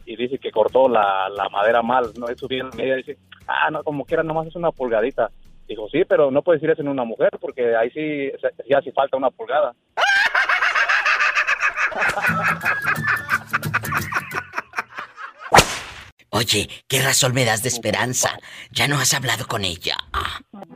y 0.05 0.15
dice 0.15 0.37
que 0.37 0.51
cortó 0.51 0.89
la, 0.89 1.29
madera 1.51 1.81
mal. 1.81 2.11
No, 2.17 2.27
eso 2.27 2.47
bien 2.47 2.69
media 2.75 2.95
dice, 2.95 3.17
ah, 3.47 3.71
no, 3.71 3.83
como 3.83 4.05
quiera, 4.05 4.23
nomás 4.23 4.47
es 4.47 4.55
una 4.55 4.71
pulgadita. 4.71 5.31
Dijo, 5.67 5.87
sí, 5.89 6.03
pero 6.05 6.29
no 6.29 6.41
puedes 6.41 6.61
decir 6.61 6.73
eso 6.73 6.81
en 6.81 6.89
una 6.89 7.05
mujer 7.05 7.29
porque 7.39 7.75
ahí 7.75 7.89
sí, 7.91 8.31
sí 8.67 8.73
hace 8.73 8.91
falta 8.91 9.17
una 9.17 9.31
pulgada. 9.31 9.73
Oye, 16.35 16.67
¿qué 16.87 16.99
razón 16.99 17.35
me 17.35 17.45
das 17.45 17.61
de 17.61 17.69
esperanza? 17.69 18.39
¿Ya 18.71 18.87
no 18.87 18.99
has 18.99 19.13
hablado 19.13 19.45
con 19.47 19.63
ella? 19.63 19.95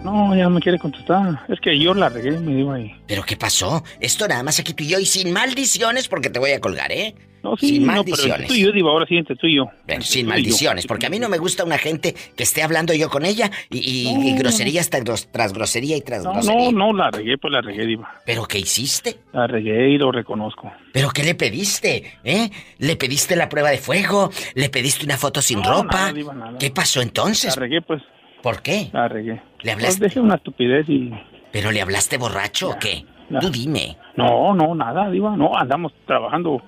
No, 0.08 0.34
ya 0.34 0.46
no 0.46 0.52
me 0.52 0.62
quiere 0.62 0.80
contestar. 0.80 1.42
Es 1.50 1.60
que 1.60 1.78
yo 1.78 1.94
la 1.94 2.08
regué, 2.08 2.32
me 2.40 2.56
digo 2.56 2.72
ahí. 2.72 2.96
¿Pero 3.08 3.24
qué 3.24 3.36
pasó? 3.36 3.84
Esto 4.00 4.26
nada 4.26 4.42
más 4.42 4.58
aquí 4.58 4.74
tú 4.74 4.86
y 4.86 4.88
yo 4.88 5.00
y 5.00 5.06
sin 5.06 5.34
maldiciones 5.34 6.08
porque 6.08 6.30
te 6.30 6.40
voy 6.40 6.52
a 6.52 6.62
colgar, 6.62 6.94
¿eh? 6.94 7.14
No, 7.44 7.58
sí, 7.58 7.68
sin 7.68 7.86
maldiciones. 7.86 8.48
tú 8.48 8.54
y 8.54 8.62
yo, 8.62 8.72
digo, 8.72 8.90
ahora 8.90 9.06
sí, 9.06 9.22
tú 9.24 9.48
y 9.48 9.58
yo. 9.58 9.70
sin 10.00 10.28
maldiciones, 10.28 10.88
porque 10.88 11.08
a 11.08 11.10
mí 11.10 11.20
no 11.20 11.28
me 11.28 11.38
gusta 11.38 11.66
una 11.66 11.78
gente 11.78 12.16
que 12.38 12.44
esté 12.44 12.64
hablando 12.64 12.94
yo 12.94 13.10
con 13.10 13.26
ella 13.26 13.52
y, 13.70 14.10
y, 14.10 14.38
groserías 14.38 14.90
tras, 14.90 15.54
grosería 15.54 15.98
y 15.98 16.02
tras 16.02 16.24
grosería. 16.24 16.72
No, 16.72 16.72
no, 16.72 16.94
la 16.94 17.12
regué, 17.12 17.38
pues 17.38 17.52
la 17.52 17.62
regué, 17.62 17.86
Diva. 17.86 18.10
¿Pero 18.26 18.46
qué 18.46 18.60
hiciste? 18.60 19.18
La 19.34 19.46
regué 19.46 19.90
y 19.90 19.98
lo 19.98 20.12
reconozco. 20.14 20.72
¿Pero 20.94 21.10
qué 21.10 21.24
le 21.24 21.36
pediste? 21.36 22.18
¿Eh? 22.24 22.50
¿Le 22.80 22.96
pediste 22.96 23.36
la 23.36 23.50
prueba 23.50 23.72
de 23.72 23.78
fuego? 23.78 24.32
¿Le 24.56 24.70
pediste 24.70 25.04
una 25.04 25.18
foto 25.18 25.42
sin 25.42 25.62
ropa? 25.62 26.14
¿Qué 26.58 26.72
pasó 26.72 27.02
entonces? 27.02 27.56
La 27.58 27.62
regué, 27.62 27.82
pues. 27.82 28.02
¿Por 28.42 28.62
qué? 28.62 28.90
La 28.94 29.08
regué. 29.08 29.42
¿Le 29.62 29.72
hablaste? 29.72 30.00
Pues 30.00 30.18
una 30.18 30.36
estupidez 30.36 30.88
y... 30.90 31.12
¿Pero 31.52 31.72
le 31.72 31.82
hablaste 31.82 32.18
borracho 32.18 32.72
o 32.72 32.80
qué? 32.80 33.06
Tú 33.42 33.50
dime. 33.50 33.98
No, 34.16 34.54
no, 34.54 34.74
nada, 34.76 35.10
Diva. 35.10 35.36
No, 35.36 35.56
andamos 35.56 35.94
trabajando 36.06 36.62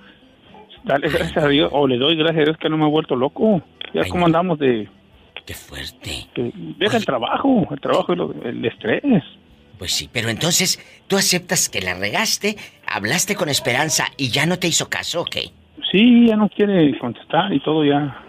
Dale 0.83 1.09
gracias 1.09 1.43
a 1.43 1.47
Dios, 1.47 1.69
o 1.73 1.87
le 1.87 1.97
doy 1.97 2.15
gracias 2.15 2.41
a 2.41 2.45
Dios 2.45 2.57
que 2.57 2.69
no 2.69 2.77
me 2.77 2.85
he 2.85 2.89
vuelto 2.89 3.15
loco. 3.15 3.61
Ya 3.93 4.05
como 4.07 4.25
andamos 4.25 4.59
de... 4.59 4.87
Qué 5.45 5.53
fuerte. 5.53 6.27
deja 6.77 6.97
el 6.97 7.05
trabajo, 7.05 7.67
el 7.71 7.79
trabajo 7.79 8.13
y 8.13 8.47
el 8.47 8.63
estrés. 8.65 9.03
Pues 9.79 9.93
sí, 9.93 10.09
pero 10.11 10.29
entonces, 10.29 10.79
¿tú 11.07 11.17
aceptas 11.17 11.69
que 11.69 11.81
la 11.81 11.95
regaste, 11.95 12.55
hablaste 12.85 13.35
con 13.35 13.49
Esperanza 13.49 14.05
y 14.17 14.29
ya 14.29 14.45
no 14.45 14.59
te 14.59 14.67
hizo 14.67 14.89
caso 14.89 15.21
o 15.21 15.25
qué? 15.25 15.51
Sí, 15.91 16.27
ya 16.27 16.35
no 16.35 16.49
quiere 16.49 16.97
contestar 16.99 17.51
y 17.51 17.59
todo 17.61 17.83
ya. 17.83 18.21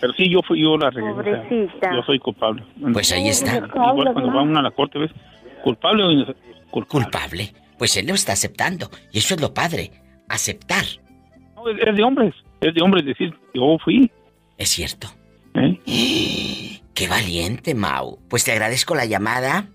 Pero 0.00 0.12
sí, 0.14 0.30
yo 0.30 0.40
fui, 0.42 0.62
yo 0.62 0.76
la 0.76 0.90
regué. 0.90 1.68
yo 1.82 2.02
soy 2.06 2.18
culpable. 2.18 2.62
Pues 2.92 3.12
ahí 3.12 3.28
está. 3.28 3.56
Igual 3.56 4.12
cuando 4.12 4.32
va 4.32 4.42
uno 4.42 4.58
a 4.60 4.62
la 4.62 4.70
corte, 4.70 4.98
¿ves? 4.98 5.10
¿Culpable 5.62 6.04
o 6.04 6.34
culpable? 6.70 6.86
Culpable. 6.88 7.52
Pues 7.78 7.96
él 7.96 8.06
lo 8.06 8.14
está 8.14 8.32
aceptando. 8.32 8.88
Y 9.12 9.18
eso 9.18 9.34
es 9.34 9.40
lo 9.40 9.52
padre. 9.52 9.90
Aceptar 10.28 10.84
es 11.70 11.96
de 11.96 12.02
hombres. 12.02 12.34
es 12.60 12.74
de 12.74 12.82
hombre 12.82 13.02
decir, 13.02 13.34
yo 13.54 13.76
fui. 13.82 14.10
Es 14.58 14.70
cierto. 14.70 15.08
¿Eh? 15.54 15.80
¡Qué 16.94 17.08
valiente, 17.08 17.74
Mau! 17.74 18.20
Pues 18.28 18.44
te 18.44 18.52
agradezco 18.52 18.94
la 18.94 19.04
llamada. 19.04 19.68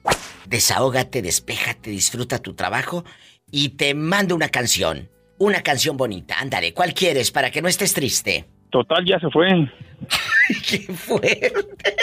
Desahógate, 0.48 1.22
despéjate, 1.22 1.90
disfruta 1.90 2.40
tu 2.40 2.54
trabajo 2.54 3.04
y 3.52 3.70
te 3.70 3.94
mando 3.94 4.36
una 4.36 4.50
canción. 4.50 5.10
Una 5.38 5.62
canción 5.62 5.98
bonita. 5.98 6.40
Ándale, 6.40 6.74
¿cuál 6.74 6.94
quieres 6.94 7.32
para 7.32 7.52
que 7.52 7.62
no 7.62 7.68
estés 7.68 7.94
triste? 7.94 8.46
Total, 8.70 9.04
ya 9.06 9.20
se 9.20 9.30
fue. 9.30 9.72
¡Qué 10.68 10.94
fuerte! 10.94 11.96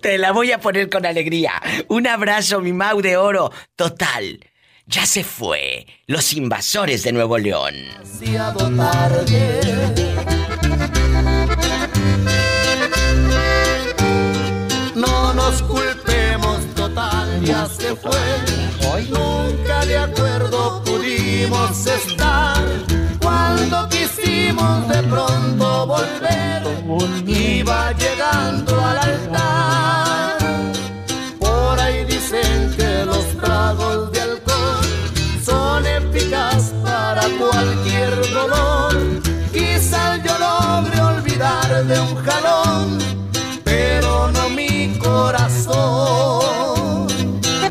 Te 0.00 0.18
la 0.18 0.32
voy 0.32 0.52
a 0.52 0.60
poner 0.60 0.88
con 0.88 1.04
alegría. 1.04 1.52
Un 1.88 2.06
abrazo, 2.06 2.60
mi 2.60 2.72
Mau 2.72 3.00
de 3.00 3.16
oro. 3.16 3.50
Total. 3.76 4.40
Ya 4.86 5.06
se 5.06 5.24
fue. 5.24 5.86
Los 6.06 6.32
invasores 6.34 7.02
de 7.02 7.12
Nuevo 7.12 7.38
León. 7.38 7.74
No 14.94 15.34
nos 15.34 15.62
culpemos, 15.62 16.74
total, 16.74 17.42
ya 17.42 17.66
se 17.66 17.96
fue. 17.96 18.20
Nunca 19.08 19.84
de 19.86 19.98
acuerdo 19.98 20.82
pudimos 20.84 21.86
estar. 21.86 22.93
Quisimos 24.44 24.88
de 24.88 25.02
pronto 25.04 25.86
volver, 25.86 26.62
iba 27.26 27.92
llegando 27.92 28.78
al 28.78 28.98
altar. 28.98 30.38
Por 31.38 31.80
ahí 31.80 32.04
dicen 32.04 32.74
que 32.76 33.06
los 33.06 33.26
tragos 33.38 34.12
de 34.12 34.20
alcohol 34.20 34.84
son 35.42 35.86
eficaz 35.86 36.74
para 36.84 37.22
cualquier 37.38 38.10
dolor. 38.34 39.22
Quizás 39.50 40.22
yo 40.22 40.38
logre 40.38 41.00
olvidar 41.00 41.86
de 41.86 42.00
un 42.00 42.14
jalón, 42.16 42.98
pero 43.64 44.30
no 44.30 44.50
mi 44.50 44.94
corazón. 44.98 45.72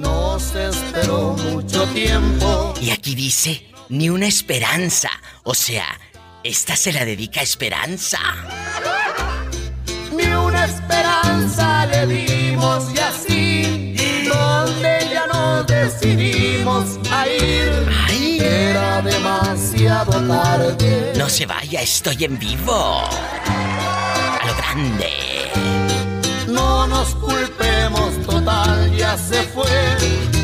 No 0.01 0.39
se 0.39 0.69
esperó 0.69 1.35
mucho 1.51 1.85
tiempo. 1.89 2.73
Y 2.81 2.89
aquí 2.89 3.13
dice, 3.13 3.63
ni 3.89 4.09
una 4.09 4.25
esperanza. 4.25 5.11
O 5.43 5.53
sea, 5.53 5.85
esta 6.43 6.75
se 6.75 6.91
la 6.91 7.05
dedica 7.05 7.39
a 7.39 7.43
Esperanza. 7.43 8.19
Ni 10.11 10.25
una 10.25 10.65
esperanza 10.65 11.85
le 11.85 12.07
dimos 12.07 12.83
y 12.93 12.99
así, 12.99 13.95
donde 14.27 15.09
ya 15.11 15.25
nos 15.27 15.65
decidimos 15.65 16.99
a 17.11 17.27
ir. 17.27 17.71
Era 18.41 19.01
demasiado 19.01 20.11
tarde. 20.27 21.13
No 21.15 21.29
se 21.29 21.45
vaya, 21.45 21.81
estoy 21.81 22.25
en 22.25 22.37
vivo. 22.37 23.03
A 23.05 24.45
lo 24.45 24.55
grande. 24.55 25.11
No 26.47 26.87
nos 26.87 27.15
culpemos, 27.15 28.21
total, 28.25 28.95
ya 28.95 29.17
se 29.17 29.41
fue. 29.43 30.42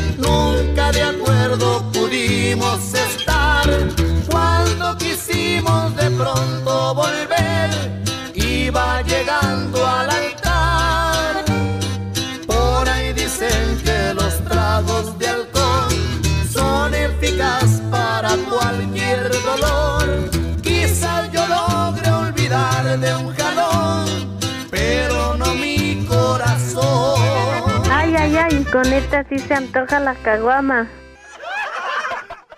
Con 28.70 28.92
esta 28.92 29.24
sí 29.28 29.38
se 29.38 29.54
antoja 29.54 30.00
la 30.00 30.14
caguama. 30.16 30.88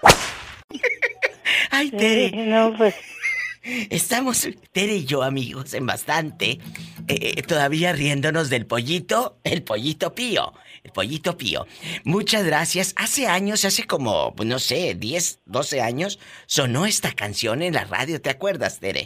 Ay, 1.70 1.90
Tere. 1.90 2.30
no, 2.46 2.76
pues. 2.76 2.94
Estamos, 3.90 4.48
Tere 4.72 4.96
y 4.96 5.04
yo, 5.04 5.22
amigos, 5.22 5.72
en 5.74 5.86
bastante. 5.86 6.58
eh, 7.08 7.42
todavía 7.42 7.92
riéndonos 7.92 8.50
del 8.50 8.66
pollito, 8.66 9.38
el 9.44 9.62
pollito 9.62 10.14
pío. 10.14 10.52
El 10.82 10.90
pollito 10.90 11.38
pío. 11.38 11.66
Muchas 12.04 12.44
gracias. 12.44 12.92
Hace 12.96 13.28
años, 13.28 13.64
hace 13.64 13.84
como, 13.84 14.34
pues, 14.34 14.48
no 14.48 14.58
sé, 14.58 14.94
10, 14.96 15.40
12 15.46 15.80
años, 15.80 16.18
sonó 16.46 16.86
esta 16.86 17.12
canción 17.12 17.62
en 17.62 17.74
la 17.74 17.84
radio. 17.84 18.20
¿Te 18.20 18.30
acuerdas, 18.30 18.80
Tere? 18.80 19.04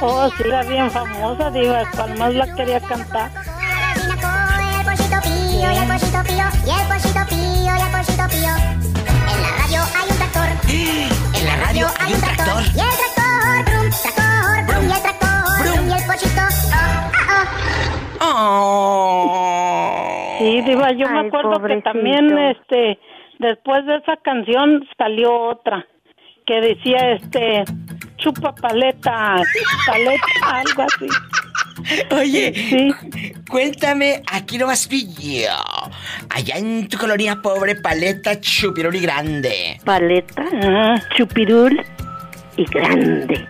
Oh, 0.00 0.28
sí, 0.36 0.42
era 0.46 0.64
bien 0.64 0.90
famosa, 0.90 1.50
diva. 1.50 1.88
Cual 1.92 2.18
más 2.18 2.34
la 2.34 2.54
quería 2.56 2.80
cantar. 2.80 3.30
el 5.62 6.09
pollito 6.22 6.34
pío, 6.34 6.46
y 6.66 6.70
el 6.70 6.86
pollito 6.88 7.22
pío, 7.28 7.48
y 7.48 7.80
el 7.80 7.90
pollito 7.90 8.26
pío. 8.28 8.54
En 9.30 9.38
la 9.42 9.50
radio 9.56 9.80
hay 9.96 10.06
un 10.10 10.16
tractor. 10.16 10.48
En 11.40 11.46
la 11.46 11.56
radio 11.56 11.86
hay 12.00 12.12
un 12.12 12.20
tractor. 12.20 12.62
Y 12.62 12.80
el 12.80 12.94
tractor, 13.00 13.64
brum, 13.64 13.90
tractor, 14.02 14.66
brum, 14.66 14.84
y 14.88 14.92
el 14.92 15.00
tractor, 15.02 15.44
brum, 15.62 15.88
y 15.88 15.92
el 15.92 16.04
pollito. 16.06 16.42
Oh, 18.22 18.26
oh, 18.26 19.26
oh. 19.32 20.38
Sí, 20.38 20.60
diva, 20.62 20.92
yo 20.92 21.08
me 21.08 21.20
Ay, 21.20 21.26
acuerdo 21.28 21.50
que 21.52 21.56
pobrecito. 21.60 21.90
también, 21.92 22.38
este, 22.38 22.98
después 23.38 23.86
de 23.86 23.96
esa 23.96 24.16
canción 24.18 24.86
salió 24.98 25.32
otra 25.34 25.86
que 26.46 26.60
decía, 26.60 27.12
este, 27.12 27.64
chupa 28.18 28.54
paleta, 28.54 29.36
paleta, 29.86 30.50
algo 30.52 30.82
así. 30.82 31.08
Oye, 32.10 32.92
cuéntame, 33.48 34.22
aquí 34.30 34.58
no 34.58 34.66
vas 34.66 34.86
pillo. 34.86 35.48
Allá 36.30 36.56
en 36.56 36.88
tu 36.88 36.98
colonia 36.98 37.40
pobre, 37.42 37.76
paleta 37.76 38.40
chupiruli 38.40 39.00
grande. 39.00 39.80
Paleta, 39.84 40.44
chupirul 41.16 41.84
y 42.56 42.64
grande. 42.64 43.46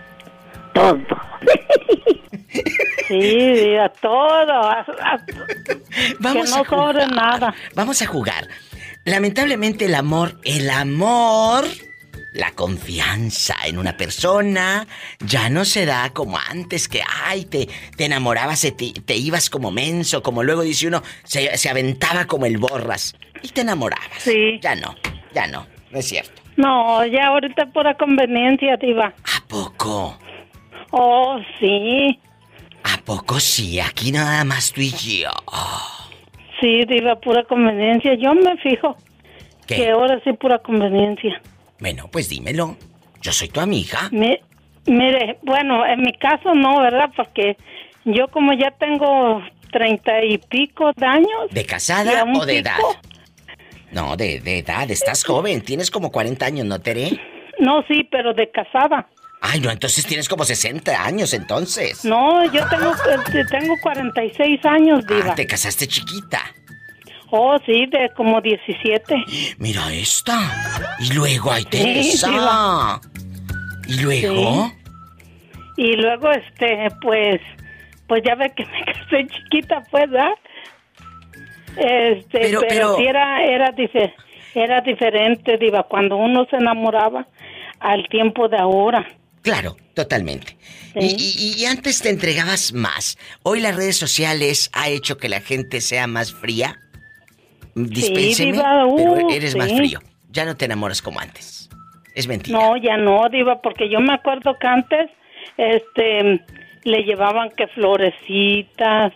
Todo. 0.73 0.97
Sí, 3.07 3.75
todo. 4.01 4.51
a- 4.51 4.79
a- 5.01 5.25
Vamos 6.19 6.45
que 6.45 6.49
no 6.51 6.61
a 6.61 6.65
jugar. 6.65 6.93
sobre 6.95 7.07
nada. 7.07 7.53
Vamos 7.75 8.01
a 8.01 8.05
jugar. 8.07 8.47
Lamentablemente 9.03 9.85
el 9.85 9.95
amor, 9.95 10.39
el 10.45 10.69
amor, 10.69 11.65
la 12.31 12.51
confianza 12.51 13.55
en 13.65 13.77
una 13.77 13.97
persona 13.97 14.87
ya 15.19 15.49
no 15.49 15.65
se 15.65 15.85
da 15.85 16.11
como 16.11 16.37
antes 16.37 16.87
que, 16.87 17.01
ay, 17.25 17.45
te, 17.45 17.67
te 17.97 18.05
enamorabas, 18.05 18.61
te, 18.61 18.71
te 18.71 19.15
ibas 19.15 19.49
como 19.49 19.71
menso, 19.71 20.23
como 20.23 20.43
luego 20.43 20.61
dice 20.61 20.87
uno, 20.87 21.03
se, 21.23 21.57
se 21.57 21.69
aventaba 21.69 22.25
como 22.25 22.45
el 22.45 22.57
borras 22.57 23.15
y 23.43 23.49
te 23.49 23.61
enamorabas. 23.61 24.19
Sí. 24.19 24.59
Ya 24.61 24.75
no, 24.75 24.95
ya 25.33 25.47
no, 25.47 25.67
no 25.91 25.99
es 25.99 26.07
cierto. 26.07 26.41
No, 26.57 27.05
ya 27.05 27.27
ahorita 27.27 27.67
pura 27.67 27.95
conveniencia, 27.95 28.77
diva. 28.77 29.07
¿A 29.07 29.47
poco? 29.47 30.17
Oh, 30.91 31.39
sí. 31.59 32.19
¿A 32.83 32.97
poco 33.03 33.39
sí? 33.39 33.79
Aquí 33.79 34.11
nada 34.11 34.43
más 34.43 34.71
tú 34.71 34.81
y 34.81 34.91
yo. 34.91 35.29
Sí, 36.59 36.85
diva, 36.85 37.15
pura 37.15 37.43
conveniencia. 37.43 38.13
Yo 38.15 38.33
me 38.35 38.55
fijo 38.57 38.95
¿Qué? 39.67 39.75
que 39.75 39.89
ahora 39.89 40.19
sí 40.23 40.33
pura 40.33 40.59
conveniencia. 40.59 41.41
Bueno, 41.81 42.07
pues 42.11 42.29
dímelo. 42.29 42.77
Yo 43.21 43.33
soy 43.33 43.49
tu 43.49 43.59
amiga. 43.59 44.07
Mi- 44.11 44.39
mire, 44.85 45.37
bueno, 45.41 45.85
en 45.85 46.01
mi 46.01 46.13
caso 46.13 46.53
no, 46.55 46.79
¿verdad? 46.79 47.09
Porque 47.15 47.57
yo 48.05 48.27
como 48.29 48.53
ya 48.53 48.71
tengo 48.71 49.41
treinta 49.71 50.23
y 50.23 50.37
pico 50.37 50.91
de 50.95 51.05
años. 51.05 51.49
¿De 51.51 51.65
casada 51.65 52.23
o 52.23 52.45
de 52.45 52.55
pico, 52.61 52.69
edad? 52.69 52.77
No, 53.91 54.15
de, 54.15 54.39
de 54.39 54.59
edad. 54.59 54.89
Estás 54.89 55.23
joven. 55.25 55.61
Tienes 55.61 55.91
como 55.91 56.11
40 56.11 56.45
años, 56.45 56.65
¿no, 56.65 56.79
Tere? 56.79 57.19
No, 57.59 57.83
sí, 57.87 58.07
pero 58.09 58.33
de 58.33 58.49
casada. 58.49 59.07
Ay, 59.41 59.59
no, 59.59 59.71
entonces 59.71 60.05
tienes 60.05 60.29
como 60.29 60.43
60 60.45 61.03
años, 61.03 61.33
entonces. 61.33 62.05
No, 62.05 62.43
yo 62.53 62.67
tengo, 62.69 62.91
eh, 62.91 63.43
tengo 63.49 63.73
46 63.81 64.63
años, 64.65 65.05
diva. 65.07 65.31
Ah, 65.31 65.35
te 65.35 65.47
casaste 65.47 65.87
chiquita. 65.87 66.41
Oh, 67.31 67.57
sí, 67.65 67.85
de 67.87 68.09
como 68.15 68.41
17. 68.41 69.15
Mira 69.57 69.91
esta. 69.93 70.97
Y 70.99 71.13
luego, 71.13 71.51
ay, 71.51 71.63
Sí, 71.63 71.69
Teresa. 71.69 72.29
diva. 72.29 73.01
¿Y 73.87 73.99
luego? 74.01 74.71
Y 75.77 75.93
luego, 75.95 76.29
este, 76.31 76.89
pues, 77.01 77.39
pues 78.07 78.21
ya 78.25 78.35
ve 78.35 78.51
que 78.55 78.65
me 78.65 78.83
casé 78.85 79.27
chiquita, 79.27 79.81
pues, 79.89 80.09
¿verdad? 80.09 80.33
Este, 81.77 82.39
Pero- 82.39 82.59
pero, 82.61 82.67
pero- 82.67 82.97
sí 82.97 83.03
era, 83.05 83.43
era, 83.45 83.73
era 84.55 84.81
diferente, 84.81 85.57
diva, 85.57 85.83
cuando 85.83 86.17
uno 86.17 86.45
se 86.49 86.57
enamoraba 86.57 87.27
al 87.79 88.07
tiempo 88.09 88.49
de 88.49 88.57
ahora. 88.57 89.07
Claro, 89.41 89.77
totalmente. 89.95 90.57
Y, 90.95 91.15
y- 91.17 91.61
y 91.61 91.65
antes 91.65 92.01
te 92.01 92.09
entregabas 92.09 92.73
más. 92.73 93.17
Hoy 93.43 93.61
las 93.61 93.75
redes 93.75 93.95
sociales 93.97 94.69
ha 94.73 94.89
hecho 94.89 95.17
que 95.17 95.29
la 95.29 95.39
gente 95.39 95.79
sea 95.81 96.05
más 96.07 96.33
fría. 96.33 96.77
Dispénseme, 97.75 98.51
diva, 98.53 98.85
uh, 98.85 98.95
pero 98.95 99.29
eres 99.29 99.55
más 99.55 99.69
sí. 99.69 99.77
frío. 99.77 99.99
Ya 100.29 100.45
no 100.45 100.55
te 100.55 100.65
enamoras 100.65 101.01
como 101.01 101.19
antes. 101.19 101.69
Es 102.15 102.27
mentira. 102.27 102.57
No, 102.57 102.77
ya 102.77 102.97
no, 102.97 103.29
Diva, 103.29 103.61
porque 103.61 103.89
yo 103.89 103.99
me 103.99 104.13
acuerdo 104.13 104.57
que 104.59 104.67
antes 104.67 105.09
este 105.57 106.41
le 106.83 107.03
llevaban 107.03 107.51
que 107.51 107.67
florecitas 107.67 109.13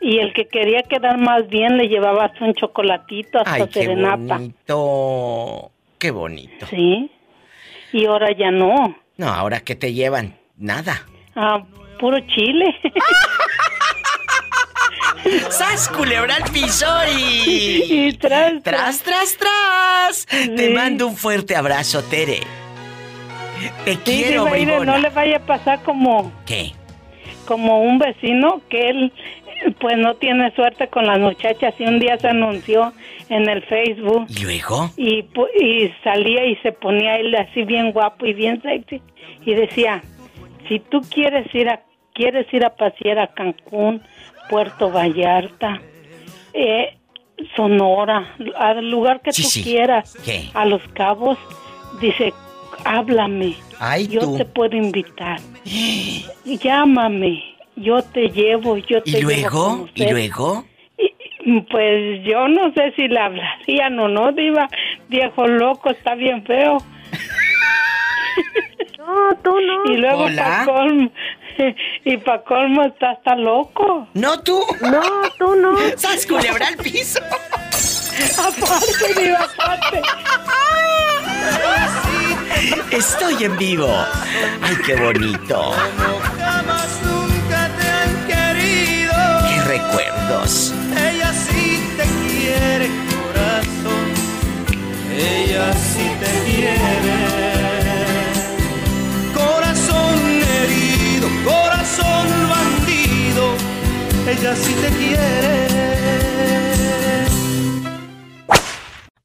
y 0.00 0.18
el 0.18 0.32
que 0.32 0.46
quería 0.46 0.82
quedar 0.82 1.18
más 1.18 1.48
bien 1.48 1.76
le 1.76 1.88
llevaba 1.88 2.26
hasta 2.26 2.44
un 2.44 2.54
chocolatito 2.54 3.38
hasta 3.38 3.54
Ay, 3.54 3.66
qué 3.72 3.80
serenata. 3.80 4.36
bonito. 4.36 5.70
Qué 5.98 6.10
bonito. 6.10 6.66
Sí. 6.66 7.10
Y 7.92 8.06
ahora 8.06 8.30
ya 8.32 8.50
no. 8.50 8.96
No, 9.16 9.28
ahora 9.28 9.60
¿qué 9.60 9.74
te 9.74 9.92
llevan? 9.92 10.36
Nada. 10.56 11.02
Ah, 11.34 11.64
puro 11.98 12.18
chile. 12.20 12.74
¡Sas, 15.50 15.88
culebra 15.88 16.36
al 16.36 16.50
piso 16.52 16.86
y... 17.16 18.08
Y 18.08 18.12
tras, 18.14 18.62
tras, 18.62 19.02
tras, 19.02 19.36
tras. 19.36 20.26
Te 20.26 20.68
Sí. 20.68 20.74
mando 20.74 21.06
un 21.06 21.16
fuerte 21.16 21.56
abrazo, 21.56 22.02
Tere. 22.04 22.40
Te 23.84 23.94
Sí, 23.94 24.00
quiero, 24.04 24.44
bribona. 24.46 24.92
no 24.92 24.98
le 24.98 25.08
vaya 25.10 25.38
a 25.38 25.40
pasar 25.40 25.82
como 25.82 26.30
¿Qué? 26.46 26.72
como 27.44 27.82
un 27.82 27.98
vecino 27.98 28.60
que 28.68 28.90
él 28.90 29.12
pues 29.80 29.96
no 29.96 30.14
tiene 30.16 30.54
suerte 30.54 30.86
con 30.88 31.06
las 31.06 31.18
muchachas 31.18 31.74
y 31.78 31.84
un 31.84 31.98
día 31.98 32.16
se 32.18 32.28
anunció 32.28 32.92
en 33.30 33.48
el 33.48 33.62
Facebook 33.64 34.26
¿Y 34.28 34.44
luego? 34.44 34.90
y, 34.96 35.24
y 35.60 35.92
salía 36.04 36.44
y 36.44 36.54
se 36.56 36.70
ponía 36.72 37.16
él 37.16 37.34
así 37.34 37.64
bien 37.64 37.90
guapo 37.92 38.26
y 38.26 38.34
bien 38.34 38.62
sexy 38.62 39.02
y 39.44 39.54
decía 39.54 40.02
si 40.68 40.78
tú 40.78 41.00
quieres 41.10 41.52
ir 41.54 41.68
a 41.70 41.80
quieres 42.14 42.46
ir 42.52 42.64
a 42.64 42.76
pasear 42.76 43.18
a 43.18 43.26
Cancún 43.28 44.02
Puerto 44.48 44.90
Vallarta 44.90 45.80
eh, 46.52 46.96
Sonora 47.54 48.34
al 48.58 48.90
lugar 48.90 49.20
que 49.22 49.32
Sí, 49.32 49.42
tú 49.42 49.48
sí. 49.48 49.62
quieras 49.62 50.16
¿Qué? 50.24 50.50
a 50.54 50.64
Los 50.64 50.82
Cabos 50.94 51.38
dice 52.00 52.32
háblame 52.84 53.56
Ay, 53.78 54.08
yo 54.08 54.20
tú. 54.20 54.36
te 54.38 54.44
puedo 54.44 54.76
invitar 54.76 55.38
llámame 56.44 57.44
yo 57.76 58.02
te 58.02 58.28
llevo 58.30 58.76
yo 58.78 59.02
te 59.02 59.10
¿Y 59.10 59.12
llevo 59.14 59.30
luego? 59.30 59.88
¿Y 59.94 60.00
conocer". 60.02 60.10
luego? 60.12 60.64
Pues 61.70 62.24
yo 62.24 62.46
no 62.48 62.72
sé 62.74 62.92
si 62.96 63.08
le 63.08 63.18
hablarían 63.18 63.98
o 64.00 64.08
no, 64.08 64.32
Diva. 64.32 64.68
Viejo 65.08 65.46
loco, 65.46 65.88
está 65.90 66.14
bien 66.14 66.44
feo. 66.44 66.76
No, 68.98 69.34
tú 69.42 69.54
no. 69.60 69.92
Y 69.92 69.96
luego 69.96 70.24
Hola. 70.24 70.42
para 70.42 70.64
colmo, 70.66 71.10
y 72.04 72.16
para 72.18 72.42
colmo 72.42 72.82
está 72.84 73.12
hasta 73.12 73.34
loco. 73.36 74.08
¿No 74.14 74.40
tú? 74.40 74.60
No, 74.80 75.02
tú 75.38 75.54
no. 75.54 75.76
¡Sas, 75.96 76.26
culebra 76.26 76.68
al 76.68 76.76
piso! 76.76 77.20
Aparte, 78.38 79.20
Diva, 79.20 79.46
aparte. 79.58 80.02
Estoy 82.90 83.44
en 83.44 83.56
vivo. 83.56 83.88
¡Ay, 84.60 84.76
qué 84.84 84.96
bonito! 84.96 85.72
Jamás 86.36 87.00
nunca 87.04 87.70
te 87.78 87.88
han 87.88 88.26
querido. 88.26 89.14
¡Qué 89.48 89.62
recuerdos! 89.68 90.74
Ella 90.96 91.32
sí 91.32 91.80
te 91.96 92.04
quiere, 92.26 92.88
corazón. 93.08 94.06
Ella 95.16 95.72
sí 95.74 96.10
te 96.20 96.50
quiere. 96.50 97.57
Corazón 101.48 102.26
bandido. 102.48 103.44
Ella 104.28 104.54
sí 104.54 104.74
te 104.82 104.88
quiere. 104.98 105.68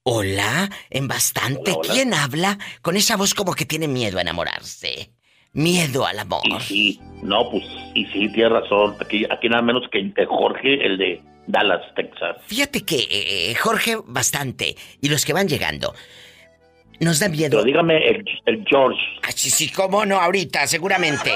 Hola, 0.03 0.69
en 0.89 1.07
bastante. 1.07 1.75
¿Quién 1.81 2.13
habla 2.13 2.57
con 2.81 2.95
esa 2.95 3.15
voz 3.17 3.33
como 3.33 3.53
que 3.53 3.65
tiene 3.65 3.87
miedo 3.87 4.17
a 4.17 4.21
enamorarse? 4.21 5.11
Miedo 5.53 6.05
al 6.05 6.19
amor. 6.19 6.41
Y 6.45 6.59
sí, 6.61 6.99
no, 7.21 7.49
pues, 7.49 7.63
y 7.93 8.05
sí, 8.07 8.27
tienes 8.33 8.51
razón. 8.51 8.95
Aquí, 8.99 9.25
aquí 9.29 9.49
nada 9.49 9.61
menos 9.61 9.83
que 9.91 10.13
que 10.13 10.25
Jorge, 10.25 10.85
el 10.85 10.97
de 10.97 11.21
Dallas, 11.47 11.81
Texas. 11.95 12.37
Fíjate 12.47 12.83
que 12.83 13.07
eh, 13.09 13.55
Jorge, 13.55 13.97
bastante. 14.05 14.75
Y 15.01 15.09
los 15.09 15.25
que 15.25 15.33
van 15.33 15.47
llegando. 15.47 15.93
Nos 16.99 17.19
da 17.19 17.29
miedo. 17.29 17.51
Pero 17.51 17.63
dígame 17.63 17.97
el, 18.07 18.25
el 18.45 18.65
George. 18.67 18.99
Ah, 19.23 19.31
sí, 19.33 19.49
sí, 19.49 19.69
cómo 19.69 20.05
no, 20.05 20.19
ahorita, 20.19 20.67
seguramente. 20.67 21.31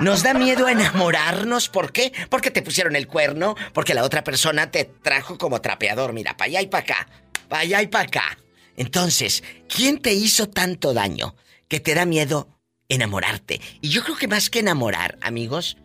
Nos 0.00 0.22
da 0.22 0.34
miedo 0.34 0.68
enamorarnos, 0.68 1.68
¿por 1.68 1.92
qué? 1.92 2.12
Porque 2.28 2.50
te 2.50 2.62
pusieron 2.62 2.96
el 2.96 3.06
cuerno, 3.06 3.54
porque 3.72 3.94
la 3.94 4.04
otra 4.04 4.24
persona 4.24 4.70
te 4.70 4.84
trajo 4.84 5.36
como 5.36 5.60
trapeador, 5.60 6.12
mira, 6.12 6.36
para 6.36 6.48
allá 6.48 6.62
y 6.62 6.66
para 6.68 6.84
acá, 6.84 7.08
para 7.48 7.62
allá 7.62 7.82
y 7.82 7.86
para 7.86 8.04
acá. 8.04 8.38
Entonces, 8.76 9.44
¿quién 9.68 10.00
te 10.00 10.14
hizo 10.14 10.48
tanto 10.48 10.94
daño 10.94 11.34
que 11.68 11.80
te 11.80 11.94
da 11.94 12.06
miedo 12.06 12.48
enamorarte? 12.88 13.60
Y 13.82 13.90
yo 13.90 14.02
creo 14.02 14.16
que 14.16 14.28
más 14.28 14.48
que 14.48 14.60
enamorar, 14.60 15.18
amigos, 15.20 15.76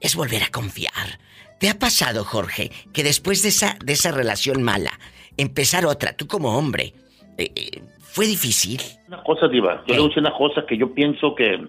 es 0.00 0.14
volver 0.14 0.42
a 0.42 0.50
confiar. 0.50 1.18
¿Te 1.58 1.68
ha 1.70 1.78
pasado, 1.78 2.24
Jorge, 2.24 2.70
que 2.92 3.02
después 3.02 3.42
de 3.42 3.48
esa, 3.48 3.78
de 3.82 3.94
esa 3.94 4.12
relación 4.12 4.62
mala, 4.62 4.98
empezar 5.36 5.86
otra, 5.86 6.12
tú 6.12 6.26
como 6.28 6.56
hombre, 6.56 6.94
eh, 7.38 7.50
eh, 7.54 7.82
fue 8.00 8.26
difícil? 8.26 8.80
Una 9.08 9.22
cosa, 9.22 9.48
Diva. 9.48 9.82
Yo 9.86 9.94
le 9.94 10.00
voy 10.00 10.06
a 10.06 10.08
decir 10.08 10.22
una 10.22 10.34
cosa 10.36 10.66
que 10.66 10.76
yo 10.76 10.92
pienso 10.92 11.34
que, 11.34 11.66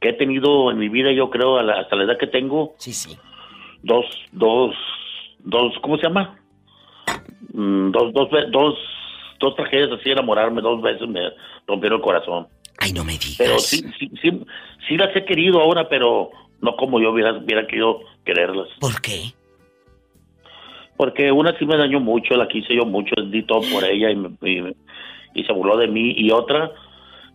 que 0.00 0.08
he 0.10 0.12
tenido 0.14 0.70
en 0.70 0.78
mi 0.78 0.88
vida, 0.88 1.12
yo 1.12 1.28
creo, 1.30 1.58
a 1.58 1.62
la- 1.62 1.80
hasta 1.80 1.96
la 1.96 2.04
edad 2.04 2.18
que 2.18 2.26
tengo. 2.28 2.74
Sí, 2.78 2.92
sí. 2.92 3.16
Dos, 3.82 4.06
dos, 4.32 4.74
dos, 5.40 5.74
¿cómo 5.82 5.96
se 5.96 6.04
llama? 6.04 6.38
Mm, 7.52 7.90
dos, 7.90 8.12
dos, 8.12 8.28
dos, 8.50 8.74
dos 9.40 9.56
tragedias 9.56 9.90
así, 10.00 10.10
enamorarme 10.10 10.60
dos 10.62 10.80
veces 10.80 11.06
me 11.08 11.20
rompieron 11.66 11.98
el 11.98 12.02
corazón. 12.04 12.46
Ay, 12.78 12.92
no 12.92 13.04
me 13.04 13.12
digas. 13.12 13.36
Pero 13.38 13.58
sí, 13.58 13.84
sí, 13.98 14.10
sí, 14.22 14.30
sí 14.88 14.96
las 14.96 15.14
he 15.14 15.24
querido 15.24 15.60
ahora, 15.60 15.88
pero 15.88 16.30
no 16.60 16.76
como 16.76 17.00
yo 17.00 17.10
hubiera, 17.12 17.32
hubiera 17.34 17.66
querido 17.66 18.00
quererlas. 18.24 18.68
¿Por 18.80 19.00
qué? 19.00 19.32
Porque 20.96 21.32
una 21.32 21.56
sí 21.58 21.66
me 21.66 21.76
dañó 21.76 21.98
mucho, 22.00 22.34
la 22.36 22.46
quise 22.48 22.74
yo 22.74 22.84
mucho, 22.84 23.14
di 23.30 23.42
todo 23.42 23.60
por 23.72 23.84
ella 23.84 24.10
y, 24.10 24.16
me- 24.16 24.30
y- 24.42 24.76
y 25.34 25.44
se 25.44 25.52
burló 25.52 25.76
de 25.76 25.88
mí. 25.88 26.14
Y 26.16 26.30
otra 26.30 26.70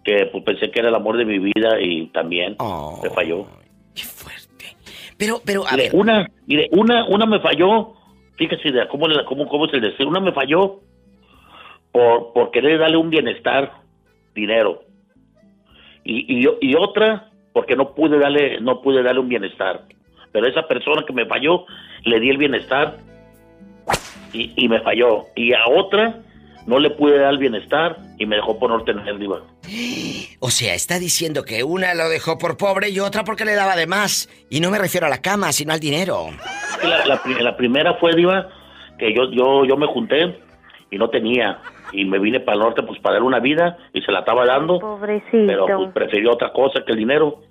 que 0.04 0.28
pues, 0.28 0.44
pensé 0.46 0.72
que 0.72 0.80
era 0.80 0.90
el 0.90 0.96
amor 0.96 1.18
de 1.18 1.26
mi 1.26 1.40
vida 1.40 1.80
y 1.82 2.08
también 2.08 2.56
Oh. 2.60 3.00
me 3.04 3.10
falló. 3.10 3.46
Pero, 5.18 5.42
pero, 5.46 5.68
a 5.68 5.72
Mire, 5.74 5.84
ver. 5.90 5.96
Una, 5.96 6.30
mire, 6.48 6.70
una, 6.72 7.06
una 7.06 7.26
me 7.26 7.40
falló, 7.42 7.94
fíjese 8.38 8.72
de 8.72 8.88
cómo, 8.88 9.08
cómo, 9.26 9.48
cómo 9.50 9.66
es 9.66 9.74
el 9.74 9.82
destino, 9.82 10.10
una 10.10 10.22
me 10.22 10.32
falló 10.32 10.80
por, 11.92 12.32
por 12.32 12.52
querer 12.52 12.80
darle 12.80 12.96
un 12.96 13.10
bienestar, 13.10 13.74
dinero. 14.34 14.84
Y, 16.06 16.40
y, 16.42 16.48
y 16.62 16.76
otra 16.76 17.30
porque 17.52 17.76
no 17.76 17.94
pude 17.94 18.18
darle, 18.18 18.62
no 18.62 18.82
pude 18.82 19.04
darle 19.04 19.20
un 19.20 19.28
bienestar. 19.28 19.84
Pero 20.32 20.48
esa 20.48 20.68
persona 20.68 21.04
que 21.06 21.12
me 21.12 21.26
falló, 21.26 21.66
le 22.06 22.20
di 22.22 22.30
el 22.30 22.38
bienestar 22.38 22.96
y, 24.34 24.54
y 24.56 24.68
me 24.70 24.82
falló. 24.82 25.26
Y 25.36 25.54
a 25.54 25.68
otra 25.68 26.20
no 26.66 26.80
le 26.80 26.90
pude 26.92 27.18
dar 27.20 27.32
el 27.32 27.38
bienestar 27.40 27.98
y 28.18 28.26
me 28.26 28.36
dejó 28.36 28.60
por 28.60 28.70
no 28.70 28.84
tener 28.84 29.18
diva. 29.18 29.42
O 30.42 30.52
sea, 30.52 30.74
está 30.74 31.00
diciendo 31.00 31.44
que 31.44 31.66
una 31.66 31.94
lo 31.94 32.08
dejó 32.08 32.38
por 32.38 32.56
pobre 32.56 32.90
y 32.90 33.00
otra 33.02 33.26
porque 33.26 33.44
le 33.44 33.56
daba 33.56 33.76
de 33.76 33.88
más. 33.88 34.30
Y 34.50 34.62
no 34.62 34.72
me 34.72 34.78
refiero 34.80 35.06
a 35.06 35.10
la 35.10 35.22
cama, 35.22 35.52
sino 35.52 35.74
al 35.74 35.82
dinero. 35.82 36.28
La, 36.82 37.06
la 37.06 37.22
pri- 37.22 37.44
la 37.44 37.58
primera 37.58 37.96
fue, 37.96 38.16
Diva, 38.16 38.48
que 38.98 39.14
yo, 39.14 39.30
yo, 39.32 39.66
yo 39.66 39.76
me 39.76 39.86
junté 39.88 40.40
y 40.92 40.98
no 40.98 41.10
tenía. 41.10 41.60
Y 41.92 42.06
me 42.06 42.20
vine 42.20 42.40
para 42.40 42.56
el 42.56 42.62
norte 42.64 42.84
pues 42.84 43.02
para 43.02 43.16
dar 43.16 43.24
una 43.24 43.40
vida 43.40 43.78
y 43.94 44.02
se 44.02 44.14
la 44.14 44.20
estaba 44.20 44.46
dando. 44.46 44.80
Pobrecito. 44.80 45.46
Pero 45.46 45.66
pues 45.66 45.92
prefirió 45.94 46.32
otra 46.32 46.54
cosa 46.54 46.84
que 46.86 46.94
el 46.94 47.00
dinero. 47.00 47.42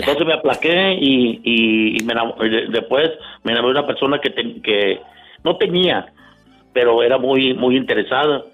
Entonces 0.00 0.26
me 0.26 0.32
aplaqué 0.34 0.94
y, 0.98 1.40
y, 1.44 2.00
y 2.00 2.04
me 2.04 2.14
enamo- 2.14 2.36
y 2.46 2.48
de- 2.48 2.66
después 2.68 3.10
me 3.44 3.52
enamoré 3.52 3.74
de 3.74 3.80
una 3.80 3.86
persona 3.86 4.18
que, 4.22 4.30
ten- 4.30 4.62
que 4.62 5.00
no 5.46 5.56
tenía, 5.56 6.12
pero 6.74 7.02
era 7.02 7.16
muy, 7.16 7.54
muy 7.54 7.76
interesada. 7.76 8.44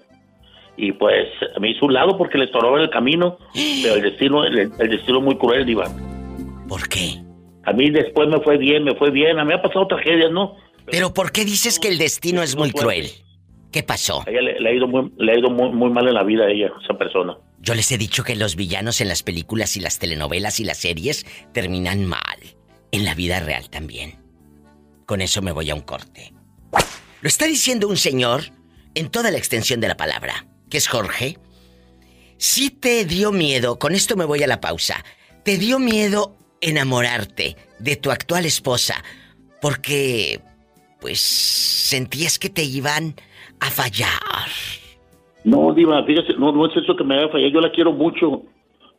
Y 0.77 0.91
pues 0.93 1.27
me 1.59 1.71
hizo 1.71 1.85
un 1.85 1.93
lado 1.93 2.17
porque 2.17 2.37
le 2.37 2.45
estorbaba 2.45 2.79
el 2.81 2.89
camino, 2.89 3.37
pero 3.83 3.95
el 3.95 4.01
destino, 4.01 4.45
el, 4.45 4.71
el 4.79 4.89
destino 4.89 5.17
es 5.19 5.23
muy 5.23 5.37
cruel, 5.37 5.65
Diva. 5.65 5.85
¿Por 6.67 6.87
qué? 6.87 7.21
A 7.65 7.73
mí 7.73 7.89
después 7.89 8.29
me 8.29 8.39
fue 8.39 8.57
bien, 8.57 8.83
me 8.83 8.95
fue 8.95 9.11
bien. 9.11 9.39
A 9.39 9.43
mí 9.43 9.49
me 9.49 9.55
ha 9.55 9.61
pasado 9.61 9.87
tragedias, 9.87 10.31
¿no? 10.31 10.55
Pero 10.89 11.13
¿por 11.13 11.31
qué 11.31 11.45
dices 11.45 11.79
que 11.79 11.89
el 11.89 11.97
destino 11.97 12.41
es 12.41 12.55
muy 12.55 12.71
cruel? 12.71 13.07
¿Qué 13.71 13.83
pasó? 13.83 14.23
A 14.25 14.29
ella 14.29 14.41
le, 14.41 14.59
le 14.59 14.69
ha 14.69 14.73
ido, 14.73 14.87
muy, 14.87 15.11
le 15.17 15.31
ha 15.31 15.37
ido 15.37 15.49
muy, 15.49 15.69
muy 15.71 15.89
mal 15.89 16.07
en 16.07 16.13
la 16.13 16.23
vida 16.23 16.45
a 16.45 16.51
ella, 16.51 16.71
esa 16.83 16.97
persona. 16.97 17.37
Yo 17.59 17.73
les 17.73 17.91
he 17.91 17.97
dicho 17.97 18.23
que 18.23 18.35
los 18.35 18.55
villanos 18.55 19.01
en 19.01 19.07
las 19.07 19.23
películas 19.23 19.77
y 19.77 19.79
las 19.79 19.97
telenovelas 19.97 20.59
y 20.59 20.63
las 20.63 20.77
series 20.77 21.25
terminan 21.53 22.05
mal. 22.05 22.37
En 22.91 23.05
la 23.05 23.15
vida 23.15 23.39
real 23.39 23.69
también. 23.69 24.19
Con 25.05 25.21
eso 25.21 25.41
me 25.41 25.51
voy 25.51 25.69
a 25.69 25.75
un 25.75 25.81
corte. 25.81 26.33
Lo 27.23 27.29
está 27.29 27.45
diciendo 27.45 27.87
un 27.87 27.95
señor 27.95 28.41
en 28.95 29.09
toda 29.09 29.31
la 29.31 29.37
extensión 29.37 29.79
de 29.79 29.87
la 29.87 29.95
palabra, 29.95 30.45
que 30.69 30.75
es 30.75 30.89
Jorge. 30.89 31.37
Si 32.35 32.69
te 32.69 33.05
dio 33.05 33.31
miedo, 33.31 33.79
con 33.79 33.93
esto 33.93 34.17
me 34.17 34.25
voy 34.25 34.43
a 34.43 34.47
la 34.47 34.59
pausa, 34.59 35.05
te 35.45 35.57
dio 35.57 35.79
miedo 35.79 36.35
enamorarte 36.59 37.55
de 37.79 37.95
tu 37.95 38.11
actual 38.11 38.45
esposa 38.45 39.01
porque, 39.61 40.41
pues, 40.99 41.21
sentías 41.21 42.37
que 42.37 42.49
te 42.49 42.65
iban 42.65 43.15
a 43.61 43.71
fallar. 43.71 44.49
No, 45.45 45.73
Diva, 45.73 46.03
fíjese, 46.03 46.33
no, 46.33 46.51
no 46.51 46.65
es 46.65 46.75
eso 46.75 46.93
que 46.93 47.05
me 47.05 47.17
haya 47.17 47.29
fallado, 47.29 47.53
yo 47.53 47.61
la 47.61 47.71
quiero 47.71 47.93
mucho, 47.93 48.41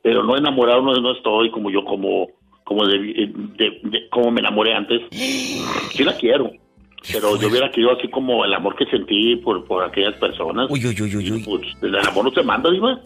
pero 0.00 0.22
no 0.22 0.34
enamorado 0.34 0.80
no, 0.80 1.12
estoy 1.12 1.50
como 1.50 1.70
yo, 1.70 1.84
como 1.84 2.28
como 2.64 2.86
de, 2.86 4.08
como 4.10 4.30
me 4.30 4.40
enamoré 4.40 4.72
antes. 4.72 5.02
Sí 5.10 6.02
la 6.02 6.16
quiero. 6.16 6.50
Pero 7.12 7.38
yo 7.38 7.48
hubiera 7.48 7.70
querido 7.70 7.92
así 7.96 8.08
como 8.08 8.44
el 8.44 8.54
amor 8.54 8.76
que 8.76 8.86
sentí 8.86 9.36
por, 9.36 9.64
por 9.66 9.84
aquellas 9.84 10.14
personas. 10.14 10.68
Uy, 10.70 10.86
uy, 10.86 11.02
uy, 11.02 11.16
uy, 11.16 11.32
uy. 11.32 11.42
Pues, 11.42 11.62
el 11.82 11.96
amor 11.96 12.24
no 12.24 12.30
se 12.30 12.42
manda, 12.42 12.70
Diva. 12.70 13.00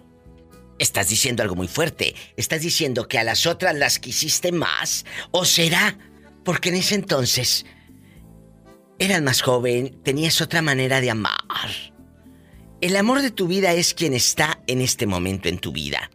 Estás 0.79 1.09
diciendo 1.09 1.43
algo 1.43 1.57
muy 1.57 1.67
fuerte. 1.67 2.15
Estás 2.37 2.63
diciendo 2.63 3.09
que 3.09 3.19
a 3.19 3.25
las 3.25 3.47
otras 3.47 3.77
las 3.77 3.99
quisiste 3.99 4.53
más. 4.53 5.05
¿O 5.33 5.45
será? 5.45 5.99
Porque 6.45 6.69
en 6.69 6.77
ese 6.77 6.95
entonces 6.95 7.67
eras 8.99 9.23
más 9.23 9.43
joven, 9.43 10.01
tenías 10.03 10.41
otra 10.41 10.63
manera 10.63 11.01
de 11.01 11.11
amar. 11.11 11.71
El 12.81 12.97
amor 12.97 13.23
de 13.23 13.31
tu 13.31 13.49
vida 13.49 13.73
es 13.73 13.95
quien 13.95 14.13
está 14.13 14.61
en 14.67 14.81
este 14.81 15.07
momento 15.07 15.49
en 15.49 15.59
tu 15.59 15.73
vida. 15.73 16.11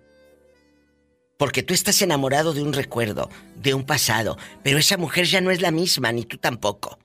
Porque 1.37 1.63
tú 1.63 1.73
estás 1.73 2.01
enamorado 2.01 2.53
de 2.53 2.61
un 2.61 2.71
recuerdo, 2.71 3.29
de 3.55 3.73
un 3.73 3.85
pasado, 3.85 4.37
pero 4.63 4.77
esa 4.77 4.97
mujer 4.97 5.25
ya 5.25 5.41
no 5.41 5.51
es 5.51 5.61
la 5.61 5.71
misma, 5.71 6.11
ni 6.13 6.23
tú 6.23 6.37
tampoco. 6.37 6.99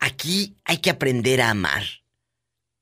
Aquí 0.00 0.56
hay 0.64 0.78
que 0.78 0.90
aprender 0.90 1.40
a 1.40 1.50
amar, 1.50 1.84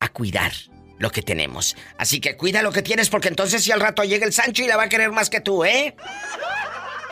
a 0.01 0.09
cuidar 0.09 0.53
lo 0.99 1.11
que 1.11 1.23
tenemos. 1.23 1.77
Así 1.99 2.21
que 2.21 2.37
cuida 2.37 2.63
lo 2.63 2.73
que 2.73 2.83
tienes 2.83 3.09
porque 3.09 3.29
entonces 3.29 3.63
si 3.63 3.73
al 3.73 3.81
rato 3.81 4.05
llega 4.05 4.27
el 4.27 4.33
Sancho 4.33 4.63
y 4.63 4.67
la 4.67 4.77
va 4.77 4.85
a 4.85 4.89
querer 4.89 5.13
más 5.13 5.31
que 5.31 5.41
tú, 5.41 5.65
¿eh? 5.65 5.97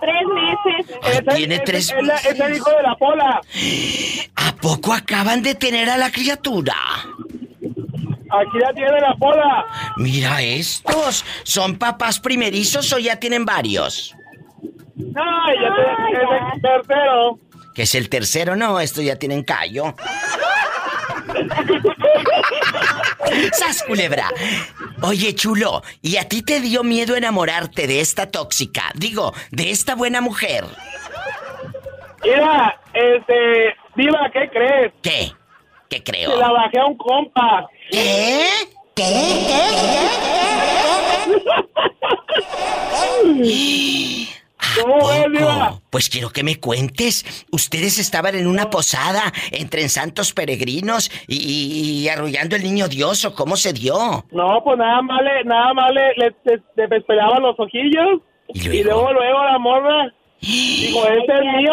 Tres 0.00 0.22
meses. 0.26 1.36
tiene 1.36 1.58
tres 1.60 1.94
meses. 1.94 2.26
Es, 2.26 2.40
el 2.40 2.56
hijo 2.56 2.70
de 2.70 2.82
la 2.82 2.94
pola. 2.96 3.40
¿A 4.36 4.54
poco 4.56 4.92
acaban 4.92 5.42
de 5.42 5.54
tener 5.54 5.88
a 5.88 5.96
la 5.96 6.10
criatura? 6.10 6.74
Aquí 8.40 8.58
ya 8.60 8.72
tiene 8.72 9.00
la 9.00 9.14
pola. 9.14 9.66
Mira 9.96 10.42
estos. 10.42 11.24
¿Son 11.42 11.76
papás 11.76 12.20
primerizos 12.20 12.92
o 12.92 12.98
ya 12.98 13.16
tienen 13.16 13.44
varios? 13.44 14.14
No, 14.96 15.22
ya, 15.54 15.68
es 16.12 16.54
el 16.54 16.60
tercero. 16.62 17.38
¿Qué 17.74 17.82
es 17.82 17.94
el 17.94 18.08
tercero? 18.08 18.56
No, 18.56 18.80
estos 18.80 19.04
ya 19.04 19.16
tienen 19.16 19.42
callo. 19.44 19.94
¡Sas, 23.52 23.82
culebra! 23.82 24.28
Oye, 25.02 25.34
chulo, 25.34 25.82
¿y 26.00 26.16
a 26.16 26.26
ti 26.28 26.42
te 26.42 26.60
dio 26.60 26.82
miedo 26.82 27.16
enamorarte 27.16 27.86
de 27.86 28.00
esta 28.00 28.30
tóxica? 28.30 28.84
Digo, 28.94 29.34
de 29.50 29.70
esta 29.70 29.94
buena 29.94 30.20
mujer. 30.20 30.64
Mira, 32.22 32.80
este, 32.94 33.76
Diva, 33.94 34.30
¿qué 34.32 34.48
crees? 34.50 34.92
¿Qué? 35.02 35.32
¿Qué 35.88 36.02
creo? 36.02 36.32
Se 36.32 36.36
la 36.38 36.50
bajé 36.50 36.78
a 36.80 36.86
un 36.86 36.96
compa. 36.96 37.66
¿Qué? 37.90 38.46
¿Qué? 38.94 39.04
¿Qué? 39.46 39.62
¿Qué? 39.78 40.36
¿A 44.78 45.78
Pues 45.90 46.08
quiero 46.10 46.30
que 46.30 46.42
me 46.42 46.56
cuentes. 46.56 47.46
Ustedes 47.50 47.98
estaban 47.98 48.34
en 48.34 48.46
una 48.46 48.70
posada 48.70 49.32
entre 49.52 49.88
santos 49.88 50.32
peregrinos 50.32 51.10
y, 51.26 52.08
arrullando 52.08 52.56
el 52.56 52.62
niño 52.62 52.88
Dios, 52.88 53.24
¿o 53.24 53.34
cómo 53.34 53.56
se 53.56 53.72
dio? 53.72 54.24
No, 54.30 54.62
pues 54.64 54.78
nada 54.78 55.02
más 55.02 55.22
le, 55.22 55.44
nada 55.44 55.72
más 55.74 55.90
le, 55.92 56.14
le, 56.16 56.88
los 57.40 57.58
ojillos. 57.58 58.20
¿Y 58.48 58.82
luego? 58.82 59.12
luego, 59.12 59.44
la 59.44 59.58
morra. 59.58 60.12
Digo, 60.40 61.04
este 61.06 61.32
es 61.32 61.40
mío. 61.40 61.72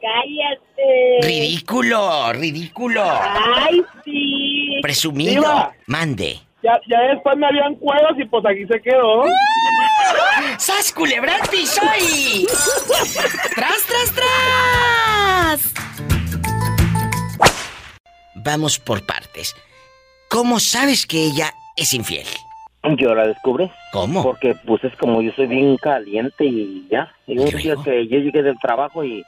Cállate. 0.00 1.18
Ridículo, 1.22 2.32
ridículo. 2.32 3.02
Ay, 3.02 3.82
sí. 4.04 4.59
Presumido. 4.82 5.72
Mande. 5.86 6.40
Ya, 6.62 6.78
ya 6.88 7.00
después 7.12 7.36
me 7.38 7.46
habían 7.46 7.74
cueros 7.76 8.12
y 8.18 8.24
pues 8.26 8.44
aquí 8.44 8.66
se 8.66 8.80
quedó. 8.80 9.24
¡Sas 10.58 10.92
culebra 10.92 11.36
al 11.36 11.48
piso 11.48 11.80
y... 11.98 12.46
¡Tras, 13.54 13.86
tras, 13.86 14.14
tras! 14.14 15.74
Vamos 18.34 18.78
por 18.78 19.04
partes. 19.06 19.54
¿Cómo 20.28 20.60
sabes 20.60 21.06
que 21.06 21.24
ella 21.24 21.52
es 21.76 21.94
infiel? 21.94 22.26
Yo 22.96 23.14
la 23.14 23.26
descubrí. 23.26 23.70
¿Cómo? 23.92 24.22
Porque 24.22 24.54
pues 24.66 24.82
es 24.84 24.94
como 24.96 25.20
yo 25.20 25.32
soy 25.32 25.46
bien 25.46 25.76
caliente 25.76 26.44
y 26.44 26.86
ya. 26.90 27.12
Y 27.26 27.38
un 27.38 27.50
día 27.50 27.74
que 27.84 28.06
yo 28.06 28.18
llegué 28.18 28.42
del 28.42 28.58
trabajo 28.58 29.04
y 29.04 29.22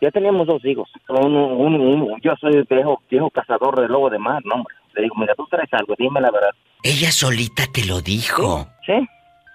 ya 0.00 0.10
teníamos 0.10 0.46
dos 0.46 0.64
hijos. 0.64 0.88
Uno, 1.08 2.16
yo 2.22 2.34
soy 2.40 2.64
viejo, 2.68 3.02
viejo 3.10 3.30
cazador 3.30 3.80
de 3.80 3.88
lobo 3.88 4.10
de 4.10 4.18
mar, 4.18 4.42
no 4.44 4.56
hombre. 4.56 4.74
Le 4.94 5.02
digo, 5.02 5.14
mira, 5.16 5.34
tú 5.34 5.46
traes 5.50 5.72
algo, 5.72 5.94
dime 5.98 6.20
la 6.20 6.30
verdad. 6.30 6.50
Ella 6.82 7.10
solita 7.10 7.64
te 7.72 7.84
lo 7.84 8.00
dijo. 8.00 8.66
Sí. 8.84 8.94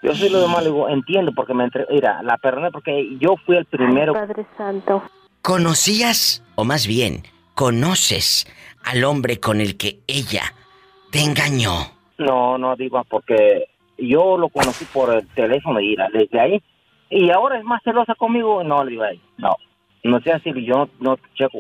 Yo 0.04 0.14
soy 0.14 0.30
lo 0.30 0.42
demás, 0.42 0.64
le 0.64 0.70
digo, 0.70 0.88
entiendo 0.90 1.32
porque 1.36 1.54
me 1.54 1.66
entre... 1.66 1.86
Mira, 1.90 2.22
la 2.24 2.38
perdoné 2.38 2.72
porque 2.72 3.18
yo 3.20 3.36
fui 3.46 3.58
el 3.58 3.66
primero. 3.66 4.14
Padre 4.14 4.46
Santo. 4.56 5.04
¿Conocías, 5.42 6.44
o 6.56 6.64
más 6.64 6.88
bien, 6.88 7.24
conoces 7.56 8.46
al 8.84 9.04
hombre 9.04 9.40
con 9.40 9.60
el 9.60 9.78
que 9.78 10.00
ella 10.08 10.54
te 11.12 11.24
engañó? 11.24 11.72
No, 12.18 12.58
no 12.58 12.76
digo, 12.76 13.04
porque 13.10 13.66
yo 13.98 14.38
lo 14.38 14.50
conocí 14.50 14.86
por 14.86 15.14
el 15.14 15.28
teléfono 15.30 15.80
y 15.80 15.96
desde 16.14 16.40
ahí. 16.40 16.64
Y 17.10 17.30
ahora 17.32 17.58
es 17.58 17.64
más 17.64 17.82
celosa 17.84 18.16
conmigo. 18.16 18.64
No, 18.64 18.84
le 18.84 18.92
digo 18.92 19.04
ahí, 19.04 19.22
no. 19.38 19.56
No 20.04 20.20
sea 20.22 20.36
así, 20.36 20.52
yo 20.64 20.76
no, 20.76 20.90
no 21.00 21.18
te 21.18 21.28
checo. 21.36 21.60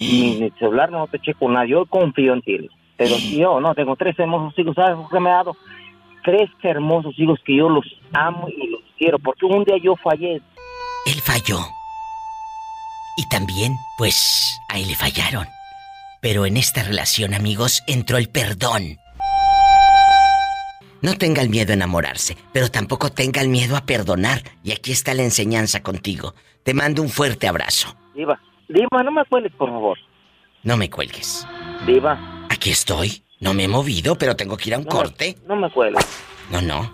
Mi, 0.00 0.50
celular 0.58 0.90
no 0.90 1.06
te 1.06 1.18
checo 1.18 1.48
nada. 1.50 1.66
Yo 1.66 1.86
confío 1.86 2.34
en 2.34 2.42
ti. 2.42 2.68
Pero 2.96 3.16
yo 3.16 3.60
no, 3.60 3.74
tengo 3.74 3.94
tres 3.96 4.18
hermosos 4.18 4.58
hijos, 4.58 4.74
¿sabes 4.74 4.96
qué 5.10 5.20
me 5.20 5.30
ha 5.30 5.34
dado? 5.34 5.56
Tres 6.24 6.50
hermosos 6.62 7.14
hijos 7.18 7.38
que 7.44 7.56
yo 7.56 7.68
los 7.68 7.84
amo 8.12 8.48
y 8.48 8.68
los 8.68 8.80
quiero, 8.98 9.18
porque 9.18 9.46
un 9.46 9.64
día 9.64 9.76
yo 9.82 9.94
fallé. 9.96 10.34
Él 11.06 11.20
falló. 11.24 11.58
Y 13.18 13.28
también, 13.28 13.76
pues, 13.96 14.60
a 14.68 14.78
él 14.78 14.88
le 14.88 14.94
fallaron. 14.94 15.46
Pero 16.20 16.46
en 16.46 16.56
esta 16.56 16.82
relación, 16.82 17.34
amigos, 17.34 17.82
entró 17.86 18.16
el 18.16 18.28
perdón. 18.28 18.98
No 21.02 21.14
tenga 21.14 21.42
el 21.42 21.50
miedo 21.50 21.72
a 21.72 21.74
enamorarse, 21.74 22.36
pero 22.52 22.68
tampoco 22.70 23.10
tenga 23.10 23.40
el 23.40 23.48
miedo 23.48 23.76
a 23.76 23.82
perdonar. 23.82 24.40
Y 24.64 24.72
aquí 24.72 24.92
está 24.92 25.14
la 25.14 25.22
enseñanza 25.22 25.82
contigo. 25.82 26.34
Te 26.64 26.74
mando 26.74 27.02
un 27.02 27.10
fuerte 27.10 27.46
abrazo. 27.46 27.94
Diva, 28.14 28.40
Diva, 28.68 29.02
no 29.04 29.12
me 29.12 29.24
cuelgues, 29.26 29.52
por 29.52 29.70
favor. 29.70 29.98
No 30.64 30.76
me 30.76 30.90
cuelgues. 30.90 31.46
Diva. 31.86 32.35
Aquí 32.66 32.72
estoy. 32.72 33.22
No 33.38 33.54
me 33.54 33.62
he 33.62 33.68
movido, 33.68 34.18
pero 34.18 34.34
tengo 34.34 34.56
que 34.56 34.70
ir 34.70 34.74
a 34.74 34.78
un 34.78 34.86
corte. 34.86 35.38
no 35.46 35.54
me 35.54 35.70
cuelgues. 35.70 36.04
No, 36.50 36.60
no. 36.60 36.92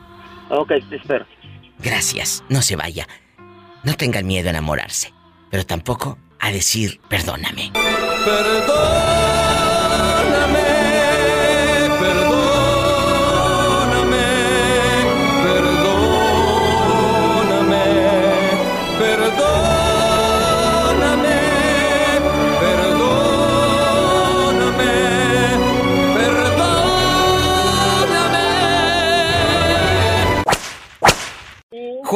Ok, 0.51 0.70
te 0.90 0.97
espero. 0.97 1.24
Gracias. 1.78 2.44
No 2.51 2.61
se 2.61 2.77
vaya. 2.77 3.09
No 3.82 3.94
tenga 3.94 4.19
el 4.19 4.27
miedo 4.27 4.49
a 4.49 4.51
enamorarse, 4.51 5.15
pero 5.51 5.65
tampoco 5.65 6.19
a 6.39 6.51
decir. 6.53 7.01
Perdóname, 7.09 7.73
perdóname, 7.73 8.53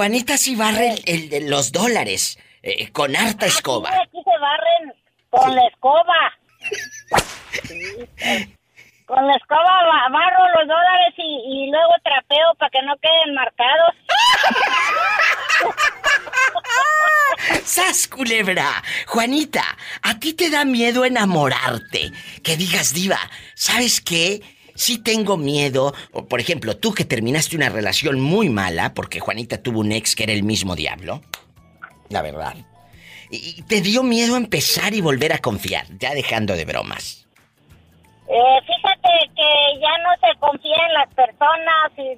Juanita 0.01 0.37
sí 0.37 0.55
barre 0.55 0.91
el, 0.91 1.03
el 1.07 1.29
de 1.31 1.41
los 1.49 1.73
dólares 1.73 2.39
eh, 2.63 2.93
con 2.93 3.17
harta 3.17 3.47
escoba. 3.47 3.89
Aquí 3.89 4.19
se 4.23 4.39
barren 4.39 4.93
con 5.31 5.55
la 5.55 5.67
escoba. 5.69 6.35
Con 9.07 9.27
la 9.27 9.35
escoba 9.37 9.63
ba- 9.63 10.09
barro 10.13 10.49
los 10.59 10.69
dólares 10.69 11.15
y, 11.17 11.41
y 11.49 11.71
luego 11.71 11.95
trapeo 12.05 12.55
para 12.59 12.69
que 12.69 12.83
no 12.83 12.95
queden 12.99 13.35
marcados. 13.37 13.95
¡Sas, 17.65 18.07
culebra! 18.07 18.83
Juanita, 19.07 19.65
¿a 20.03 20.19
ti 20.21 20.35
te 20.35 20.51
da 20.51 20.67
miedo 20.67 21.07
enamorarte? 21.07 22.13
Que 22.45 22.59
digas, 22.59 22.93
diva, 22.93 23.19
¿sabes 23.55 24.03
qué? 24.03 24.43
Sí 24.77 24.99
tengo 24.99 25.37
miedo. 25.37 25.95
Por 26.29 26.41
ejemplo, 26.41 26.77
tú 26.77 26.93
que 26.95 27.05
terminaste 27.05 27.57
una 27.57 27.69
relación 27.69 28.21
muy 28.21 28.49
mala, 28.49 28.95
porque 28.95 29.21
Juanita 29.21 29.63
tuvo 29.63 29.81
un 29.81 29.93
ex 29.93 30.15
que 30.15 30.25
era 30.25 30.33
el 30.33 30.43
mismo 30.43 30.77
diablo. 30.77 31.23
La 32.09 32.23
verdad. 32.23 32.55
Y 33.31 33.63
te 33.63 33.81
dio 33.81 34.03
miedo 34.03 34.37
empezar 34.37 34.95
y 34.95 35.01
volver 35.01 35.33
a 35.33 35.39
confiar, 35.39 35.87
ya 35.99 36.15
dejando 36.15 36.55
de 36.55 36.65
bromas. 36.65 37.27
Eh, 38.29 38.61
fíjate 38.67 39.31
que 39.37 39.81
ya 39.81 39.99
no 40.03 40.11
se 40.21 40.39
confía 40.41 40.77
en 40.89 40.95
las 40.95 41.15
personas 41.15 41.93
y 41.97 42.11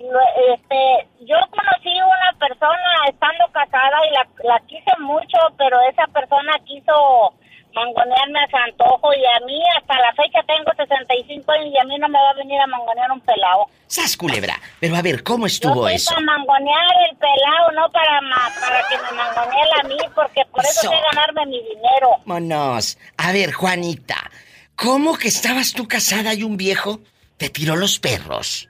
este 0.55 1.07
yo 1.21 1.37
conocí 1.51 1.93
una 2.01 2.39
persona 2.39 3.05
estando 3.11 3.45
casada 3.53 3.99
y 4.07 4.15
la, 4.15 4.55
la 4.55 4.61
quise 4.61 4.91
mucho 5.01 5.37
pero 5.59 5.77
esa 5.91 6.07
persona 6.07 6.59
quiso 6.65 7.35
mangonearme 7.85 8.41
a 8.41 8.51
su 8.51 8.57
antojo 8.57 9.09
y 9.15 9.25
a 9.25 9.47
mí 9.47 9.61
hasta 9.79 9.95
la 9.95 10.13
fecha 10.15 10.41
tengo 10.47 10.71
65 10.77 11.53
años 11.53 11.67
y 11.73 11.79
a 11.79 11.85
mí 11.85 11.99
no 11.99 12.09
me 12.09 12.19
va 12.19 12.31
a 12.31 12.35
venir 12.35 12.61
a 12.61 12.67
mangonear 12.67 13.11
un 13.13 13.21
pelado. 13.21 13.67
¡Sas, 13.87 14.17
culebra! 14.17 14.55
Pero 14.81 14.97
a 14.97 15.03
ver, 15.03 15.23
¿cómo 15.23 15.47
Yo 15.47 15.53
estuvo 15.55 15.89
estoy 15.89 15.95
eso? 15.95 16.15
para 16.15 16.27
mangonear 16.39 16.87
el 17.11 17.17
pelado, 17.17 17.71
no 17.73 17.91
para, 17.91 18.21
ma- 18.23 18.53
para 18.61 18.83
que 18.89 18.97
me 18.99 19.13
mangonee 19.17 19.73
a 19.81 19.89
mí 19.89 19.97
porque 20.15 20.45
por 20.53 20.65
eso 20.65 20.81
Eso. 20.81 20.91
sé 20.91 20.97
ganarme 21.13 21.47
mi 21.47 21.61
dinero. 21.63 22.11
Vámonos. 22.27 22.99
A 23.17 23.33
ver, 23.33 23.53
Juanita, 23.53 24.31
¿cómo 24.77 25.17
que 25.17 25.29
estabas 25.29 25.73
tú 25.73 25.87
casada 25.89 26.35
y 26.35 26.43
un 26.43 26.57
viejo 26.57 27.01
te 27.37 27.49
tiró 27.49 27.77
los 27.77 27.99
perros? 27.99 28.69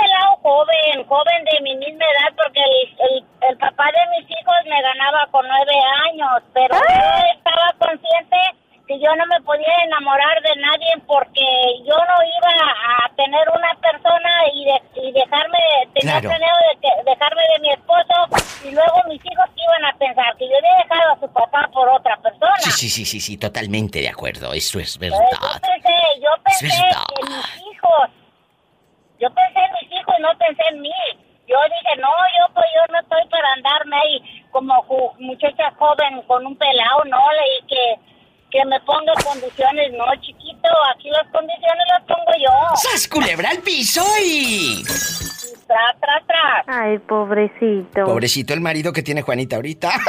Pelado 0.00 0.36
joven, 0.42 1.06
joven 1.06 1.44
de 1.44 1.60
mi 1.62 1.76
misma 1.76 2.04
edad, 2.04 2.32
porque 2.36 2.60
el, 2.60 2.96
el, 3.10 3.24
el 3.50 3.56
papá 3.58 3.84
de 3.92 4.18
mis 4.18 4.30
hijos 4.30 4.56
me 4.66 4.80
ganaba 4.82 5.26
con 5.30 5.46
nueve 5.46 5.76
años, 6.08 6.42
pero 6.54 6.74
yo 6.74 7.36
estaba 7.36 7.68
consciente 7.78 8.36
que 8.88 8.98
yo 8.98 9.14
no 9.14 9.24
me 9.26 9.40
podía 9.42 9.72
enamorar 9.84 10.42
de 10.42 10.56
nadie 10.56 10.92
porque 11.06 11.44
yo 11.86 11.94
no 11.94 12.16
iba 12.26 12.52
a 13.04 13.08
tener 13.14 13.48
una 13.50 13.72
persona 13.80 14.30
y, 14.52 14.64
de- 14.64 14.82
y 15.06 15.12
dejarme, 15.12 15.58
tenía 15.94 16.20
Claro. 16.20 16.28
de 16.30 16.80
que- 16.80 17.02
dejarme 17.10 17.42
de 17.54 17.58
mi 17.60 17.70
esposo 17.70 18.16
y 18.64 18.70
luego 18.72 19.00
mis 19.06 19.24
hijos 19.24 19.46
que 19.54 19.62
iban 19.62 19.84
a 19.84 19.92
pensar 19.96 20.36
que 20.36 20.48
yo 20.48 20.56
había 20.58 20.82
dejado 20.82 21.12
a 21.12 21.20
su 21.20 21.32
papá 21.32 21.68
por 21.72 21.88
otra 21.88 22.16
persona. 22.16 22.56
Sí, 22.58 22.70
sí, 22.72 22.88
sí, 22.88 23.04
sí, 23.04 23.20
sí, 23.20 23.36
totalmente 23.38 24.00
de 24.00 24.08
acuerdo. 24.08 24.52
Eso 24.54 24.80
es 24.80 24.98
Pues, 24.98 25.12
yo 25.12 25.18
verdad. 25.18 25.60
pensé, 25.62 25.94
yo 26.20 26.42
pensé 26.42 26.66
verdad. 26.66 27.04
en 27.20 27.36
mis 27.36 27.56
hijos. 27.72 28.10
Yo 29.20 29.28
pensé 29.30 29.58
en 29.60 29.72
mis 29.80 30.00
hijos 30.00 30.14
y 30.18 30.22
no 30.22 30.28
pensé 30.38 30.62
en 30.72 30.80
mí. 30.80 30.90
Yo 31.46 31.56
dije, 31.66 32.00
no, 32.00 32.08
yo 32.38 32.54
pues 32.54 32.66
yo 32.74 32.92
no 32.92 33.00
estoy 33.00 33.28
para 33.28 33.52
andarme 33.54 33.96
ahí 33.96 34.44
como 34.50 34.74
ju- 34.86 35.12
muchacha 35.18 35.70
joven 35.78 36.22
con 36.26 36.46
un 36.46 36.56
pelado, 36.56 37.04
no, 37.06 37.18
y 37.18 37.66
que, 37.66 37.84
que 38.50 38.64
me 38.66 38.78
ponga 38.80 39.12
condiciones, 39.24 39.92
no, 39.92 40.04
chiquito, 40.20 40.68
aquí 40.94 41.10
las 41.10 41.26
condiciones 41.32 41.84
las 41.88 42.02
pongo 42.04 42.32
yo. 42.38 42.76
¡Sas, 42.76 43.08
culebra 43.08 43.50
al 43.50 43.58
piso 43.58 44.02
y... 44.24 44.82
Tras, 45.66 46.00
tras, 46.00 46.26
tras. 46.26 46.64
Ay, 46.66 46.98
pobrecito. 46.98 48.04
Pobrecito 48.04 48.54
el 48.54 48.60
marido 48.60 48.92
que 48.92 49.02
tiene 49.02 49.22
Juanita 49.22 49.56
ahorita. 49.56 49.90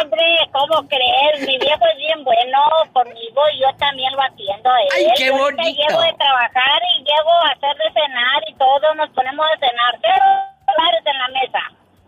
Hombre, 0.00 0.38
¿cómo 0.52 0.88
crees? 0.88 1.46
Mi 1.46 1.58
viejo 1.58 1.84
es 1.92 1.96
bien 1.98 2.24
bueno 2.24 2.58
conmigo 2.92 3.42
y 3.54 3.60
yo 3.60 3.68
también 3.78 4.12
lo 4.12 4.22
atiendo 4.22 4.70
a 4.70 4.80
él. 4.82 4.88
¡Ay, 4.96 5.06
qué 5.16 5.26
Yo 5.26 5.38
bonito! 5.38 5.62
Llego 5.62 6.00
de 6.02 6.12
trabajar 6.14 6.80
y 6.96 7.04
llego 7.04 7.30
a 7.30 7.50
hacer 7.50 7.76
de 7.76 7.92
cenar 7.92 8.42
y 8.48 8.54
todo, 8.54 8.94
nos 8.94 9.10
ponemos 9.10 9.46
a 9.46 9.58
cenar. 9.58 9.98
Cero 10.00 10.24
dólares 10.66 11.02
en 11.04 11.18
la 11.18 11.28
mesa. 11.28 11.60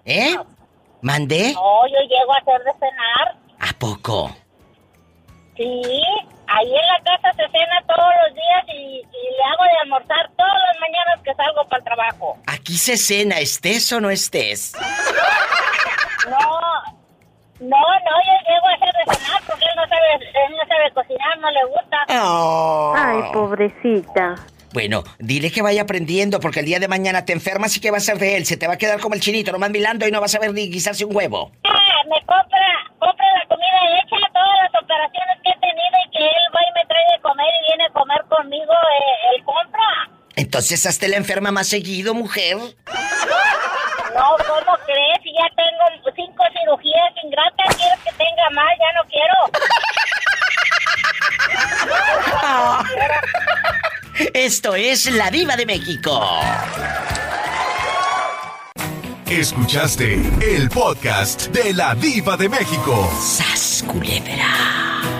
¿Eh? 0.04 0.36
¿Mandé? 1.02 1.52
No, 1.54 1.86
yo 1.86 1.98
llego 2.08 2.32
a 2.32 2.38
hacer 2.38 2.62
de 2.64 2.72
cenar. 2.78 3.34
¿A 3.60 3.72
poco? 3.78 4.30
Sí, 5.56 6.02
ahí 6.46 6.66
en 6.66 6.86
la 6.86 7.00
casa 7.04 7.32
se 7.36 7.48
cena 7.50 7.82
todos 7.86 8.12
los 8.24 8.34
días 8.34 8.64
y, 8.68 8.98
y 9.00 9.36
le 9.36 9.44
hago 9.52 9.64
de 9.64 9.78
almorzar 9.82 10.30
todas 10.36 10.54
las 10.68 10.80
mañanas 10.80 11.20
que 11.24 11.34
salgo 11.34 11.64
para 11.64 11.78
el 11.78 11.84
trabajo. 11.84 12.38
Aquí 12.46 12.76
se 12.76 12.96
cena, 12.96 13.38
estés 13.38 13.92
o 13.92 14.00
no 14.00 14.10
estés. 14.10 14.72
No, 16.28 16.38
no, 17.60 17.76
no, 17.76 18.12
yo 18.26 18.34
llego 18.48 18.66
a 18.66 18.74
hacer 18.74 18.94
de 18.94 19.14
cenar 19.14 19.40
porque 19.46 19.64
él 19.64 19.76
no 19.76 19.86
sabe, 19.86 20.14
él 20.14 20.56
no 20.56 20.66
sabe 20.66 20.90
cocinar, 20.92 21.38
no 21.38 21.50
le 21.50 21.64
gusta. 21.66 21.98
Oh. 22.22 22.94
Ay, 22.96 23.22
pobrecita. 23.32 24.34
Bueno, 24.72 25.02
dile 25.18 25.50
que 25.50 25.62
vaya 25.62 25.82
aprendiendo 25.82 26.38
porque 26.38 26.60
el 26.60 26.66
día 26.66 26.78
de 26.78 26.86
mañana 26.86 27.24
te 27.24 27.32
enfermas 27.32 27.76
y 27.76 27.80
¿qué 27.80 27.90
va 27.90 27.96
a 27.96 28.00
ser 28.00 28.18
de 28.18 28.36
él? 28.36 28.46
Se 28.46 28.56
te 28.56 28.68
va 28.68 28.74
a 28.74 28.78
quedar 28.78 29.00
como 29.00 29.14
el 29.14 29.20
chinito, 29.20 29.50
nomás 29.50 29.70
milando 29.70 30.06
y 30.06 30.12
no 30.12 30.20
vas 30.20 30.34
a 30.36 30.38
ver 30.38 30.52
ni 30.52 30.70
guisarse 30.70 31.04
un 31.04 31.14
huevo. 31.14 31.50
Ah, 31.64 32.02
me 32.08 32.18
compra, 32.24 32.70
compra 32.98 33.26
la 33.34 33.48
comida 33.48 33.98
hecha, 33.98 34.16
todas 34.32 34.56
las 34.62 34.82
operaciones 34.82 35.36
que 35.42 35.50
he 35.50 35.58
tenido 35.58 35.96
y 36.06 36.10
que 36.12 36.24
él 36.24 36.46
va 36.54 36.60
y 36.62 36.72
me 36.78 36.86
trae 36.86 37.04
de 37.16 37.20
comer 37.20 37.46
y 37.46 37.66
viene 37.66 37.84
a 37.84 37.90
comer 37.90 38.24
conmigo, 38.28 38.72
eh, 38.72 39.34
él 39.36 39.44
compra. 39.44 40.19
Entonces 40.40 40.86
hazte 40.86 41.06
la 41.08 41.18
enferma 41.18 41.50
más 41.52 41.68
seguido, 41.68 42.14
mujer. 42.14 42.56
No, 42.56 42.72
¿cómo 44.38 44.78
crees? 44.86 45.18
Si 45.22 45.30
ya 45.34 45.46
tengo 45.54 45.84
cinco 46.16 46.42
cirugías 46.58 47.12
ingratas, 47.22 47.76
¿quieres 47.76 47.98
que 48.02 48.10
tenga 48.12 48.48
más? 48.54 48.72
Ya 48.78 48.90
no 48.96 49.04
quiero. 49.10 49.36
Esto 54.32 54.74
es 54.74 55.12
La 55.12 55.30
Diva 55.30 55.56
de 55.56 55.66
México. 55.66 56.26
Escuchaste 59.26 60.14
el 60.40 60.70
podcast 60.70 61.48
de 61.48 61.74
la 61.74 61.94
Diva 61.94 62.38
de 62.38 62.48
México. 62.48 63.12
¡Sas, 63.20 63.84
culebra! 63.86 65.19